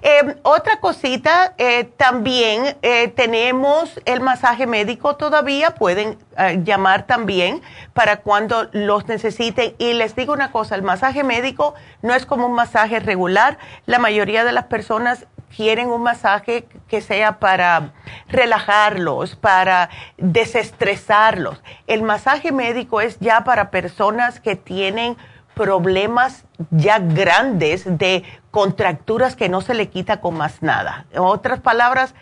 Em, 0.02 0.34
otra 0.42 0.78
cosita, 0.78 1.54
eh, 1.56 1.84
también 1.84 2.76
eh, 2.82 3.08
tenemos 3.08 3.98
el 4.04 4.20
masaje 4.20 4.66
médico 4.66 5.16
todavía. 5.16 5.70
Pueden 5.70 6.18
eh, 6.36 6.60
llamar 6.62 7.06
también 7.06 7.62
para 7.94 8.18
cuando 8.18 8.68
los 8.72 9.08
necesiten. 9.08 9.74
Y 9.78 9.94
les 9.94 10.14
digo 10.14 10.34
una 10.34 10.52
cosa, 10.52 10.74
el 10.74 10.82
masaje 10.82 11.24
médico 11.24 11.72
no 12.02 12.14
es 12.14 12.26
como 12.26 12.44
un 12.44 12.52
masaje 12.52 13.00
regular. 13.00 13.56
La 13.86 13.98
mayoría 13.98 14.44
de 14.44 14.52
las 14.52 14.64
personas 14.64 15.26
quieren 15.54 15.88
un 15.88 16.02
masaje 16.02 16.66
que 16.88 17.00
sea 17.00 17.38
para 17.38 17.92
relajarlos, 18.28 19.36
para 19.36 19.90
desestresarlos. 20.16 21.62
El 21.86 22.02
masaje 22.02 22.52
médico 22.52 23.00
es 23.00 23.18
ya 23.20 23.44
para 23.44 23.70
personas 23.70 24.40
que 24.40 24.56
tienen 24.56 25.16
problemas 25.54 26.44
ya 26.70 26.98
grandes 27.00 27.84
de 27.98 28.22
contracturas 28.50 29.34
que 29.34 29.48
no 29.48 29.60
se 29.60 29.74
le 29.74 29.88
quita 29.88 30.20
con 30.20 30.36
más 30.36 30.62
nada. 30.62 31.06
En 31.10 31.20
otras 31.20 31.60
palabras, 31.60 32.14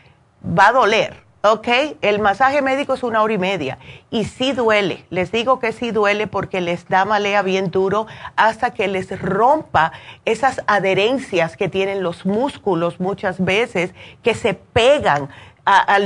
va 0.42 0.68
a 0.68 0.72
doler 0.72 1.25
¿ok? 1.52 1.68
El 2.00 2.18
masaje 2.18 2.62
médico 2.62 2.94
es 2.94 3.02
una 3.02 3.22
hora 3.22 3.34
y 3.34 3.38
media 3.38 3.78
y 4.10 4.24
sí 4.24 4.52
duele. 4.52 5.04
Les 5.10 5.30
digo 5.32 5.58
que 5.58 5.72
sí 5.72 5.90
duele 5.90 6.26
porque 6.26 6.60
les 6.60 6.88
da 6.88 7.04
malea 7.04 7.42
bien 7.42 7.70
duro 7.70 8.06
hasta 8.36 8.72
que 8.72 8.88
les 8.88 9.20
rompa 9.20 9.92
esas 10.24 10.62
adherencias 10.66 11.56
que 11.56 11.68
tienen 11.68 12.02
los 12.02 12.26
músculos 12.26 13.00
muchas 13.00 13.42
veces 13.44 13.94
que 14.22 14.34
se 14.34 14.54
pegan 14.54 15.28
a, 15.64 15.98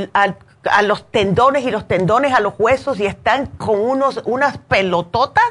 los 0.83 1.11
tendones 1.11 1.65
y 1.65 1.71
los 1.71 1.87
tendones 1.89 2.35
a 2.35 2.41
los 2.41 2.55
huesos 2.59 3.01
y 3.01 3.07
están 3.07 3.47
con 3.47 3.81
unos, 3.81 4.23
unas 4.25 4.59
pelototas. 4.59 5.51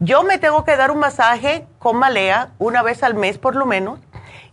Yo 0.00 0.22
me 0.22 0.38
tengo 0.38 0.64
que 0.64 0.76
dar 0.76 0.90
un 0.90 1.00
masaje 1.00 1.66
con 1.78 1.96
malea 1.96 2.50
una 2.58 2.82
vez 2.82 3.02
al 3.02 3.14
mes 3.14 3.36
por 3.36 3.56
lo 3.56 3.66
menos 3.66 3.98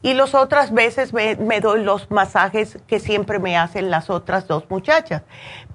y 0.06 0.14
las 0.14 0.36
otras 0.36 0.72
veces 0.72 1.14
me, 1.14 1.36
doy 1.62 1.84
los 1.84 2.12
masajes 2.12 2.78
que 2.86 3.00
siempre 3.00 3.40
me 3.40 3.58
hacen 3.58 3.90
las 3.90 4.12
otras 4.12 4.46
dos 4.46 4.70
muchachas. 4.70 5.24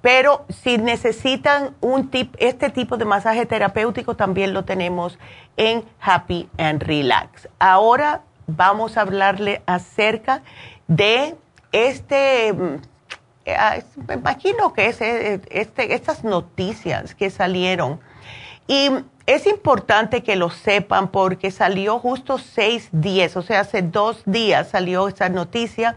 Pero 0.02 0.44
si 0.48 0.78
necesitan 0.78 1.74
un 1.80 2.10
tip, 2.10 2.36
este 2.38 2.70
tipo 2.70 2.96
de 2.96 3.04
masaje 3.04 3.44
terapéutico 3.44 4.14
también 4.14 4.54
lo 4.54 4.64
tenemos 4.64 5.18
en 5.56 5.84
Happy 6.00 6.48
and 6.58 6.80
Relax. 6.80 7.48
Ahora 7.58 8.22
vamos 8.46 8.96
a 8.96 9.00
hablarle 9.00 9.62
acerca 9.66 10.42
de 10.86 11.34
este, 11.72 12.52
mm, 12.52 12.74
eh, 13.46 13.82
me 14.06 14.14
imagino 14.14 14.72
que 14.74 14.86
es 14.86 15.00
eh, 15.00 15.40
este, 15.50 15.92
estas 15.92 16.22
noticias 16.22 17.16
que 17.16 17.30
salieron. 17.30 17.98
Y 18.68 18.90
es 19.34 19.46
importante 19.46 20.24
que 20.24 20.34
lo 20.34 20.50
sepan 20.50 21.06
porque 21.06 21.52
salió 21.52 22.00
justo 22.00 22.36
6-10, 22.36 23.36
o 23.36 23.42
sea, 23.42 23.60
hace 23.60 23.80
dos 23.80 24.22
días 24.26 24.70
salió 24.70 25.06
esta 25.06 25.28
noticia 25.28 25.96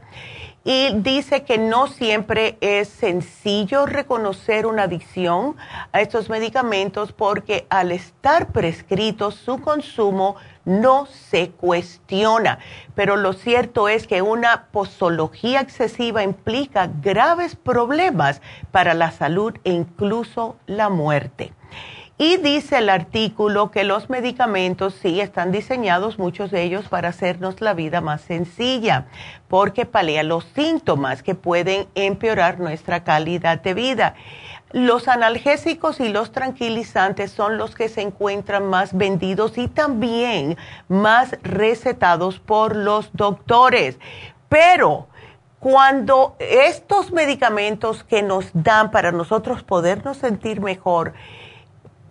y 0.64 0.94
dice 0.98 1.42
que 1.42 1.58
no 1.58 1.88
siempre 1.88 2.60
es 2.62 2.90
sencillo 2.90 3.88
reconocer 3.88 4.68
una 4.68 4.84
adicción 4.84 5.56
a 5.92 6.02
estos 6.02 6.30
medicamentos 6.30 7.12
porque 7.12 7.66
al 7.72 7.92
estar 7.92 8.52
prescritos 8.52 9.34
su 9.34 9.60
consumo 9.60 10.36
no 10.64 11.08
se 11.08 11.50
cuestiona. 11.50 12.60
Pero 12.94 13.18
lo 13.18 13.34
cierto 13.34 13.90
es 13.90 14.06
que 14.06 14.22
una 14.22 14.68
posología 14.72 15.60
excesiva 15.60 16.22
implica 16.22 16.88
graves 17.02 17.56
problemas 17.56 18.44
para 18.72 18.94
la 18.94 19.10
salud 19.10 19.56
e 19.64 19.72
incluso 19.72 20.56
la 20.68 20.90
muerte. 20.90 21.52
Y 22.26 22.38
dice 22.38 22.78
el 22.78 22.90
artículo 22.90 23.70
que 23.70 23.84
los 23.84 24.10
medicamentos 24.10 24.94
sí 24.94 25.20
están 25.20 25.52
diseñados, 25.52 26.18
muchos 26.18 26.52
de 26.52 26.64
ellos, 26.64 26.88
para 26.88 27.10
hacernos 27.10 27.60
la 27.60 27.74
vida 27.74 28.00
más 28.00 28.22
sencilla, 28.22 29.08
porque 29.50 29.86
palea 29.86 30.24
los 30.24 30.46
síntomas 30.56 31.22
que 31.22 31.36
pueden 31.36 31.86
empeorar 31.96 32.62
nuestra 32.62 33.04
calidad 33.04 33.60
de 33.62 33.74
vida. 33.74 34.16
los 34.72 35.10
analgésicos 35.10 36.00
y 36.00 36.08
los 36.08 36.32
tranquilizantes 36.32 37.30
son 37.30 37.58
los 37.58 37.76
que 37.76 37.90
se 37.90 38.02
encuentran 38.02 38.70
más 38.70 38.96
vendidos 38.98 39.58
y 39.58 39.68
también 39.68 40.58
más 40.88 41.36
recetados 41.44 42.40
por 42.40 42.78
los 42.78 43.10
doctores. 43.12 44.00
Pero 44.48 45.08
cuando 45.60 46.38
estos 46.40 47.12
medicamentos 47.12 48.06
que 48.06 48.24
nos 48.24 48.50
dan 48.54 48.92
para 48.92 49.12
nosotros 49.12 49.62
podernos 49.62 50.16
sentir 50.18 50.62
mejor, 50.62 51.14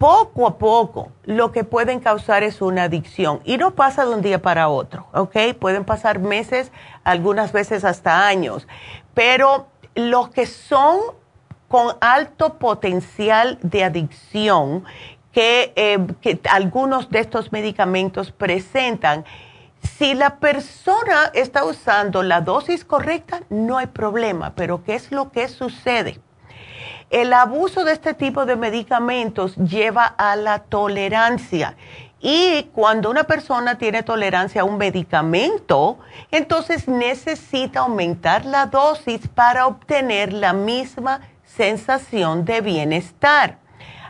poco 0.03 0.49
a 0.49 0.59
poco 0.59 1.13
lo 1.27 1.53
que 1.53 1.63
pueden 1.63 2.01
causar 2.01 2.43
es 2.43 2.61
una 2.61 2.83
adicción 2.83 3.39
y 3.45 3.57
no 3.57 3.77
pasa 3.77 4.05
de 4.05 4.13
un 4.13 4.21
día 4.21 4.43
para 4.43 4.69
otro, 4.69 5.07
¿ok? 5.15 5.55
Pueden 5.61 5.85
pasar 5.85 6.19
meses, 6.19 6.73
algunas 7.05 7.53
veces 7.53 7.85
hasta 7.85 8.27
años, 8.27 8.67
pero 9.15 9.69
los 9.95 10.29
que 10.31 10.47
son 10.47 10.99
con 11.69 11.95
alto 12.01 12.55
potencial 12.55 13.61
de 13.63 13.85
adicción 13.85 14.85
eh, 15.35 16.05
que, 16.21 16.41
algunos 16.51 17.09
de 17.09 17.21
estos 17.21 17.53
medicamentos 17.53 18.33
presentan. 18.33 19.25
Si 19.83 20.15
la 20.15 20.41
persona 20.41 21.31
está 21.33 21.65
usando 21.65 22.25
la 22.25 22.41
dosis 22.41 22.85
correcta, 22.85 23.43
no 23.51 23.79
hay 23.79 23.87
problema, 23.87 24.53
pero 24.57 24.83
¿qué 24.83 24.97
es 24.97 25.13
lo 25.13 25.31
que 25.31 25.47
sucede? 25.47 26.21
El 27.13 27.35
abuso 27.35 27.85
de 27.85 27.93
este 27.93 28.15
tipo 28.15 28.47
de 28.47 28.57
medicamentos 28.57 29.55
lleva 29.57 30.07
a 30.07 30.35
la 30.35 30.61
tolerancia 30.61 31.77
y 32.23 32.71
cuando 32.73 33.11
una 33.11 33.25
persona 33.25 33.77
tiene 33.77 34.03
tolerancia 34.03 34.63
a 34.63 34.65
un 34.65 34.79
medicamento, 34.79 35.99
entonces 36.31 36.89
necesita 36.89 37.81
aumentar 37.81 38.47
la 38.47 38.65
dosis 38.65 39.29
para 39.29 39.67
obtener 39.67 40.33
la 40.33 40.55
misma 40.55 41.21
sensación 41.45 42.47
de 42.47 42.63
bienestar. 42.63 43.59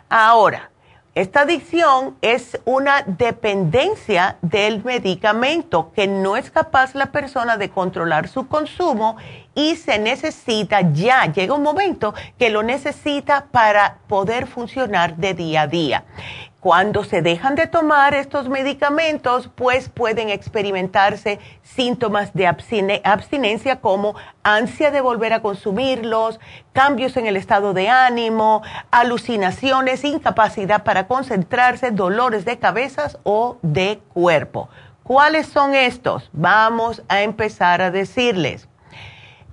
Ahora, 0.08 0.70
esta 1.14 1.42
adicción 1.42 2.16
es 2.22 2.58
una 2.64 3.02
dependencia 3.02 4.38
del 4.40 4.82
medicamento 4.82 5.92
que 5.94 6.06
no 6.06 6.38
es 6.38 6.50
capaz 6.50 6.94
la 6.94 7.12
persona 7.12 7.58
de 7.58 7.68
controlar 7.68 8.28
su 8.28 8.48
consumo 8.48 9.18
y 9.54 9.76
se 9.76 9.98
necesita 9.98 10.80
ya, 10.92 11.26
llega 11.30 11.52
un 11.52 11.62
momento 11.62 12.14
que 12.38 12.48
lo 12.48 12.62
necesita 12.62 13.44
para 13.50 13.98
poder 14.08 14.46
funcionar 14.46 15.16
de 15.18 15.34
día 15.34 15.62
a 15.62 15.66
día. 15.66 16.04
Cuando 16.62 17.02
se 17.02 17.22
dejan 17.22 17.56
de 17.56 17.66
tomar 17.66 18.14
estos 18.14 18.48
medicamentos, 18.48 19.50
pues 19.52 19.88
pueden 19.88 20.28
experimentarse 20.28 21.40
síntomas 21.64 22.34
de 22.34 22.46
abstinencia 22.46 23.80
como 23.80 24.14
ansia 24.44 24.92
de 24.92 25.00
volver 25.00 25.32
a 25.32 25.42
consumirlos, 25.42 26.38
cambios 26.72 27.16
en 27.16 27.26
el 27.26 27.36
estado 27.36 27.74
de 27.74 27.88
ánimo, 27.88 28.62
alucinaciones, 28.92 30.04
incapacidad 30.04 30.84
para 30.84 31.08
concentrarse, 31.08 31.90
dolores 31.90 32.44
de 32.44 32.60
cabezas 32.60 33.18
o 33.24 33.58
de 33.62 34.00
cuerpo. 34.14 34.68
¿Cuáles 35.02 35.48
son 35.48 35.74
estos? 35.74 36.30
Vamos 36.32 37.02
a 37.08 37.22
empezar 37.22 37.82
a 37.82 37.90
decirles. 37.90 38.68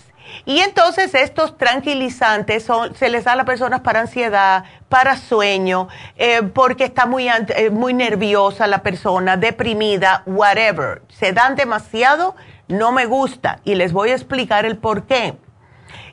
Y 0.45 0.59
entonces 0.59 1.15
estos 1.15 1.57
tranquilizantes 1.57 2.67
se 2.95 3.09
les 3.09 3.23
da 3.23 3.31
a 3.31 3.37
las 3.37 3.45
personas 3.45 3.79
para 3.79 4.01
ansiedad, 4.01 4.65
para 4.89 5.15
sueño, 5.15 5.87
eh, 6.17 6.41
porque 6.53 6.83
está 6.83 7.05
muy, 7.05 7.29
eh, 7.29 7.69
muy 7.71 7.93
nerviosa 7.93 8.67
la 8.67 8.83
persona, 8.83 9.37
deprimida, 9.37 10.23
whatever. 10.25 11.03
Se 11.07 11.31
dan 11.31 11.55
demasiado, 11.55 12.35
no 12.67 12.91
me 12.91 13.05
gusta. 13.05 13.61
Y 13.63 13.75
les 13.75 13.93
voy 13.93 14.09
a 14.09 14.15
explicar 14.15 14.65
el 14.65 14.75
por 14.77 15.05
qué. 15.05 15.37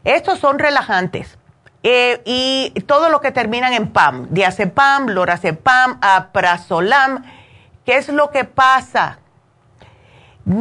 Estos 0.04 0.38
son 0.38 0.60
relajantes 0.60 1.36
eh, 1.86 2.22
y 2.24 2.70
todo 2.86 3.10
lo 3.10 3.20
que 3.20 3.30
terminan 3.30 3.74
en 3.74 3.92
PAM, 3.92 4.28
diazepam, 4.30 5.06
lorazepam, 5.10 5.98
aprazolam. 6.00 7.22
¿Qué 7.84 7.98
es 7.98 8.08
lo 8.08 8.30
que 8.30 8.44
pasa? 8.44 9.18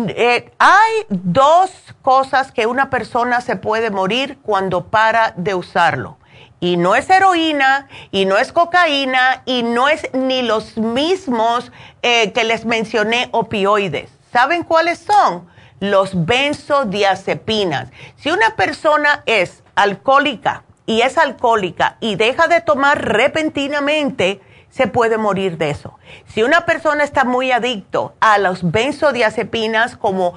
Eh, 0.10 0.52
hay 0.60 1.06
dos 1.08 1.72
cosas 2.02 2.52
que 2.52 2.66
una 2.66 2.90
persona 2.90 3.40
se 3.40 3.56
puede 3.56 3.90
morir 3.90 4.38
cuando 4.42 4.88
para 4.88 5.34
de 5.38 5.56
usarlo. 5.56 6.18
Y 6.60 6.76
no 6.76 6.94
es 6.94 7.10
heroína, 7.10 7.88
y 8.12 8.26
no 8.26 8.38
es 8.38 8.52
cocaína, 8.52 9.44
y 9.46 9.64
no 9.64 9.88
es 9.88 10.14
ni 10.14 10.42
los 10.42 10.78
mismos 10.78 11.72
eh, 12.02 12.34
que 12.34 12.44
les 12.44 12.66
mencioné 12.66 13.30
opioides. 13.32 14.10
¿Saben 14.34 14.64
cuáles 14.64 15.00
son? 15.00 15.48
Los 15.80 16.26
benzodiazepinas. 16.26 17.92
Si 18.18 18.30
una 18.30 18.58
persona 18.58 19.24
es 19.26 19.64
alcohólica, 19.76 20.64
y 20.86 21.02
es 21.02 21.18
alcohólica 21.18 21.98
y 22.00 22.16
deja 22.16 22.48
de 22.48 22.62
tomar 22.62 23.04
repentinamente, 23.04 24.42
se 24.70 24.88
puede 24.88 25.18
morir 25.18 25.58
de 25.58 25.70
eso. 25.70 26.00
Si 26.26 26.42
una 26.42 26.66
persona 26.66 27.04
está 27.04 27.26
muy 27.26 27.52
adicto 27.52 28.16
a 28.20 28.40
los 28.40 28.72
benzodiazepinas, 28.72 29.98
como 29.98 30.34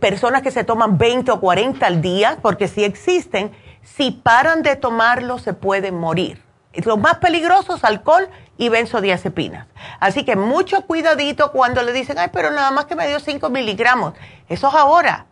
personas 0.00 0.40
que 0.42 0.50
se 0.50 0.64
toman 0.64 0.96
20 0.96 1.30
o 1.32 1.40
40 1.40 1.86
al 1.86 2.00
día, 2.00 2.38
porque 2.40 2.66
si 2.66 2.82
existen, 2.82 3.52
si 3.82 4.10
paran 4.10 4.62
de 4.62 4.76
tomarlo 4.76 5.38
se 5.38 5.52
pueden 5.52 5.96
morir. 5.96 6.42
Los 6.84 6.98
más 6.98 7.18
peligrosos, 7.18 7.84
alcohol 7.84 8.28
y 8.56 8.68
benzodiazepinas. 8.70 9.66
Así 10.00 10.24
que 10.24 10.36
mucho 10.36 10.82
cuidadito 10.82 11.52
cuando 11.52 11.82
le 11.82 11.92
dicen, 11.92 12.18
ay, 12.18 12.28
pero 12.32 12.50
nada 12.50 12.70
más 12.70 12.86
que 12.86 12.94
me 12.94 13.06
dio 13.06 13.20
5 13.20 13.50
miligramos. 13.50 14.14
Eso 14.48 14.68
es 14.68 14.74
ahora 14.74 15.26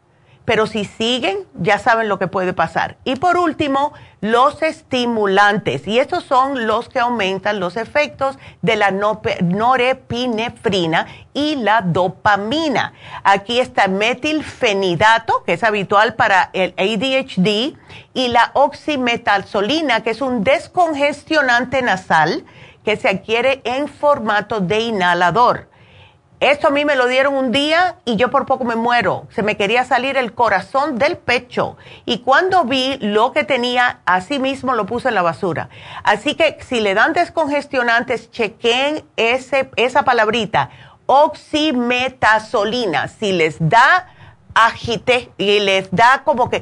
pero 0.46 0.66
si 0.66 0.86
siguen, 0.86 1.40
ya 1.54 1.78
saben 1.78 2.08
lo 2.08 2.18
que 2.18 2.26
puede 2.28 2.54
pasar. 2.54 2.96
Y 3.04 3.16
por 3.16 3.36
último, 3.36 3.92
los 4.20 4.62
estimulantes. 4.62 5.84
Y 5.86 5.98
estos 5.98 6.24
son 6.24 6.66
los 6.68 6.88
que 6.88 7.00
aumentan 7.00 7.60
los 7.60 7.76
efectos 7.76 8.38
de 8.62 8.76
la 8.76 8.92
norepinefrina 8.92 11.08
y 11.34 11.56
la 11.56 11.82
dopamina. 11.82 12.94
Aquí 13.24 13.58
está 13.58 13.88
metilfenidato, 13.88 15.42
que 15.44 15.54
es 15.54 15.64
habitual 15.64 16.14
para 16.14 16.50
el 16.52 16.72
ADHD, 16.78 17.74
y 18.14 18.28
la 18.28 18.52
oximetalsolina, 18.54 20.02
que 20.02 20.10
es 20.10 20.20
un 20.20 20.44
descongestionante 20.44 21.82
nasal 21.82 22.44
que 22.84 22.96
se 22.96 23.08
adquiere 23.08 23.62
en 23.64 23.88
formato 23.88 24.60
de 24.60 24.78
inhalador. 24.78 25.68
Esto 26.40 26.68
a 26.68 26.70
mí 26.70 26.84
me 26.84 26.96
lo 26.96 27.06
dieron 27.06 27.34
un 27.34 27.50
día 27.50 27.96
y 28.04 28.16
yo 28.16 28.30
por 28.30 28.44
poco 28.44 28.64
me 28.64 28.76
muero. 28.76 29.26
Se 29.30 29.42
me 29.42 29.56
quería 29.56 29.84
salir 29.84 30.18
el 30.18 30.34
corazón 30.34 30.98
del 30.98 31.16
pecho. 31.16 31.78
Y 32.04 32.18
cuando 32.18 32.64
vi 32.64 32.98
lo 33.00 33.32
que 33.32 33.44
tenía, 33.44 34.00
así 34.04 34.38
mismo 34.38 34.74
lo 34.74 34.84
puse 34.84 35.08
en 35.08 35.14
la 35.14 35.22
basura. 35.22 35.70
Así 36.04 36.34
que 36.34 36.58
si 36.60 36.80
le 36.80 36.92
dan 36.92 37.14
descongestionantes, 37.14 38.30
chequen 38.30 39.02
ese, 39.16 39.70
esa 39.76 40.04
palabrita, 40.04 40.68
oximetazolina. 41.06 43.08
Si 43.08 43.32
les 43.32 43.56
da 43.58 44.12
agite 44.52 45.30
y 45.38 45.60
les 45.60 45.90
da 45.90 46.20
como 46.22 46.50
que, 46.50 46.60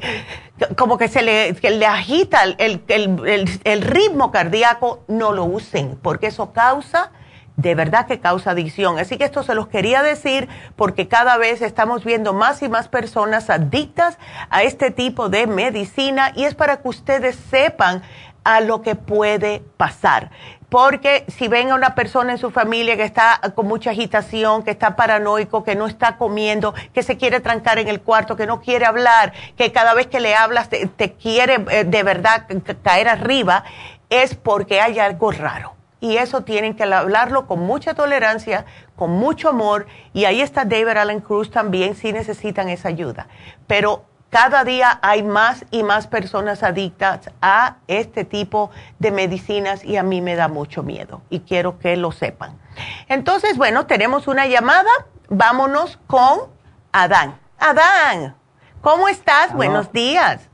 como 0.77 0.97
que 0.97 1.09
se 1.09 1.21
le, 1.21 1.51
le 1.51 1.85
agita 1.85 2.43
el, 2.43 2.81
el 2.87 3.81
ritmo 3.81 4.31
cardíaco, 4.31 5.03
no 5.09 5.33
lo 5.33 5.43
usen, 5.43 5.99
porque 6.01 6.27
eso 6.27 6.53
causa 6.53 7.11
de 7.57 7.75
verdad 7.75 8.05
que 8.07 8.19
causa 8.19 8.51
adicción. 8.51 8.99
Así 8.99 9.17
que 9.17 9.25
esto 9.25 9.43
se 9.43 9.55
los 9.55 9.67
quería 9.67 10.03
decir 10.03 10.47
porque 10.75 11.07
cada 11.07 11.37
vez 11.37 11.61
estamos 11.61 12.03
viendo 12.03 12.33
más 12.33 12.61
y 12.61 12.69
más 12.69 12.87
personas 12.87 13.49
adictas 13.49 14.17
a 14.49 14.63
este 14.63 14.91
tipo 14.91 15.29
de 15.29 15.47
medicina 15.47 16.31
y 16.35 16.43
es 16.45 16.55
para 16.55 16.81
que 16.81 16.87
ustedes 16.89 17.35
sepan 17.49 18.03
a 18.43 18.61
lo 18.61 18.81
que 18.81 18.95
puede 18.95 19.63
pasar. 19.77 20.29
Porque 20.69 21.25
si 21.27 21.47
ven 21.47 21.71
a 21.71 21.75
una 21.75 21.95
persona 21.95 22.33
en 22.33 22.37
su 22.37 22.51
familia 22.51 22.97
que 22.97 23.03
está 23.03 23.39
con 23.55 23.67
mucha 23.67 23.91
agitación, 23.91 24.63
que 24.63 24.71
está 24.71 24.95
paranoico, 24.95 25.63
que 25.63 25.75
no 25.75 25.87
está 25.87 26.17
comiendo, 26.17 26.73
que 26.93 27.03
se 27.03 27.17
quiere 27.17 27.39
trancar 27.39 27.79
en 27.79 27.87
el 27.87 28.01
cuarto, 28.01 28.35
que 28.35 28.45
no 28.45 28.61
quiere 28.61 28.85
hablar, 28.85 29.33
que 29.57 29.71
cada 29.71 29.93
vez 29.93 30.07
que 30.07 30.19
le 30.19 30.35
hablas 30.35 30.69
te, 30.69 31.13
quiere 31.13 31.65
eh, 31.71 31.83
de 31.85 32.03
verdad 32.03 32.45
caer 32.83 33.07
arriba, 33.07 33.63
es 34.09 34.35
porque 34.35 34.81
hay 34.81 34.99
algo 34.99 35.31
raro. 35.31 35.74
Y 35.99 36.17
eso 36.17 36.41
tienen 36.41 36.75
que 36.75 36.83
hablarlo 36.83 37.47
con 37.47 37.59
mucha 37.61 37.93
tolerancia, 37.93 38.65
con 38.95 39.11
mucho 39.11 39.49
amor. 39.49 39.87
Y 40.13 40.25
ahí 40.25 40.41
está 40.41 40.65
David 40.65 40.97
Allen 40.97 41.21
Cruz 41.21 41.51
también 41.51 41.95
si 41.95 42.13
necesitan 42.13 42.69
esa 42.69 42.89
ayuda. 42.89 43.27
Pero 43.67 44.05
cada 44.29 44.65
día 44.65 44.99
hay 45.01 45.23
más 45.23 45.65
y 45.71 45.83
más 45.83 46.07
personas 46.07 46.61
adictas 46.61 47.29
a 47.41 47.77
este 47.87 48.25
tipo 48.25 48.69
de 48.99 49.11
medicinas 49.11 49.85
y 49.85 49.95
a 49.95 50.03
mí 50.03 50.19
me 50.19 50.35
da 50.35 50.49
mucho 50.49 50.83
miedo 50.83 51.21
y 51.29 51.39
quiero 51.39 51.79
que 51.79 51.95
lo 51.95 52.11
sepan. 52.11 52.59
Entonces, 53.07 53.57
bueno, 53.57 53.85
tenemos 53.85 54.27
una 54.27 54.45
llamada. 54.45 54.89
Vámonos 55.29 55.99
con 56.07 56.49
Adán. 56.91 57.39
Adán, 57.57 58.35
¿cómo 58.81 59.07
estás? 59.07 59.53
Buenos 59.53 59.91
días. 59.93 60.49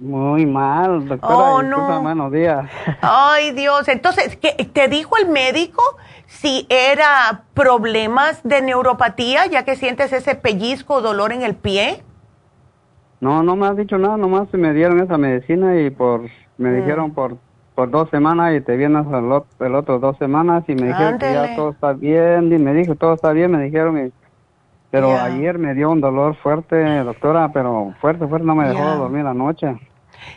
Muy 0.00 0.46
mal, 0.46 1.06
doctora. 1.08 1.36
Oh, 1.36 1.62
no. 1.62 2.02
Buenos 2.02 2.32
días. 2.32 2.68
Ay, 3.00 3.52
Dios. 3.52 3.88
Entonces, 3.88 4.36
¿qué, 4.36 4.52
¿te 4.72 4.88
dijo 4.88 5.16
el 5.16 5.28
médico 5.28 5.82
si 6.26 6.66
era 6.68 7.44
problemas 7.54 8.42
de 8.42 8.62
neuropatía, 8.62 9.46
ya 9.46 9.64
que 9.64 9.76
sientes 9.76 10.12
ese 10.12 10.34
pellizco 10.34 10.94
o 10.94 11.00
dolor 11.00 11.32
en 11.32 11.42
el 11.42 11.54
pie? 11.54 12.02
No, 13.20 13.42
no 13.42 13.56
me 13.56 13.66
has 13.66 13.76
dicho 13.76 13.96
nada, 13.96 14.16
nomás 14.16 14.52
me 14.52 14.72
dieron 14.72 15.00
esa 15.00 15.16
medicina 15.16 15.80
y 15.80 15.90
por 15.90 16.22
me 16.58 16.70
mm. 16.70 16.76
dijeron 16.76 17.14
por 17.14 17.36
por 17.74 17.90
dos 17.90 18.08
semanas 18.10 18.54
y 18.54 18.60
te 18.60 18.76
vienes 18.76 19.04
el, 19.06 19.66
el 19.66 19.74
otro 19.74 19.98
dos 19.98 20.16
semanas 20.18 20.62
y 20.68 20.74
me 20.74 20.86
dijeron 20.86 21.18
que 21.18 21.32
ya 21.32 21.56
todo 21.56 21.70
está 21.70 21.92
bien 21.92 22.52
y 22.52 22.58
me 22.58 22.72
dijo 22.72 22.94
todo 22.94 23.14
está 23.14 23.32
bien, 23.32 23.50
me 23.50 23.64
dijeron 23.64 24.12
pero 24.94 25.18
ayer 25.18 25.58
me 25.58 25.74
dio 25.74 25.90
un 25.90 26.00
dolor 26.00 26.36
fuerte, 26.36 26.76
doctora, 27.02 27.50
pero 27.52 27.94
fuerte, 28.00 28.28
fuerte, 28.28 28.46
no 28.46 28.54
me 28.54 28.68
dejó 28.68 28.94
dormir 28.94 29.24
la 29.24 29.34
noche. 29.34 29.76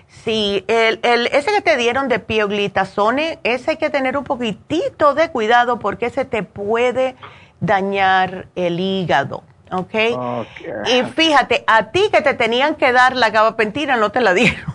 Sí, 0.08 0.66
el, 0.68 1.00
el, 1.04 1.28
ese 1.28 1.52
que 1.52 1.62
te 1.62 1.78
dieron 1.78 2.08
de 2.08 2.18
pioglitazone, 2.18 3.38
ese 3.44 3.72
hay 3.72 3.78
que 3.78 3.92
tener 3.92 4.18
un 4.18 4.24
poquitito 4.24 5.14
de 5.14 5.30
cuidado 5.30 5.78
porque 5.78 6.08
ese 6.08 6.26
te 6.26 6.42
puede 6.42 7.16
dañar 7.60 8.48
el 8.56 8.80
hígado. 8.80 9.44
Okay. 9.70 10.14
¿ok? 10.14 10.48
Y 10.88 11.04
fíjate, 11.04 11.64
a 11.68 11.92
ti 11.92 12.10
que 12.12 12.22
te 12.22 12.34
tenían 12.34 12.76
que 12.76 12.92
dar 12.92 13.16
la 13.16 13.30
gabapentina 13.30 13.96
no 13.96 14.12
te 14.12 14.22
la 14.22 14.34
dieron. 14.34 14.74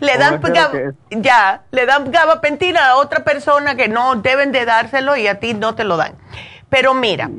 le 0.00 0.18
dan 0.18 0.42
ya, 1.08 1.62
le 1.70 1.86
dan 1.86 2.10
gabapentina 2.10 2.90
a 2.90 2.96
otra 2.96 3.24
persona 3.24 3.76
que 3.76 3.88
no 3.88 4.16
deben 4.16 4.52
de 4.52 4.66
dárselo 4.66 5.16
y 5.16 5.26
a 5.26 5.40
ti 5.40 5.54
no 5.54 5.74
te 5.74 5.84
lo 5.84 5.96
dan. 5.96 6.16
Pero 6.68 6.92
mira, 6.92 7.30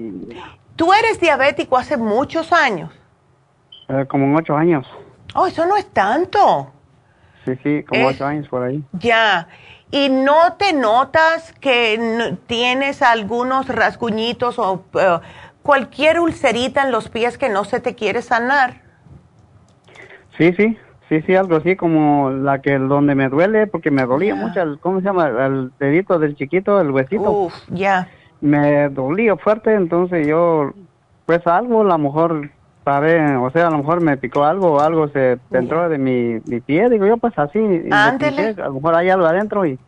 tú 0.76 0.94
eres 0.94 1.20
diabético 1.20 1.78
hace 1.78 1.98
muchos 1.98 2.52
años. 2.52 2.92
Eh, 3.90 4.06
como 4.08 4.36
ocho 4.38 4.56
años. 4.56 4.88
Oh, 5.36 5.48
eso 5.48 5.66
no 5.66 5.76
es 5.76 5.88
tanto. 5.88 6.72
Sí, 7.46 7.54
sí, 7.64 7.84
como 7.84 8.08
ocho 8.08 8.26
años 8.26 8.48
por 8.48 8.64
ahí. 8.64 8.84
Ya. 8.94 9.48
¿Y 9.92 10.10
no 10.10 10.54
te 10.54 10.74
notas 10.74 11.54
que 11.54 12.38
tienes 12.48 13.02
algunos 13.02 13.68
rasguñitos 13.68 14.58
o 14.58 14.84
eh, 14.94 15.20
cualquier 15.64 16.20
ulcerita 16.20 16.84
en 16.84 16.92
los 16.92 17.10
pies 17.10 17.38
que 17.38 17.50
no 17.50 17.64
se 17.64 17.80
te 17.80 17.96
quiere 17.96 18.22
sanar. 18.22 18.82
Sí, 20.38 20.54
sí, 20.54 20.78
sí, 21.10 21.22
sí, 21.22 21.36
algo 21.36 21.56
así 21.56 21.76
como 21.76 22.30
la 22.30 22.62
que 22.62 22.78
donde 22.78 23.16
me 23.16 23.30
duele, 23.30 23.66
porque 23.66 23.90
me 23.90 24.06
dolía 24.06 24.36
mucho, 24.36 24.62
el, 24.62 24.80
¿cómo 24.80 25.00
se 25.00 25.06
llama? 25.06 25.28
El 25.28 25.72
dedito 25.80 26.20
del 26.20 26.36
chiquito, 26.36 26.80
el 26.80 26.92
huesito. 26.92 27.32
Uf, 27.32 27.56
ya. 27.70 28.10
Me 28.44 28.90
dolía 28.90 29.38
fuerte, 29.38 29.74
entonces 29.74 30.28
yo, 30.28 30.72
pues 31.26 31.48
algo, 31.48 31.82
a 31.82 31.86
lo 31.86 31.98
mejor 31.98 32.50
paré, 32.84 33.38
o 33.38 33.50
sea, 33.52 33.68
a 33.68 33.72
lo 33.72 33.78
mejor 33.78 34.02
me 34.02 34.18
picó 34.18 34.44
algo, 34.44 34.74
o 34.74 34.80
algo 34.82 35.08
se 35.08 35.40
entró 35.52 35.88
de 35.88 35.98
mi, 35.98 36.42
mi 36.46 36.60
pie, 36.60 36.90
digo 36.90 37.06
yo, 37.06 37.16
pues 37.16 37.34
así, 37.38 37.60
a 37.90 38.18
lo 38.68 38.74
mejor 38.74 38.96
hay 38.96 39.10
algo 39.10 39.26
adentro 39.26 39.66
y 39.66 39.80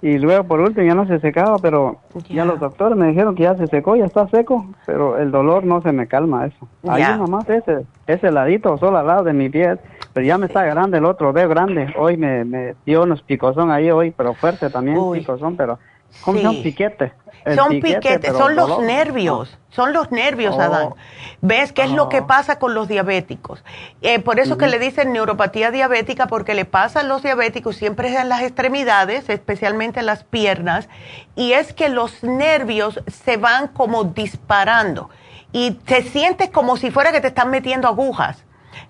y 0.00 0.16
luego 0.18 0.44
por 0.44 0.60
último 0.60 0.86
ya 0.86 0.94
no 0.94 1.06
se 1.08 1.18
secaba, 1.18 1.58
pero 1.58 1.96
ya 2.28 2.44
los 2.44 2.60
doctores 2.60 2.96
me 2.96 3.08
dijeron 3.08 3.34
que 3.34 3.42
ya 3.42 3.56
se 3.56 3.66
secó, 3.66 3.96
ya 3.96 4.04
está 4.04 4.28
seco, 4.28 4.64
pero 4.86 5.18
el 5.18 5.32
dolor 5.32 5.64
no 5.64 5.82
se 5.82 5.90
me 5.90 6.06
calma 6.06 6.46
eso. 6.46 6.68
Ahí 6.86 7.02
nomás 7.18 7.48
ese, 7.50 7.84
ese 8.06 8.30
ladito, 8.30 8.78
solo 8.78 8.98
al 8.98 9.08
lado 9.08 9.24
de 9.24 9.32
mi 9.32 9.48
pie, 9.48 9.76
pero 10.12 10.24
ya 10.24 10.38
me 10.38 10.46
está 10.46 10.64
grande 10.64 10.98
el 10.98 11.04
otro 11.04 11.32
dedo 11.32 11.48
grande. 11.48 11.92
Hoy 11.98 12.16
me, 12.16 12.44
me 12.44 12.76
dio 12.86 13.02
unos 13.02 13.22
picozón 13.22 13.72
ahí 13.72 13.90
hoy, 13.90 14.12
pero 14.12 14.34
fuerte 14.34 14.70
también 14.70 14.98
picozón, 15.12 15.56
pero 15.56 15.80
¿Cómo 16.24 16.38
son 16.40 16.62
piquetes? 16.62 17.12
Son 17.54 17.80
piquetes, 17.80 18.32
son 18.36 18.56
los 18.56 18.80
nervios, 18.80 19.58
son 19.70 19.92
los 19.92 20.10
nervios, 20.10 20.54
oh. 20.56 20.60
Adán. 20.60 20.94
¿Ves 21.40 21.72
qué 21.72 21.82
es 21.82 21.90
lo 21.92 22.08
que 22.08 22.22
pasa 22.22 22.58
con 22.58 22.74
los 22.74 22.88
diabéticos? 22.88 23.62
Eh, 24.02 24.18
por 24.18 24.40
eso 24.40 24.58
que 24.58 24.66
le 24.66 24.78
dicen 24.78 25.12
neuropatía 25.12 25.70
diabética, 25.70 26.26
porque 26.26 26.54
le 26.54 26.64
pasa 26.64 27.00
a 27.00 27.02
los 27.04 27.22
diabéticos 27.22 27.76
siempre 27.76 28.08
en 28.08 28.28
las 28.28 28.42
extremidades, 28.42 29.28
especialmente 29.28 30.00
en 30.00 30.06
las 30.06 30.24
piernas, 30.24 30.88
y 31.36 31.52
es 31.52 31.72
que 31.72 31.88
los 31.88 32.24
nervios 32.24 33.00
se 33.06 33.36
van 33.36 33.68
como 33.68 34.04
disparando 34.04 35.10
y 35.52 35.72
te 35.72 36.02
sientes 36.02 36.50
como 36.50 36.76
si 36.76 36.90
fuera 36.90 37.12
que 37.12 37.20
te 37.20 37.28
están 37.28 37.50
metiendo 37.50 37.88
agujas. 37.88 38.44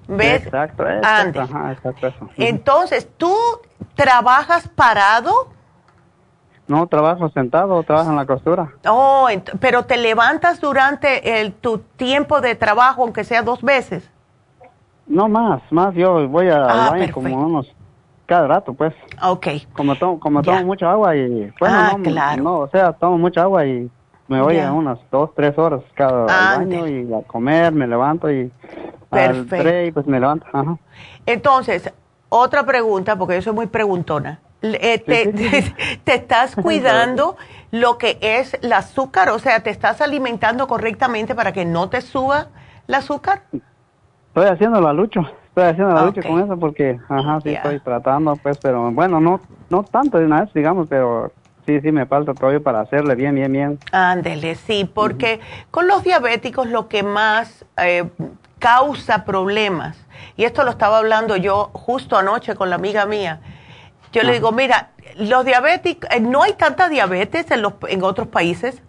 ¿Ves? 0.06 0.46
Exacto, 0.46 0.88
exacto, 0.88 1.42
exacto 1.90 2.30
Entonces, 2.36 3.08
¿tú 3.16 3.34
trabajas 3.94 4.68
parado? 4.68 5.50
No, 6.68 6.86
trabajo 6.86 7.30
sentado, 7.30 7.82
trabajo 7.82 8.10
en 8.10 8.16
la 8.16 8.26
costura. 8.26 8.68
Oh, 8.86 9.26
pero 9.58 9.86
te 9.86 9.96
levantas 9.96 10.60
durante 10.60 11.40
el, 11.40 11.54
tu 11.54 11.78
tiempo 11.78 12.42
de 12.42 12.54
trabajo, 12.54 13.02
aunque 13.02 13.24
sea 13.24 13.42
dos 13.42 13.62
veces. 13.62 14.08
No 15.06 15.28
más, 15.28 15.62
más. 15.70 15.94
Yo 15.94 16.28
voy 16.28 16.48
a 16.48 16.62
ah, 16.64 16.90
baño 16.90 17.12
como 17.12 17.34
unos 17.34 17.74
cada 18.26 18.46
rato, 18.46 18.74
pues. 18.74 18.94
Ok. 19.22 19.46
Como 19.72 19.96
tomo, 19.96 20.20
como 20.20 20.42
tomo 20.42 20.62
mucha 20.64 20.90
agua 20.90 21.16
y 21.16 21.50
bueno, 21.58 21.76
ah, 21.76 21.94
no, 21.96 22.02
claro. 22.02 22.42
no, 22.42 22.58
o 22.58 22.68
sea, 22.68 22.92
tomo 22.92 23.16
mucha 23.16 23.42
agua 23.42 23.64
y 23.64 23.90
me 24.28 24.42
voy 24.42 24.58
a 24.58 24.70
unas 24.70 24.98
dos, 25.10 25.30
tres 25.34 25.56
horas 25.56 25.80
cada 25.94 26.26
baño 26.26 26.86
y 26.86 27.10
a 27.14 27.22
comer, 27.22 27.72
me 27.72 27.86
levanto 27.86 28.30
y 28.30 28.52
Perfecto. 29.08 29.56
al 29.56 29.62
break, 29.62 29.94
pues 29.94 30.06
me 30.06 30.20
levanto. 30.20 30.46
Ajá. 30.52 30.76
Entonces, 31.24 31.90
otra 32.28 32.66
pregunta, 32.66 33.16
porque 33.16 33.36
yo 33.36 33.42
soy 33.42 33.54
muy 33.54 33.66
preguntona. 33.66 34.40
Eh, 34.62 34.98
te, 34.98 36.12
estás 36.14 36.56
cuidando 36.62 37.36
lo 37.70 37.98
que 37.98 38.18
es 38.20 38.54
el 38.62 38.72
azúcar, 38.72 39.28
o 39.30 39.38
sea, 39.38 39.60
te 39.60 39.70
estás 39.70 40.00
alimentando 40.00 40.66
correctamente 40.66 41.34
para 41.34 41.52
que 41.52 41.64
no 41.64 41.88
te 41.88 42.00
suba 42.00 42.48
el 42.86 42.94
azúcar. 42.94 43.42
Estoy 44.28 44.46
haciendo 44.46 44.80
la 44.80 44.92
lucha, 44.92 45.20
estoy 45.48 45.64
haciendo 45.64 45.94
la 45.94 46.06
lucha 46.06 46.22
con 46.22 46.40
eso 46.40 46.58
porque, 46.58 46.98
ajá, 47.08 47.40
sí 47.42 47.50
estoy 47.50 47.80
tratando, 47.80 48.36
pues, 48.36 48.58
pero 48.58 48.90
bueno, 48.90 49.20
no, 49.20 49.40
no 49.68 49.82
tanto 49.84 50.18
de 50.18 50.26
una 50.26 50.42
vez, 50.42 50.54
digamos, 50.54 50.88
pero 50.88 51.30
sí, 51.66 51.80
sí 51.80 51.92
me 51.92 52.06
falta 52.06 52.34
todavía 52.34 52.60
para 52.60 52.80
hacerle 52.80 53.14
bien, 53.14 53.34
bien, 53.34 53.52
bien. 53.52 53.78
Ándele, 53.92 54.54
sí, 54.54 54.90
porque 54.92 55.40
con 55.70 55.86
los 55.88 56.02
diabéticos 56.04 56.68
lo 56.68 56.88
que 56.88 57.02
más 57.02 57.66
eh, 57.76 58.08
causa 58.58 59.24
problemas, 59.24 60.06
y 60.36 60.44
esto 60.44 60.64
lo 60.64 60.70
estaba 60.70 60.98
hablando 60.98 61.36
yo 61.36 61.70
justo 61.74 62.16
anoche 62.16 62.54
con 62.54 62.70
la 62.70 62.76
amiga 62.76 63.04
mía, 63.06 63.40
yo 64.12 64.22
le 64.22 64.32
digo, 64.32 64.52
mira, 64.52 64.90
los 65.16 65.44
diabéticos, 65.44 66.08
eh, 66.10 66.20
no 66.20 66.42
hay 66.42 66.54
tanta 66.54 66.88
diabetes 66.88 67.50
en, 67.50 67.62
los, 67.62 67.74
en 67.88 68.02
otros 68.02 68.28
países, 68.28 68.82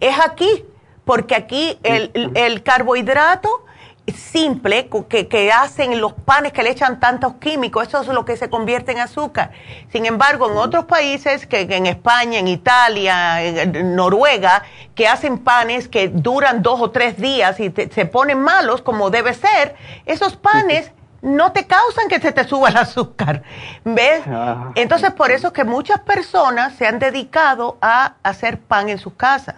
es 0.00 0.16
aquí, 0.18 0.64
porque 1.04 1.34
aquí 1.34 1.78
el, 1.82 2.62
carbohidrato 2.62 3.64
simple 4.12 4.88
que, 5.08 5.28
que, 5.28 5.52
hacen 5.52 6.00
los 6.00 6.12
panes 6.12 6.52
que 6.52 6.62
le 6.62 6.70
echan 6.70 6.98
tantos 6.98 7.34
químicos, 7.34 7.86
eso 7.86 8.00
es 8.00 8.08
lo 8.08 8.24
que 8.24 8.36
se 8.36 8.50
convierte 8.50 8.92
en 8.92 8.98
azúcar. 8.98 9.52
Sin 9.92 10.06
embargo, 10.06 10.50
en 10.50 10.56
otros 10.56 10.86
países, 10.86 11.46
que, 11.46 11.60
en 11.60 11.86
España, 11.86 12.40
en 12.40 12.48
Italia, 12.48 13.42
en 13.44 13.94
Noruega, 13.94 14.64
que 14.96 15.06
hacen 15.06 15.38
panes 15.38 15.88
que 15.88 16.08
duran 16.08 16.62
dos 16.62 16.80
o 16.80 16.90
tres 16.90 17.16
días 17.16 17.60
y 17.60 17.70
se 17.70 18.06
ponen 18.06 18.40
malos 18.40 18.82
como 18.82 19.10
debe 19.10 19.34
ser, 19.34 19.76
esos 20.04 20.34
panes 20.34 20.90
no 21.22 21.52
te 21.52 21.66
causan 21.66 22.08
que 22.08 22.20
se 22.20 22.32
te 22.32 22.44
suba 22.44 22.68
el 22.68 22.76
azúcar. 22.76 23.42
¿Ves? 23.84 24.22
Ah. 24.26 24.72
Entonces, 24.74 25.12
por 25.12 25.30
eso 25.30 25.52
que 25.52 25.64
muchas 25.64 26.00
personas 26.00 26.74
se 26.74 26.86
han 26.86 26.98
dedicado 26.98 27.78
a 27.80 28.16
hacer 28.22 28.58
pan 28.58 28.88
en 28.88 28.98
sus 28.98 29.14
casas. 29.14 29.56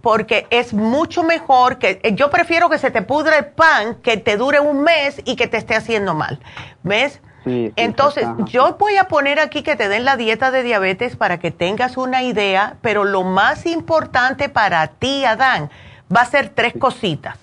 Porque 0.00 0.46
es 0.50 0.72
mucho 0.72 1.22
mejor 1.22 1.78
que, 1.78 2.00
eh, 2.02 2.14
yo 2.14 2.30
prefiero 2.30 2.70
que 2.70 2.78
se 2.78 2.90
te 2.90 3.02
pudre 3.02 3.38
el 3.38 3.46
pan, 3.46 3.96
que 3.96 4.16
te 4.16 4.36
dure 4.36 4.60
un 4.60 4.82
mes 4.82 5.20
y 5.24 5.34
que 5.34 5.48
te 5.48 5.56
esté 5.56 5.74
haciendo 5.74 6.14
mal. 6.14 6.38
¿Ves? 6.82 7.20
Entonces, 7.46 8.26
yo 8.46 8.76
voy 8.78 8.96
a 8.96 9.04
poner 9.04 9.38
aquí 9.38 9.62
que 9.62 9.76
te 9.76 9.88
den 9.88 10.06
la 10.06 10.16
dieta 10.16 10.50
de 10.50 10.62
diabetes 10.62 11.14
para 11.16 11.38
que 11.38 11.50
tengas 11.50 11.98
una 11.98 12.22
idea, 12.22 12.76
pero 12.80 13.04
lo 13.04 13.22
más 13.22 13.66
importante 13.66 14.48
para 14.48 14.86
ti, 14.86 15.26
Adán, 15.26 15.70
va 16.14 16.22
a 16.22 16.26
ser 16.26 16.48
tres 16.48 16.72
cositas. 16.78 17.36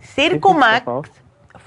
Circumax 0.00 0.84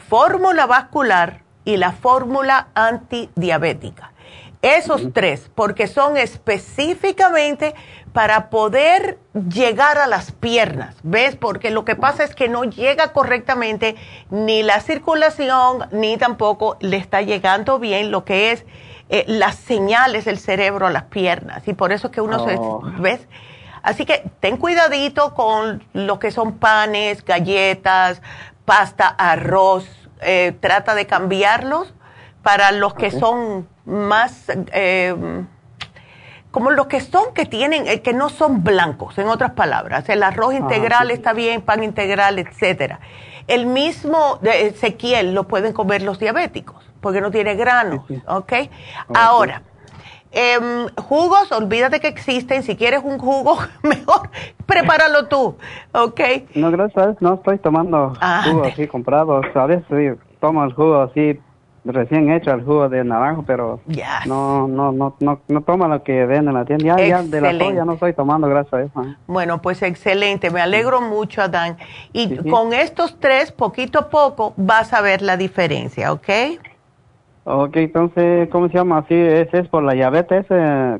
fórmula 0.10 0.66
vascular 0.66 1.42
y 1.66 1.78
la 1.78 1.92
fórmula 1.92 2.70
antidiabética. 2.74 4.12
Esos 4.62 5.14
tres, 5.14 5.50
porque 5.56 5.88
son 5.88 6.18
específicamente 6.18 7.76
para 8.12 8.50
poder 8.50 9.20
llegar 9.34 10.00
a 10.00 10.08
las 10.08 10.32
piernas, 10.32 10.96
¿ves? 11.04 11.36
Porque 11.38 11.70
lo 11.70 11.86
que 11.86 11.96
pasa 11.96 12.24
es 12.24 12.36
que 12.36 12.50
no 12.50 12.66
llega 12.66 13.14
correctamente 13.14 13.96
ni 14.32 14.64
la 14.64 14.82
circulación, 14.82 15.88
ni 15.92 16.18
tampoco 16.18 16.76
le 16.82 16.98
está 16.98 17.22
llegando 17.22 17.80
bien 17.80 18.12
lo 18.12 18.26
que 18.26 18.52
es 18.52 18.66
eh, 19.10 19.24
las 19.28 19.56
señales 19.56 20.26
del 20.26 20.40
cerebro 20.40 20.88
a 20.88 20.90
las 20.90 21.04
piernas. 21.04 21.68
Y 21.68 21.74
por 21.74 21.94
eso 21.94 22.08
es 22.08 22.14
que 22.14 22.22
uno 22.22 22.46
se, 22.46 22.56
oh. 22.58 22.82
¿ves? 22.98 23.28
Así 23.82 24.06
que 24.06 24.30
ten 24.40 24.58
cuidadito 24.58 25.34
con 25.34 25.84
lo 25.94 26.20
que 26.20 26.32
son 26.32 26.58
panes, 26.58 27.24
galletas, 27.24 28.22
pasta, 28.66 29.08
arroz. 29.08 29.99
Eh, 30.22 30.54
trata 30.60 30.96
de 30.96 31.08
cambiarlos 31.08 31.94
para 32.44 32.72
los 32.72 32.94
que 32.94 33.12
son 33.12 33.68
más... 33.86 34.46
Eh, 34.74 35.46
como 36.52 36.72
los 36.72 36.88
que 36.88 37.00
son 37.00 37.34
que 37.34 37.46
tienen, 37.46 37.88
eh, 37.88 38.02
que 38.02 38.14
no 38.14 38.30
son 38.30 38.64
blancos, 38.64 39.18
en 39.18 39.28
otras 39.28 39.52
palabras. 39.52 40.10
El 40.10 40.24
arroz 40.24 40.56
integral 40.56 41.12
está 41.12 41.34
bien, 41.34 41.62
pan 41.62 41.84
integral, 41.84 42.40
etcétera. 42.40 43.00
El 43.48 43.66
mismo 43.66 44.40
de 44.42 44.68
Ezequiel 44.68 45.34
lo 45.34 45.48
pueden 45.48 45.74
comer 45.74 46.02
los 46.02 46.20
diabéticos, 46.20 46.84
porque 47.02 47.22
no 47.22 47.32
tiene 47.32 47.56
granos, 47.56 48.04
¿ok? 48.28 48.54
Ahora, 49.14 49.64
em, 50.32 50.88
jugos, 50.96 51.52
olvídate 51.52 52.00
que 52.00 52.08
existen. 52.08 52.64
Si 52.64 52.76
quieres 52.76 53.02
un 53.04 53.18
jugo, 53.18 53.58
mejor 53.84 54.30
prepáralo 54.66 55.28
tú, 55.28 55.56
¿ok? 55.94 56.20
No, 56.56 56.72
gracias, 56.72 57.22
no 57.22 57.36
estoy 57.36 57.58
tomando 57.58 58.14
ah, 58.22 58.44
jugos 58.46 58.68
así 58.74 58.88
comprados. 58.88 59.46
A 59.56 59.66
veces 59.66 60.18
tomo 60.40 60.64
el 60.64 60.74
jugo 60.74 61.02
así 61.02 61.40
recién 61.86 62.32
hecho 62.32 62.52
el 62.52 62.64
jugo 62.64 62.90
de 62.90 63.04
naranjo, 63.04 63.44
pero 63.44 63.80
no, 64.26 64.68
no, 64.68 64.92
no, 64.92 65.16
no, 65.20 65.42
no 65.48 65.62
toma 65.62 65.88
lo 65.88 66.04
que 66.04 66.26
venden 66.26 66.50
en 66.50 66.54
la 66.56 66.66
tienda. 66.66 66.98
Ya, 66.98 67.24
de 67.24 67.42
la 67.42 67.52
ya 67.52 67.86
no 67.86 67.94
estoy 67.94 68.14
tomando, 68.14 68.48
gracias 68.48 68.74
a 68.74 68.82
eso. 68.82 69.04
¿eh? 69.04 69.16
Bueno, 69.28 69.62
pues 69.62 69.82
excelente, 69.82 70.50
me 70.50 70.62
alegro 70.62 71.02
mucho, 71.02 71.42
Adán. 71.42 71.78
Y 72.14 72.38
con 72.50 72.74
estos 72.74 73.20
tres, 73.20 73.52
poquito 73.52 74.00
a 74.00 74.10
poco, 74.10 74.54
vas 74.58 74.94
a 74.94 75.02
ver 75.02 75.22
la 75.22 75.38
diferencia, 75.38 76.12
¿ok? 76.12 76.30
Ok, 77.46 77.78
entonces, 77.78 78.50
¿cómo 78.50 78.68
se 78.68 78.76
llama? 78.76 79.00
Así, 79.00 79.16
¿ese 79.16 79.60
es 79.60 79.68
por 79.68 79.84
la 79.84 79.94
diabetes? 79.94 80.46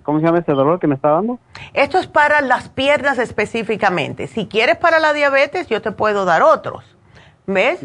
¿Cómo 0.04 0.20
se 0.20 0.26
llama 0.26 0.40
ese 0.40 0.54
dolor 0.54 0.80
que 0.80 0.88
me 0.88 0.96
está 0.96 1.10
dando? 1.10 1.38
Esto 1.74 2.00
es 2.00 2.08
para 2.08 2.42
las 2.42 2.70
piernas 2.70 3.20
específicamente. 3.20 4.28
Si 4.28 4.48
quieres 4.48 4.78
para 4.78 5.00
la 5.00 5.14
diabetes, 5.14 5.68
yo 5.68 5.82
te 5.82 5.92
puedo 5.92 6.26
dar 6.26 6.42
otros. 6.42 6.84
¿Ves? 7.46 7.80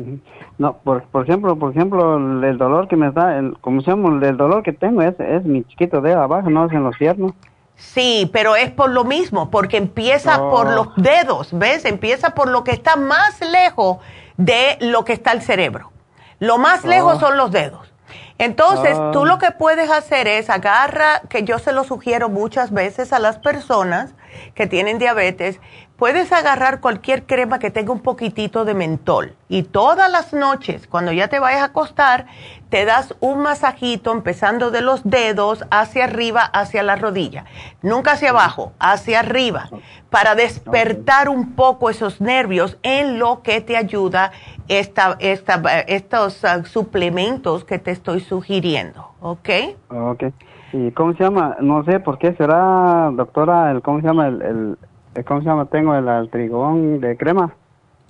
No, 0.59 0.77
por, 0.79 1.05
por 1.05 1.25
ejemplo, 1.25 1.59
por 1.59 1.73
ejemplo, 1.73 2.17
el, 2.17 2.59
dolor 2.59 2.87
que 2.87 2.97
me 2.97 3.11
da, 3.11 3.39
el, 3.39 3.59
como 3.61 3.81
se 3.81 3.91
llama, 3.91 4.25
el 4.25 4.37
dolor 4.37 4.63
que 4.63 4.73
tengo 4.73 5.03
es, 5.03 5.19
es 5.19 5.45
mi 5.45 5.65
chiquito 5.65 6.01
dedo 6.01 6.23
abajo, 6.23 6.51
no 6.51 6.67
es 6.67 6.73
en 6.73 6.85
los 6.85 6.97
ciernos. 6.97 7.33
Sí, 7.77 8.31
pero 8.33 8.55
es 8.55 8.71
por 8.71 8.91
lo 8.91 9.05
mismo, 9.05 9.51
porque 9.51 9.79
empieza 9.79 10.39
por 10.39 10.71
los 10.71 10.95
dedos, 10.97 11.49
¿ves? 11.53 11.85
Empieza 11.85 12.31
por 12.31 12.49
lo 12.49 12.63
que 12.63 12.71
está 12.71 12.97
más 12.97 13.41
lejos 13.41 13.99
de 14.37 14.77
lo 14.81 15.05
que 15.05 15.13
está 15.13 15.33
el 15.33 15.43
cerebro. 15.43 15.91
Lo 16.39 16.59
más 16.59 16.85
lejos 16.85 17.17
oh. 17.17 17.21
son 17.21 17.37
los 17.37 17.51
dedos. 17.51 17.94
Entonces, 18.39 18.97
tú 19.13 19.23
ah. 19.23 19.27
lo 19.27 19.39
que 19.39 19.51
puedes 19.53 19.91
hacer 19.91 20.27
es 20.27 20.51
agarra, 20.51 21.23
que 21.29 21.45
yo 21.45 21.59
se 21.59 21.73
lo 21.73 21.85
sugiero 21.85 22.29
muchas 22.29 22.73
veces 22.73 23.13
a 23.13 23.19
las 23.19 23.39
personas 23.39 24.15
que 24.55 24.67
tienen 24.67 24.99
diabetes, 24.99 25.61
puedes 25.97 26.33
agarrar 26.33 26.81
cualquier 26.81 27.25
crema 27.25 27.59
que 27.59 27.71
tenga 27.71 27.93
un 27.93 28.01
poquitito 28.01 28.65
de 28.65 28.75
mentol 28.75 29.35
y 29.49 29.63
todas 29.63 30.11
las 30.11 30.33
noches, 30.33 30.87
cuando 30.89 31.13
ya 31.13 31.29
te 31.29 31.39
vayas 31.39 31.63
a 31.63 31.67
acostar, 31.67 32.27
te 32.69 32.85
das 32.85 33.15
un 33.21 33.41
masajito 33.41 34.11
empezando 34.11 34.71
de 34.73 34.81
los 34.81 35.05
dedos 35.05 35.65
hacia 35.71 36.05
arriba, 36.05 36.43
hacia 36.43 36.83
la 36.83 36.97
rodilla. 36.97 37.45
Nunca 37.83 38.13
hacia 38.13 38.31
abajo, 38.31 38.73
hacia 38.81 39.21
arriba, 39.21 39.69
para 40.11 40.35
despertar 40.35 41.29
un 41.29 41.53
poco 41.55 41.89
esos 41.89 42.21
nervios 42.21 42.79
en 42.83 43.19
lo 43.21 43.43
que 43.43 43.61
te 43.61 43.77
ayuda 43.77 44.33
esta, 44.67 45.17
esta, 45.21 45.81
estos 45.87 46.43
uh, 46.43 46.65
suplementos 46.65 47.65
que 47.65 47.79
te 47.79 47.93
estoy 47.93 48.21
sugiriendo. 48.21 49.13
¿Ok? 49.21 49.49
Ok. 49.91 50.25
¿Y 50.73 50.91
cómo 50.91 51.13
se 51.13 51.23
llama? 51.23 51.57
No 51.61 51.85
sé 51.85 52.01
por 52.01 52.19
qué 52.19 52.35
será, 52.35 53.11
doctora, 53.13 53.71
el, 53.71 53.83
¿cómo 53.83 54.01
se 54.01 54.07
llama 54.09 54.27
el 54.27 54.77
¿cómo 55.23 55.41
se 55.41 55.47
llama? 55.47 55.67
Tengo 55.67 55.95
el 55.95 56.09
altrigón 56.09 57.01
de 57.01 57.17
crema. 57.17 57.55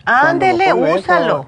Ándele, 0.07 0.73
úsalo. 0.73 1.47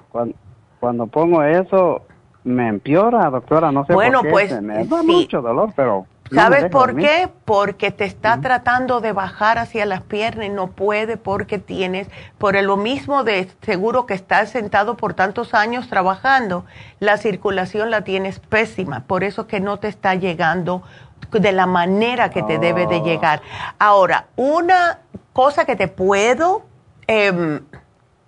cuando, 0.80 1.06
pongo 1.06 1.42
eso, 1.42 2.02
me 2.44 2.68
empeora, 2.68 3.30
doctora, 3.30 3.72
no 3.72 3.84
sé 3.86 3.94
bueno, 3.94 4.20
por 4.20 4.26
qué. 4.26 4.30
pues 4.30 4.62
me 4.62 4.84
da 4.84 5.02
mucho 5.02 5.42
dolor, 5.42 5.72
pero... 5.74 6.06
¿Sabes 6.32 6.64
por 6.70 6.96
qué? 6.96 7.28
Porque 7.44 7.92
te 7.92 8.04
está 8.04 8.40
tratando 8.40 9.00
de 9.00 9.12
bajar 9.12 9.58
hacia 9.58 9.86
las 9.86 10.02
piernas 10.02 10.46
y 10.46 10.48
no 10.48 10.72
puede 10.72 11.16
porque 11.16 11.60
tienes, 11.60 12.08
por 12.36 12.60
lo 12.60 12.76
mismo 12.76 13.22
de 13.22 13.48
seguro 13.62 14.06
que 14.06 14.14
estás 14.14 14.50
sentado 14.50 14.96
por 14.96 15.14
tantos 15.14 15.54
años 15.54 15.88
trabajando, 15.88 16.64
la 16.98 17.16
circulación 17.16 17.92
la 17.92 18.02
tienes 18.02 18.40
pésima, 18.40 19.04
por 19.06 19.22
eso 19.22 19.46
que 19.46 19.60
no 19.60 19.76
te 19.76 19.86
está 19.86 20.16
llegando 20.16 20.82
de 21.30 21.52
la 21.52 21.66
manera 21.66 22.30
que 22.30 22.42
te 22.42 22.58
debe 22.58 22.86
de 22.86 22.96
oh. 22.96 23.04
llegar. 23.04 23.42
Ahora, 23.78 24.26
una 24.36 24.98
cosa 25.36 25.66
que 25.66 25.76
te 25.76 25.86
puedo 25.86 26.62
em, 27.06 27.60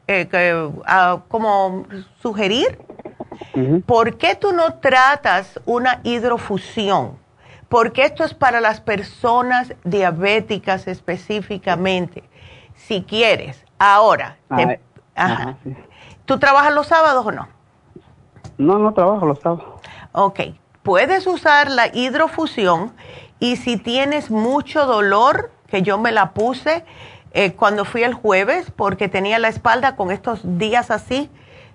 eh, 0.07 0.71
ah, 0.85 1.23
como 1.29 1.87
sugerir, 2.21 2.79
¿por 3.87 4.19
qué 4.19 4.35
tú 4.35 4.53
no 4.53 4.75
tratas 4.75 5.59
una 5.65 6.01
hidrofusión? 6.03 7.19
Porque 7.71 8.05
esto 8.05 8.25
es 8.25 8.35
para 8.35 8.61
las 8.61 8.83
personas 8.83 9.73
diabéticas 9.85 10.87
específicamente. 10.87 12.25
Si 12.75 13.03
quieres, 13.05 13.65
ahora, 13.79 14.37
¿tú 16.27 16.39
trabajas 16.39 16.75
los 16.75 16.89
sábados 16.89 17.25
o 17.25 17.33
no? 17.33 17.49
No, 18.59 18.79
no 18.79 18.93
trabajo 18.93 19.25
los 19.25 19.39
sábados. 19.39 19.65
Ok, 20.13 20.41
puedes 20.83 21.27
usar 21.27 21.71
la 21.71 21.87
hidrofusión 21.87 22.93
y 23.41 23.57
si 23.57 23.79
tienes 23.79 24.31
mucho 24.31 24.85
dolor, 24.85 25.53
que 25.69 25.83
yo 25.83 25.99
me 25.99 26.13
la 26.13 26.31
puse 26.33 26.85
eh, 27.33 27.53
cuando 27.53 27.85
fui 27.85 28.03
el 28.03 28.15
jueves 28.15 28.71
porque 28.75 29.09
tenía 29.09 29.39
la 29.39 29.49
espalda 29.49 29.97
con 29.97 30.11
estos 30.11 30.41
días 30.59 30.91
así 30.91 31.31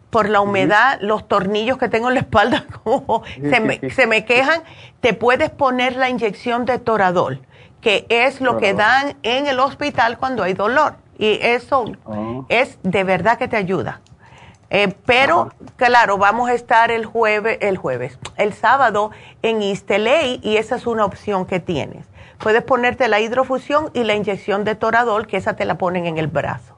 por 0.09 0.29
la 0.29 0.41
humedad, 0.41 0.99
los 1.01 1.27
tornillos 1.27 1.77
que 1.77 1.89
tengo 1.89 2.07
en 2.09 2.15
la 2.15 2.19
espalda 2.21 2.65
como 2.83 3.23
se, 3.25 3.59
me, 3.59 3.89
se 3.89 4.05
me 4.05 4.25
quejan, 4.25 4.61
te 4.99 5.13
puedes 5.13 5.49
poner 5.49 5.95
la 5.95 6.09
inyección 6.09 6.65
de 6.65 6.77
toradol, 6.77 7.41
que 7.81 8.05
es 8.09 8.39
lo 8.39 8.57
que 8.57 8.73
dan 8.73 9.17
en 9.23 9.47
el 9.47 9.59
hospital 9.59 10.17
cuando 10.17 10.43
hay 10.43 10.53
dolor. 10.53 10.95
Y 11.17 11.39
eso 11.41 11.85
ah. 12.05 12.41
es 12.49 12.77
de 12.83 13.03
verdad 13.03 13.37
que 13.37 13.47
te 13.47 13.57
ayuda. 13.57 14.01
Eh, 14.69 14.93
pero, 15.05 15.51
claro, 15.75 16.17
vamos 16.17 16.49
a 16.49 16.53
estar 16.53 16.89
el 16.89 17.05
jueves, 17.05 17.59
el 17.61 17.77
jueves, 17.77 18.17
el 18.37 18.53
sábado 18.53 19.11
en 19.43 19.61
East 19.61 19.91
y 20.41 20.57
esa 20.57 20.77
es 20.77 20.87
una 20.87 21.05
opción 21.05 21.45
que 21.45 21.59
tienes. 21.59 22.07
Puedes 22.39 22.63
ponerte 22.63 23.07
la 23.07 23.19
hidrofusión 23.19 23.89
y 23.93 24.03
la 24.03 24.15
inyección 24.15 24.63
de 24.63 24.75
toradol, 24.75 25.27
que 25.27 25.37
esa 25.37 25.55
te 25.55 25.65
la 25.65 25.77
ponen 25.77 26.05
en 26.05 26.17
el 26.17 26.27
brazo 26.27 26.77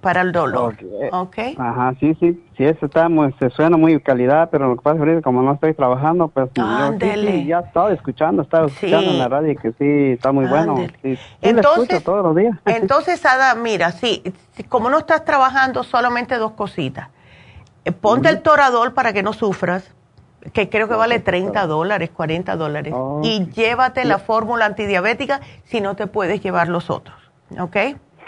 para 0.00 0.20
el 0.20 0.32
dolor. 0.32 0.76
Ok. 1.12 1.38
Ajá, 1.58 1.94
sí, 2.00 2.16
sí, 2.20 2.42
sí, 2.56 2.64
eso 2.64 2.86
está 2.86 3.08
muy, 3.08 3.34
se 3.38 3.50
suena 3.50 3.76
muy 3.76 4.00
calidad, 4.00 4.48
pero 4.50 4.68
lo 4.68 4.76
que 4.76 4.82
pasa 4.82 5.04
es 5.04 5.16
que 5.16 5.22
como 5.22 5.42
no 5.42 5.52
estoy 5.52 5.74
trabajando, 5.74 6.28
pues 6.28 6.50
yo 6.54 6.64
sí, 7.00 7.46
ya 7.46 7.60
estaba 7.60 7.92
escuchando, 7.92 8.42
estaba 8.42 8.66
escuchando 8.66 9.10
en 9.10 9.18
la 9.18 9.28
radio 9.28 9.56
que 9.60 9.72
sí, 9.72 10.12
está 10.12 10.32
muy 10.32 10.46
bueno. 10.46 10.76
Sí, 11.02 11.18
entonces, 11.42 12.02
todos 12.04 12.24
los 12.24 12.36
días. 12.36 12.56
Entonces, 12.66 13.24
Ada, 13.26 13.54
mira, 13.54 13.92
sí, 13.92 14.22
como 14.68 14.88
no 14.90 14.98
estás 14.98 15.24
trabajando, 15.24 15.82
solamente 15.82 16.36
dos 16.36 16.52
cositas. 16.52 17.08
Eh, 17.84 17.92
ponte 17.92 18.28
el 18.28 18.42
toradol 18.42 18.92
para 18.92 19.12
que 19.12 19.22
no 19.22 19.32
sufras 19.32 19.94
que 20.52 20.68
creo 20.68 20.88
que 20.88 20.94
vale 20.94 21.18
30 21.18 21.66
dólares, 21.66 22.10
40 22.10 22.56
dólares. 22.56 22.94
Y 23.22 23.46
llévate 23.50 24.04
la 24.04 24.18
fórmula 24.18 24.66
antidiabética 24.66 25.40
si 25.64 25.80
no 25.80 25.96
te 25.96 26.06
puedes 26.06 26.42
llevar 26.42 26.68
los 26.68 26.90
otros. 26.90 27.16
¿Ok? 27.58 27.76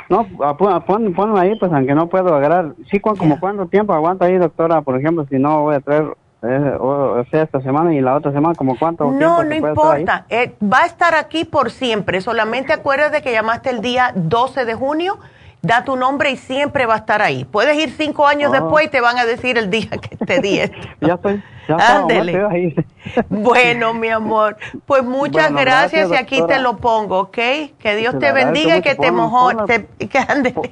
No, 0.08 0.26
pon, 0.56 1.14
ponlo 1.14 1.38
ahí, 1.38 1.56
pues 1.58 1.72
aunque 1.72 1.94
no 1.94 2.08
puedo 2.08 2.34
agarrar. 2.34 2.74
Sí, 2.90 2.98
como 2.98 3.38
cuánto 3.38 3.66
tiempo 3.66 3.92
aguanta 3.92 4.24
ahí, 4.24 4.36
doctora, 4.38 4.82
por 4.82 4.98
ejemplo, 4.98 5.24
si 5.30 5.38
no 5.38 5.62
voy 5.62 5.76
a 5.76 5.80
traer, 5.80 6.16
eh, 6.42 6.76
o, 6.80 7.24
sea, 7.30 7.44
esta 7.44 7.60
semana 7.60 7.94
y 7.94 8.00
la 8.00 8.16
otra 8.16 8.32
semana, 8.32 8.56
como 8.56 8.76
cuánto 8.76 9.04
no, 9.04 9.10
tiempo 9.10 9.42
No, 9.42 9.44
no 9.44 9.54
importa. 9.54 10.26
Eh, 10.28 10.56
va 10.60 10.80
a 10.80 10.86
estar 10.86 11.14
aquí 11.14 11.44
por 11.44 11.70
siempre. 11.70 12.20
Solamente 12.20 12.72
acuérdate 12.72 13.22
que 13.22 13.30
llamaste 13.30 13.70
el 13.70 13.82
día 13.82 14.12
12 14.16 14.64
de 14.64 14.74
junio 14.74 15.18
da 15.62 15.84
tu 15.84 15.96
nombre 15.96 16.30
y 16.30 16.36
siempre 16.36 16.86
va 16.86 16.94
a 16.94 16.98
estar 16.98 17.22
ahí. 17.22 17.44
Puedes 17.44 17.76
ir 17.76 17.90
cinco 17.90 18.26
años 18.26 18.50
ah. 18.54 18.60
después 18.60 18.86
y 18.86 18.88
te 18.88 19.00
van 19.00 19.18
a 19.18 19.24
decir 19.24 19.58
el 19.58 19.70
día 19.70 19.90
que 19.90 20.16
te 20.16 20.40
di 20.40 20.56
ya 21.00 21.14
estoy, 21.14 21.42
ya 21.68 21.76
Ándele. 21.76 22.74
bueno, 23.28 23.94
mi 23.94 24.08
amor, 24.08 24.56
pues 24.86 25.02
muchas 25.04 25.52
gracias, 25.52 26.10
y 26.10 26.16
aquí 26.16 26.42
te 26.46 26.58
lo 26.60 26.78
pongo, 26.78 27.20
¿ok? 27.20 27.38
Que 27.78 27.96
Dios 27.96 28.18
te 28.18 28.32
bendiga 28.32 28.76
y 28.76 28.82
que 28.82 28.94
te 28.94 29.10
te, 29.66 30.08
que 30.08 30.70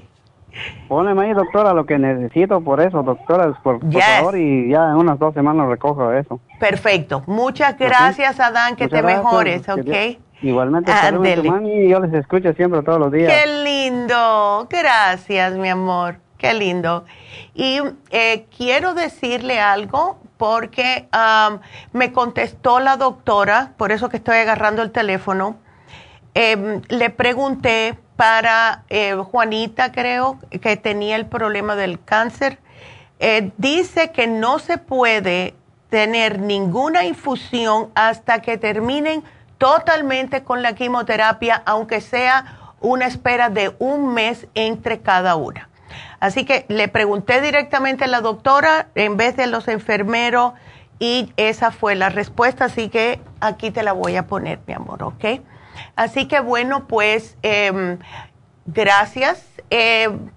Póneme 0.89 1.27
ahí, 1.27 1.35
doctora, 1.35 1.73
lo 1.73 1.87
que 1.87 1.99
necesito 1.99 2.61
por 2.61 2.81
eso, 2.81 3.03
doctora, 3.03 3.53
por, 3.63 3.81
favor, 3.81 4.37
y 4.37 4.71
ya 4.71 4.91
en 4.91 4.97
unas 4.97 5.19
dos 5.19 5.35
semanas 5.35 5.69
recojo 5.69 6.13
eso. 6.13 6.41
Perfecto. 6.59 7.23
Muchas 7.27 7.79
gracias, 7.79 8.41
Adán, 8.41 8.75
que 8.75 8.89
te 8.89 9.03
mejores, 9.03 9.69
¿ok? 9.69 10.19
Igualmente, 10.43 10.93
y 11.65 11.89
yo 11.89 12.01
les 12.01 12.15
escucho 12.15 12.53
siempre 12.53 12.83
todos 12.83 13.01
los 13.01 13.13
días. 13.13 13.33
Qué 13.33 13.47
lindo. 13.65 14.67
Gracias, 14.71 15.55
mi 15.55 15.69
amor. 15.69 16.17
Qué 16.39 16.55
lindo. 16.55 17.05
Y 17.55 17.81
eh, 18.11 18.47
quiero 18.57 18.95
decirle 18.95 19.61
algo 19.61 20.19
porque 20.37 21.09
me 21.93 22.13
contestó 22.13 22.79
la 22.79 22.97
doctora, 22.97 23.73
por 23.77 23.91
eso 23.91 24.09
que 24.09 24.19
estoy 24.19 24.37
agarrando 24.37 24.83
el 24.83 24.93
teléfono. 24.93 25.57
Em, 26.35 26.83
le 26.89 27.11
pregunté 27.11 27.99
para 28.15 28.85
eh, 28.89 29.15
Juanita, 29.15 29.91
creo, 29.91 30.39
que 30.63 30.77
tenía 30.77 31.17
el 31.17 31.27
problema 31.27 31.75
del 31.75 32.01
cáncer. 32.03 32.59
Eh, 33.19 33.51
dice 33.57 34.13
que 34.13 34.29
no 34.29 34.61
se 34.61 34.79
puede 34.79 35.55
tener 35.91 36.39
ninguna 36.39 37.05
infusión 37.05 37.89
hasta 37.95 38.43
que 38.43 38.59
terminen 38.59 39.25
totalmente 39.59 40.45
con 40.45 40.63
la 40.63 40.75
quimioterapia, 40.75 41.63
aunque 41.67 42.01
sea 42.01 42.75
una 42.81 43.07
espera 43.07 43.51
de 43.51 43.75
un 43.79 44.15
mes 44.15 44.47
entre 44.55 45.01
cada 45.01 45.37
una. 45.37 45.69
Así 46.21 46.45
que 46.45 46.65
le 46.69 46.89
pregunté 46.89 47.41
directamente 47.41 48.05
a 48.05 48.09
la 48.09 48.21
doctora 48.21 48.89
en 48.95 49.17
vez 49.17 49.37
de 49.37 49.47
los 49.47 49.69
enfermeros 49.69 50.55
y 50.99 51.33
esa 51.37 51.71
fue 51.71 51.95
la 51.95 52.09
respuesta, 52.09 52.65
así 52.65 52.89
que 52.89 53.21
aquí 53.41 53.71
te 53.71 53.83
la 53.83 53.93
voy 53.93 54.17
a 54.17 54.27
poner, 54.27 54.61
mi 54.67 54.75
amor, 54.75 55.03
¿ok? 55.03 55.41
Así 55.95 56.27
que 56.27 56.41
bueno, 56.41 56.89
pues 56.89 57.37
em, 57.43 57.99
gracias. 58.67 59.45
Em, 59.71 60.31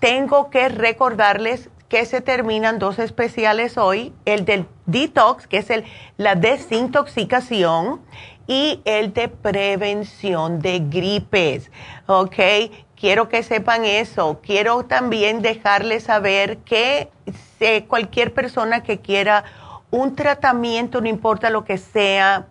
tengo 0.00 0.50
que 0.50 0.68
recordarles 0.68 1.70
que 1.88 2.04
se 2.06 2.20
terminan 2.20 2.80
dos 2.80 2.98
especiales 2.98 3.78
hoy, 3.78 4.12
el 4.24 4.44
del 4.44 4.66
detox, 4.86 5.46
que 5.46 5.58
es 5.58 5.70
el, 5.70 5.84
la 6.16 6.34
desintoxicación, 6.34 8.00
y 8.46 8.80
el 8.84 9.12
de 9.12 9.28
prevención 9.28 10.60
de 10.60 10.80
gripes. 10.80 11.70
¿Ok? 12.06 12.36
Quiero 12.96 13.28
que 13.28 13.42
sepan 13.42 13.84
eso. 13.84 14.40
Quiero 14.42 14.84
también 14.84 15.42
dejarles 15.42 16.04
saber 16.04 16.58
que 16.58 17.10
cualquier 17.88 18.34
persona 18.34 18.82
que 18.82 19.00
quiera 19.00 19.44
un 19.90 20.16
tratamiento, 20.16 21.00
no 21.00 21.08
importa 21.08 21.50
lo 21.50 21.64
que 21.64 21.78
sea, 21.78 22.46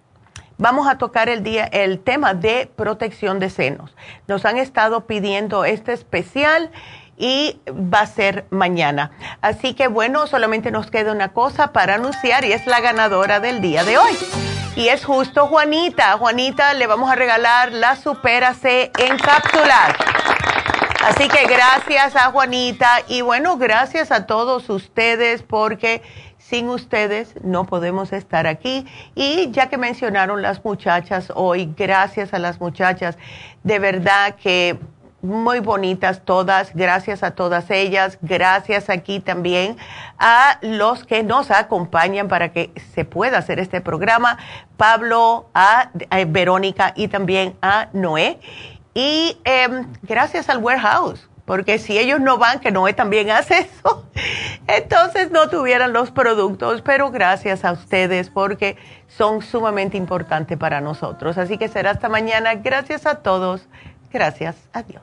vamos 0.59 0.89
a 0.89 0.99
tocar 0.99 1.29
el, 1.29 1.43
día, 1.43 1.65
el 1.65 1.99
tema 1.99 2.35
de 2.35 2.71
protección 2.75 3.39
de 3.39 3.51
senos. 3.51 3.95
Nos 4.27 4.45
han 4.45 4.59
estado 4.59 5.07
pidiendo 5.07 5.65
este 5.65 5.93
especial 5.93 6.71
y 7.17 7.61
va 7.71 8.01
a 8.01 8.07
ser 8.07 8.47
mañana. 8.51 9.13
Así 9.41 9.75
que 9.75 9.89
bueno, 9.89 10.27
solamente 10.27 10.71
nos 10.71 10.91
queda 10.91 11.13
una 11.13 11.33
cosa 11.33 11.73
para 11.73 11.95
anunciar 11.95 12.45
y 12.45 12.53
es 12.53 12.67
la 12.67 12.81
ganadora 12.81 13.41
del 13.41 13.61
día 13.61 13.85
de 13.85 13.99
hoy. 13.99 14.17
Y 14.77 14.89
es 14.89 15.05
justo 15.05 15.47
Juanita. 15.47 16.19
Juanita 16.19 16.75
le 16.75 16.87
vamos 16.87 17.11
a 17.11 17.15
regalar 17.15 17.73
la 17.73 17.95
Supera 17.95 18.55
C 18.55 18.91
en 18.99 19.17
cápsulas. 19.19 19.95
Así 21.05 21.29
que 21.29 21.47
gracias 21.47 22.17
a 22.17 22.31
Juanita 22.31 23.03
y 23.09 23.21
bueno, 23.21 23.59
gracias 23.59 24.11
a 24.11 24.27
todos 24.27 24.71
ustedes 24.71 25.43
porque 25.43 26.03
sin 26.49 26.69
ustedes 26.69 27.35
no 27.43 27.65
podemos 27.65 28.13
estar 28.13 28.47
aquí. 28.47 28.87
Y 29.15 29.51
ya 29.51 29.69
que 29.69 29.79
mencionaron 29.79 30.43
las 30.43 30.65
muchachas 30.65 31.33
hoy, 31.35 31.73
gracias 31.77 32.35
a 32.35 32.39
las 32.39 32.61
muchachas, 32.61 33.17
de 33.63 33.79
verdad 33.79 34.37
que 34.37 34.79
muy 35.23 35.61
bonitas 35.61 36.21
todas, 36.23 36.75
gracias 36.75 37.23
a 37.23 37.31
todas 37.31 37.71
ellas, 37.71 38.19
gracias 38.21 38.91
aquí 38.91 39.21
también 39.21 39.79
a 40.19 40.59
los 40.61 41.05
que 41.05 41.23
nos 41.23 41.51
acompañan 41.51 42.29
para 42.29 42.53
que 42.53 42.71
se 42.95 43.07
pueda 43.07 43.39
hacer 43.39 43.59
este 43.59 43.81
programa, 43.81 44.37
Pablo, 44.77 45.47
a, 45.55 45.91
Verónica 46.27 46.93
y 46.95 47.09
también 47.09 47.57
a 47.63 47.89
Noé. 47.95 48.39
Y 48.93 49.39
em, 49.45 49.87
gracias 50.03 50.51
al 50.51 50.59
warehouse 50.59 51.27
porque 51.45 51.79
si 51.79 51.99
ellos 51.99 52.21
no 52.21 52.39
van, 52.39 52.61
que 52.61 52.71
Noé 52.71 52.95
también 52.95 53.31
hace 53.31 53.59
eso, 53.59 54.05
entonces 54.67 55.31
no 55.31 55.49
tuvieran 55.49 55.93
los 55.93 56.11
productos, 56.11 56.83
pero 56.83 57.11
gracias 57.11 57.65
a 57.65 57.73
ustedes 57.73 58.31
porque 58.31 58.77
son 59.09 59.43
sumamente 59.43 59.97
importantes 59.97 60.57
para 60.57 60.81
nosotros. 60.81 61.39
Así 61.39 61.59
que 61.59 61.69
será 61.69 61.91
hasta 61.91 62.09
mañana. 62.09 62.55
Gracias 62.55 63.07
a 63.07 63.17
todos. 63.17 63.69
Gracias. 64.13 64.57
Adiós. 64.73 65.03